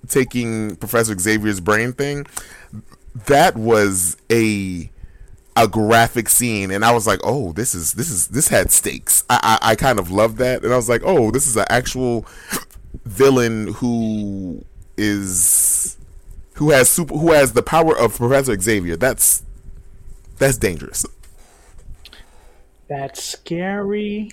taking 0.08 0.76
Professor 0.76 1.16
Xavier's 1.16 1.60
brain 1.60 1.92
thing. 1.92 2.26
That 3.26 3.56
was 3.56 4.16
a 4.30 4.90
a 5.56 5.66
graphic 5.66 6.28
scene, 6.28 6.70
and 6.70 6.84
I 6.84 6.92
was 6.92 7.06
like, 7.06 7.20
"Oh, 7.24 7.52
this 7.52 7.74
is 7.74 7.92
this 7.94 8.10
is 8.10 8.28
this 8.28 8.48
had 8.48 8.70
stakes." 8.70 9.24
I 9.28 9.58
I, 9.62 9.70
I 9.70 9.74
kind 9.76 9.98
of 9.98 10.10
loved 10.10 10.38
that, 10.38 10.62
and 10.64 10.72
I 10.72 10.76
was 10.76 10.88
like, 10.88 11.02
"Oh, 11.04 11.30
this 11.30 11.46
is 11.46 11.56
an 11.56 11.66
actual 11.68 12.26
villain 13.04 13.74
who 13.74 14.64
is 14.96 15.96
who 16.54 16.70
has 16.70 16.88
super 16.88 17.14
who 17.16 17.32
has 17.32 17.52
the 17.52 17.62
power 17.62 17.96
of 17.96 18.16
Professor 18.16 18.58
Xavier." 18.58 18.96
That's 18.96 19.42
that's 20.38 20.56
dangerous. 20.56 21.04
That's 22.88 23.22
scary, 23.22 24.30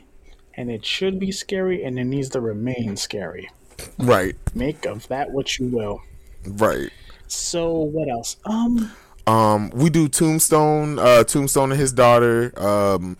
and 0.53 0.72
it 0.72 0.86
should 0.86 1.19
be 1.19 1.32
scary, 1.32 1.84
and 1.84 1.99
it 1.99 2.06
needs 2.06 2.30
to 2.30 2.41
remain 2.41 2.95
scary. 2.95 3.49
Right. 3.98 4.36
Make 4.53 4.86
of 4.86 5.07
that 5.10 5.32
what 5.32 5.60
you 5.60 5.68
will. 5.68 6.02
Right. 6.48 6.90
So 7.27 7.72
what 7.72 8.10
else? 8.10 8.38
Um, 8.45 8.91
Um, 9.27 9.72
we 9.72 9.90
do 9.90 10.07
Tombstone, 10.07 10.99
uh, 10.99 11.23
Tombstone 11.23 11.72
and 11.72 11.80
his 11.82 11.91
daughter, 11.91 12.53
um, 12.57 13.18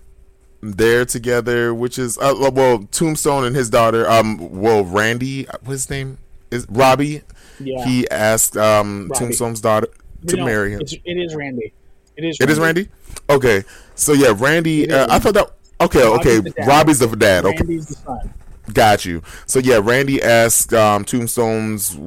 they're 0.62 1.06
together, 1.06 1.74
which 1.74 1.98
is 2.00 2.18
uh, 2.20 2.52
well, 2.54 2.88
Tombstone 2.92 3.44
and 3.44 3.56
his 3.56 3.70
daughter, 3.70 4.10
um, 4.10 4.60
well, 4.62 4.84
Randy, 4.84 5.46
what's 5.64 5.84
his 5.84 5.90
name 5.90 6.18
is 6.52 6.66
Robbie. 6.70 7.22
Yeah. 7.60 7.86
He 7.86 8.10
asked 8.10 8.56
um 8.58 9.08
Robbie. 9.10 9.20
Tombstone's 9.20 9.62
daughter 9.62 9.88
to 10.28 10.38
no, 10.38 10.46
marry 10.46 10.72
him. 10.74 10.82
It 10.82 11.18
is 11.18 11.36
Randy. 11.36 11.74
It 12.18 12.24
is. 12.24 12.38
It 12.40 12.50
is 12.50 12.60
Randy. 12.60 12.90
Okay, 13.30 13.64
so 13.96 14.14
yeah, 14.14 14.34
Randy. 14.36 14.90
Uh, 14.90 15.08
I 15.10 15.20
thought 15.20 15.34
that. 15.34 15.52
Okay, 15.82 16.04
okay, 16.04 16.38
Robbie's 16.38 16.44
the 16.44 16.50
dad. 16.52 16.68
Robbie's 16.68 17.00
the 17.00 17.16
dad. 17.16 17.46
Okay, 17.46 17.58
Randy's 17.58 17.88
the 17.88 17.96
son. 17.96 18.34
Got 18.74 19.06
you. 19.06 19.22
So 19.46 19.60
yeah, 19.60 19.80
Randy 19.82 20.22
asked 20.22 20.74
um, 20.74 21.06
Tombstone's 21.06 21.98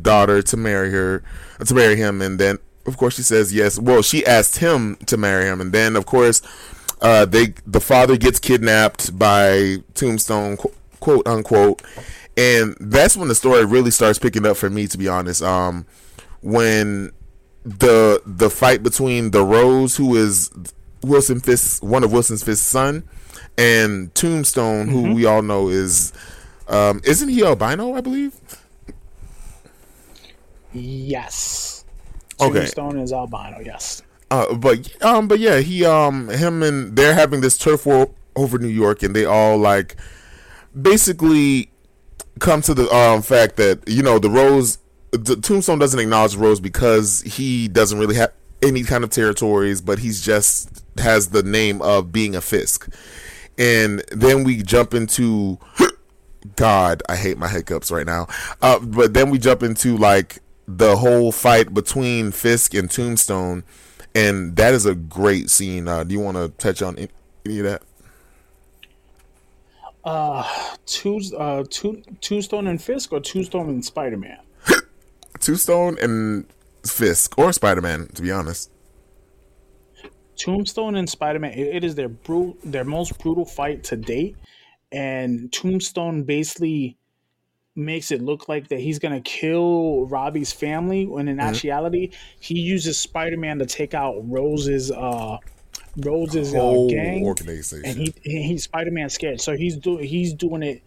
daughter 0.00 0.42
to 0.42 0.56
marry 0.56 0.90
her, 0.90 1.22
to 1.64 1.74
marry 1.74 1.96
him, 1.96 2.20
and 2.20 2.38
then 2.38 2.58
of 2.86 2.96
course 2.96 3.16
she 3.16 3.22
says 3.22 3.54
yes. 3.54 3.78
Well, 3.78 4.02
she 4.02 4.26
asked 4.26 4.58
him 4.58 4.96
to 5.06 5.16
marry 5.16 5.44
him, 5.44 5.60
and 5.60 5.72
then 5.72 5.94
of 5.94 6.06
course, 6.06 6.42
uh, 7.00 7.24
they 7.24 7.54
the 7.66 7.80
father 7.80 8.16
gets 8.16 8.40
kidnapped 8.40 9.16
by 9.16 9.76
Tombstone, 9.94 10.56
quote 10.98 11.26
unquote, 11.26 11.82
and 12.36 12.76
that's 12.80 13.16
when 13.16 13.28
the 13.28 13.34
story 13.34 13.64
really 13.64 13.90
starts 13.92 14.18
picking 14.18 14.44
up 14.44 14.56
for 14.56 14.70
me. 14.70 14.88
To 14.88 14.98
be 14.98 15.06
honest, 15.06 15.42
um, 15.42 15.86
when 16.40 17.12
the 17.64 18.20
the 18.26 18.50
fight 18.50 18.82
between 18.82 19.30
the 19.30 19.44
Rose, 19.44 19.96
who 19.96 20.16
is 20.16 20.50
Wilson 21.02 21.40
Fisk's 21.40 21.82
one 21.82 22.04
of 22.04 22.12
Wilson 22.12 22.36
Fisk's 22.36 22.66
son, 22.66 23.08
and 23.58 24.14
Tombstone, 24.14 24.88
who 24.88 25.14
we 25.14 25.24
all 25.24 25.42
know 25.42 25.68
is 25.68 26.12
um, 26.68 27.00
isn't 27.04 27.28
he 27.28 27.44
albino? 27.44 27.94
I 27.94 28.00
believe. 28.00 28.34
Yes. 30.72 31.84
Okay. 32.40 32.60
Tombstone 32.60 32.98
is 32.98 33.12
albino. 33.12 33.60
Yes. 33.64 34.02
Uh, 34.30 34.54
but 34.54 35.02
um, 35.04 35.28
but 35.28 35.38
yeah, 35.38 35.58
he 35.58 35.84
um, 35.84 36.28
him 36.28 36.62
and 36.62 36.96
they're 36.96 37.14
having 37.14 37.42
this 37.42 37.58
turf 37.58 37.84
war 37.84 38.10
over 38.34 38.58
New 38.58 38.68
York, 38.68 39.02
and 39.02 39.14
they 39.14 39.26
all 39.26 39.58
like 39.58 39.96
basically 40.80 41.70
come 42.38 42.62
to 42.62 42.72
the 42.72 42.88
um 42.94 43.20
fact 43.20 43.56
that 43.56 43.86
you 43.86 44.02
know 44.02 44.18
the 44.18 44.30
Rose, 44.30 44.78
the 45.10 45.36
Tombstone 45.36 45.78
doesn't 45.78 46.00
acknowledge 46.00 46.34
Rose 46.34 46.60
because 46.60 47.20
he 47.22 47.68
doesn't 47.68 47.98
really 47.98 48.14
have 48.14 48.32
any 48.62 48.82
kind 48.82 49.04
of 49.04 49.10
territories, 49.10 49.80
but 49.80 49.98
he's 49.98 50.24
just 50.24 50.84
has 50.98 51.28
the 51.30 51.42
name 51.42 51.82
of 51.82 52.12
being 52.12 52.36
a 52.36 52.40
Fisk, 52.40 52.88
and 53.58 54.02
then 54.12 54.44
we 54.44 54.62
jump 54.62 54.94
into 54.94 55.58
God, 56.56 57.02
I 57.08 57.16
hate 57.16 57.38
my 57.38 57.48
hiccups 57.48 57.90
right 57.90 58.06
now. 58.06 58.26
Uh, 58.60 58.78
but 58.80 59.14
then 59.14 59.30
we 59.30 59.38
jump 59.38 59.62
into 59.62 59.96
like 59.96 60.40
the 60.66 60.96
whole 60.96 61.32
fight 61.32 61.72
between 61.74 62.32
Fisk 62.32 62.74
and 62.74 62.90
Tombstone, 62.90 63.64
and 64.14 64.56
that 64.56 64.74
is 64.74 64.86
a 64.86 64.94
great 64.94 65.50
scene. 65.50 65.88
Uh, 65.88 66.04
do 66.04 66.12
you 66.14 66.20
want 66.20 66.36
to 66.36 66.48
touch 66.50 66.82
on 66.82 66.96
any, 67.44 67.58
of 67.58 67.64
that? 67.64 67.82
Two, 70.86 71.20
uh, 71.38 71.64
two, 71.70 72.02
Tombstone 72.20 72.66
and 72.66 72.82
Fisk, 72.82 73.12
or 73.12 73.20
Tombstone 73.20 73.68
and 73.68 73.84
Spider 73.84 74.16
Man. 74.16 74.38
Tombstone 75.40 75.96
and 76.00 76.46
Fisk, 76.84 77.38
or 77.38 77.52
Spider 77.52 77.80
Man, 77.80 78.08
to 78.14 78.22
be 78.22 78.30
honest. 78.30 78.70
Tombstone 80.36 80.96
and 80.96 81.08
Spider 81.08 81.38
Man. 81.38 81.52
It, 81.52 81.76
it 81.76 81.84
is 81.84 81.94
their 81.94 82.08
bru- 82.08 82.56
their 82.64 82.84
most 82.84 83.18
brutal 83.18 83.44
fight 83.44 83.84
to 83.84 83.96
date, 83.96 84.36
and 84.90 85.52
Tombstone 85.52 86.24
basically 86.24 86.96
makes 87.74 88.10
it 88.10 88.20
look 88.20 88.48
like 88.48 88.68
that 88.68 88.80
he's 88.80 88.98
gonna 88.98 89.20
kill 89.20 90.04
Robbie's 90.06 90.52
family 90.52 91.06
when 91.06 91.26
in 91.28 91.40
actuality 91.40 92.10
he 92.38 92.58
uses 92.58 92.98
Spider 92.98 93.38
Man 93.38 93.58
to 93.60 93.66
take 93.66 93.94
out 93.94 94.16
Rose's 94.28 94.90
uh 94.90 95.38
Rose's 95.96 96.54
uh, 96.54 96.86
gang. 96.88 97.24
organization. 97.24 97.84
and 97.88 97.98
he, 97.98 98.14
he 98.22 98.42
he's 98.42 98.64
Spider 98.64 98.90
Man 98.90 99.08
scared, 99.08 99.40
so 99.40 99.56
he's 99.56 99.76
doing 99.76 100.04
he's 100.04 100.34
doing 100.34 100.62
it 100.62 100.82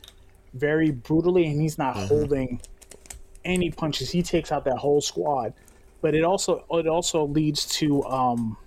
very 0.53 0.91
brutally, 0.91 1.45
and 1.47 1.59
he's 1.61 1.77
not 1.77 1.95
holding 1.95 2.59
any 3.43 3.72
punches. 3.72 4.09
He 4.09 4.23
takes 4.23 4.51
out 4.51 4.65
that 4.65 4.77
whole 4.77 5.01
squad, 5.01 5.53
but 6.01 6.15
it 6.15 6.23
also 6.23 6.65
it 6.72 6.88
also 6.88 7.26
leads 7.26 7.65
to 7.80 8.03
um, 8.05 8.57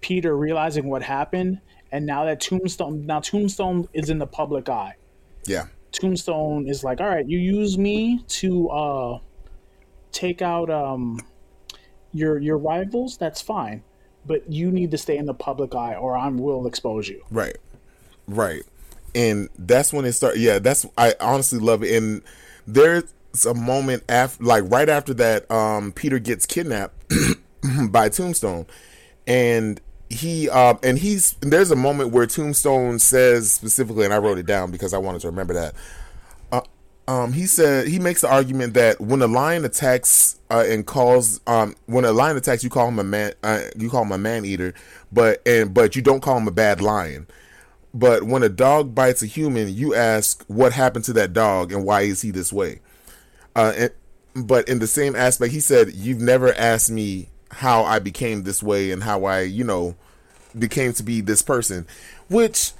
Peter 0.00 0.36
realizing 0.36 0.88
what 0.88 1.02
happened, 1.02 1.60
and 1.92 2.06
now 2.06 2.24
that 2.24 2.40
Tombstone 2.40 3.06
now 3.06 3.20
Tombstone 3.20 3.88
is 3.92 4.10
in 4.10 4.18
the 4.18 4.26
public 4.26 4.68
eye. 4.68 4.94
yeah. 5.46 5.66
Tombstone 5.92 6.66
is 6.68 6.82
like, 6.82 7.00
all 7.00 7.06
right, 7.08 7.28
you 7.28 7.38
use 7.38 7.78
me 7.78 8.18
to 8.26 8.68
uh, 8.70 9.18
take 10.10 10.42
out 10.42 10.68
um, 10.68 11.20
your 12.12 12.38
your 12.38 12.58
rivals. 12.58 13.16
That's 13.16 13.40
fine, 13.40 13.84
but 14.26 14.50
you 14.50 14.72
need 14.72 14.90
to 14.90 14.98
stay 14.98 15.16
in 15.16 15.26
the 15.26 15.34
public 15.34 15.72
eye, 15.74 15.94
or 15.94 16.16
I 16.16 16.28
will 16.28 16.66
expose 16.66 17.08
you. 17.08 17.22
Right. 17.30 17.56
Right. 18.26 18.62
and 19.14 19.48
that's 19.56 19.92
when 19.92 20.04
it 20.04 20.14
started. 20.14 20.40
Yeah, 20.40 20.58
that's 20.58 20.84
I 20.98 21.14
honestly 21.20 21.60
love 21.60 21.84
it. 21.84 21.94
And 21.94 22.22
there's 22.66 23.04
a 23.44 23.54
moment 23.54 24.04
after, 24.08 24.44
like 24.44 24.64
right 24.68 24.88
after 24.88 25.12
that, 25.14 25.50
um, 25.50 25.92
Peter 25.92 26.18
gets 26.18 26.46
kidnapped 26.46 26.94
by 27.90 28.08
Tombstone, 28.08 28.66
and 29.26 29.80
he 30.10 30.48
um 30.50 30.78
and 30.82 30.98
he's 30.98 31.32
there's 31.40 31.70
a 31.70 31.76
moment 31.76 32.10
where 32.10 32.26
Tombstone 32.26 32.98
says 32.98 33.50
specifically, 33.50 34.04
and 34.04 34.14
I 34.14 34.18
wrote 34.18 34.38
it 34.38 34.46
down 34.46 34.70
because 34.70 34.94
I 34.94 34.98
wanted 34.98 35.20
to 35.22 35.28
remember 35.28 35.54
that. 35.54 35.74
Uh, 36.52 36.60
um, 37.08 37.32
he 37.32 37.46
said 37.46 37.88
he 37.88 37.98
makes 37.98 38.20
the 38.20 38.30
argument 38.30 38.74
that 38.74 39.00
when 39.00 39.20
a 39.22 39.26
lion 39.26 39.64
attacks 39.64 40.38
uh, 40.50 40.64
and 40.66 40.86
calls 40.86 41.40
um 41.46 41.74
when 41.86 42.04
a 42.04 42.12
lion 42.12 42.36
attacks, 42.36 42.62
you 42.62 42.70
call 42.70 42.88
him 42.88 42.98
a 42.98 43.04
man 43.04 43.32
uh, 43.42 43.62
you 43.76 43.90
call 43.90 44.02
him 44.02 44.12
a 44.12 44.18
man 44.18 44.44
eater, 44.44 44.74
but 45.12 45.42
and 45.46 45.74
but 45.74 45.96
you 45.96 46.02
don't 46.02 46.20
call 46.20 46.38
him 46.38 46.48
a 46.48 46.52
bad 46.52 46.80
lion. 46.80 47.26
But 47.92 48.24
when 48.24 48.42
a 48.42 48.48
dog 48.48 48.92
bites 48.94 49.22
a 49.22 49.26
human, 49.26 49.72
you 49.72 49.94
ask 49.94 50.44
what 50.48 50.72
happened 50.72 51.04
to 51.04 51.12
that 51.14 51.32
dog 51.32 51.72
and 51.72 51.84
why 51.84 52.02
is 52.02 52.22
he 52.22 52.32
this 52.32 52.52
way. 52.52 52.80
Uh, 53.54 53.88
but 54.34 54.68
in 54.68 54.80
the 54.80 54.86
same 54.86 55.14
aspect, 55.14 55.52
he 55.52 55.60
said, 55.60 55.92
"You've 55.94 56.20
never 56.20 56.52
asked 56.54 56.90
me 56.90 57.28
how 57.50 57.84
I 57.84 57.98
became 57.98 58.42
this 58.42 58.62
way 58.62 58.90
and 58.90 59.02
how 59.02 59.24
I, 59.24 59.42
you 59.42 59.64
know, 59.64 59.94
became 60.58 60.92
to 60.94 61.02
be 61.02 61.20
this 61.20 61.42
person," 61.42 61.86
which, 62.28 62.72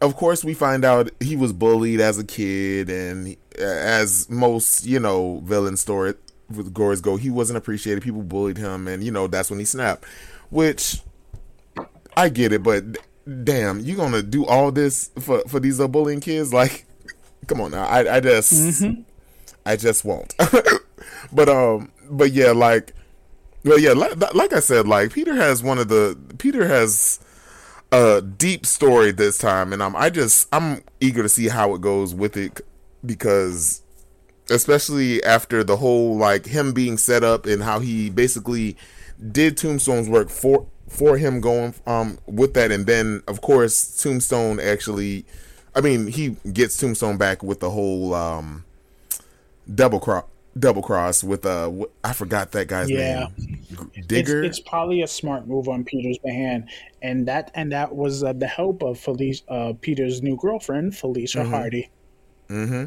of 0.00 0.16
course, 0.16 0.44
we 0.44 0.54
find 0.54 0.84
out 0.84 1.10
he 1.20 1.36
was 1.36 1.52
bullied 1.52 2.00
as 2.00 2.18
a 2.18 2.24
kid, 2.24 2.90
and 2.90 3.36
uh, 3.58 3.62
as 3.62 4.28
most, 4.28 4.84
you 4.84 5.00
know, 5.00 5.40
villain 5.44 5.76
story 5.76 6.14
with 6.54 6.74
gories 6.74 7.00
go, 7.00 7.16
he 7.16 7.30
wasn't 7.30 7.56
appreciated. 7.56 8.02
People 8.02 8.22
bullied 8.22 8.58
him, 8.58 8.88
and 8.88 9.02
you 9.02 9.10
know 9.10 9.26
that's 9.26 9.50
when 9.50 9.58
he 9.58 9.64
snapped. 9.64 10.04
Which 10.50 11.00
I 12.16 12.28
get 12.28 12.52
it, 12.52 12.62
but 12.62 12.84
damn, 13.44 13.80
you 13.80 13.96
gonna 13.96 14.22
do 14.22 14.44
all 14.44 14.72
this 14.72 15.10
for 15.20 15.40
for 15.48 15.60
these 15.60 15.80
uh, 15.80 15.88
bullying 15.88 16.20
kids? 16.20 16.52
Like, 16.52 16.84
come 17.46 17.60
on 17.60 17.70
now, 17.70 17.84
I 17.84 18.16
I 18.16 18.20
just 18.20 18.52
mm-hmm. 18.52 19.02
I 19.66 19.76
just 19.76 20.04
won't. 20.04 20.34
but 21.32 21.48
um, 21.48 21.90
but 22.10 22.32
yeah, 22.32 22.52
like, 22.52 22.94
well, 23.64 23.78
yeah, 23.78 23.92
like, 23.92 24.34
like 24.34 24.52
I 24.52 24.60
said, 24.60 24.88
like 24.88 25.12
Peter 25.12 25.34
has 25.34 25.62
one 25.62 25.78
of 25.78 25.88
the 25.88 26.18
Peter 26.38 26.66
has 26.66 27.20
a 27.92 28.22
deep 28.22 28.66
story 28.66 29.12
this 29.12 29.38
time, 29.38 29.72
and 29.72 29.82
I'm 29.82 29.96
I 29.96 30.10
just 30.10 30.48
I'm 30.52 30.82
eager 31.00 31.22
to 31.22 31.28
see 31.28 31.48
how 31.48 31.74
it 31.74 31.80
goes 31.80 32.14
with 32.14 32.36
it 32.36 32.60
because 33.04 33.82
especially 34.50 35.22
after 35.24 35.62
the 35.62 35.76
whole 35.76 36.16
like 36.16 36.46
him 36.46 36.72
being 36.72 36.98
set 36.98 37.22
up 37.22 37.46
and 37.46 37.62
how 37.62 37.78
he 37.78 38.10
basically 38.10 38.76
did 39.30 39.56
Tombstone's 39.56 40.08
work 40.08 40.28
for 40.28 40.66
for 40.88 41.16
him 41.16 41.40
going 41.40 41.72
um 41.86 42.18
with 42.26 42.54
that 42.54 42.72
and 42.72 42.86
then 42.86 43.22
of 43.28 43.40
course 43.40 44.02
Tombstone 44.02 44.58
actually 44.58 45.24
I 45.74 45.80
mean 45.80 46.08
he 46.08 46.30
gets 46.52 46.76
Tombstone 46.76 47.16
back 47.16 47.42
with 47.42 47.60
the 47.60 47.70
whole 47.70 48.12
um 48.12 48.64
double 49.74 50.00
cross 50.00 50.24
double 50.58 50.82
cross 50.82 51.22
with 51.22 51.46
uh 51.46 51.70
I 52.02 52.12
forgot 52.12 52.52
that 52.52 52.68
guy's 52.68 52.90
yeah. 52.90 53.28
name. 53.38 53.92
Digger? 54.06 54.42
it's, 54.42 54.58
it's, 54.58 54.68
probably 54.68 55.02
a 55.02 55.06
smart 55.06 55.46
move 55.46 55.68
on 55.68 55.84
Peter's 55.84 56.18
behalf 56.18 56.62
and 57.02 57.26
that 57.28 57.50
and 57.54 57.70
that 57.72 57.94
was 57.94 58.24
uh, 58.24 58.32
the 58.32 58.48
help 58.48 58.82
of 58.82 58.98
Felicia 58.98 59.48
uh, 59.48 59.72
Peter's 59.80 60.22
new 60.22 60.36
girlfriend 60.36 60.96
Felicia 60.96 61.38
mm-hmm. 61.38 61.50
Hardy. 61.50 61.90
Mm-hmm. 62.48 62.84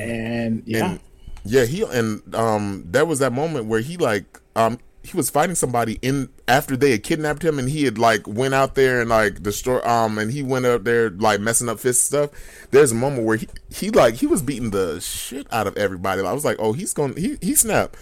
And 0.00 0.62
yeah. 0.66 0.90
And, 0.92 1.00
yeah 1.44 1.64
he 1.64 1.82
and 1.82 2.34
um 2.34 2.84
that 2.90 3.06
was 3.06 3.18
that 3.18 3.32
moment 3.32 3.66
where 3.66 3.80
he 3.80 3.96
like 3.98 4.40
um 4.56 4.78
he 5.06 5.16
was 5.16 5.30
fighting 5.30 5.54
somebody 5.54 5.98
in 6.02 6.28
after 6.48 6.76
they 6.76 6.90
had 6.90 7.04
kidnapped 7.04 7.44
him 7.44 7.60
and 7.60 7.68
he 7.68 7.84
had 7.84 7.96
like 7.96 8.26
went 8.26 8.54
out 8.54 8.74
there 8.74 9.00
and 9.00 9.08
like 9.08 9.40
destroy 9.40 9.80
um 9.84 10.18
and 10.18 10.32
he 10.32 10.42
went 10.42 10.66
up 10.66 10.82
there 10.82 11.10
like 11.10 11.40
messing 11.40 11.68
up 11.68 11.78
Fisk 11.78 12.06
stuff. 12.06 12.30
There's 12.72 12.90
a 12.90 12.96
moment 12.96 13.24
where 13.24 13.36
he 13.36 13.48
he 13.70 13.90
like 13.90 14.14
he 14.14 14.26
was 14.26 14.42
beating 14.42 14.70
the 14.70 15.00
shit 15.00 15.46
out 15.52 15.68
of 15.68 15.76
everybody. 15.76 16.22
I 16.22 16.32
was 16.32 16.44
like 16.44 16.56
oh 16.58 16.72
he's 16.72 16.92
gonna 16.92 17.14
he 17.18 17.36
he 17.40 17.54
snapped. 17.54 17.96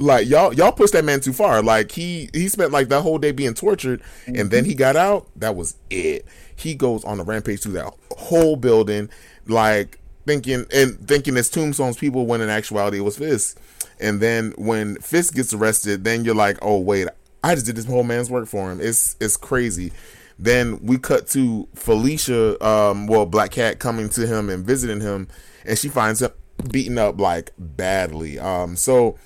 Like 0.00 0.28
y'all 0.28 0.52
y'all 0.52 0.72
pushed 0.72 0.94
that 0.94 1.04
man 1.04 1.20
too 1.20 1.32
far. 1.32 1.62
Like 1.62 1.92
he 1.92 2.30
he 2.32 2.48
spent 2.48 2.72
like 2.72 2.88
that 2.88 3.02
whole 3.02 3.18
day 3.18 3.30
being 3.30 3.54
tortured 3.54 4.02
and 4.26 4.50
then 4.50 4.64
he 4.64 4.74
got 4.74 4.96
out. 4.96 5.28
That 5.36 5.54
was 5.54 5.76
it. 5.88 6.26
He 6.56 6.74
goes 6.74 7.04
on 7.04 7.20
a 7.20 7.22
rampage 7.22 7.62
through 7.62 7.74
that 7.74 7.94
whole 8.18 8.56
building 8.56 9.08
like 9.46 10.00
thinking 10.26 10.66
and 10.72 11.06
thinking 11.06 11.36
it's 11.36 11.48
tombstone's 11.48 11.96
people 11.96 12.26
when 12.26 12.40
in 12.40 12.48
actuality 12.48 12.98
it 12.98 13.02
was 13.02 13.18
Fisk 13.18 13.56
and 14.00 14.20
then 14.20 14.52
when 14.56 14.96
Fisk 14.96 15.34
gets 15.34 15.52
arrested, 15.52 16.04
then 16.04 16.24
you're 16.24 16.34
like, 16.34 16.58
oh 16.62 16.78
wait, 16.78 17.08
I 17.42 17.54
just 17.54 17.66
did 17.66 17.76
this 17.76 17.86
whole 17.86 18.04
man's 18.04 18.30
work 18.30 18.46
for 18.46 18.70
him. 18.70 18.80
It's 18.80 19.16
it's 19.20 19.36
crazy. 19.36 19.92
Then 20.38 20.80
we 20.82 20.96
cut 20.98 21.26
to 21.28 21.68
Felicia, 21.74 22.62
um, 22.66 23.06
well, 23.06 23.26
Black 23.26 23.50
Cat 23.50 23.78
coming 23.78 24.08
to 24.10 24.26
him 24.26 24.48
and 24.48 24.64
visiting 24.64 25.00
him, 25.00 25.28
and 25.66 25.78
she 25.78 25.88
finds 25.88 26.22
him 26.22 26.30
beaten 26.70 26.98
up 26.98 27.20
like 27.20 27.52
badly. 27.58 28.38
Um, 28.38 28.76
so 28.76 29.18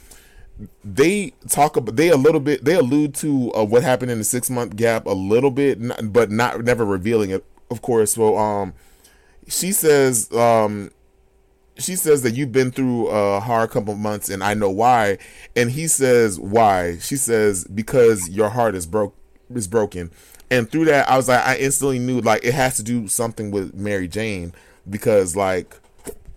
they 0.84 1.32
talk 1.48 1.76
about 1.76 1.96
they 1.96 2.08
a 2.08 2.16
little 2.16 2.40
bit 2.40 2.64
they 2.64 2.74
allude 2.74 3.14
to 3.16 3.52
uh, 3.54 3.64
what 3.64 3.82
happened 3.82 4.10
in 4.10 4.18
the 4.18 4.24
six 4.24 4.50
month 4.50 4.76
gap 4.76 5.06
a 5.06 5.10
little 5.10 5.50
bit, 5.50 5.78
but 6.12 6.30
not 6.30 6.62
never 6.64 6.84
revealing 6.84 7.30
it. 7.30 7.44
Of 7.70 7.82
course, 7.82 8.16
well, 8.16 8.36
um, 8.36 8.74
she 9.48 9.72
says 9.72 10.32
um 10.32 10.90
she 11.76 11.96
says 11.96 12.22
that 12.22 12.34
you've 12.34 12.52
been 12.52 12.70
through 12.70 13.08
a 13.08 13.40
hard 13.40 13.70
couple 13.70 13.94
months 13.96 14.28
and 14.28 14.44
I 14.44 14.54
know 14.54 14.70
why. 14.70 15.18
And 15.56 15.70
he 15.70 15.88
says, 15.88 16.38
why? 16.38 16.98
She 16.98 17.16
says, 17.16 17.64
because 17.64 18.28
your 18.28 18.50
heart 18.50 18.74
is 18.74 18.86
broke 18.86 19.16
is 19.54 19.66
broken. 19.66 20.10
And 20.50 20.70
through 20.70 20.84
that 20.86 21.08
I 21.08 21.16
was 21.16 21.28
like 21.28 21.44
I 21.44 21.56
instantly 21.56 21.98
knew 21.98 22.20
like 22.20 22.44
it 22.44 22.54
has 22.54 22.76
to 22.76 22.82
do 22.82 23.08
something 23.08 23.50
with 23.50 23.74
Mary 23.74 24.06
Jane 24.06 24.52
because 24.88 25.34
like 25.34 25.74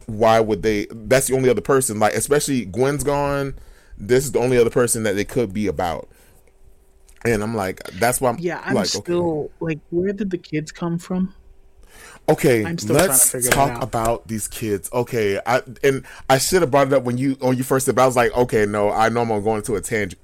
why 0.08 0.40
would 0.40 0.64
they 0.64 0.88
that's 0.90 1.28
the 1.28 1.36
only 1.36 1.50
other 1.50 1.62
person 1.62 2.00
like 2.00 2.14
especially 2.14 2.66
Gwen's 2.66 3.04
gone 3.04 3.56
this 3.98 4.24
is 4.24 4.32
the 4.32 4.40
only 4.40 4.58
other 4.58 4.70
person 4.70 5.04
that 5.04 5.16
they 5.16 5.26
could 5.26 5.54
be 5.54 5.68
about 5.68 6.08
and 7.26 7.44
I'm 7.44 7.54
like 7.54 7.84
that's 8.00 8.22
why 8.22 8.30
I'm 8.30 8.40
yeah 8.40 8.62
I'm 8.64 8.76
like, 8.76 8.86
still 8.86 9.40
okay. 9.40 9.54
like 9.60 9.80
where 9.90 10.14
did 10.14 10.30
the 10.32 10.38
kids 10.38 10.72
come 10.72 10.98
from 10.98 11.34
Okay, 12.30 12.64
let's 12.90 13.32
talk 13.50 13.82
about 13.82 14.28
these 14.28 14.48
kids. 14.50 14.90
Okay, 14.92 15.40
I 15.46 15.62
and 15.82 16.06
I 16.30 16.38
should 16.38 16.62
have 16.62 16.72
brought 16.72 16.88
it 16.88 16.94
up 16.94 17.04
when 17.04 17.18
you 17.18 17.38
when 17.40 17.58
you 17.58 17.64
first 17.64 17.86
said, 17.86 17.96
but 17.96 18.04
I 18.04 18.06
was 18.06 18.18
like, 18.18 18.36
okay, 18.36 18.66
no, 18.66 18.92
I 18.92 19.08
know 19.10 19.22
I'm 19.22 19.44
going 19.44 19.62
to 19.64 19.76
a 19.76 19.82
tangent. 19.82 20.20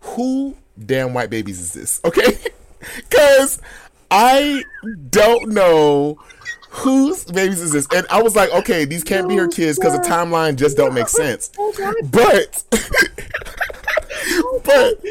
Who 0.00 0.56
damn 0.86 1.12
white 1.12 1.30
babies 1.30 1.60
is 1.60 1.72
this? 1.72 2.00
Okay, 2.04 2.38
because 3.10 3.60
I 4.12 4.62
don't 5.10 5.48
know 5.50 6.18
whose 6.70 7.24
babies 7.24 7.60
is 7.60 7.72
this, 7.72 7.88
and 7.92 8.06
I 8.10 8.22
was 8.22 8.36
like, 8.36 8.50
okay, 8.52 8.84
these 8.84 9.02
can't 9.02 9.28
be 9.28 9.34
her 9.36 9.48
kids 9.48 9.76
because 9.76 9.92
the 9.94 10.04
timeline 10.06 10.54
just 10.54 10.76
don't 10.76 10.94
make 10.94 11.08
sense. 11.08 11.50
But 12.12 12.62
but 14.64 15.02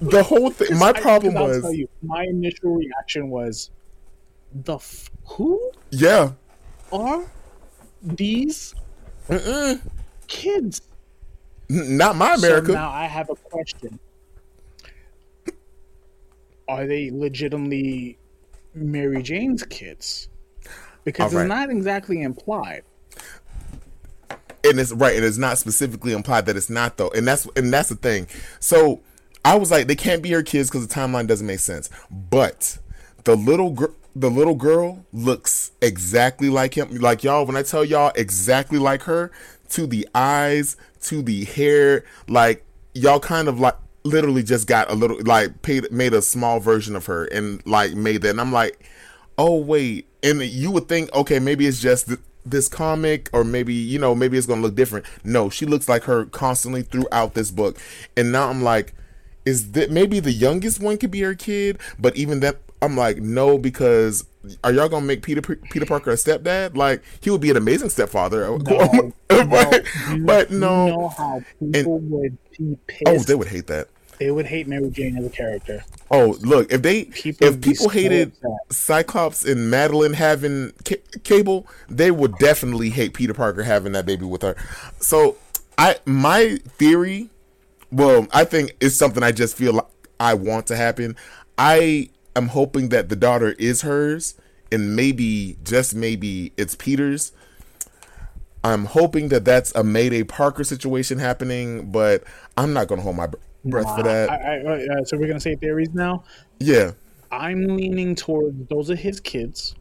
the 0.00 0.22
whole 0.22 0.50
thing, 0.50 0.76
my 0.78 0.92
problem 0.92 1.34
was 1.34 1.72
you, 1.72 1.88
my 2.02 2.24
initial 2.24 2.74
reaction 2.74 3.30
was 3.30 3.70
the 4.52 4.76
f- 4.76 5.10
who? 5.28 5.70
Yeah. 5.90 6.32
Are 6.92 7.24
these 8.02 8.74
Mm-mm. 9.28 9.80
kids? 10.26 10.82
Not 11.68 12.16
my 12.16 12.34
America. 12.34 12.68
So 12.68 12.72
now 12.74 12.90
I 12.90 13.04
have 13.04 13.28
a 13.30 13.34
question. 13.34 13.98
Are 16.66 16.86
they 16.86 17.10
legitimately 17.10 18.18
Mary 18.74 19.22
Jane's 19.22 19.62
kids? 19.64 20.28
Because 21.04 21.34
right. 21.34 21.42
it's 21.42 21.48
not 21.48 21.70
exactly 21.70 22.22
implied. 22.22 22.82
And 24.64 24.78
it's 24.80 24.92
right, 24.92 25.16
and 25.16 25.24
it's 25.24 25.38
not 25.38 25.56
specifically 25.56 26.12
implied 26.12 26.46
that 26.46 26.56
it's 26.56 26.68
not 26.68 26.96
though. 26.96 27.10
And 27.10 27.26
that's 27.26 27.46
and 27.56 27.72
that's 27.72 27.88
the 27.88 27.94
thing. 27.94 28.26
So 28.60 29.00
I 29.44 29.56
was 29.56 29.70
like, 29.70 29.86
they 29.86 29.94
can't 29.94 30.22
be 30.22 30.30
her 30.32 30.42
kids 30.42 30.68
because 30.68 30.86
the 30.86 30.92
timeline 30.92 31.26
doesn't 31.26 31.46
make 31.46 31.60
sense. 31.60 31.88
But 32.10 32.78
the 33.24 33.36
little 33.36 33.70
girl 33.70 33.94
the 34.14 34.30
little 34.30 34.54
girl 34.54 35.04
looks 35.12 35.72
exactly 35.80 36.48
like 36.48 36.76
him. 36.76 36.96
Like 36.96 37.22
y'all, 37.22 37.46
when 37.46 37.56
I 37.56 37.62
tell 37.62 37.84
y'all 37.84 38.12
exactly 38.14 38.78
like 38.78 39.02
her, 39.02 39.30
to 39.70 39.86
the 39.86 40.08
eyes, 40.14 40.76
to 41.02 41.22
the 41.22 41.44
hair, 41.44 42.04
like 42.28 42.64
y'all 42.94 43.20
kind 43.20 43.48
of 43.48 43.60
like 43.60 43.76
literally 44.04 44.42
just 44.42 44.66
got 44.66 44.90
a 44.90 44.94
little 44.94 45.18
like 45.24 45.62
paid 45.62 45.90
made 45.92 46.14
a 46.14 46.22
small 46.22 46.60
version 46.60 46.96
of 46.96 47.06
her 47.06 47.26
and 47.26 47.64
like 47.66 47.92
made 47.94 48.22
that. 48.22 48.30
And 48.30 48.40
I'm 48.40 48.52
like, 48.52 48.82
oh 49.36 49.56
wait, 49.56 50.08
and 50.22 50.42
you 50.42 50.70
would 50.70 50.88
think, 50.88 51.14
okay, 51.14 51.38
maybe 51.38 51.66
it's 51.66 51.80
just 51.80 52.08
th- 52.08 52.20
this 52.44 52.68
comic, 52.68 53.28
or 53.32 53.44
maybe 53.44 53.74
you 53.74 53.98
know, 53.98 54.14
maybe 54.14 54.38
it's 54.38 54.46
gonna 54.46 54.62
look 54.62 54.74
different. 54.74 55.06
No, 55.24 55.50
she 55.50 55.66
looks 55.66 55.88
like 55.88 56.04
her 56.04 56.24
constantly 56.26 56.82
throughout 56.82 57.34
this 57.34 57.50
book, 57.50 57.78
and 58.16 58.32
now 58.32 58.48
I'm 58.48 58.62
like. 58.62 58.94
Is 59.44 59.72
that 59.72 59.90
maybe 59.90 60.20
the 60.20 60.32
youngest 60.32 60.78
one 60.78 60.98
could 60.98 61.10
be 61.10 61.20
her 61.20 61.34
kid, 61.34 61.78
but 61.98 62.14
even 62.16 62.40
that 62.40 62.58
I'm 62.80 62.96
like, 62.96 63.18
no, 63.18 63.58
because 63.58 64.24
are 64.64 64.72
y'all 64.72 64.88
gonna 64.88 65.04
make 65.04 65.22
Peter 65.22 65.42
Peter 65.42 65.86
Parker 65.86 66.10
a 66.10 66.14
stepdad? 66.14 66.76
Like 66.76 67.02
he 67.20 67.30
would 67.30 67.40
be 67.40 67.50
an 67.50 67.56
amazing 67.56 67.90
stepfather, 67.90 68.46
no, 68.46 68.58
but, 69.28 69.84
no, 70.10 70.18
but 70.24 70.50
no. 70.50 70.86
You 70.86 70.92
know 70.92 71.08
how 71.08 71.42
people 71.58 71.96
and, 71.96 72.10
would 72.10 72.38
be 72.56 72.72
oh, 72.72 72.78
pissed. 72.86 73.02
Oh, 73.06 73.18
they 73.18 73.34
would 73.34 73.48
hate 73.48 73.66
that. 73.66 73.88
They 74.18 74.32
would 74.32 74.46
hate 74.46 74.66
Mary 74.66 74.90
Jane 74.90 75.16
as 75.16 75.26
a 75.26 75.30
character. 75.30 75.84
Oh, 76.10 76.36
look! 76.40 76.72
If 76.72 76.82
they 76.82 77.04
People 77.04 77.46
if 77.46 77.60
people 77.60 77.88
hated 77.88 78.32
upset. 78.32 78.50
Cyclops 78.70 79.44
and 79.44 79.70
Madeline 79.70 80.14
having 80.14 80.72
ca- 80.84 81.02
Cable, 81.22 81.66
they 81.88 82.10
would 82.10 82.36
definitely 82.38 82.90
hate 82.90 83.14
Peter 83.14 83.34
Parker 83.34 83.62
having 83.62 83.92
that 83.92 84.06
baby 84.06 84.24
with 84.24 84.42
her. 84.42 84.56
So, 84.98 85.36
I 85.76 85.96
my 86.04 86.58
theory, 86.66 87.30
well, 87.92 88.26
I 88.32 88.44
think 88.44 88.76
it's 88.80 88.96
something 88.96 89.22
I 89.22 89.30
just 89.30 89.56
feel 89.56 89.74
like 89.74 89.86
I 90.18 90.34
want 90.34 90.66
to 90.68 90.76
happen. 90.76 91.14
I 91.56 92.10
am 92.38 92.48
hoping 92.48 92.88
that 92.88 93.08
the 93.10 93.16
daughter 93.16 93.52
is 93.58 93.82
hers, 93.82 94.34
and 94.72 94.96
maybe 94.96 95.58
just 95.62 95.94
maybe 95.94 96.52
it's 96.56 96.74
Peter's. 96.74 97.32
I'm 98.64 98.86
hoping 98.86 99.28
that 99.28 99.44
that's 99.44 99.74
a 99.74 99.84
Mayday 99.84 100.24
Parker 100.24 100.64
situation 100.64 101.18
happening, 101.18 101.90
but 101.92 102.24
I'm 102.56 102.72
not 102.72 102.88
gonna 102.88 103.02
hold 103.02 103.16
my 103.16 103.26
br- 103.28 103.36
breath 103.64 103.94
for 103.96 104.02
that. 104.02 104.30
I, 104.30 104.60
I, 104.60 105.00
uh, 105.00 105.04
so 105.04 105.16
we're 105.16 105.28
gonna 105.28 105.40
say 105.40 105.54
theories 105.56 105.90
now. 105.92 106.24
yeah. 106.58 106.92
I'm 107.30 107.66
leaning 107.76 108.14
towards 108.14 108.66
those 108.68 108.90
are 108.90 108.94
his 108.96 109.20
kids. 109.20 109.74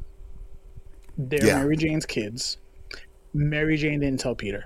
They're 1.17 1.45
Yeah. 1.45 1.59
Mary 1.59 1.77
Jane's 1.77 2.05
kids. 2.05 2.57
Mary 3.33 3.77
Jane 3.77 4.01
didn't 4.01 4.19
tell 4.19 4.35
Peter. 4.35 4.65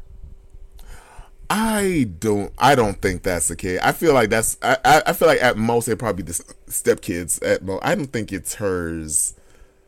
I 1.53 2.07
don't. 2.19 2.53
I 2.57 2.75
don't 2.75 3.01
think 3.01 3.23
that's 3.23 3.49
the 3.49 3.57
case. 3.57 3.77
I 3.83 3.91
feel 3.91 4.13
like 4.13 4.29
that's. 4.29 4.57
I. 4.61 4.77
I 4.85 5.01
I 5.07 5.13
feel 5.13 5.27
like 5.27 5.43
at 5.43 5.57
most 5.57 5.85
they're 5.85 5.97
probably 5.97 6.23
the 6.23 6.31
stepkids. 6.69 7.45
At 7.45 7.61
most, 7.61 7.81
I 7.83 7.93
don't 7.93 8.07
think 8.07 8.31
it's 8.31 8.55
hers. 8.55 9.35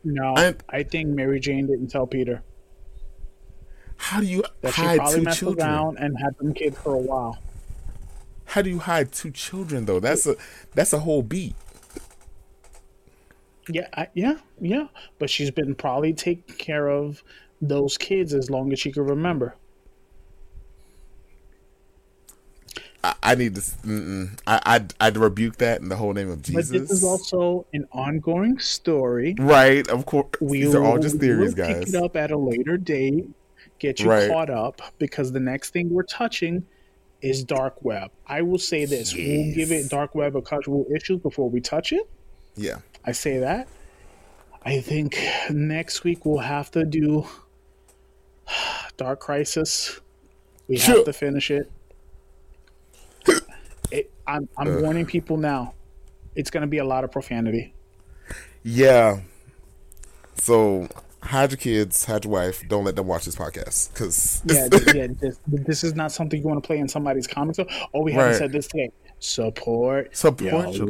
No, 0.04 0.34
I- 0.36 0.54
I, 0.68 0.82
think 0.82 1.08
Mary 1.08 1.40
Jane 1.40 1.66
didn't 1.66 1.86
tell 1.88 2.06
Peter 2.06 2.42
How 3.96 4.20
do 4.20 4.26
you 4.26 4.44
that 4.60 4.74
she 4.74 4.82
hide 4.82 4.98
probably 4.98 5.14
two 5.20 5.22
messed 5.22 5.38
children? 5.38 5.66
around 5.66 5.96
and 5.98 6.18
had 6.18 6.36
them 6.36 6.52
kids 6.52 6.76
for 6.76 6.92
a 6.94 6.98
while. 6.98 7.38
How 8.44 8.60
do 8.60 8.68
you 8.68 8.80
hide 8.80 9.12
two 9.12 9.30
children 9.30 9.86
though? 9.86 10.00
That's 10.00 10.26
a. 10.26 10.36
That's 10.74 10.92
a 10.92 10.98
whole 10.98 11.22
beat. 11.22 11.54
Yeah, 13.70 13.88
I, 13.94 14.08
yeah, 14.12 14.34
yeah. 14.60 14.88
But 15.18 15.30
she's 15.30 15.50
been 15.50 15.74
probably 15.74 16.12
taking 16.12 16.56
care 16.56 16.88
of 16.88 17.24
those 17.62 17.96
kids 17.96 18.34
as 18.34 18.50
long 18.50 18.70
as 18.74 18.78
she 18.78 18.92
can 18.92 19.06
remember. 19.06 19.56
I, 23.04 23.14
I 23.22 23.34
need 23.34 23.54
to. 23.56 23.60
Mm-mm. 23.60 24.38
I. 24.46 24.60
I'd, 24.64 24.94
I'd 25.00 25.16
rebuke 25.16 25.56
that 25.58 25.80
in 25.80 25.88
the 25.88 25.96
whole 25.96 26.12
name 26.12 26.30
of 26.30 26.42
Jesus. 26.42 26.70
But 26.70 26.78
this 26.80 26.90
is 26.90 27.04
also 27.04 27.66
an 27.72 27.86
ongoing 27.92 28.58
story. 28.58 29.36
right. 29.38 29.86
Of 29.88 30.06
course. 30.06 30.28
We 30.40 30.62
These 30.64 30.74
are 30.74 30.82
all 30.84 30.94
will- 30.94 31.02
just 31.02 31.18
theories, 31.18 31.54
will 31.54 31.64
guys. 31.64 31.84
Pick 31.84 31.94
it 31.94 32.02
up 32.02 32.16
at 32.16 32.30
a 32.30 32.36
later 32.38 32.76
date. 32.76 33.28
Get 33.78 34.00
you 34.00 34.08
Right. 34.10 34.30
caught 34.30 34.50
up 34.50 34.80
because 34.98 35.32
the 35.32 35.40
next 35.40 35.70
thing 35.70 35.90
we're 35.90 36.04
touching 36.04 36.64
is 37.20 37.44
dark 37.44 37.82
web. 37.84 38.10
I 38.26 38.42
will 38.42 38.58
say 38.58 38.84
this: 38.86 39.14
we'll 39.14 39.54
give 39.54 39.70
it 39.72 39.90
dark 39.90 40.14
web 40.14 40.36
a 40.36 40.42
couple 40.42 40.86
issues 40.94 41.20
before 41.20 41.50
we 41.50 41.60
touch 41.60 41.92
it. 41.92 42.08
Yeah. 42.56 42.78
I 43.04 43.12
say 43.12 43.38
that. 43.38 43.68
I 44.62 44.80
think 44.80 45.18
next 45.50 46.04
week 46.04 46.24
we'll 46.24 46.38
have 46.38 46.70
to 46.70 46.84
do 46.84 47.26
Dark 48.96 49.20
Crisis. 49.20 50.00
We 50.68 50.78
have 50.78 51.04
to 51.04 51.12
finish 51.12 51.50
it. 51.50 51.70
I'm, 54.26 54.48
I'm 54.56 54.82
warning 54.82 55.06
people 55.06 55.36
now. 55.36 55.74
It's 56.34 56.50
going 56.50 56.62
to 56.62 56.66
be 56.66 56.78
a 56.78 56.84
lot 56.84 57.04
of 57.04 57.12
profanity. 57.12 57.74
Yeah. 58.62 59.20
So 60.36 60.88
hide 61.22 61.50
your 61.50 61.58
kids, 61.58 62.04
hide 62.04 62.24
your 62.24 62.32
wife. 62.32 62.66
Don't 62.68 62.84
let 62.84 62.96
them 62.96 63.06
watch 63.06 63.24
this 63.24 63.36
podcast 63.36 63.92
because 63.92 64.42
Yeah, 64.46 64.68
yeah. 64.94 65.06
This, 65.20 65.38
this 65.46 65.84
is 65.84 65.94
not 65.94 66.12
something 66.12 66.40
you 66.40 66.46
want 66.46 66.62
to 66.62 66.66
play 66.66 66.78
in 66.78 66.88
somebody's 66.88 67.26
comics. 67.26 67.58
Oh, 67.92 68.02
we 68.02 68.12
haven't 68.12 68.30
Right. 68.32 68.38
said 68.38 68.52
this 68.52 68.66
today. 68.66 68.90
Support, 69.20 70.14
Support 70.16 70.74
your 70.74 70.88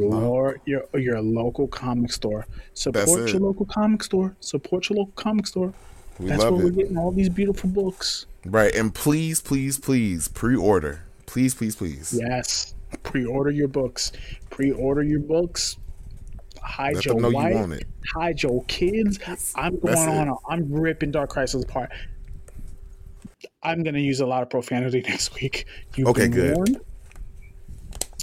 your, 0.65 0.85
your 0.91 0.99
your 0.99 1.21
local 1.21 1.67
comic 1.67 2.11
store. 2.11 2.45
Support 2.73 3.31
your 3.31 3.39
local 3.39 3.65
comic 3.65 4.03
store. 4.03 4.35
Support 4.41 4.89
your 4.89 4.97
local 4.99 5.13
comic 5.15 5.47
store. 5.47 5.73
we 6.19 6.27
That's 6.27 6.43
where 6.43 6.51
it. 6.53 6.63
we're 6.65 6.69
getting 6.71 6.97
all 6.97 7.11
these 7.11 7.29
beautiful 7.29 7.69
books. 7.69 8.25
Right, 8.45 8.75
and 8.75 8.93
please, 8.93 9.39
please, 9.41 9.79
please 9.79 10.27
pre-order. 10.27 11.01
Please, 11.27 11.55
please, 11.55 11.75
please. 11.77 12.13
Yes. 12.21 12.74
Pre-order 13.05 13.51
your 13.51 13.67
books. 13.67 14.11
Pre-order 14.49 15.03
your 15.03 15.19
books. 15.21 15.77
Hide 16.61 16.95
Let 16.95 17.05
your 17.05 17.13
them 17.15 17.21
know 17.23 17.29
you 17.29 17.35
wife. 17.35 17.55
want 17.55 17.73
it. 17.73 17.87
Hide 18.15 18.41
your 18.43 18.63
kids. 18.65 19.19
I'm 19.55 19.73
going 19.79 19.81
That's 19.95 20.01
on. 20.01 20.27
it. 20.27 20.31
A, 20.31 20.35
I'm 20.49 20.71
ripping 20.73 21.11
Dark 21.11 21.29
Crisis 21.29 21.63
apart. 21.63 21.91
I'm 23.63 23.83
gonna 23.83 23.99
use 23.99 24.19
a 24.19 24.25
lot 24.25 24.41
of 24.43 24.49
profanity 24.49 25.01
next 25.07 25.33
week. 25.35 25.65
You've 25.95 26.07
Okay, 26.09 26.27
good. 26.27 26.55
warned. 26.55 26.81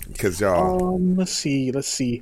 Because 0.08 0.40
y'all, 0.40 0.94
Um, 0.96 1.16
let's 1.16 1.32
see. 1.32 1.70
Let's 1.72 1.88
see. 1.88 2.20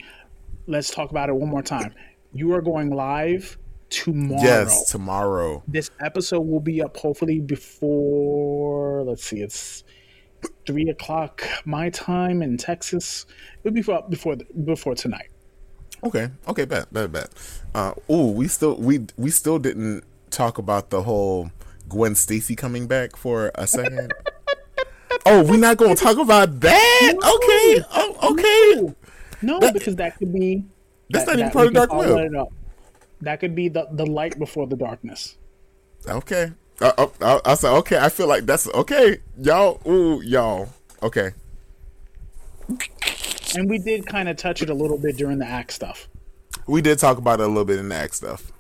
Let's 0.67 0.91
talk 0.91 1.11
about 1.11 1.29
it 1.29 1.35
one 1.35 1.49
more 1.49 1.63
time. 1.63 1.95
You 2.33 2.53
are 2.55 2.63
going 2.63 2.91
live 2.91 3.59
tomorrow. 3.89 4.43
yes, 4.43 4.91
tomorrow. 4.91 5.63
This 5.67 5.91
episode 6.01 6.43
will 6.43 6.61
be 6.61 6.81
up 6.83 6.97
hopefully 6.97 7.41
before. 7.41 9.03
Let's 9.05 9.25
see. 9.25 9.41
It's 9.41 9.83
three 10.71 10.89
o'clock 10.89 11.43
my 11.65 11.91
time 11.91 12.43
in 12.43 12.57
Texas. 12.57 13.27
It'll 13.65 13.75
be 13.75 13.81
before 13.81 14.05
before 14.09 14.37
before 14.65 14.95
tonight. 14.95 15.31
Okay, 16.05 16.31
okay, 16.49 16.65
bet, 16.65 16.93
bet, 16.93 17.11
bet. 17.13 17.29
Uh, 17.75 17.93
ooh, 18.11 18.31
we 18.31 18.47
still 18.49 18.77
we 18.77 19.07
we 19.17 19.31
still 19.31 19.59
didn't 19.59 20.05
talk 20.31 20.59
about 20.59 20.91
the 20.91 21.03
whole 21.03 21.51
Gwen 21.89 22.15
Stacy 22.15 22.55
coming 22.55 22.87
back 22.87 23.17
for 23.17 23.51
a 23.57 23.67
second. 23.67 24.15
oh, 25.27 25.43
we're 25.43 25.59
not 25.59 25.77
gonna 25.77 25.97
talk 25.97 26.19
about 26.19 26.61
that. 26.61 27.15
Okay, 27.17 27.85
oh, 27.93 28.33
okay. 28.33 28.95
No, 29.43 29.59
That- 29.59 29.75
because 29.75 29.97
that 29.97 30.17
could 30.19 30.33
be. 30.33 30.65
That's 31.11 31.27
that- 31.27 31.39
not 31.39 31.55
even 31.57 31.73
that 31.75 31.89
part 31.91 32.09
of 32.09 32.33
Dark 32.33 32.33
Web. 32.33 32.49
That 33.23 33.41
could 33.41 33.55
be 33.55 33.69
the 33.69 33.89
the 33.91 34.07
light 34.07 34.39
before 34.39 34.67
the 34.67 34.77
darkness. 34.77 35.37
Okay. 36.09 36.53
Uh, 36.81 36.93
uh, 36.97 37.09
I, 37.21 37.53
I 37.53 37.55
said 37.55 37.73
okay. 37.79 37.99
I 37.99 38.09
feel 38.09 38.27
like 38.27 38.47
that's 38.47 38.67
okay. 38.69 39.19
Y'all, 39.39 39.81
ooh, 39.87 40.23
y'all. 40.23 40.69
Okay. 41.03 41.31
And 43.57 43.69
we 43.69 43.79
did 43.79 44.07
kind 44.07 44.29
of 44.29 44.37
touch 44.37 44.63
it 44.63 44.71
a 44.71 44.75
little 44.75 44.99
bit 44.99 45.17
during 45.17 45.39
the 45.39 45.45
AXE 45.47 45.75
stuff. 45.75 46.09
We 46.67 46.81
did 46.81 46.99
talk 46.99 47.19
about 47.19 47.41
it 47.41 47.45
a 47.45 47.49
little 47.49 47.65
bit 47.65 47.79
in 47.79 47.89
the 47.89 47.97
AXE 47.97 48.17
stuff. 48.17 48.53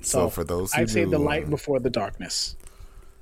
So, 0.00 0.26
So, 0.26 0.30
for 0.30 0.44
those 0.44 0.72
who 0.72 0.82
I'd 0.82 0.90
say 0.90 1.04
the 1.04 1.18
light 1.18 1.48
before 1.50 1.78
the 1.80 1.90
darkness. 1.90 2.56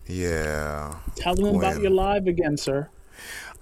yeah. 0.06 0.96
Tell 1.16 1.34
them 1.34 1.56
about 1.56 1.80
your 1.80 1.90
live 1.90 2.26
again, 2.26 2.56
sir. 2.56 2.88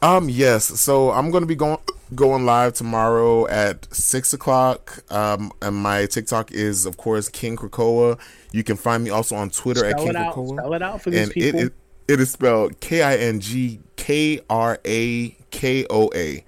Um. 0.03 0.29
Yes. 0.29 0.65
So 0.81 1.11
I'm 1.11 1.31
gonna 1.31 1.47
be 1.47 1.55
going 1.55 1.79
going 2.15 2.45
live 2.45 2.75
tomorrow 2.75 3.47
at 3.49 3.93
six 3.95 4.33
o'clock. 4.33 5.03
Um. 5.13 5.53
And 5.63 5.77
my 5.77 6.07
TikTok 6.07 6.53
is 6.53 6.87
of 6.87 6.97
course 6.97 7.29
King 7.29 7.57
Krakoa. 7.57 8.19
You 8.53 8.65
can 8.65 8.77
find 8.77 9.05
me 9.05 9.11
also 9.11 9.37
on 9.37 9.51
Twitter 9.51 9.85
at 9.85 9.97
King 9.99 10.09
it 10.09 10.17
out. 10.17 10.35
Krakoa. 10.35 10.59
Spell 10.59 10.75
it 10.75 10.83
out 10.83 11.03
for 11.03 11.11
these 11.11 11.29
and 11.29 11.37
It, 11.37 11.55
it, 11.55 11.73
it 12.09 12.21
is 12.21 12.31
spelled 12.31 12.81
K 12.81 13.03
I 13.03 13.17
N 13.17 13.41
G 13.41 13.81
K 13.97 14.41
R 14.49 14.81
A 14.85 15.29
K 15.51 15.87
O 15.91 16.11
A. 16.15 16.45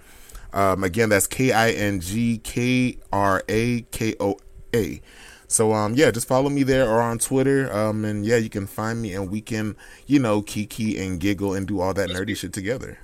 Um, 0.52 0.84
again, 0.84 1.08
that's 1.08 1.26
K 1.26 1.52
I 1.52 1.70
N 1.70 2.00
G 2.00 2.38
K 2.38 2.98
R 3.12 3.42
A 3.48 3.82
K 3.82 4.14
O 4.20 4.36
A. 4.74 5.00
So 5.46 5.72
um, 5.72 5.94
yeah, 5.94 6.10
just 6.10 6.26
follow 6.26 6.48
me 6.48 6.62
there 6.62 6.88
or 6.88 7.00
on 7.00 7.18
Twitter. 7.18 7.72
Um, 7.72 8.04
and 8.04 8.24
yeah, 8.24 8.36
you 8.36 8.48
can 8.48 8.66
find 8.66 9.00
me 9.00 9.12
and 9.14 9.30
we 9.30 9.40
can, 9.40 9.76
you 10.06 10.18
know, 10.18 10.42
kiki 10.42 10.98
and 10.98 11.20
giggle 11.20 11.54
and 11.54 11.66
do 11.66 11.80
all 11.80 11.94
that 11.94 12.08
nerdy 12.08 12.36
shit 12.36 12.52
together. 12.52 12.98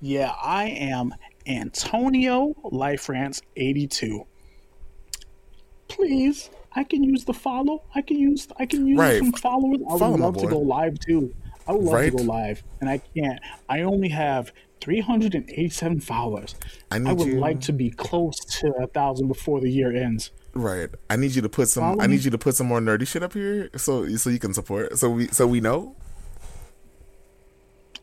Yeah, 0.00 0.32
I 0.42 0.66
am 0.68 1.14
Antonio 1.46 2.54
Life 2.64 3.08
Rants 3.08 3.40
82. 3.56 4.24
Please, 5.88 6.50
I 6.74 6.84
can 6.84 7.02
use 7.02 7.24
the 7.24 7.32
follow. 7.34 7.82
I 7.94 8.02
can 8.02 8.18
use 8.18 8.46
I 8.58 8.66
can 8.66 8.86
use 8.86 8.98
Right. 8.98 9.18
some 9.18 9.32
followers. 9.32 9.80
I 9.88 9.92
would 9.92 9.98
Follow 9.98 10.16
love 10.16 10.36
to 10.38 10.46
go 10.46 10.58
live 10.58 10.98
too. 11.00 11.34
I 11.66 11.72
would 11.72 11.84
love 11.84 11.94
Right. 11.94 12.10
to 12.12 12.16
go 12.18 12.22
live, 12.22 12.62
and 12.80 12.88
I 12.88 12.98
can't. 12.98 13.40
I 13.68 13.80
only 13.82 14.08
have 14.10 14.52
387 14.80 16.00
followers. 16.00 16.54
I 16.90 16.96
I, 16.98 17.12
would 17.12 17.26
you- 17.26 17.40
like 17.40 17.60
to 17.62 17.72
be 17.72 17.90
close 17.90 18.38
to 18.60 18.68
a 18.82 18.86
thousand 18.86 19.28
before 19.28 19.60
the 19.60 19.70
year 19.70 19.94
ends. 19.94 20.30
Right. 20.54 20.88
I 21.10 21.16
need 21.16 21.34
you 21.34 21.42
to 21.42 21.48
put 21.48 21.68
some. 21.68 21.82
Follow 21.82 22.00
I 22.02 22.06
need 22.06 22.18
me. 22.18 22.22
you 22.22 22.30
to 22.30 22.38
put 22.38 22.54
some 22.54 22.66
more 22.68 22.80
nerdy 22.80 23.06
shit 23.06 23.22
up 23.22 23.32
here, 23.32 23.70
so 23.76 24.06
so 24.16 24.30
you 24.30 24.38
can 24.38 24.54
support. 24.54 24.98
So 24.98 25.10
we 25.10 25.28
so 25.28 25.46
we 25.46 25.60
know. 25.60 25.96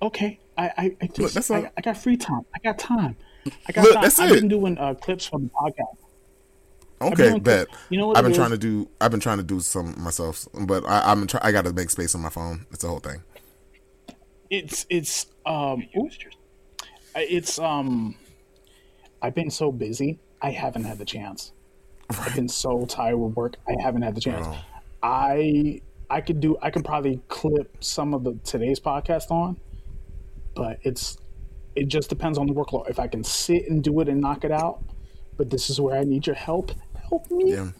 Okay, 0.01 0.39
I 0.57 0.65
I, 0.77 0.97
I 1.01 1.07
just 1.07 1.33
that's 1.35 1.51
all- 1.51 1.57
I, 1.65 1.71
I 1.77 1.81
got 1.81 1.97
free 1.97 2.17
time. 2.17 2.41
I 2.55 2.59
got 2.59 2.77
time. 2.79 3.15
I 3.67 3.71
got 3.71 3.83
Look, 3.83 3.93
time. 3.93 4.03
that's 4.03 4.19
I've 4.19 4.31
it. 4.31 4.39
been 4.41 4.47
doing 4.47 4.77
uh, 4.77 4.93
clips 4.95 5.25
from 5.25 5.43
the 5.43 5.49
podcast. 5.49 5.97
Okay, 7.01 7.37
bet. 7.39 7.67
clips. 7.67 7.83
You 7.89 7.97
know 7.99 8.07
what 8.07 8.17
I've 8.17 8.23
been 8.23 8.31
is? 8.31 8.37
trying 8.37 8.51
to 8.51 8.57
do. 8.57 8.87
I've 9.01 9.11
been 9.11 9.19
trying 9.19 9.37
to 9.37 9.43
do 9.43 9.59
some 9.59 10.01
myself, 10.01 10.47
but 10.65 10.85
I, 10.85 11.11
I'm 11.11 11.27
try, 11.27 11.39
I 11.43 11.51
got 11.51 11.65
to 11.65 11.73
make 11.73 11.89
space 11.89 12.15
on 12.15 12.21
my 12.21 12.29
phone. 12.29 12.65
It's 12.71 12.81
the 12.83 12.87
whole 12.87 12.99
thing. 12.99 13.21
it's 14.49 14.85
it's 14.89 15.25
um 15.45 15.83
it's 17.15 17.59
um 17.59 18.15
I've 19.21 19.35
been 19.35 19.49
so 19.49 19.71
busy 19.71 20.19
I 20.41 20.51
haven't 20.51 20.83
had 20.85 20.97
the 20.97 21.05
chance. 21.05 21.51
I've 22.09 22.35
been 22.35 22.47
so 22.49 22.85
tired 22.85 23.17
with 23.17 23.35
work 23.35 23.55
I 23.67 23.81
haven't 23.81 24.03
had 24.03 24.15
the 24.15 24.21
chance. 24.21 24.47
I 25.03 25.81
I 26.09 26.21
could 26.21 26.39
do 26.39 26.57
I 26.61 26.69
could 26.69 26.85
probably 26.85 27.21
clip 27.27 27.75
some 27.83 28.13
of 28.13 28.23
the 28.23 28.35
today's 28.43 28.79
podcast 28.79 29.31
on, 29.31 29.57
but 30.55 30.79
it's 30.83 31.17
it 31.75 31.87
just 31.87 32.09
depends 32.09 32.37
on 32.37 32.47
the 32.47 32.53
workload. 32.53 32.89
If 32.89 32.99
I 32.99 33.07
can 33.07 33.23
sit 33.23 33.69
and 33.69 33.83
do 33.83 33.99
it 33.99 34.07
and 34.09 34.21
knock 34.21 34.43
it 34.45 34.51
out, 34.51 34.81
but 35.37 35.49
this 35.49 35.69
is 35.69 35.79
where 35.79 35.97
I 35.99 36.03
need 36.03 36.25
your 36.25 36.35
help. 36.35 36.71
Help 37.09 37.29
me. 37.29 37.51
Yeah, 37.51 37.71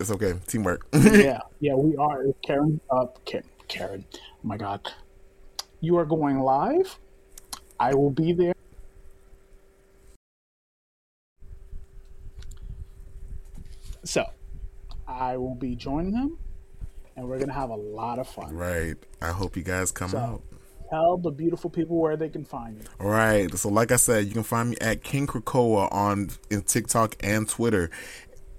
it's 0.00 0.10
okay. 0.10 0.34
Teamwork. 0.46 0.86
yeah, 0.92 1.40
yeah, 1.60 1.74
we 1.74 1.96
are. 1.96 2.24
Karen, 2.42 2.80
uh, 2.90 3.06
Karen. 3.68 4.04
Oh 4.12 4.18
my 4.42 4.56
God, 4.56 4.92
you 5.80 5.96
are 5.98 6.04
going 6.04 6.40
live. 6.40 6.98
I 7.78 7.94
will 7.94 8.10
be 8.10 8.32
there. 8.32 8.54
So, 14.04 14.24
I 15.08 15.36
will 15.36 15.54
be 15.54 15.74
joining 15.74 16.12
them, 16.12 16.38
and 17.16 17.28
we're 17.28 17.38
gonna 17.38 17.52
have 17.52 17.70
a 17.70 17.76
lot 17.76 18.18
of 18.18 18.28
fun. 18.28 18.54
right. 18.54 18.96
I 19.20 19.32
hope 19.32 19.56
you 19.56 19.62
guys 19.62 19.90
come 19.90 20.10
So, 20.10 20.18
out. 20.18 20.42
Tell 20.88 21.16
the 21.16 21.30
beautiful 21.30 21.70
people 21.70 21.98
where 22.00 22.16
they 22.16 22.28
can 22.28 22.44
find 22.44 22.76
you. 22.76 22.82
All 23.00 23.10
right. 23.10 23.52
So, 23.56 23.68
like 23.68 23.92
I 23.92 23.96
said, 23.96 24.26
you 24.26 24.32
can 24.32 24.42
find 24.42 24.70
me 24.70 24.76
at 24.80 25.02
King 25.02 25.26
Krakoa 25.26 25.92
on 25.92 26.30
in 26.50 26.62
TikTok 26.62 27.16
and 27.20 27.48
Twitter, 27.48 27.90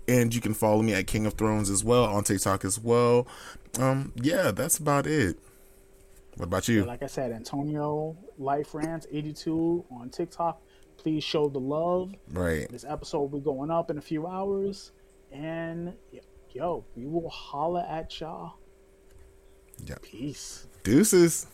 and 0.08 0.34
you 0.34 0.42
can 0.42 0.54
follow 0.54 0.82
me 0.82 0.94
at 0.94 1.08
King 1.08 1.26
of 1.26 1.34
Thrones 1.34 1.70
as 1.70 1.84
well 1.84 2.06
on 2.06 2.24
TikTok 2.24 2.66
as 2.66 2.80
well. 2.80 3.28
Um, 3.80 4.14
yeah, 4.16 4.52
that's 4.52 4.78
about 4.78 5.08
it. 5.08 5.38
What 6.38 6.46
about 6.46 6.68
you? 6.68 6.86
Like 6.86 7.02
I 7.02 7.08
said, 7.08 7.32
Antonio 7.32 8.16
Life 8.38 8.76
Rants 8.76 9.08
82 9.12 9.86
on 9.90 10.10
TikTok. 10.10 10.62
Please 10.98 11.24
show 11.24 11.48
the 11.48 11.60
love. 11.60 12.14
Right. 12.32 12.70
This 12.70 12.86
episode 12.88 13.20
will 13.20 13.40
be 13.40 13.44
going 13.44 13.72
up 13.72 13.90
in 13.90 13.98
a 13.98 14.02
few 14.02 14.28
hours. 14.28 14.92
And 15.32 15.94
yo, 16.54 16.86
we 16.96 17.06
will 17.06 17.30
holla 17.30 17.86
at 17.90 18.20
y'all. 18.20 18.54
Yeah. 19.86 19.96
Peace. 20.02 20.68
Deuces. 20.84 21.48